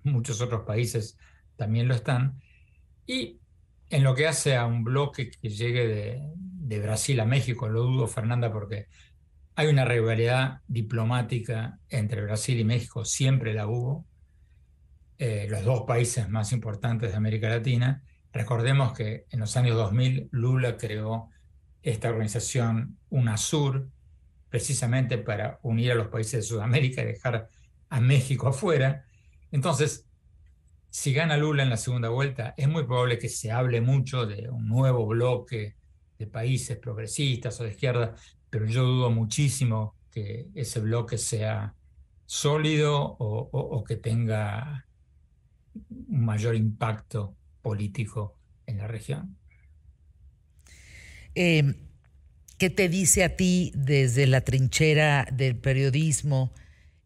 muchos 0.04 0.42
otros 0.42 0.64
países 0.66 1.18
también 1.56 1.88
lo 1.88 1.96
están. 1.96 2.42
Y 3.08 3.40
en 3.90 4.04
lo 4.04 4.16
que 4.16 4.28
hace 4.28 4.56
a 4.56 4.66
un 4.66 4.84
bloque 4.84 5.32
que 5.32 5.50
llegue 5.50 5.88
de, 5.88 6.22
de 6.68 6.80
Brasil 6.80 7.20
a 7.20 7.26
México, 7.26 7.70
lo 7.70 7.84
dudo, 7.84 8.08
Fernanda, 8.08 8.52
porque 8.52 8.88
hay 9.56 9.68
una 9.68 9.86
rivalidad 9.86 10.62
diplomática 10.68 11.80
entre 11.90 12.22
Brasil 12.24 12.60
y 12.60 12.64
México, 12.66 13.06
siempre 13.06 13.54
la 13.54 13.68
hubo. 13.68 14.06
eh, 15.18 15.48
los 15.50 15.64
dos 15.64 15.84
países 15.88 16.28
más 16.30 16.52
importantes 16.52 17.12
de 17.12 17.18
América 17.18 17.48
Latina. 17.50 18.04
Recordemos 18.34 18.94
que 18.94 19.26
en 19.30 19.40
los 19.40 19.56
años 19.56 19.76
2000 19.78 20.28
Lula 20.32 20.76
creó 20.78 21.30
esta 21.82 22.10
organización 22.10 22.98
UNASUR, 23.10 23.88
precisamente 24.50 25.18
para 25.18 25.60
unir 25.64 25.92
a 25.92 25.96
los 25.96 26.08
países 26.10 26.34
de 26.34 26.42
Sudamérica 26.44 27.02
y 27.02 27.06
dejar 27.06 27.48
a 27.90 28.02
México 28.02 28.48
afuera. 28.50 29.06
Entonces, 29.52 30.06
si 30.90 31.14
gana 31.14 31.38
Lula 31.38 31.64
en 31.64 31.70
la 31.70 31.78
segunda 31.78 32.10
vuelta, 32.10 32.54
es 32.58 32.68
muy 32.68 32.84
probable 32.86 33.18
que 33.20 33.30
se 33.30 33.52
hable 33.52 33.82
mucho 33.82 34.26
de 34.26 34.50
un 34.50 34.68
nuevo 34.68 35.06
bloque 35.06 35.76
de 36.18 36.28
países 36.28 36.78
progresistas 36.78 37.60
o 37.60 37.64
de 37.64 37.72
izquierda, 37.72 38.16
pero 38.50 38.66
yo 38.66 38.84
dudo 38.84 39.10
muchísimo 39.10 39.96
que 40.12 40.48
ese 40.56 40.80
bloque 40.80 41.18
sea 41.18 41.76
sólido 42.26 43.16
o, 43.20 43.84
que 43.84 43.98
tenga 43.98 44.86
un 45.74 46.26
mayor 46.26 46.56
impacto 46.56 47.36
político 47.62 48.38
en 48.66 48.78
la 48.78 48.88
región. 48.88 49.38
Em, 51.36 51.76
¿Qué 52.58 52.70
te 52.70 52.88
dice 52.88 53.26
a 53.26 53.36
ti 53.36 53.74
desde 53.76 54.28
la 54.28 54.40
trinchera 54.40 55.28
del 55.34 55.58
periodismo 55.58 56.54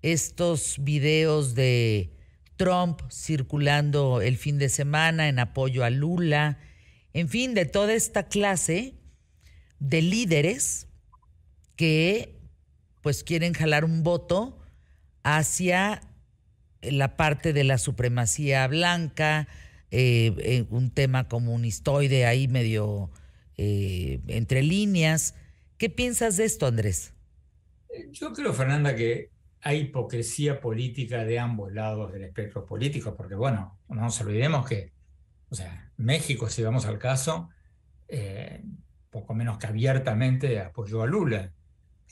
estos 0.03 0.77
videos 0.79 1.55
de 1.55 2.15
Trump 2.55 3.01
circulando 3.09 4.21
el 4.21 4.37
fin 4.37 4.59
de 4.59 4.69
semana 4.69 5.27
en 5.27 5.39
apoyo 5.39 5.83
a 5.83 5.89
Lula? 5.89 6.59
En 7.13 7.29
fin, 7.29 7.55
de 7.55 7.65
toda 7.65 7.93
esta 7.93 8.27
clase 8.27 8.98
de 9.79 10.01
líderes 10.01 10.87
que 11.75 12.39
pues 13.01 13.23
quieren 13.23 13.53
jalar 13.53 13.85
un 13.85 14.03
voto 14.03 14.59
hacia 15.23 16.01
la 16.81 17.17
parte 17.17 17.53
de 17.53 17.63
la 17.63 17.77
supremacía 17.77 18.67
blanca, 18.67 19.47
eh, 19.91 20.65
un 20.69 20.91
tema 20.91 21.27
comunistoide 21.27 22.25
ahí 22.25 22.47
medio 22.47 23.09
eh, 23.57 24.21
entre 24.27 24.63
líneas. 24.63 25.35
¿Qué 25.77 25.89
piensas 25.89 26.37
de 26.37 26.45
esto, 26.45 26.67
Andrés? 26.67 27.13
Yo 28.11 28.33
creo, 28.33 28.53
Fernanda, 28.53 28.95
que 28.95 29.31
hay 29.61 29.79
hipocresía 29.79 30.61
política 30.61 31.23
de 31.25 31.39
ambos 31.39 31.73
lados 31.73 32.13
del 32.13 32.23
espectro 32.23 32.65
político, 32.65 33.15
porque 33.15 33.35
bueno, 33.35 33.77
no 33.89 33.95
nos 33.95 34.21
olvidemos 34.21 34.67
que, 34.67 34.91
o 35.49 35.55
sea, 35.55 35.91
México, 35.97 36.49
si 36.49 36.63
vamos 36.63 36.85
al 36.85 36.99
caso, 36.99 37.49
eh, 38.07 38.63
poco 39.09 39.33
menos 39.33 39.57
que 39.57 39.67
abiertamente 39.67 40.59
apoyó 40.59 41.01
a 41.01 41.07
Lula 41.07 41.51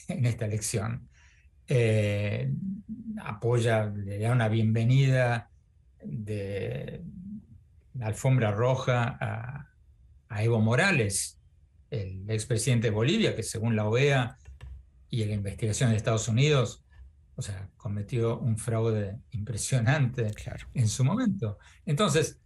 en 0.07 0.25
esta 0.25 0.45
elección. 0.45 1.09
Eh, 1.67 2.51
apoya, 3.21 3.85
le 3.85 4.19
da 4.19 4.31
una 4.31 4.47
bienvenida 4.47 5.49
de 6.01 7.03
la 7.95 8.07
alfombra 8.07 8.51
roja 8.51 9.17
a, 9.19 9.63
Evo 10.43 10.59
Morales, 10.59 11.39
el 11.89 12.29
expresidente 12.29 12.87
de 12.87 12.93
Bolivia, 12.93 13.35
que 13.35 13.43
según 13.43 13.75
la 13.75 13.87
OEA 13.87 14.37
y 15.09 15.23
la 15.23 15.33
investigación 15.33 15.89
de 15.89 15.95
Estados 15.95 16.27
Unidos, 16.27 16.83
o 17.35 17.41
sea, 17.41 17.69
cometió 17.77 18.37
un 18.37 18.57
fraude 18.57 19.17
impresionante 19.31 20.31
en 20.73 20.87
su 20.87 21.05
momento. 21.05 21.57
Entonces, 21.85 22.39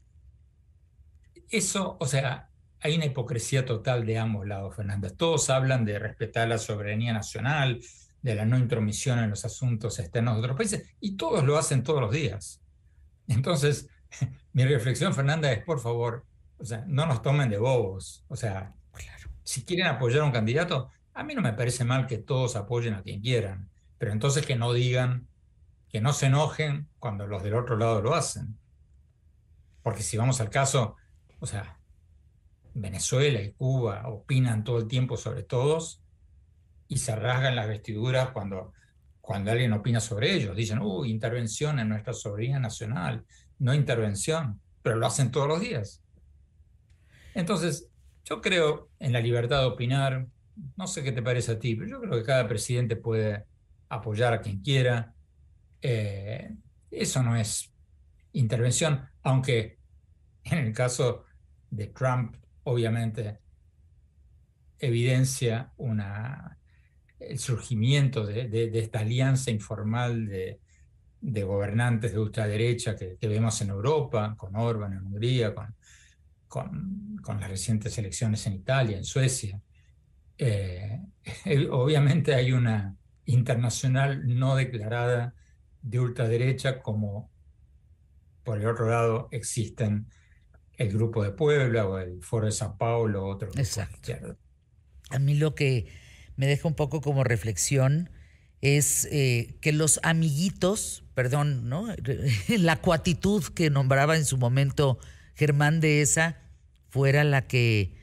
eso, 1.49 1.97
o 1.99 2.05
sea, 2.05 2.50
hay 2.81 2.95
una 2.95 3.05
hipocresía 3.05 3.63
total 3.65 4.05
de 4.05 4.17
ambos 4.17 4.47
lados, 4.47 4.75
Fernanda. 4.75 5.09
Todos 5.09 5.49
hablan 5.49 5.85
de 5.85 5.99
respetar 5.99 6.47
la 6.47 6.57
soberanía 6.57 7.13
nacional, 7.13 7.79
de 8.21 8.35
la 8.35 8.45
no 8.45 8.57
intromisión 8.57 9.19
en 9.19 9.29
los 9.29 9.45
asuntos 9.45 9.99
externos 9.99 10.35
de 10.35 10.41
otros 10.41 10.57
países, 10.57 10.89
y 10.99 11.15
todos 11.15 11.43
lo 11.43 11.57
hacen 11.57 11.83
todos 11.83 12.01
los 12.01 12.11
días. 12.11 12.61
Entonces, 13.27 13.87
mi 14.53 14.65
reflexión, 14.65 15.13
Fernanda, 15.13 15.51
es 15.51 15.63
por 15.63 15.79
favor, 15.79 16.25
o 16.57 16.65
sea, 16.65 16.83
no 16.87 17.05
nos 17.05 17.21
tomen 17.21 17.49
de 17.49 17.59
bobos. 17.59 18.25
O 18.27 18.35
sea, 18.35 18.73
si 19.43 19.63
quieren 19.63 19.87
apoyar 19.87 20.21
a 20.21 20.25
un 20.25 20.31
candidato, 20.31 20.89
a 21.13 21.23
mí 21.23 21.35
no 21.35 21.41
me 21.41 21.53
parece 21.53 21.83
mal 21.83 22.07
que 22.07 22.17
todos 22.17 22.55
apoyen 22.55 22.95
a 22.95 23.03
quien 23.03 23.21
quieran, 23.21 23.69
pero 23.97 24.11
entonces 24.11 24.45
que 24.45 24.55
no 24.55 24.73
digan, 24.73 25.27
que 25.89 26.01
no 26.01 26.13
se 26.13 26.27
enojen 26.27 26.87
cuando 26.99 27.27
los 27.27 27.43
del 27.43 27.55
otro 27.55 27.77
lado 27.77 28.01
lo 28.01 28.15
hacen. 28.15 28.57
Porque 29.83 30.03
si 30.03 30.17
vamos 30.17 30.39
al 30.41 30.49
caso, 30.49 30.95
o 31.39 31.45
sea, 31.45 31.80
Venezuela 32.73 33.41
y 33.41 33.53
Cuba 33.53 34.07
opinan 34.07 34.63
todo 34.63 34.79
el 34.79 34.87
tiempo 34.87 35.17
sobre 35.17 35.43
todos 35.43 36.01
y 36.87 36.97
se 36.97 37.15
rasgan 37.15 37.55
las 37.55 37.67
vestiduras 37.67 38.31
cuando, 38.31 38.73
cuando 39.19 39.51
alguien 39.51 39.73
opina 39.73 39.99
sobre 39.99 40.33
ellos. 40.33 40.55
Dicen, 40.55 40.79
uy, 40.79 41.09
intervención 41.09 41.79
en 41.79 41.89
nuestra 41.89 42.13
soberanía 42.13 42.59
nacional, 42.59 43.25
no 43.59 43.73
intervención, 43.73 44.59
pero 44.81 44.97
lo 44.97 45.07
hacen 45.07 45.31
todos 45.31 45.47
los 45.47 45.61
días. 45.61 46.03
Entonces, 47.33 47.89
yo 48.25 48.41
creo 48.41 48.89
en 48.99 49.13
la 49.13 49.21
libertad 49.21 49.61
de 49.61 49.67
opinar, 49.67 50.27
no 50.75 50.87
sé 50.87 51.03
qué 51.03 51.11
te 51.11 51.21
parece 51.21 51.53
a 51.53 51.59
ti, 51.59 51.75
pero 51.75 51.89
yo 51.89 52.01
creo 52.01 52.13
que 52.13 52.25
cada 52.25 52.47
presidente 52.47 52.95
puede 52.95 53.45
apoyar 53.89 54.33
a 54.33 54.41
quien 54.41 54.61
quiera. 54.61 55.13
Eh, 55.81 56.51
eso 56.89 57.23
no 57.23 57.35
es 57.35 57.73
intervención, 58.33 59.07
aunque 59.23 59.79
en 60.43 60.59
el 60.59 60.73
caso 60.73 61.25
de 61.69 61.87
Trump 61.87 62.35
obviamente 62.63 63.39
evidencia 64.79 65.71
una, 65.77 66.57
el 67.19 67.39
surgimiento 67.39 68.25
de, 68.25 68.71
esta 68.73 68.99
alianza 68.99 69.51
informal 69.51 70.27
de, 70.27 70.59
gobernantes 71.43 72.13
de 72.13 72.19
ultraderecha 72.19 72.95
que, 72.95 73.17
vemos 73.27 73.61
en 73.61 73.69
Europa, 73.69 74.35
con 74.37 74.55
Orban 74.55 74.93
en 74.93 75.03
Hungría, 75.03 75.53
con, 75.53 75.75
con, 76.47 77.39
las 77.39 77.49
recientes 77.49 77.97
elecciones 77.97 78.45
en 78.47 78.53
Italia, 78.53 78.97
en 78.97 79.05
Suecia. 79.05 79.61
Eh, 80.37 80.99
obviamente 81.69 82.33
hay 82.33 82.51
una 82.51 82.95
internacional 83.25 84.27
no 84.27 84.55
declarada 84.55 85.35
de 85.81 85.99
ultraderecha 85.99 86.81
como 86.81 87.29
por 88.43 88.59
el 88.59 88.67
otro 88.67 88.89
lado 88.89 89.27
existen 89.31 90.07
el 90.81 90.91
Grupo 90.91 91.23
de 91.23 91.31
Puebla 91.31 91.85
o 91.87 91.97
el 91.99 92.21
Foro 92.21 92.45
de 92.45 92.51
Sao 92.51 92.77
Paulo, 92.77 93.25
otro 93.25 93.49
Exacto. 93.55 94.13
A 95.09 95.19
mí 95.19 95.35
lo 95.35 95.55
que 95.55 95.87
me 96.35 96.47
deja 96.47 96.67
un 96.67 96.75
poco 96.75 97.01
como 97.01 97.23
reflexión 97.23 98.09
es 98.61 99.07
eh, 99.11 99.57
que 99.61 99.71
los 99.71 99.99
amiguitos, 100.03 101.03
perdón, 101.13 101.69
¿no? 101.69 101.87
la 102.47 102.81
cuatitud 102.81 103.43
que 103.53 103.69
nombraba 103.69 104.15
en 104.15 104.25
su 104.25 104.37
momento 104.37 104.99
Germán 105.35 105.79
de 105.79 106.01
esa 106.01 106.37
fuera 106.89 107.23
la 107.23 107.47
que 107.47 107.95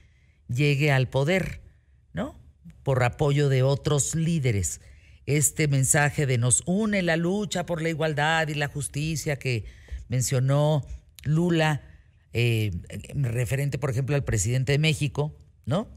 llegue 0.49 0.91
al 0.91 1.09
poder, 1.09 1.61
¿no? 2.13 2.39
Por 2.83 3.03
apoyo 3.05 3.49
de 3.49 3.63
otros 3.63 4.15
líderes. 4.15 4.81
Este 5.27 5.69
mensaje 5.69 6.27
de 6.27 6.39
nos 6.39 6.63
une 6.67 7.03
la 7.03 7.17
lucha 7.17 7.67
por 7.67 7.83
la 7.83 7.91
igualdad 7.91 8.49
y 8.49 8.55
la 8.55 8.69
justicia 8.69 9.39
que 9.39 9.67
mencionó 10.09 10.87
Lula 11.25 11.83
eh, 12.41 12.71
referente, 13.15 13.79
por 13.79 13.91
ejemplo, 13.91 14.15
al 14.15 14.23
presidente 14.23 14.71
de 14.71 14.79
México, 14.79 15.37
¿no? 15.67 15.89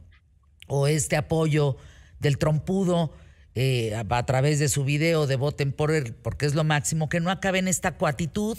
O 0.68 0.88
este 0.88 1.16
apoyo 1.16 1.78
del 2.20 2.40
trompudo 2.40 3.14
eh, 3.54 3.94
a, 3.94 4.26
través 4.26 4.58
de 4.58 4.68
su 4.68 4.84
video 4.84 5.28
de 5.28 5.36
voten 5.36 5.72
por 5.72 5.92
él, 5.92 6.16
porque 6.16 6.48
es 6.48 6.56
lo 6.56 6.64
máximo, 6.64 7.10
que 7.10 7.20
no 7.20 7.30
acabe 7.30 7.60
en 7.60 7.68
esta 7.68 7.96
coatitud 7.96 8.58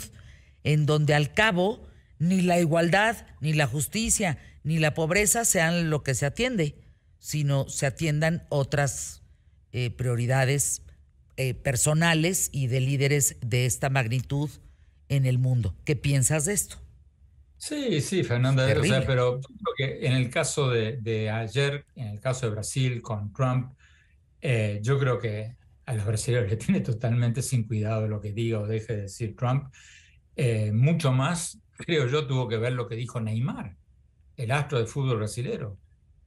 en 0.62 0.86
donde 0.86 1.12
al 1.12 1.34
cabo 1.34 1.84
ni 2.20 2.40
la 2.40 2.60
igualdad, 2.60 3.26
ni 3.40 3.52
la 3.52 3.66
justicia, 3.66 4.38
ni 4.62 4.78
la 4.78 4.94
pobreza 4.94 5.44
sean 5.44 5.90
lo 5.90 6.04
que 6.04 6.14
se 6.14 6.26
atiende, 6.26 6.76
sino 7.18 7.68
se 7.68 7.86
atiendan 7.86 8.46
otras 8.48 9.22
eh, 9.72 9.90
prioridades 9.90 10.82
personales 11.64 12.50
y 12.52 12.68
de 12.68 12.80
líderes 12.80 13.34
de 13.40 13.66
esta 13.66 13.90
magnitud 13.90 14.48
en 15.08 15.26
el 15.26 15.38
mundo. 15.38 15.74
¿Qué 15.84 15.96
piensas 15.96 16.44
de 16.44 16.52
esto? 16.52 16.81
Sí, 17.62 18.00
sí, 18.00 18.24
Fernanda, 18.24 18.66
pero 19.06 19.38
creo 19.40 19.74
que 19.76 20.04
en 20.04 20.14
el 20.14 20.30
caso 20.30 20.68
de, 20.68 21.30
ayer, 21.30 21.86
en 21.94 22.08
el 22.08 22.18
caso 22.18 22.46
de 22.46 22.52
Brasil 22.54 23.00
con 23.00 23.32
Trump, 23.32 23.74
eh, 24.40 24.80
yo 24.82 24.98
creo 24.98 25.20
que 25.20 25.54
a 25.86 25.94
los 25.94 26.04
brasileños 26.04 26.50
les 26.50 26.58
tiene 26.58 26.80
totalmente 26.80 27.40
sin 27.40 27.62
cuidado 27.68 28.08
lo 28.08 28.20
que 28.20 28.32
diga 28.32 28.58
o 28.58 28.66
deje 28.66 28.96
de 28.96 29.02
decir 29.02 29.36
Trump. 29.36 29.72
Eh, 30.34 30.72
mucho 30.72 31.12
más, 31.12 31.60
creo 31.76 32.08
yo, 32.08 32.26
tuvo 32.26 32.48
que 32.48 32.56
ver 32.56 32.72
lo 32.72 32.88
que 32.88 32.96
dijo 32.96 33.20
Neymar, 33.20 33.76
el 34.36 34.50
astro 34.50 34.80
de 34.80 34.86
fútbol 34.86 35.18
brasilero, 35.18 35.78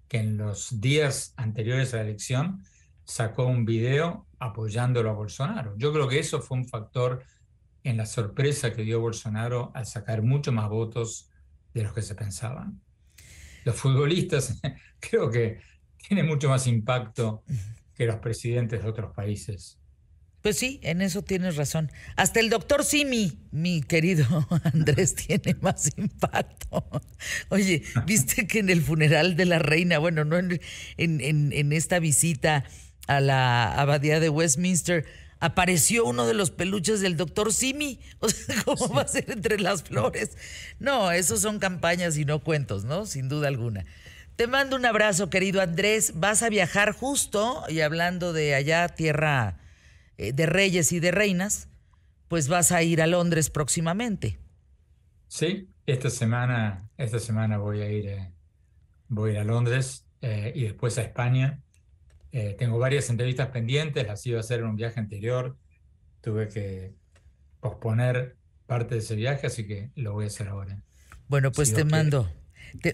que 0.08 0.20
en 0.20 0.38
los 0.38 0.80
días 0.80 1.34
anteriores 1.36 1.94
a 1.94 1.98
la 1.98 2.04
elección 2.04 2.64
sacó 3.04 3.46
un 3.46 3.66
video 3.66 4.26
apoyándolo 4.40 5.10
a 5.10 5.14
Bolsonaro. 5.14 5.76
Yo 5.76 5.92
creo 5.92 6.08
que 6.08 6.20
eso 6.20 6.42
fue 6.42 6.60
un 6.60 6.66
factor 6.70 7.26
en 7.86 7.98
la 7.98 8.06
sorpresa 8.08 8.74
que 8.74 8.82
dio 8.82 9.00
Bolsonaro 9.00 9.72
al 9.76 9.86
sacar 9.86 10.24
mucho 10.24 10.52
más 10.52 10.68
votos 10.70 11.30
de 11.74 11.84
los 11.84 11.94
que 11.94 12.02
se 12.02 12.16
pensaban. 12.16 12.82
Los 13.64 13.76
futbolistas 13.76 14.60
creo 15.00 15.30
que 15.30 15.60
tienen 16.08 16.26
mucho 16.26 16.50
más 16.50 16.68
impacto 16.68 17.44
que 17.94 18.06
los 18.06 18.18
presidentes 18.18 18.82
de 18.82 18.90
otros 18.90 19.14
países. 19.14 19.80
Pues 20.42 20.58
sí, 20.58 20.80
en 20.84 21.02
eso 21.02 21.24
tienes 21.24 21.56
razón. 21.56 21.92
Hasta 22.16 22.40
el 22.40 22.50
doctor 22.50 22.84
Simi, 22.84 23.40
mi 23.52 23.82
querido 23.82 24.48
Andrés, 24.74 25.16
tiene 25.16 25.56
más 25.62 25.90
impacto. 25.98 26.88
Oye, 27.50 27.84
viste 28.06 28.48
que 28.48 28.60
en 28.60 28.70
el 28.70 28.82
funeral 28.82 29.36
de 29.36 29.46
la 29.46 29.60
reina, 29.60 30.00
bueno, 30.00 30.26
no 30.26 30.38
en, 30.38 30.60
en, 30.98 31.52
en 31.54 31.74
esta 31.74 32.00
visita 32.00 32.64
a 33.08 33.22
la 33.22 33.74
abadía 33.74 34.20
de 34.20 34.30
Westminster, 34.30 35.06
apareció 35.46 36.06
uno 36.06 36.26
de 36.26 36.34
los 36.34 36.52
peluches 36.52 37.02
del 37.02 37.18
doctor 37.18 37.54
Simi. 37.54 38.00
O 38.20 38.30
sea, 38.30 38.56
¿cómo 38.64 38.90
va 38.94 39.04
a 39.04 39.08
ser 39.08 39.30
entre 39.30 39.60
las 39.60 39.84
flores? 39.84 40.38
No, 40.80 41.12
esos 41.12 41.42
son 41.42 41.60
campañas 41.60 42.18
y 42.18 42.26
no 42.26 42.40
cuentos, 42.40 42.84
¿no? 42.84 43.06
Sin 43.06 43.30
duda 43.30 43.48
alguna. 43.48 43.86
Te 44.36 44.48
mando 44.48 44.76
un 44.76 44.86
abrazo, 44.86 45.30
querido 45.30 45.62
Andrés. 45.62 46.14
Vas 46.16 46.42
a 46.44 46.50
viajar 46.50 46.92
justo, 46.92 47.64
y 47.70 47.82
hablando 47.82 48.34
de 48.34 48.56
allá, 48.56 48.90
tierra 48.90 49.60
eh, 50.18 50.34
de 50.34 50.46
reyes 50.46 50.92
y 50.92 51.00
de 51.00 51.12
reinas, 51.12 51.70
pues 52.28 52.48
vas 52.48 52.72
a 52.72 52.82
ir 52.84 53.02
a 53.02 53.08
Londres 53.08 53.50
próximamente. 53.50 54.40
Sí, 55.28 55.70
esta 55.86 56.10
semana, 56.10 56.90
esta 56.98 57.20
semana 57.20 57.58
voy 57.58 57.82
a 57.82 57.92
ir, 57.92 58.08
eh, 58.08 58.34
voy 59.08 59.32
a, 59.32 59.34
ir 59.34 59.40
a 59.40 59.44
Londres 59.44 60.06
eh, 60.22 60.52
y 60.56 60.64
después 60.64 60.98
a 60.98 61.04
España. 61.04 61.62
Tengo 62.58 62.78
varias 62.78 63.10
entrevistas 63.10 63.50
pendientes, 63.50 64.06
las 64.06 64.26
iba 64.26 64.38
a 64.38 64.42
hacer 64.42 64.60
en 64.60 64.68
un 64.68 64.76
viaje 64.76 65.00
anterior. 65.00 65.58
Tuve 66.22 66.50
que 66.50 66.94
posponer 67.60 68.36
parte 68.66 68.96
de 68.96 69.02
ese 69.02 69.16
viaje, 69.16 69.48
así 69.48 69.66
que 69.68 69.92
lo 69.96 70.14
voy 70.14 70.26
a 70.26 70.28
hacer 70.28 70.48
ahora. 70.50 70.82
Bueno, 71.28 71.52
pues 71.52 71.74
te 71.74 71.86
mando 71.86 72.30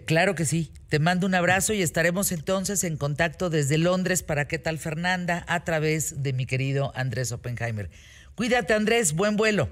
claro 0.05 0.35
que 0.35 0.45
sí. 0.45 0.73
Te 0.89 0.99
mando 0.99 1.27
un 1.27 1.35
abrazo 1.35 1.73
y 1.73 1.81
estaremos 1.81 2.31
entonces 2.31 2.83
en 2.83 2.97
contacto 2.97 3.49
desde 3.49 3.77
Londres 3.77 4.23
para 4.23 4.47
qué 4.47 4.59
tal 4.59 4.77
Fernanda 4.77 5.45
a 5.47 5.63
través 5.63 6.21
de 6.21 6.33
mi 6.33 6.45
querido 6.45 6.91
Andrés 6.95 7.31
Oppenheimer. 7.31 7.89
Cuídate 8.35 8.73
Andrés, 8.73 9.13
buen 9.13 9.37
vuelo. 9.37 9.69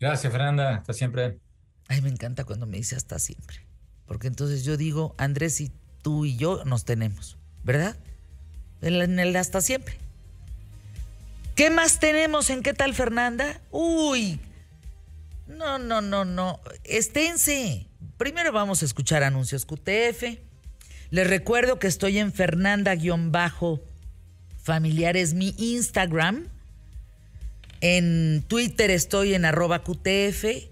Gracias 0.00 0.32
Fernanda, 0.32 0.76
hasta 0.76 0.92
siempre. 0.92 1.38
Ay, 1.88 2.02
me 2.02 2.08
encanta 2.08 2.44
cuando 2.44 2.66
me 2.66 2.76
dice 2.76 2.96
hasta 2.96 3.18
siempre. 3.18 3.66
Porque 4.06 4.26
entonces 4.26 4.64
yo 4.64 4.76
digo, 4.76 5.14
Andrés 5.18 5.60
y 5.60 5.72
tú 6.02 6.24
y 6.24 6.36
yo 6.36 6.64
nos 6.64 6.84
tenemos, 6.84 7.38
¿verdad? 7.64 7.96
En 8.82 9.18
el 9.18 9.36
hasta 9.36 9.60
siempre. 9.60 9.98
¿Qué 11.54 11.70
más 11.70 12.00
tenemos 12.00 12.50
en 12.50 12.62
qué 12.62 12.74
tal 12.74 12.94
Fernanda? 12.94 13.60
Uy, 13.70 14.40
no, 15.46 15.78
no, 15.78 16.00
no, 16.00 16.24
no. 16.24 16.60
Esténse. 16.84 17.86
Primero 18.18 18.52
vamos 18.52 18.82
a 18.82 18.84
escuchar 18.84 19.22
anuncios 19.22 19.64
QTF. 19.64 20.38
Les 21.10 21.26
recuerdo 21.26 21.78
que 21.78 21.86
estoy 21.86 22.18
en 22.18 22.32
Fernanda-familiar 22.32 25.16
es 25.16 25.34
mi 25.34 25.54
Instagram. 25.56 26.48
En 27.80 28.44
Twitter 28.48 28.90
estoy 28.90 29.34
en 29.34 29.44
arroba 29.44 29.84
QTF. 29.84 30.66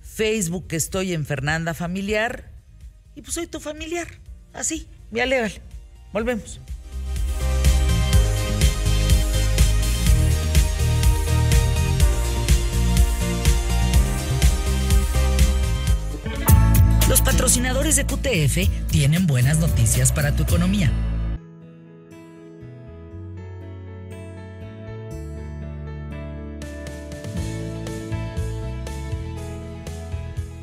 Facebook 0.00 0.68
estoy 0.70 1.12
en 1.12 1.26
Fernanda 1.26 1.74
Familiar. 1.74 2.50
Y 3.14 3.22
pues 3.22 3.34
soy 3.34 3.46
tu 3.46 3.60
familiar. 3.60 4.08
Así, 4.52 4.88
me 5.10 5.20
alegre. 5.20 5.60
Volvemos. 6.12 6.60
Los 17.08 17.22
patrocinadores 17.22 17.96
de 17.96 18.04
QTF 18.04 18.86
tienen 18.90 19.26
buenas 19.26 19.58
noticias 19.58 20.12
para 20.12 20.36
tu 20.36 20.42
economía. 20.42 20.92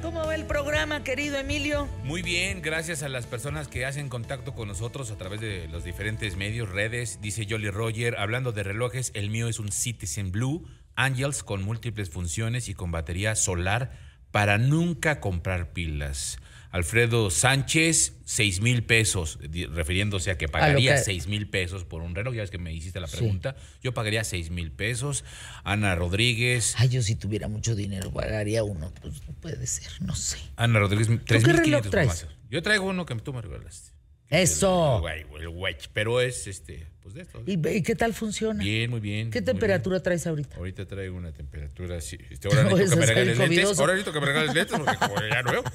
¿Cómo 0.04 0.24
va 0.24 0.36
el 0.36 0.46
programa, 0.46 1.04
querido 1.04 1.40
Emilio? 1.40 1.88
Muy 2.04 2.22
bien, 2.22 2.62
gracias 2.62 3.02
a 3.02 3.10
las 3.10 3.26
personas 3.26 3.68
que 3.68 3.88
hacen 3.88 4.08
contacto 4.08 4.54
con 4.54 4.68
nosotros 4.68 5.10
a 5.10 5.18
través 5.18 5.42
de 5.42 5.68
los 5.68 5.84
diferentes 5.84 6.36
medios, 6.36 6.70
redes. 6.70 7.22
Dice 7.24 7.48
Jolly 7.50 7.72
Roger, 7.72 8.18
hablando 8.20 8.52
de 8.52 8.62
relojes, 8.62 9.12
el 9.16 9.32
mío 9.32 9.48
es 9.48 9.58
un 9.58 9.72
Citizen 9.72 10.32
Blue 10.32 10.64
Angels 10.96 11.44
con 11.44 11.64
múltiples 11.64 12.12
funciones 12.12 12.70
y 12.70 12.76
con 12.76 12.92
batería 12.92 13.36
solar 13.36 14.05
para 14.36 14.58
nunca 14.58 15.22
comprar 15.22 15.72
pilas. 15.72 16.40
Alfredo 16.70 17.30
Sánchez, 17.30 18.18
seis 18.26 18.60
mil 18.60 18.84
pesos, 18.84 19.40
refiriéndose 19.72 20.30
a 20.30 20.38
que 20.38 20.50
pagaría 20.50 20.98
seis 20.98 21.28
mil 21.28 21.48
pesos 21.48 21.86
por 21.86 22.02
un 22.02 22.14
reloj. 22.16 22.36
Ya 22.36 22.44
es 22.44 22.52
que 22.52 22.58
me 22.58 22.74
hiciste 22.74 23.00
la 23.00 23.08
pregunta. 23.08 23.56
Yo 23.82 23.94
pagaría 23.94 24.26
seis 24.26 24.50
mil 24.50 24.74
pesos. 24.74 25.24
Ana 25.64 25.96
Rodríguez. 25.96 26.76
Ay, 26.78 26.90
yo 26.90 27.02
si 27.02 27.16
tuviera 27.16 27.48
mucho 27.48 27.76
dinero 27.76 28.12
pagaría 28.12 28.66
uno. 28.66 28.94
Pues 29.02 29.22
puede 29.40 29.66
ser, 29.68 30.02
no 30.02 30.14
sé. 30.18 30.38
Ana 30.58 30.80
Rodríguez, 30.80 31.08
tres 31.26 31.48
mil 31.48 31.62
quinientos. 31.62 32.28
Yo 32.50 32.62
traigo 32.62 32.90
uno 32.90 33.06
que 33.06 33.16
tú 33.16 33.32
me 33.32 33.42
regalaste. 33.42 33.95
Eso. 34.30 35.04
El, 35.08 35.48
wedge, 35.50 35.90
pero 35.94 36.20
es 36.20 36.48
este, 36.48 36.88
pues 37.02 37.14
de 37.14 37.22
esto. 37.22 37.44
¿Y, 37.46 37.82
qué 37.84 37.96
tal 37.96 38.14
funciona? 38.14 38.64
Bien, 38.64 38.90
muy 38.90 39.00
bien. 39.00 39.30
¿Qué 39.30 39.42
temperatura 39.42 40.02
traes 40.02 40.26
ahorita? 40.26 40.58
Ahorita 40.58 40.86
traigo 40.86 41.16
una 41.16 41.32
temperatura 41.32 41.98
así. 41.98 42.18
Este, 42.30 42.48
ahora 42.52 42.64
necesito 42.64 42.96
que 42.96 43.00
me 43.00 43.06
regales 43.06 43.38
lentes. 43.38 43.80
Ahora 43.80 43.94
necesito 43.94 44.14
que 44.14 44.20
me 44.20 44.26
regales 44.26 44.54
lentes 44.54 44.80
porque 44.80 44.98
como 44.98 45.16
ya 45.22 45.42
no 45.44 45.52
veo. 45.52 45.64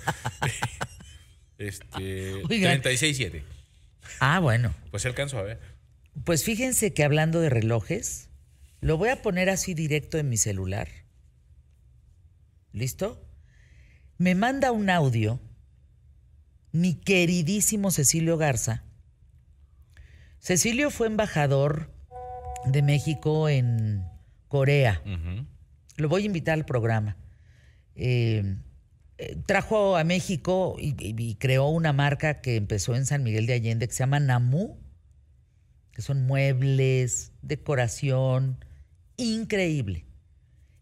Este, 1.59 2.43
36.7. 2.45 3.43
Ah, 4.19 4.41
bueno. 4.41 4.75
Pues 4.91 5.05
alcanzo 5.05 5.37
a 5.37 5.43
ver. 5.43 5.59
Pues 6.25 6.43
fíjense 6.43 6.95
que 6.95 7.05
hablando 7.05 7.39
de 7.43 7.51
relojes, 7.51 8.31
lo 8.81 8.97
voy 8.97 9.11
a 9.11 9.21
poner 9.21 9.51
así 9.51 9.75
directo 9.75 10.17
en 10.17 10.31
mi 10.31 10.39
celular. 10.39 10.89
¿Listo? 12.73 13.23
Me 14.17 14.35
manda 14.35 14.73
un 14.73 14.89
audio 14.89 15.39
mi 16.73 16.95
queridísimo 16.95 17.91
Cecilio 17.91 18.37
Garza. 18.37 18.85
Cecilio 20.39 20.91
fue 20.91 21.07
embajador 21.07 21.91
de 22.65 22.83
México 22.83 23.49
en 23.49 24.05
Corea. 24.49 25.03
Lo 25.97 26.09
voy 26.09 26.23
a 26.23 26.27
invitar 26.27 26.55
al 26.55 26.65
programa. 26.65 27.17
Eh, 27.95 28.57
eh, 29.19 29.37
trajo 29.45 29.97
a 29.97 30.05
México 30.05 30.77
y, 30.79 31.35
creó 31.35 31.69
una 31.69 31.93
marca 31.93 32.41
que 32.41 32.57
empezó 32.57 32.95
en 32.97 33.05
San 33.05 33.23
Miguel 33.23 33.47
de 33.47 33.53
Allende 33.53 33.87
que 33.87 33.93
se 33.93 33.99
llama 33.99 34.19
Namu, 34.19 34.79
que 35.93 36.01
son 36.01 36.27
muebles, 36.27 37.33
decoración, 37.43 38.65
increíble. 39.19 40.07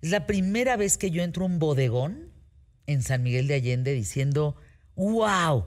Es 0.02 0.10
la 0.10 0.28
primera 0.28 0.76
vez 0.76 0.98
que 0.98 1.10
yo 1.10 1.24
entro 1.24 1.42
a 1.42 1.46
un 1.46 1.58
bodegón 1.58 2.32
en 2.86 3.02
San 3.02 3.24
Miguel 3.24 3.48
de 3.48 3.54
Allende 3.54 3.92
diciendo, 3.92 4.54
wow, 4.94 5.66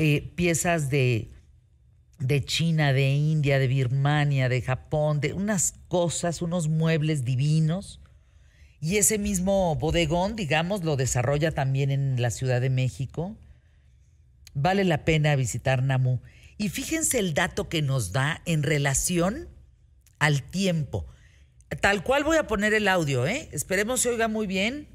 eh, 0.00 0.32
piezas 0.36 0.90
de, 0.90 1.28
de 2.20 2.44
China, 2.44 2.92
de 2.92 3.10
India, 3.10 3.58
de 3.58 3.66
Birmania, 3.66 4.48
de 4.48 4.62
Japón, 4.62 5.20
de 5.20 5.32
unas 5.32 5.74
cosas, 5.88 6.40
unos 6.40 6.68
muebles 6.68 7.24
divinos. 7.24 8.00
Y 8.80 8.98
ese 8.98 9.18
mismo 9.18 9.74
bodegón, 9.74 10.36
digamos, 10.36 10.84
lo 10.84 10.94
desarrolla 10.94 11.50
también 11.50 11.90
en 11.90 12.22
la 12.22 12.30
Ciudad 12.30 12.60
de 12.60 12.70
México. 12.70 13.36
Vale 14.54 14.84
la 14.84 15.04
pena 15.04 15.34
visitar 15.34 15.82
Namu. 15.82 16.20
Y 16.58 16.68
fíjense 16.68 17.18
el 17.18 17.34
dato 17.34 17.68
que 17.68 17.82
nos 17.82 18.12
da 18.12 18.40
en 18.46 18.62
relación 18.62 19.48
al 20.20 20.44
tiempo. 20.44 21.06
Tal 21.80 22.04
cual 22.04 22.22
voy 22.22 22.36
a 22.36 22.46
poner 22.46 22.72
el 22.72 22.86
audio, 22.86 23.26
¿eh? 23.26 23.48
Esperemos 23.50 24.00
se 24.00 24.10
oiga 24.10 24.28
muy 24.28 24.46
bien. 24.46 24.86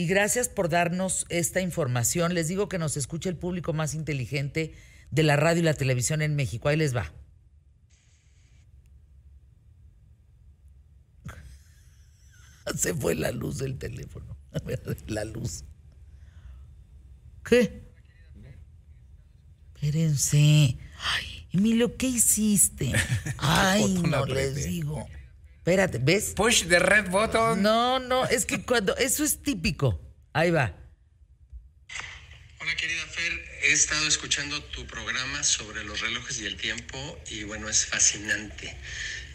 Y 0.00 0.06
gracias 0.06 0.48
por 0.48 0.70
darnos 0.70 1.26
esta 1.28 1.60
información. 1.60 2.32
Les 2.32 2.48
digo 2.48 2.70
que 2.70 2.78
nos 2.78 2.96
escucha 2.96 3.28
el 3.28 3.36
público 3.36 3.74
más 3.74 3.92
inteligente 3.92 4.74
de 5.10 5.22
la 5.22 5.36
radio 5.36 5.60
y 5.60 5.64
la 5.66 5.74
televisión 5.74 6.22
en 6.22 6.36
México. 6.36 6.70
Ahí 6.70 6.78
les 6.78 6.96
va. 6.96 7.12
Se 12.74 12.94
fue 12.94 13.14
la 13.14 13.30
luz 13.30 13.58
del 13.58 13.76
teléfono. 13.76 14.38
La 15.06 15.26
luz. 15.26 15.64
¿Qué? 17.44 17.82
Espérense. 19.74 20.78
Ay, 20.96 21.46
Emilio, 21.52 21.98
¿qué 21.98 22.06
hiciste? 22.06 22.94
Ay, 23.36 24.00
no 24.02 24.24
les 24.24 24.64
digo. 24.64 25.06
Espérate, 25.70 25.98
¿ves? 26.02 26.32
Push 26.34 26.66
the 26.66 26.80
red 26.80 27.10
button. 27.10 27.62
No, 27.62 28.00
no, 28.00 28.26
es 28.26 28.44
que 28.44 28.60
cuando. 28.60 28.96
Eso 28.96 29.22
es 29.22 29.40
típico. 29.40 30.00
Ahí 30.32 30.50
va. 30.50 30.74
Hola, 32.58 32.74
querida 32.74 33.06
Fer. 33.06 33.32
He 33.62 33.70
estado 33.70 34.04
escuchando 34.08 34.60
tu 34.64 34.84
programa 34.88 35.44
sobre 35.44 35.84
los 35.84 36.00
relojes 36.00 36.40
y 36.40 36.46
el 36.46 36.56
tiempo 36.56 36.98
y 37.30 37.44
bueno, 37.44 37.68
es 37.68 37.86
fascinante. 37.86 38.76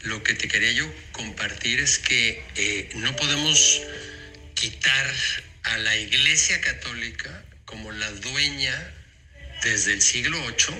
Lo 0.01 0.23
que 0.23 0.33
te 0.33 0.49
quería 0.49 0.73
yo 0.73 0.85
compartir 1.13 1.79
es 1.79 1.99
que 1.99 2.43
eh, 2.55 2.89
no 2.95 3.15
podemos 3.15 3.81
quitar 4.55 5.13
a 5.63 5.77
la 5.77 5.95
Iglesia 5.95 6.59
Católica 6.59 7.45
como 7.63 7.93
la 7.93 8.11
dueña 8.11 8.93
desde 9.63 9.93
el 9.93 10.01
siglo 10.01 10.37
VIII 10.37 10.75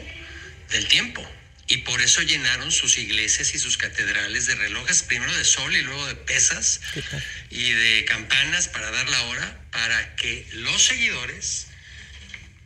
del 0.72 0.86
tiempo. 0.90 1.26
Y 1.68 1.78
por 1.78 2.02
eso 2.02 2.22
llenaron 2.22 2.72
sus 2.72 2.98
iglesias 2.98 3.56
y 3.56 3.60
sus 3.60 3.78
catedrales 3.78 4.46
de 4.46 4.56
relojes, 4.56 5.02
primero 5.02 5.36
de 5.36 5.44
sol 5.44 5.76
y 5.76 5.82
luego 5.82 6.06
de 6.06 6.16
pesas 6.16 6.82
y 7.50 7.72
de 7.72 8.06
campanas 8.06 8.68
para 8.68 8.92
dar 8.92 9.10
la 9.10 9.22
hora, 9.24 9.62
para 9.72 10.16
que 10.16 10.48
los 10.52 10.84
seguidores 10.84 11.68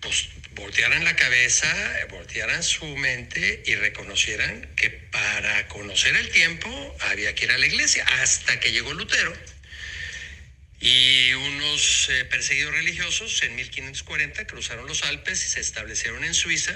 pues, 0.02 0.28
voltearan 0.52 1.06
la 1.06 1.16
cabeza, 1.16 1.74
voltearan 2.10 2.62
su 2.62 2.86
mente 2.98 3.64
y 3.66 3.76
reconocieran 3.76 4.68
que 4.76 4.90
para 4.90 5.68
conocer 5.70 6.16
el 6.18 6.30
tiempo 6.30 6.98
había 7.00 7.34
que 7.36 7.46
ir 7.46 7.52
a 7.52 7.58
la 7.58 7.68
iglesia, 7.68 8.06
hasta 8.22 8.60
que 8.60 8.74
llegó 8.74 8.94
Lutero. 8.94 9.34
Y 10.82 11.34
unos 11.34 12.08
eh, 12.10 12.26
perseguidos 12.26 12.74
religiosos 12.74 13.44
en 13.44 13.56
1540 13.56 14.46
cruzaron 14.48 14.88
los 14.88 15.04
Alpes 15.04 15.46
y 15.46 15.50
se 15.50 15.60
establecieron 15.62 16.24
en 16.24 16.34
Suiza 16.34 16.74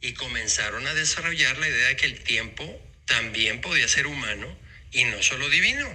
y 0.00 0.14
comenzaron 0.14 0.86
a 0.86 0.94
desarrollar 0.94 1.58
la 1.58 1.68
idea 1.68 1.88
de 1.88 1.96
que 1.96 2.06
el 2.06 2.20
tiempo 2.20 2.64
también 3.04 3.60
podía 3.60 3.86
ser 3.88 4.06
humano 4.06 4.46
y 4.92 5.04
no 5.04 5.22
solo 5.22 5.48
divino. 5.48 5.88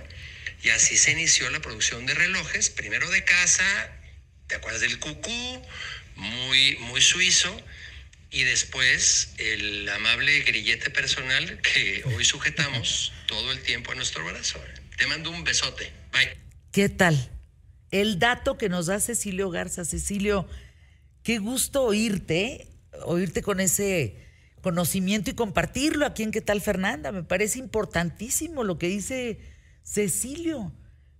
Y 0.61 0.69
así 0.69 0.97
se 0.97 1.11
inició 1.11 1.49
la 1.49 1.61
producción 1.61 2.05
de 2.05 2.13
relojes, 2.13 2.69
primero 2.69 3.09
de 3.09 3.23
casa, 3.23 3.63
¿te 4.47 4.55
acuerdas 4.55 4.81
del 4.81 4.99
cucú? 4.99 5.61
Muy, 6.15 6.77
muy 6.77 7.01
suizo. 7.01 7.55
Y 8.31 8.43
después 8.43 9.33
el 9.37 9.87
amable 9.89 10.41
grillete 10.41 10.89
personal 10.89 11.61
que 11.61 12.03
hoy 12.05 12.25
sujetamos 12.25 13.13
todo 13.27 13.51
el 13.51 13.61
tiempo 13.61 13.91
a 13.91 13.95
nuestro 13.95 14.25
brazo. 14.25 14.59
Te 14.97 15.07
mando 15.07 15.29
un 15.29 15.43
besote. 15.43 15.91
Bye. 16.11 16.37
¿Qué 16.71 16.89
tal? 16.89 17.31
El 17.91 18.19
dato 18.19 18.57
que 18.57 18.69
nos 18.69 18.87
da 18.87 18.99
Cecilio 18.99 19.49
Garza. 19.49 19.85
Cecilio, 19.85 20.49
qué 21.23 21.37
gusto 21.37 21.83
oírte 21.83 22.67
oírte 23.03 23.41
con 23.41 23.59
ese 23.59 24.15
conocimiento 24.61 25.29
y 25.29 25.33
compartirlo 25.33 26.05
aquí 26.05 26.23
en 26.23 26.31
¿Qué 26.31 26.41
tal 26.41 26.61
Fernanda? 26.61 27.11
Me 27.11 27.23
parece 27.23 27.59
importantísimo 27.59 28.63
lo 28.63 28.77
que 28.77 28.87
dice 28.87 29.39
Cecilio. 29.83 30.73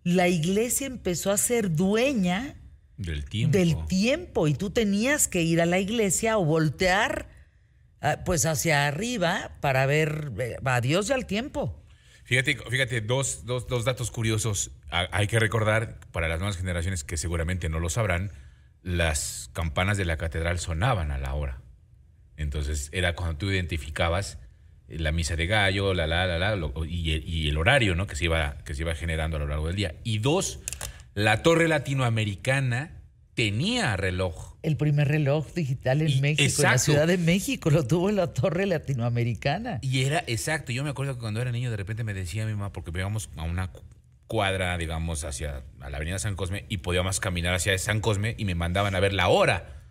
La 0.03 0.27
iglesia 0.27 0.88
empezó 0.88 1.31
a 1.31 1.38
ser 1.38 1.76
dueña 1.76 2.56
del 2.97 3.26
tiempo. 3.26 3.57
Del 3.57 3.85
tiempo 3.88 4.47
y 4.47 4.53
tú 4.53 4.69
tenías 4.69 5.27
que 5.27 5.41
ir 5.41 5.61
a 5.61 5.65
la 5.65 5.80
iglesia 5.80 6.38
o 6.38 6.45
voltear 6.45 7.30
ah, 8.02 8.22
pues 8.26 8.45
hacia 8.45 8.88
arriba 8.88 9.52
para 9.61 9.85
ver 9.85 10.31
eh, 10.39 10.57
a 10.64 10.81
Dios 10.81 11.10
y 11.10 11.14
al 11.14 11.26
tiempo. 11.26 11.81
Fíjate, 12.23 12.57
fíjate 12.69 13.02
dos, 13.02 13.45
dos, 13.45 13.68
dos 13.68 13.85
datos 13.85 14.10
curiosos. 14.10 14.72
Hay 14.89 15.27
que 15.27 15.39
recordar 15.39 15.99
para 16.11 16.27
las 16.27 16.39
nuevas 16.39 16.57
generaciones 16.57 17.03
que 17.03 17.18
seguramente 17.18 17.69
no 17.69 17.80
lo 17.80 17.89
sabrán, 17.89 18.31
las 18.81 19.52
campanas 19.53 19.97
de 19.97 20.06
la 20.06 20.18
catedral 20.18 20.60
sonaban 20.60 21.11
a 21.11 21.19
la 21.19 21.35
hora. 21.35 21.61
Entonces 22.38 22.90
era 22.91 23.16
cuando 23.16 23.38
tú 23.38 23.49
identificabas 23.49 24.38
eh, 24.88 24.99
la 24.99 25.12
misa 25.12 25.36
de 25.36 25.48
gallo, 25.48 25.94
la, 25.94 26.07
la, 26.07 26.26
la, 26.26 26.56
la 26.56 26.72
y, 26.88 27.48
el 27.48 27.57
horario 27.57 27.95
¿no? 27.95 28.07
que, 28.07 28.16
se 28.16 28.26
iba, 28.26 28.57
que 28.66 28.74
se 28.74 28.82
iba 28.82 28.95
generando 28.95 29.38
a 29.38 29.40
lo 29.40 29.48
largo 29.48 29.68
del 29.68 29.76
día. 29.76 29.95
Y 30.03 30.20
dos, 30.20 30.60
la 31.14 31.44
torre 31.44 31.68
latinoamericana 31.68 33.02
tenía 33.34 33.95
reloj. 33.98 34.56
El 34.64 34.78
primer 34.78 35.07
reloj 35.07 35.53
digital 35.53 36.02
en 36.02 36.22
México, 36.22 36.62
en 36.64 36.72
la 36.72 36.78
Ciudad 36.78 37.07
de 37.07 37.18
México, 37.18 37.70
lo 37.70 37.86
tuvo 37.86 38.10
en 38.10 38.16
la 38.16 38.34
torre 38.34 38.66
latinoamericana. 38.66 39.80
Y 39.82 40.03
era, 40.03 40.24
exacto, 40.26 40.72
yo 40.72 40.84
me 40.84 40.90
acuerdo 40.90 41.16
que 41.16 41.20
cuando 41.20 41.41
era 41.41 41.52
niño 41.52 41.70
de 41.70 41.78
repente 41.78 42.03
me 42.03 42.14
decía 42.14 42.45
mi 42.45 42.53
mamá, 42.53 42.72
porque 42.72 42.91
íbamos 42.98 43.30
a 43.36 43.44
una 43.44 43.72
cuadra, 44.28 44.78
digamos, 44.78 45.24
hacia 45.24 45.64
la 45.80 45.98
avenida 45.98 46.18
San 46.18 46.36
Cosme 46.36 46.66
y 46.70 46.78
podíamos 46.78 47.20
caminar 47.20 47.53
hacia 47.53 47.78
San 47.78 47.99
Cosme 47.99 48.36
y 48.38 48.45
me 48.45 48.56
mandaban 48.56 48.95
a 48.95 48.99
ver 48.99 49.14
la 49.14 49.28
hora 49.28 49.85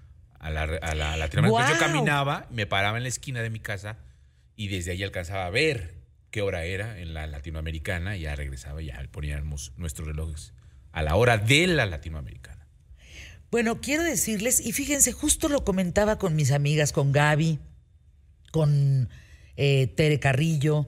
a 0.45 0.51
la, 0.51 0.63
a 0.63 0.95
la, 0.95 1.31
Yo 1.31 1.79
caminaba, 1.79 2.47
me 2.51 2.67
paraba 2.67 2.99
en 2.99 3.05
la 3.05 3.09
esquina 3.09 3.41
de 3.41 3.49
mi 3.49 3.61
casa 3.61 3.97
y 4.57 4.69
desde 4.69 4.91
ahí 4.91 5.03
alcanzaba 5.03 5.47
a 5.47 5.51
ver 5.51 5.95
qué 6.31 6.43
hora 6.43 6.65
era 6.65 6.99
en 6.99 7.15
la 7.15 7.27
latinoamericana 7.27 8.19
y 8.19 8.23
ya 8.23 8.37
regresaba 8.37 8.83
y 8.83 8.87
ya 8.87 9.03
poníamos 9.11 9.73
nuestros 9.79 10.07
relojes 10.07 10.53
a 10.93 11.03
la 11.03 11.17
hora 11.17 11.39
de 11.39 11.67
la 11.67 11.87
latinoamericana. 11.87 12.69
Bueno, 13.51 13.81
quiero 13.81 14.03
decirles, 14.03 14.61
y 14.61 14.73
fíjense, 14.73 15.13
justo 15.13 15.49
lo 15.49 15.65
comentaba 15.65 16.19
con 16.19 16.37
mis 16.37 16.51
amigas, 16.53 16.93
con 16.93 17.13
Gaby, 17.13 17.59
con 18.53 19.09
eh, 19.57 19.87
Tere 19.97 20.21
Carrillo, 20.21 20.87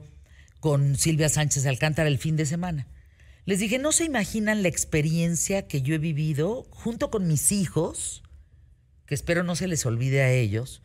con 0.59 0.97
Silvia 0.97 1.29
Sánchez 1.29 1.65
Alcántara 1.65 2.09
el 2.09 2.19
fin 2.19 2.35
de 2.35 2.45
semana. 2.45 2.85
Les 3.45 3.59
dije, 3.59 3.79
no 3.79 3.91
se 3.91 4.05
imaginan 4.05 4.61
la 4.61 4.67
experiencia 4.67 5.67
que 5.67 5.81
yo 5.81 5.95
he 5.95 5.99
vivido 5.99 6.67
junto 6.69 7.09
con 7.09 7.27
mis 7.27 7.51
hijos 7.51 8.21
que 9.07 9.15
espero 9.15 9.43
no 9.43 9.55
se 9.55 9.67
les 9.67 9.85
olvide 9.85 10.21
a 10.21 10.31
ellos, 10.31 10.83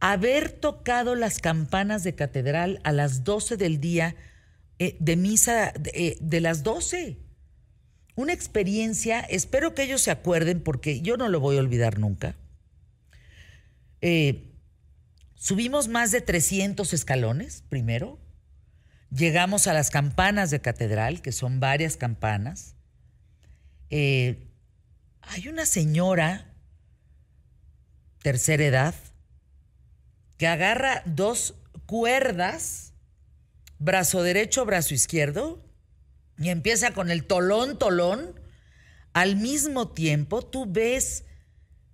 haber 0.00 0.52
tocado 0.52 1.16
las 1.16 1.40
campanas 1.40 2.04
de 2.04 2.14
catedral 2.14 2.80
a 2.84 2.92
las 2.92 3.24
12 3.24 3.56
del 3.56 3.80
día 3.80 4.14
eh, 4.78 4.96
de 5.00 5.16
misa 5.16 5.72
de, 5.78 6.16
eh, 6.20 6.40
las 6.40 6.62
12. 6.62 7.18
Una 8.14 8.32
experiencia, 8.32 9.20
espero 9.20 9.74
que 9.74 9.82
ellos 9.82 10.00
se 10.00 10.12
acuerden 10.12 10.62
porque 10.62 11.00
yo 11.00 11.16
no 11.16 11.28
lo 11.28 11.40
voy 11.40 11.56
a 11.56 11.60
olvidar 11.60 11.98
nunca. 11.98 12.36
Eh, 14.00 14.52
subimos 15.34 15.88
más 15.88 16.12
de 16.12 16.20
300 16.20 16.92
escalones, 16.94 17.64
primero. 17.68 18.20
Llegamos 19.10 19.66
a 19.66 19.72
las 19.72 19.90
campanas 19.90 20.50
de 20.50 20.60
catedral, 20.60 21.22
que 21.22 21.32
son 21.32 21.58
varias 21.58 21.96
campanas. 21.96 22.76
hay 23.90 25.48
una 25.48 25.66
señora 25.66 26.47
tercera 28.22 28.64
edad, 28.64 28.94
que 30.36 30.46
agarra 30.46 31.02
dos 31.04 31.54
cuerdas, 31.86 32.92
brazo 33.78 34.22
derecho, 34.22 34.64
brazo 34.64 34.94
izquierdo, 34.94 35.64
y 36.38 36.50
empieza 36.50 36.92
con 36.92 37.10
el 37.10 37.24
tolón, 37.24 37.78
tolón. 37.78 38.38
Al 39.12 39.36
mismo 39.36 39.88
tiempo, 39.88 40.42
tú 40.42 40.66
ves 40.68 41.24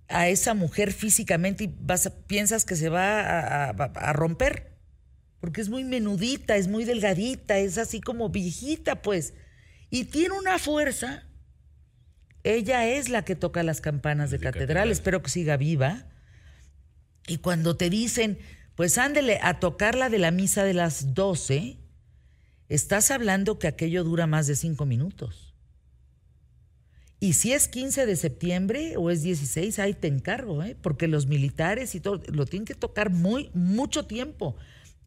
a 0.07 0.27
esa 0.27 0.53
mujer 0.53 0.93
físicamente 0.93 1.63
y 1.63 1.75
vas 1.79 2.11
piensas 2.27 2.65
que 2.65 2.75
se 2.75 2.89
va 2.89 3.21
a, 3.21 3.69
a, 3.69 4.13
romper, 4.13 4.77
porque 5.39 5.61
es 5.61 5.69
muy 5.69 5.83
menudita, 5.83 6.55
es 6.57 6.67
muy 6.67 6.85
delgadita, 6.85 7.57
es 7.57 7.79
así 7.79 8.01
como 8.01 8.29
viejita, 8.29 9.01
pues, 9.01 9.33
y 9.89 10.05
tiene 10.05 10.37
una 10.37 10.59
fuerza. 10.59 11.23
Ella 12.43 12.85
es 12.85 13.09
la 13.09 13.25
que 13.25 13.35
toca 13.35 13.63
las 13.63 13.81
campanas 13.81 14.29
de, 14.29 14.39
catedral. 14.39 14.91
espero 14.91 15.23
que 15.23 15.31
siga 15.31 15.57
viva 15.57 16.05
y 17.27 17.37
cuando 17.37 17.75
te 17.75 17.89
dicen, 17.89 18.37
pues 18.75 18.97
ándele 18.97 19.39
a 19.41 19.59
tocar 19.59 19.95
la 19.95 20.09
de 20.09 20.19
la 20.19 20.31
misa 20.31 20.63
de 20.63 20.73
las 20.73 21.13
12, 21.13 21.77
estás 22.69 23.11
hablando 23.11 23.57
que 23.57 23.67
aquello 23.67 24.03
dura 24.03 24.27
más 24.27 24.47
de 24.47 24.55
cinco 24.55 24.85
minutos. 24.85 25.53
Y 27.19 27.33
si 27.33 27.53
es 27.53 27.67
15 27.67 28.05
de 28.05 28.15
septiembre 28.17 28.97
o 28.97 29.09
es 29.09 29.23
16, 29.23 29.79
ahí 29.79 29.93
te 29.93 30.07
encargo, 30.07 30.61
¿eh? 30.61 30.77
porque 30.81 31.07
los 31.07 31.27
militares 31.27 31.95
y 31.95 31.99
todo 31.99 32.21
lo 32.27 32.45
tienen 32.45 32.65
que 32.65 32.75
tocar 32.75 33.09
muy, 33.09 33.49
mucho 33.53 34.05
tiempo. 34.05 34.55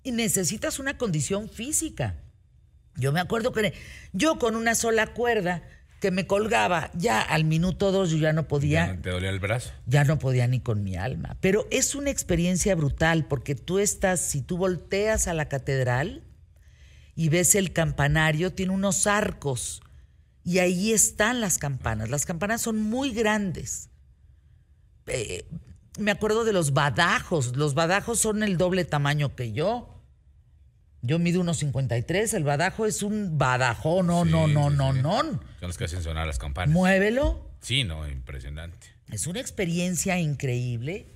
Y 0.02 0.12
necesitas 0.12 0.78
una 0.78 0.96
condición 0.96 1.48
física. 1.48 2.16
Yo 2.96 3.12
me 3.12 3.20
acuerdo 3.20 3.52
que 3.52 3.74
yo 4.12 4.38
con 4.38 4.56
una 4.56 4.74
sola 4.74 5.08
cuerda 5.08 5.62
que 6.00 6.10
me 6.10 6.26
colgaba, 6.26 6.90
ya 6.94 7.20
al 7.20 7.44
minuto 7.44 7.90
dos 7.90 8.10
yo 8.10 8.18
ya 8.18 8.32
no 8.32 8.46
podía. 8.46 8.98
¿Te 9.02 9.10
dolía 9.10 9.30
el 9.30 9.40
brazo? 9.40 9.72
Ya 9.86 10.04
no 10.04 10.18
podía 10.18 10.46
ni 10.46 10.60
con 10.60 10.84
mi 10.84 10.96
alma. 10.96 11.36
Pero 11.40 11.66
es 11.70 11.94
una 11.94 12.10
experiencia 12.10 12.74
brutal 12.74 13.26
porque 13.26 13.54
tú 13.54 13.78
estás, 13.78 14.20
si 14.20 14.40
tú 14.40 14.56
volteas 14.56 15.26
a 15.26 15.34
la 15.34 15.48
catedral 15.48 16.22
y 17.16 17.28
ves 17.30 17.54
el 17.54 17.72
campanario, 17.72 18.52
tiene 18.52 18.72
unos 18.72 19.06
arcos 19.06 19.82
y 20.44 20.60
ahí 20.60 20.92
están 20.92 21.40
las 21.40 21.58
campanas. 21.58 22.10
Las 22.10 22.24
campanas 22.24 22.62
son 22.62 22.80
muy 22.80 23.12
grandes. 23.12 23.90
Eh, 25.06 25.46
me 25.98 26.12
acuerdo 26.12 26.44
de 26.44 26.52
los 26.52 26.72
badajos. 26.72 27.56
Los 27.56 27.74
badajos 27.74 28.20
son 28.20 28.42
el 28.42 28.56
doble 28.56 28.84
tamaño 28.84 29.34
que 29.34 29.52
yo. 29.52 29.97
Yo 31.00 31.18
mido 31.18 31.40
unos 31.40 31.58
53, 31.58 32.34
el 32.34 32.44
badajo 32.44 32.84
es 32.86 33.02
un 33.02 33.38
badajo, 33.38 34.02
no, 34.02 34.24
no, 34.24 34.48
no, 34.48 34.68
no, 34.68 34.92
no. 34.92 35.18
Son 35.20 35.40
los 35.60 35.78
que 35.78 35.84
hacen 35.84 36.02
sonar 36.02 36.26
las 36.26 36.38
campanas. 36.38 36.72
Muévelo. 36.72 37.48
Sí, 37.60 37.84
no, 37.84 38.08
impresionante. 38.08 38.88
Es 39.10 39.26
una 39.26 39.40
experiencia 39.40 40.18
increíble 40.18 41.06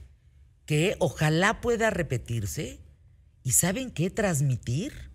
que 0.67 0.97
ojalá 0.99 1.61
pueda 1.61 1.91
repetirse. 1.91 2.81
¿Y 3.43 3.53
saben 3.53 3.91
qué? 3.91 4.09
Transmitir, 4.09 5.11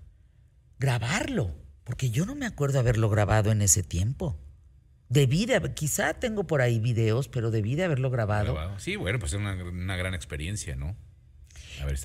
grabarlo. 0.80 1.56
Porque 1.86 2.10
yo 2.10 2.26
no 2.26 2.36
me 2.36 2.46
acuerdo 2.46 2.80
haberlo 2.80 3.10
grabado 3.10 3.52
en 3.52 3.62
ese 3.62 3.84
tiempo. 3.84 4.38
Debí 5.08 5.46
de, 5.46 5.74
quizá 5.74 6.16
tengo 6.16 6.46
por 6.46 6.60
ahí 6.62 6.80
videos, 6.80 7.30
pero 7.30 7.50
debí 7.50 7.76
de 7.76 7.86
haberlo 7.86 8.10
grabado. 8.10 8.78
Sí, 8.78 8.98
bueno, 8.98 9.20
pues 9.20 9.32
es 9.32 9.40
una, 9.40 9.54
una 9.54 9.96
gran 9.96 10.14
experiencia, 10.14 10.76
¿no? 10.76 10.98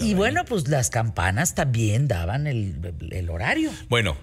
Y 0.00 0.14
bueno, 0.14 0.44
pues 0.44 0.68
las 0.68 0.90
campanas 0.90 1.54
también 1.54 2.08
daban 2.08 2.46
el, 2.46 3.28
horario. 3.30 3.70
Bueno, 3.88 4.16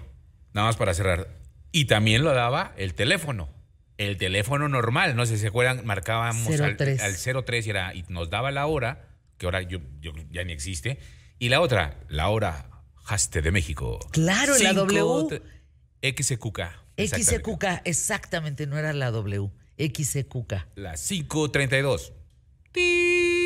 nada 0.52 0.68
más 0.68 0.76
para 0.76 0.94
cerrar. 0.94 1.28
Y 1.72 1.84
también 1.86 2.24
lo 2.24 2.32
daba 2.32 2.74
el 2.76 2.94
teléfono. 2.94 3.48
El 3.98 4.16
teléfono 4.16 4.68
normal, 4.68 5.14
no 5.14 5.26
sé 5.26 5.34
si 5.36 5.42
se 5.42 5.48
acuerdan, 5.48 5.84
marcábamos 5.84 6.48
Al, 6.58 6.76
03 6.76 7.66
y, 7.66 7.70
era, 7.70 7.94
y 7.94 8.04
nos 8.08 8.30
daba 8.30 8.50
la 8.50 8.66
hora, 8.66 9.08
que 9.36 9.44
ahora 9.44 9.60
yo, 9.60 9.80
ya 10.30 10.42
ni 10.42 10.52
existe, 10.52 10.98
Y 11.38 11.50
la 11.50 11.60
otra, 11.60 11.98
la 12.08 12.28
hora 12.28 12.70
Haste 13.04 13.42
de 13.42 13.50
México. 13.50 13.98
Claro, 14.12 14.56
la 14.58 14.72
W. 14.72 15.42
XQK. 16.02 16.60
exactamente. 16.96 17.50
XQK, 17.50 17.64
exactamente, 17.84 18.66
no 18.66 18.78
era 18.78 18.92
la 18.92 19.10
W. 19.10 19.50
XQK. 19.78 20.52
La 20.76 20.94
532. 20.94 22.12
¡Tit! 22.72 23.39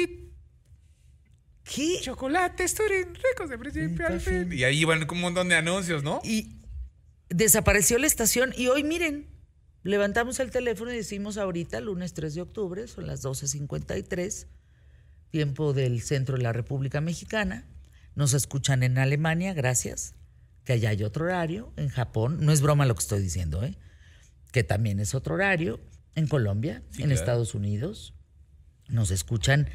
¿Qué? 1.65 1.99
Chocolates, 2.03 2.75
Turín, 2.75 3.15
ricos 3.15 3.49
de 3.49 3.59
principio 3.59 4.07
al 4.07 4.21
fin. 4.21 4.53
Y 4.53 4.65
ahí 4.65 4.85
van 4.85 5.07
como 5.07 5.21
un 5.21 5.23
montón 5.33 5.49
de 5.49 5.55
anuncios, 5.55 6.03
¿no? 6.03 6.21
Y 6.23 6.61
desapareció 7.31 7.99
la 7.99 8.07
estación 8.07 8.53
y 8.57 8.69
hoy 8.69 8.85
miren, 8.85 9.27
levantamos 9.83 10.41
el 10.41 10.51
teléfono 10.51 10.93
y 10.93 10.97
decimos 10.97 11.39
ahorita, 11.39 11.81
lunes 11.81 12.13
3 12.13 12.35
de 12.35 12.43
octubre, 12.43 12.87
son 12.87 13.07
las 13.07 13.25
12.53, 13.25 14.47
tiempo 15.31 15.73
del 15.73 16.03
centro 16.03 16.37
de 16.37 16.43
la 16.43 16.53
República 16.53 17.01
Mexicana. 17.01 17.67
Nos 18.15 18.35
escuchan 18.35 18.83
en 18.83 18.99
Alemania, 18.99 19.55
gracias, 19.55 20.15
que 20.65 20.75
allá 20.75 20.91
hay 20.91 21.03
otro 21.03 21.25
horario, 21.25 21.73
en 21.77 21.89
Japón, 21.89 22.39
no 22.41 22.53
es 22.53 22.61
broma 22.61 22.87
lo 22.87 22.95
que 22.95 23.01
estoy 23.01 23.23
diciendo, 23.23 23.65
¿eh? 23.65 23.77
que 24.53 24.63
también 24.63 25.01
es 25.01 25.15
otro 25.15 25.35
horario, 25.35 25.81
en 26.15 26.29
Colombia, 26.29 26.83
Sí, 26.91 27.03
en 27.03 27.09
claro. 27.09 27.21
Estados 27.21 27.55
Unidos, 27.55 28.15
nos 28.89 29.11
escuchan 29.11 29.69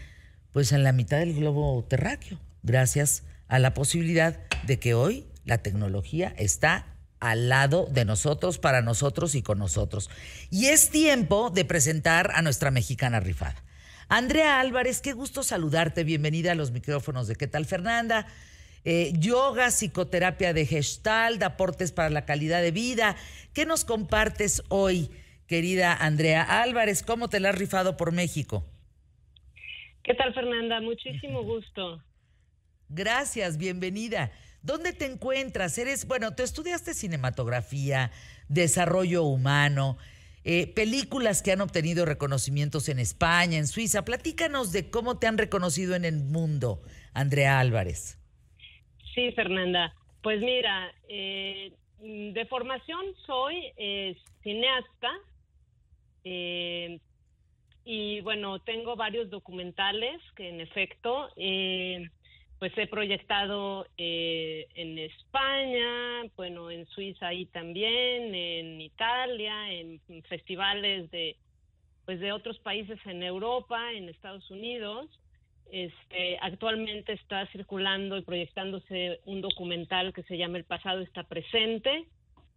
pues 0.59 0.73
en 0.73 0.83
la 0.83 0.91
mitad 0.91 1.19
del 1.19 1.35
globo 1.35 1.85
terráqueo, 1.85 2.37
gracias 2.63 3.23
a 3.47 3.59
la 3.59 3.73
posibilidad 3.73 4.37
de 4.67 4.77
que 4.77 4.93
hoy 4.93 5.25
la 5.45 5.59
tecnología 5.59 6.33
está 6.37 6.97
al 7.21 7.47
lado 7.47 7.87
de 7.89 8.03
nosotros, 8.03 8.57
para 8.57 8.81
nosotros 8.81 9.35
y 9.35 9.41
con 9.41 9.57
nosotros. 9.57 10.09
Y 10.49 10.65
es 10.65 10.89
tiempo 10.89 11.49
de 11.49 11.63
presentar 11.63 12.31
a 12.33 12.41
nuestra 12.41 12.71
mexicana 12.71 13.21
rifada. 13.21 13.55
Andrea 14.09 14.59
Álvarez, 14.59 14.99
qué 14.99 15.13
gusto 15.13 15.43
saludarte, 15.43 16.03
bienvenida 16.03 16.51
a 16.51 16.55
los 16.55 16.71
micrófonos 16.71 17.29
de 17.29 17.37
¿Qué 17.37 17.47
tal 17.47 17.65
Fernanda? 17.65 18.27
Eh, 18.83 19.13
yoga, 19.15 19.71
psicoterapia 19.71 20.51
de 20.51 20.65
Gestalt, 20.65 21.41
aportes 21.41 21.93
para 21.93 22.09
la 22.09 22.25
calidad 22.25 22.61
de 22.61 22.71
vida. 22.71 23.15
¿Qué 23.53 23.65
nos 23.65 23.85
compartes 23.85 24.61
hoy, 24.67 25.09
querida 25.47 25.93
Andrea 25.93 26.43
Álvarez? 26.43 27.01
¿Cómo 27.01 27.29
te 27.29 27.39
la 27.39 27.51
has 27.51 27.55
rifado 27.55 27.95
por 27.95 28.11
México? 28.11 28.65
¿Qué 30.09 30.15
tal, 30.15 30.33
Fernanda? 30.33 30.81
Muchísimo 30.81 31.43
gusto. 31.43 32.01
Gracias, 32.89 33.59
bienvenida. 33.59 34.31
¿Dónde 34.63 34.91
te 34.91 35.05
encuentras? 35.05 35.77
Eres, 35.77 36.07
bueno, 36.07 36.33
tú 36.33 36.41
estudiaste 36.41 36.95
cinematografía, 36.95 38.09
desarrollo 38.47 39.21
humano, 39.21 39.99
eh, 40.43 40.65
películas 40.73 41.43
que 41.43 41.51
han 41.51 41.61
obtenido 41.61 42.05
reconocimientos 42.05 42.89
en 42.89 42.97
España, 42.97 43.59
en 43.59 43.67
Suiza. 43.67 44.03
Platícanos 44.03 44.71
de 44.71 44.89
cómo 44.89 45.19
te 45.19 45.27
han 45.27 45.37
reconocido 45.37 45.93
en 45.93 46.05
el 46.05 46.23
mundo, 46.23 46.81
Andrea 47.13 47.59
Álvarez. 47.59 48.17
Sí, 49.13 49.31
Fernanda. 49.33 49.93
Pues 50.23 50.41
mira, 50.41 50.91
eh, 51.07 51.71
de 51.99 52.45
formación 52.47 53.05
soy 53.27 53.57
eh, 53.77 54.17
cineasta 54.41 55.11
eh, 56.23 56.99
y 57.91 58.21
bueno, 58.21 58.59
tengo 58.59 58.95
varios 58.95 59.31
documentales 59.31 60.21
que 60.35 60.47
en 60.47 60.61
efecto 60.61 61.29
eh, 61.35 62.07
pues 62.59 62.71
he 62.77 62.85
proyectado 62.85 63.87
eh, 63.97 64.67
en 64.75 64.99
España, 64.99 66.29
bueno, 66.37 66.69
en 66.69 66.85
Suiza 66.85 67.29
ahí 67.29 67.47
también, 67.47 68.35
en 68.35 68.79
Italia, 68.79 69.73
en 69.73 69.99
festivales 70.29 71.09
de 71.09 71.35
pues 72.05 72.19
de 72.19 72.31
otros 72.31 72.59
países 72.59 72.99
en 73.07 73.23
Europa, 73.23 73.91
en 73.91 74.07
Estados 74.07 74.47
Unidos. 74.51 75.09
Este, 75.71 76.37
actualmente 76.41 77.13
está 77.13 77.47
circulando 77.47 78.17
y 78.17 78.21
proyectándose 78.21 79.19
un 79.25 79.41
documental 79.41 80.13
que 80.13 80.21
se 80.23 80.37
llama 80.37 80.59
El 80.59 80.63
pasado 80.63 81.01
está 81.01 81.23
presente, 81.23 82.05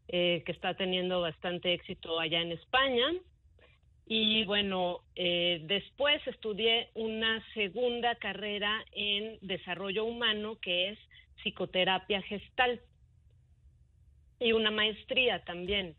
eh, 0.08 0.42
que 0.44 0.52
está 0.52 0.74
teniendo 0.74 1.22
bastante 1.22 1.72
éxito 1.72 2.20
allá 2.20 2.42
en 2.42 2.52
España. 2.52 3.06
Y 4.06 4.44
bueno, 4.44 5.00
eh, 5.14 5.60
después 5.64 6.20
estudié 6.26 6.90
una 6.94 7.42
segunda 7.54 8.14
carrera 8.16 8.84
en 8.92 9.38
desarrollo 9.40 10.04
humano 10.04 10.58
que 10.60 10.90
es 10.90 10.98
psicoterapia 11.42 12.20
gestal 12.22 12.80
y 14.40 14.52
una 14.52 14.70
maestría 14.70 15.44
también. 15.44 15.96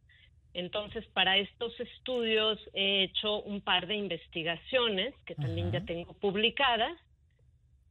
Entonces, 0.53 1.05
para 1.07 1.37
estos 1.37 1.79
estudios 1.79 2.59
he 2.73 3.03
hecho 3.03 3.41
un 3.41 3.61
par 3.61 3.87
de 3.87 3.95
investigaciones 3.95 5.15
que 5.25 5.35
también 5.35 5.69
Ajá. 5.69 5.79
ya 5.79 5.85
tengo 5.85 6.13
publicadas 6.13 6.99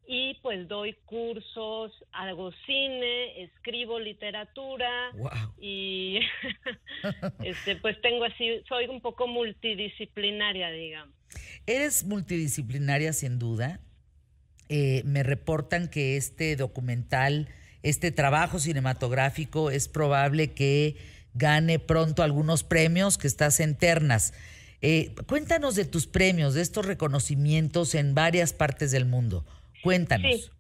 y 0.07 0.35
pues 0.43 0.69
doy 0.69 0.95
cursos, 1.05 1.93
hago 2.13 2.53
cine, 2.67 3.43
escribo 3.45 3.99
literatura 3.99 5.11
Wow. 5.15 5.55
y 5.61 6.19
este 7.45 7.77
pues 7.77 8.01
tengo 8.03 8.25
así 8.25 8.63
soy 8.69 8.87
un 8.87 9.01
poco 9.01 9.27
multidisciplinaria, 9.27 10.71
digamos. 10.71 11.15
Eres 11.67 12.05
multidisciplinaria 12.05 13.13
sin 13.13 13.39
duda. 13.39 13.81
Eh, 14.69 15.03
me 15.05 15.23
reportan 15.23 15.89
que 15.89 16.17
este 16.17 16.57
documental, 16.57 17.49
este 17.83 18.11
trabajo 18.11 18.59
cinematográfico 18.59 19.71
es 19.71 19.89
probable 19.89 20.53
que 20.53 20.97
gane 21.35 21.79
pronto 21.79 22.23
algunos 22.23 22.65
premios 22.65 23.19
que 23.19 23.27
estás 23.27 23.61
en 23.61 23.77
ternas. 23.77 24.35
Eh, 24.81 25.15
cuéntanos 25.27 25.77
de 25.77 25.85
tus 25.85 26.07
premios, 26.07 26.55
de 26.55 26.63
estos 26.63 26.85
reconocimientos 26.87 27.95
en 27.95 28.15
varias 28.15 28.53
partes 28.53 28.91
del 28.91 29.05
mundo. 29.05 29.45
Cuéntanos. 29.83 30.51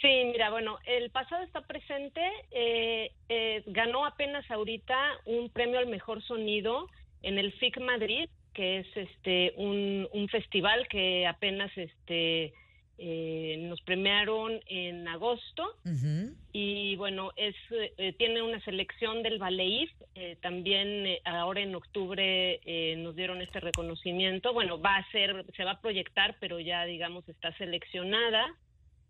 Sí. 0.00 0.24
Mira, 0.26 0.50
bueno, 0.50 0.78
el 0.84 1.10
pasado 1.10 1.42
está 1.44 1.62
presente, 1.62 2.20
eh, 2.50 3.10
eh, 3.30 3.62
ganó 3.66 4.04
apenas 4.04 4.48
ahorita 4.50 4.94
un 5.24 5.48
premio 5.48 5.78
al 5.78 5.86
mejor 5.86 6.22
sonido 6.22 6.90
en 7.22 7.38
el 7.38 7.52
FIC 7.54 7.80
Madrid, 7.80 8.28
que 8.52 8.80
es 8.80 8.86
este 8.94 9.54
un, 9.56 10.06
un 10.12 10.28
festival 10.28 10.86
que 10.88 11.26
apenas 11.26 11.70
este 11.76 12.52
eh, 12.96 13.56
nos 13.58 13.80
premiaron 13.82 14.60
en 14.66 15.08
agosto 15.08 15.76
y 16.52 16.94
bueno 16.96 17.32
es 17.36 17.56
eh, 17.98 18.12
tiene 18.16 18.40
una 18.40 18.60
selección 18.64 19.22
del 19.24 19.38
Baleif 19.38 19.90
eh, 20.14 20.36
también 20.40 21.06
eh, 21.06 21.20
ahora 21.24 21.60
en 21.60 21.74
octubre 21.74 22.60
eh, 22.64 22.94
nos 22.96 23.16
dieron 23.16 23.42
este 23.42 23.58
reconocimiento. 23.58 24.52
Bueno 24.52 24.80
va 24.80 24.96
a 24.96 25.10
ser 25.10 25.44
se 25.56 25.64
va 25.64 25.72
a 25.72 25.80
proyectar 25.80 26.36
pero 26.38 26.60
ya 26.60 26.84
digamos 26.84 27.28
está 27.28 27.52
seleccionada 27.56 28.54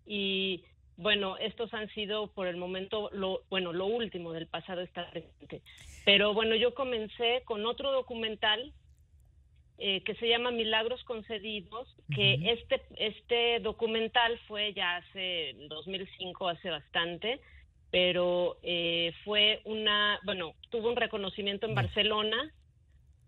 y 0.06 0.64
bueno 0.96 1.36
estos 1.36 1.74
han 1.74 1.88
sido 1.90 2.28
por 2.28 2.46
el 2.46 2.56
momento 2.56 3.10
lo 3.12 3.42
bueno 3.50 3.74
lo 3.74 3.86
último 3.86 4.32
del 4.32 4.46
pasado 4.46 4.80
está 4.80 5.10
presente 5.10 5.60
pero 6.06 6.32
bueno 6.32 6.54
yo 6.54 6.74
comencé 6.74 7.42
con 7.44 7.66
otro 7.66 7.92
documental 7.92 8.72
eh, 9.78 10.02
que 10.04 10.14
se 10.16 10.28
llama 10.28 10.50
Milagros 10.50 11.02
Concedidos, 11.04 11.88
que 12.14 12.34
este, 12.52 12.80
este 12.96 13.58
documental 13.60 14.38
fue 14.46 14.72
ya 14.72 14.96
hace 14.96 15.50
en 15.50 15.68
2005, 15.68 16.48
hace 16.48 16.70
bastante, 16.70 17.40
pero 17.90 18.56
eh, 18.62 19.12
fue 19.24 19.60
una, 19.64 20.18
bueno, 20.24 20.54
tuvo 20.70 20.88
un 20.90 20.96
reconocimiento 20.96 21.66
en. 21.66 21.74
Barcelona, 21.74 22.52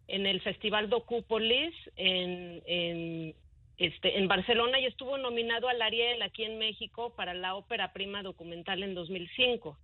en 0.09 0.27
el 0.27 0.41
Festival 0.41 0.89
Docúpolis, 0.89 1.75
en, 1.97 2.63
en, 2.67 3.35
este, 3.79 4.19
en 4.19 4.29
Barcelona, 4.29 4.79
y 4.79 4.87
estuvo 4.87 5.19
nominado 5.19 5.69
al 5.69 5.83
Ariel 5.83 6.23
aquí 6.23 6.45
en 6.45 6.59
México 6.59 7.15
para 7.17 7.35
la 7.35 7.55
ópera 7.57 7.93
prima 7.93 8.23
documental 8.23 8.83
en 8.83 8.95
2005. 8.95 9.77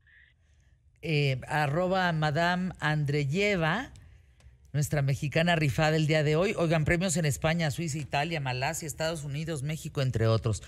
eh, 1.02 1.40
arroba 1.48 2.12
Madame 2.12 2.72
Andreyeva, 2.80 3.90
nuestra 4.72 5.02
mexicana 5.02 5.54
rifada 5.56 5.96
el 5.96 6.06
día 6.06 6.22
de 6.22 6.36
hoy. 6.36 6.54
Oigan, 6.56 6.84
premios 6.84 7.16
en 7.16 7.24
España, 7.26 7.70
Suiza, 7.70 7.98
Italia, 7.98 8.40
Malasia, 8.40 8.86
Estados 8.86 9.24
Unidos, 9.24 9.62
México, 9.62 10.00
entre 10.00 10.26
otros. 10.26 10.62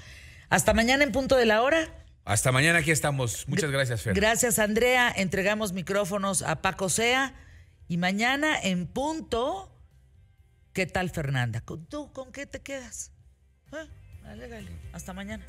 Hasta 0.50 0.74
mañana 0.74 1.04
en 1.04 1.12
punto 1.12 1.36
de 1.36 1.46
la 1.46 1.62
hora. 1.62 1.88
Hasta 2.24 2.52
mañana 2.52 2.78
aquí 2.80 2.90
estamos. 2.90 3.48
Muchas 3.48 3.70
gracias, 3.70 4.02
Fer. 4.02 4.14
Gracias, 4.14 4.58
Andrea. 4.58 5.12
Entregamos 5.14 5.72
micrófonos 5.72 6.42
a 6.42 6.62
Paco 6.62 6.88
Sea. 6.88 7.34
Y 7.88 7.96
mañana 7.98 8.58
en 8.62 8.86
punto, 8.86 9.70
¿qué 10.72 10.86
tal, 10.86 11.10
Fernanda? 11.10 11.60
¿Con- 11.62 11.86
¿Tú 11.86 12.12
con 12.12 12.32
qué 12.32 12.46
te 12.46 12.60
quedas? 12.60 13.10
Dale, 14.22 14.48
dale. 14.48 14.70
Hasta 14.92 15.12
mañana. 15.12 15.44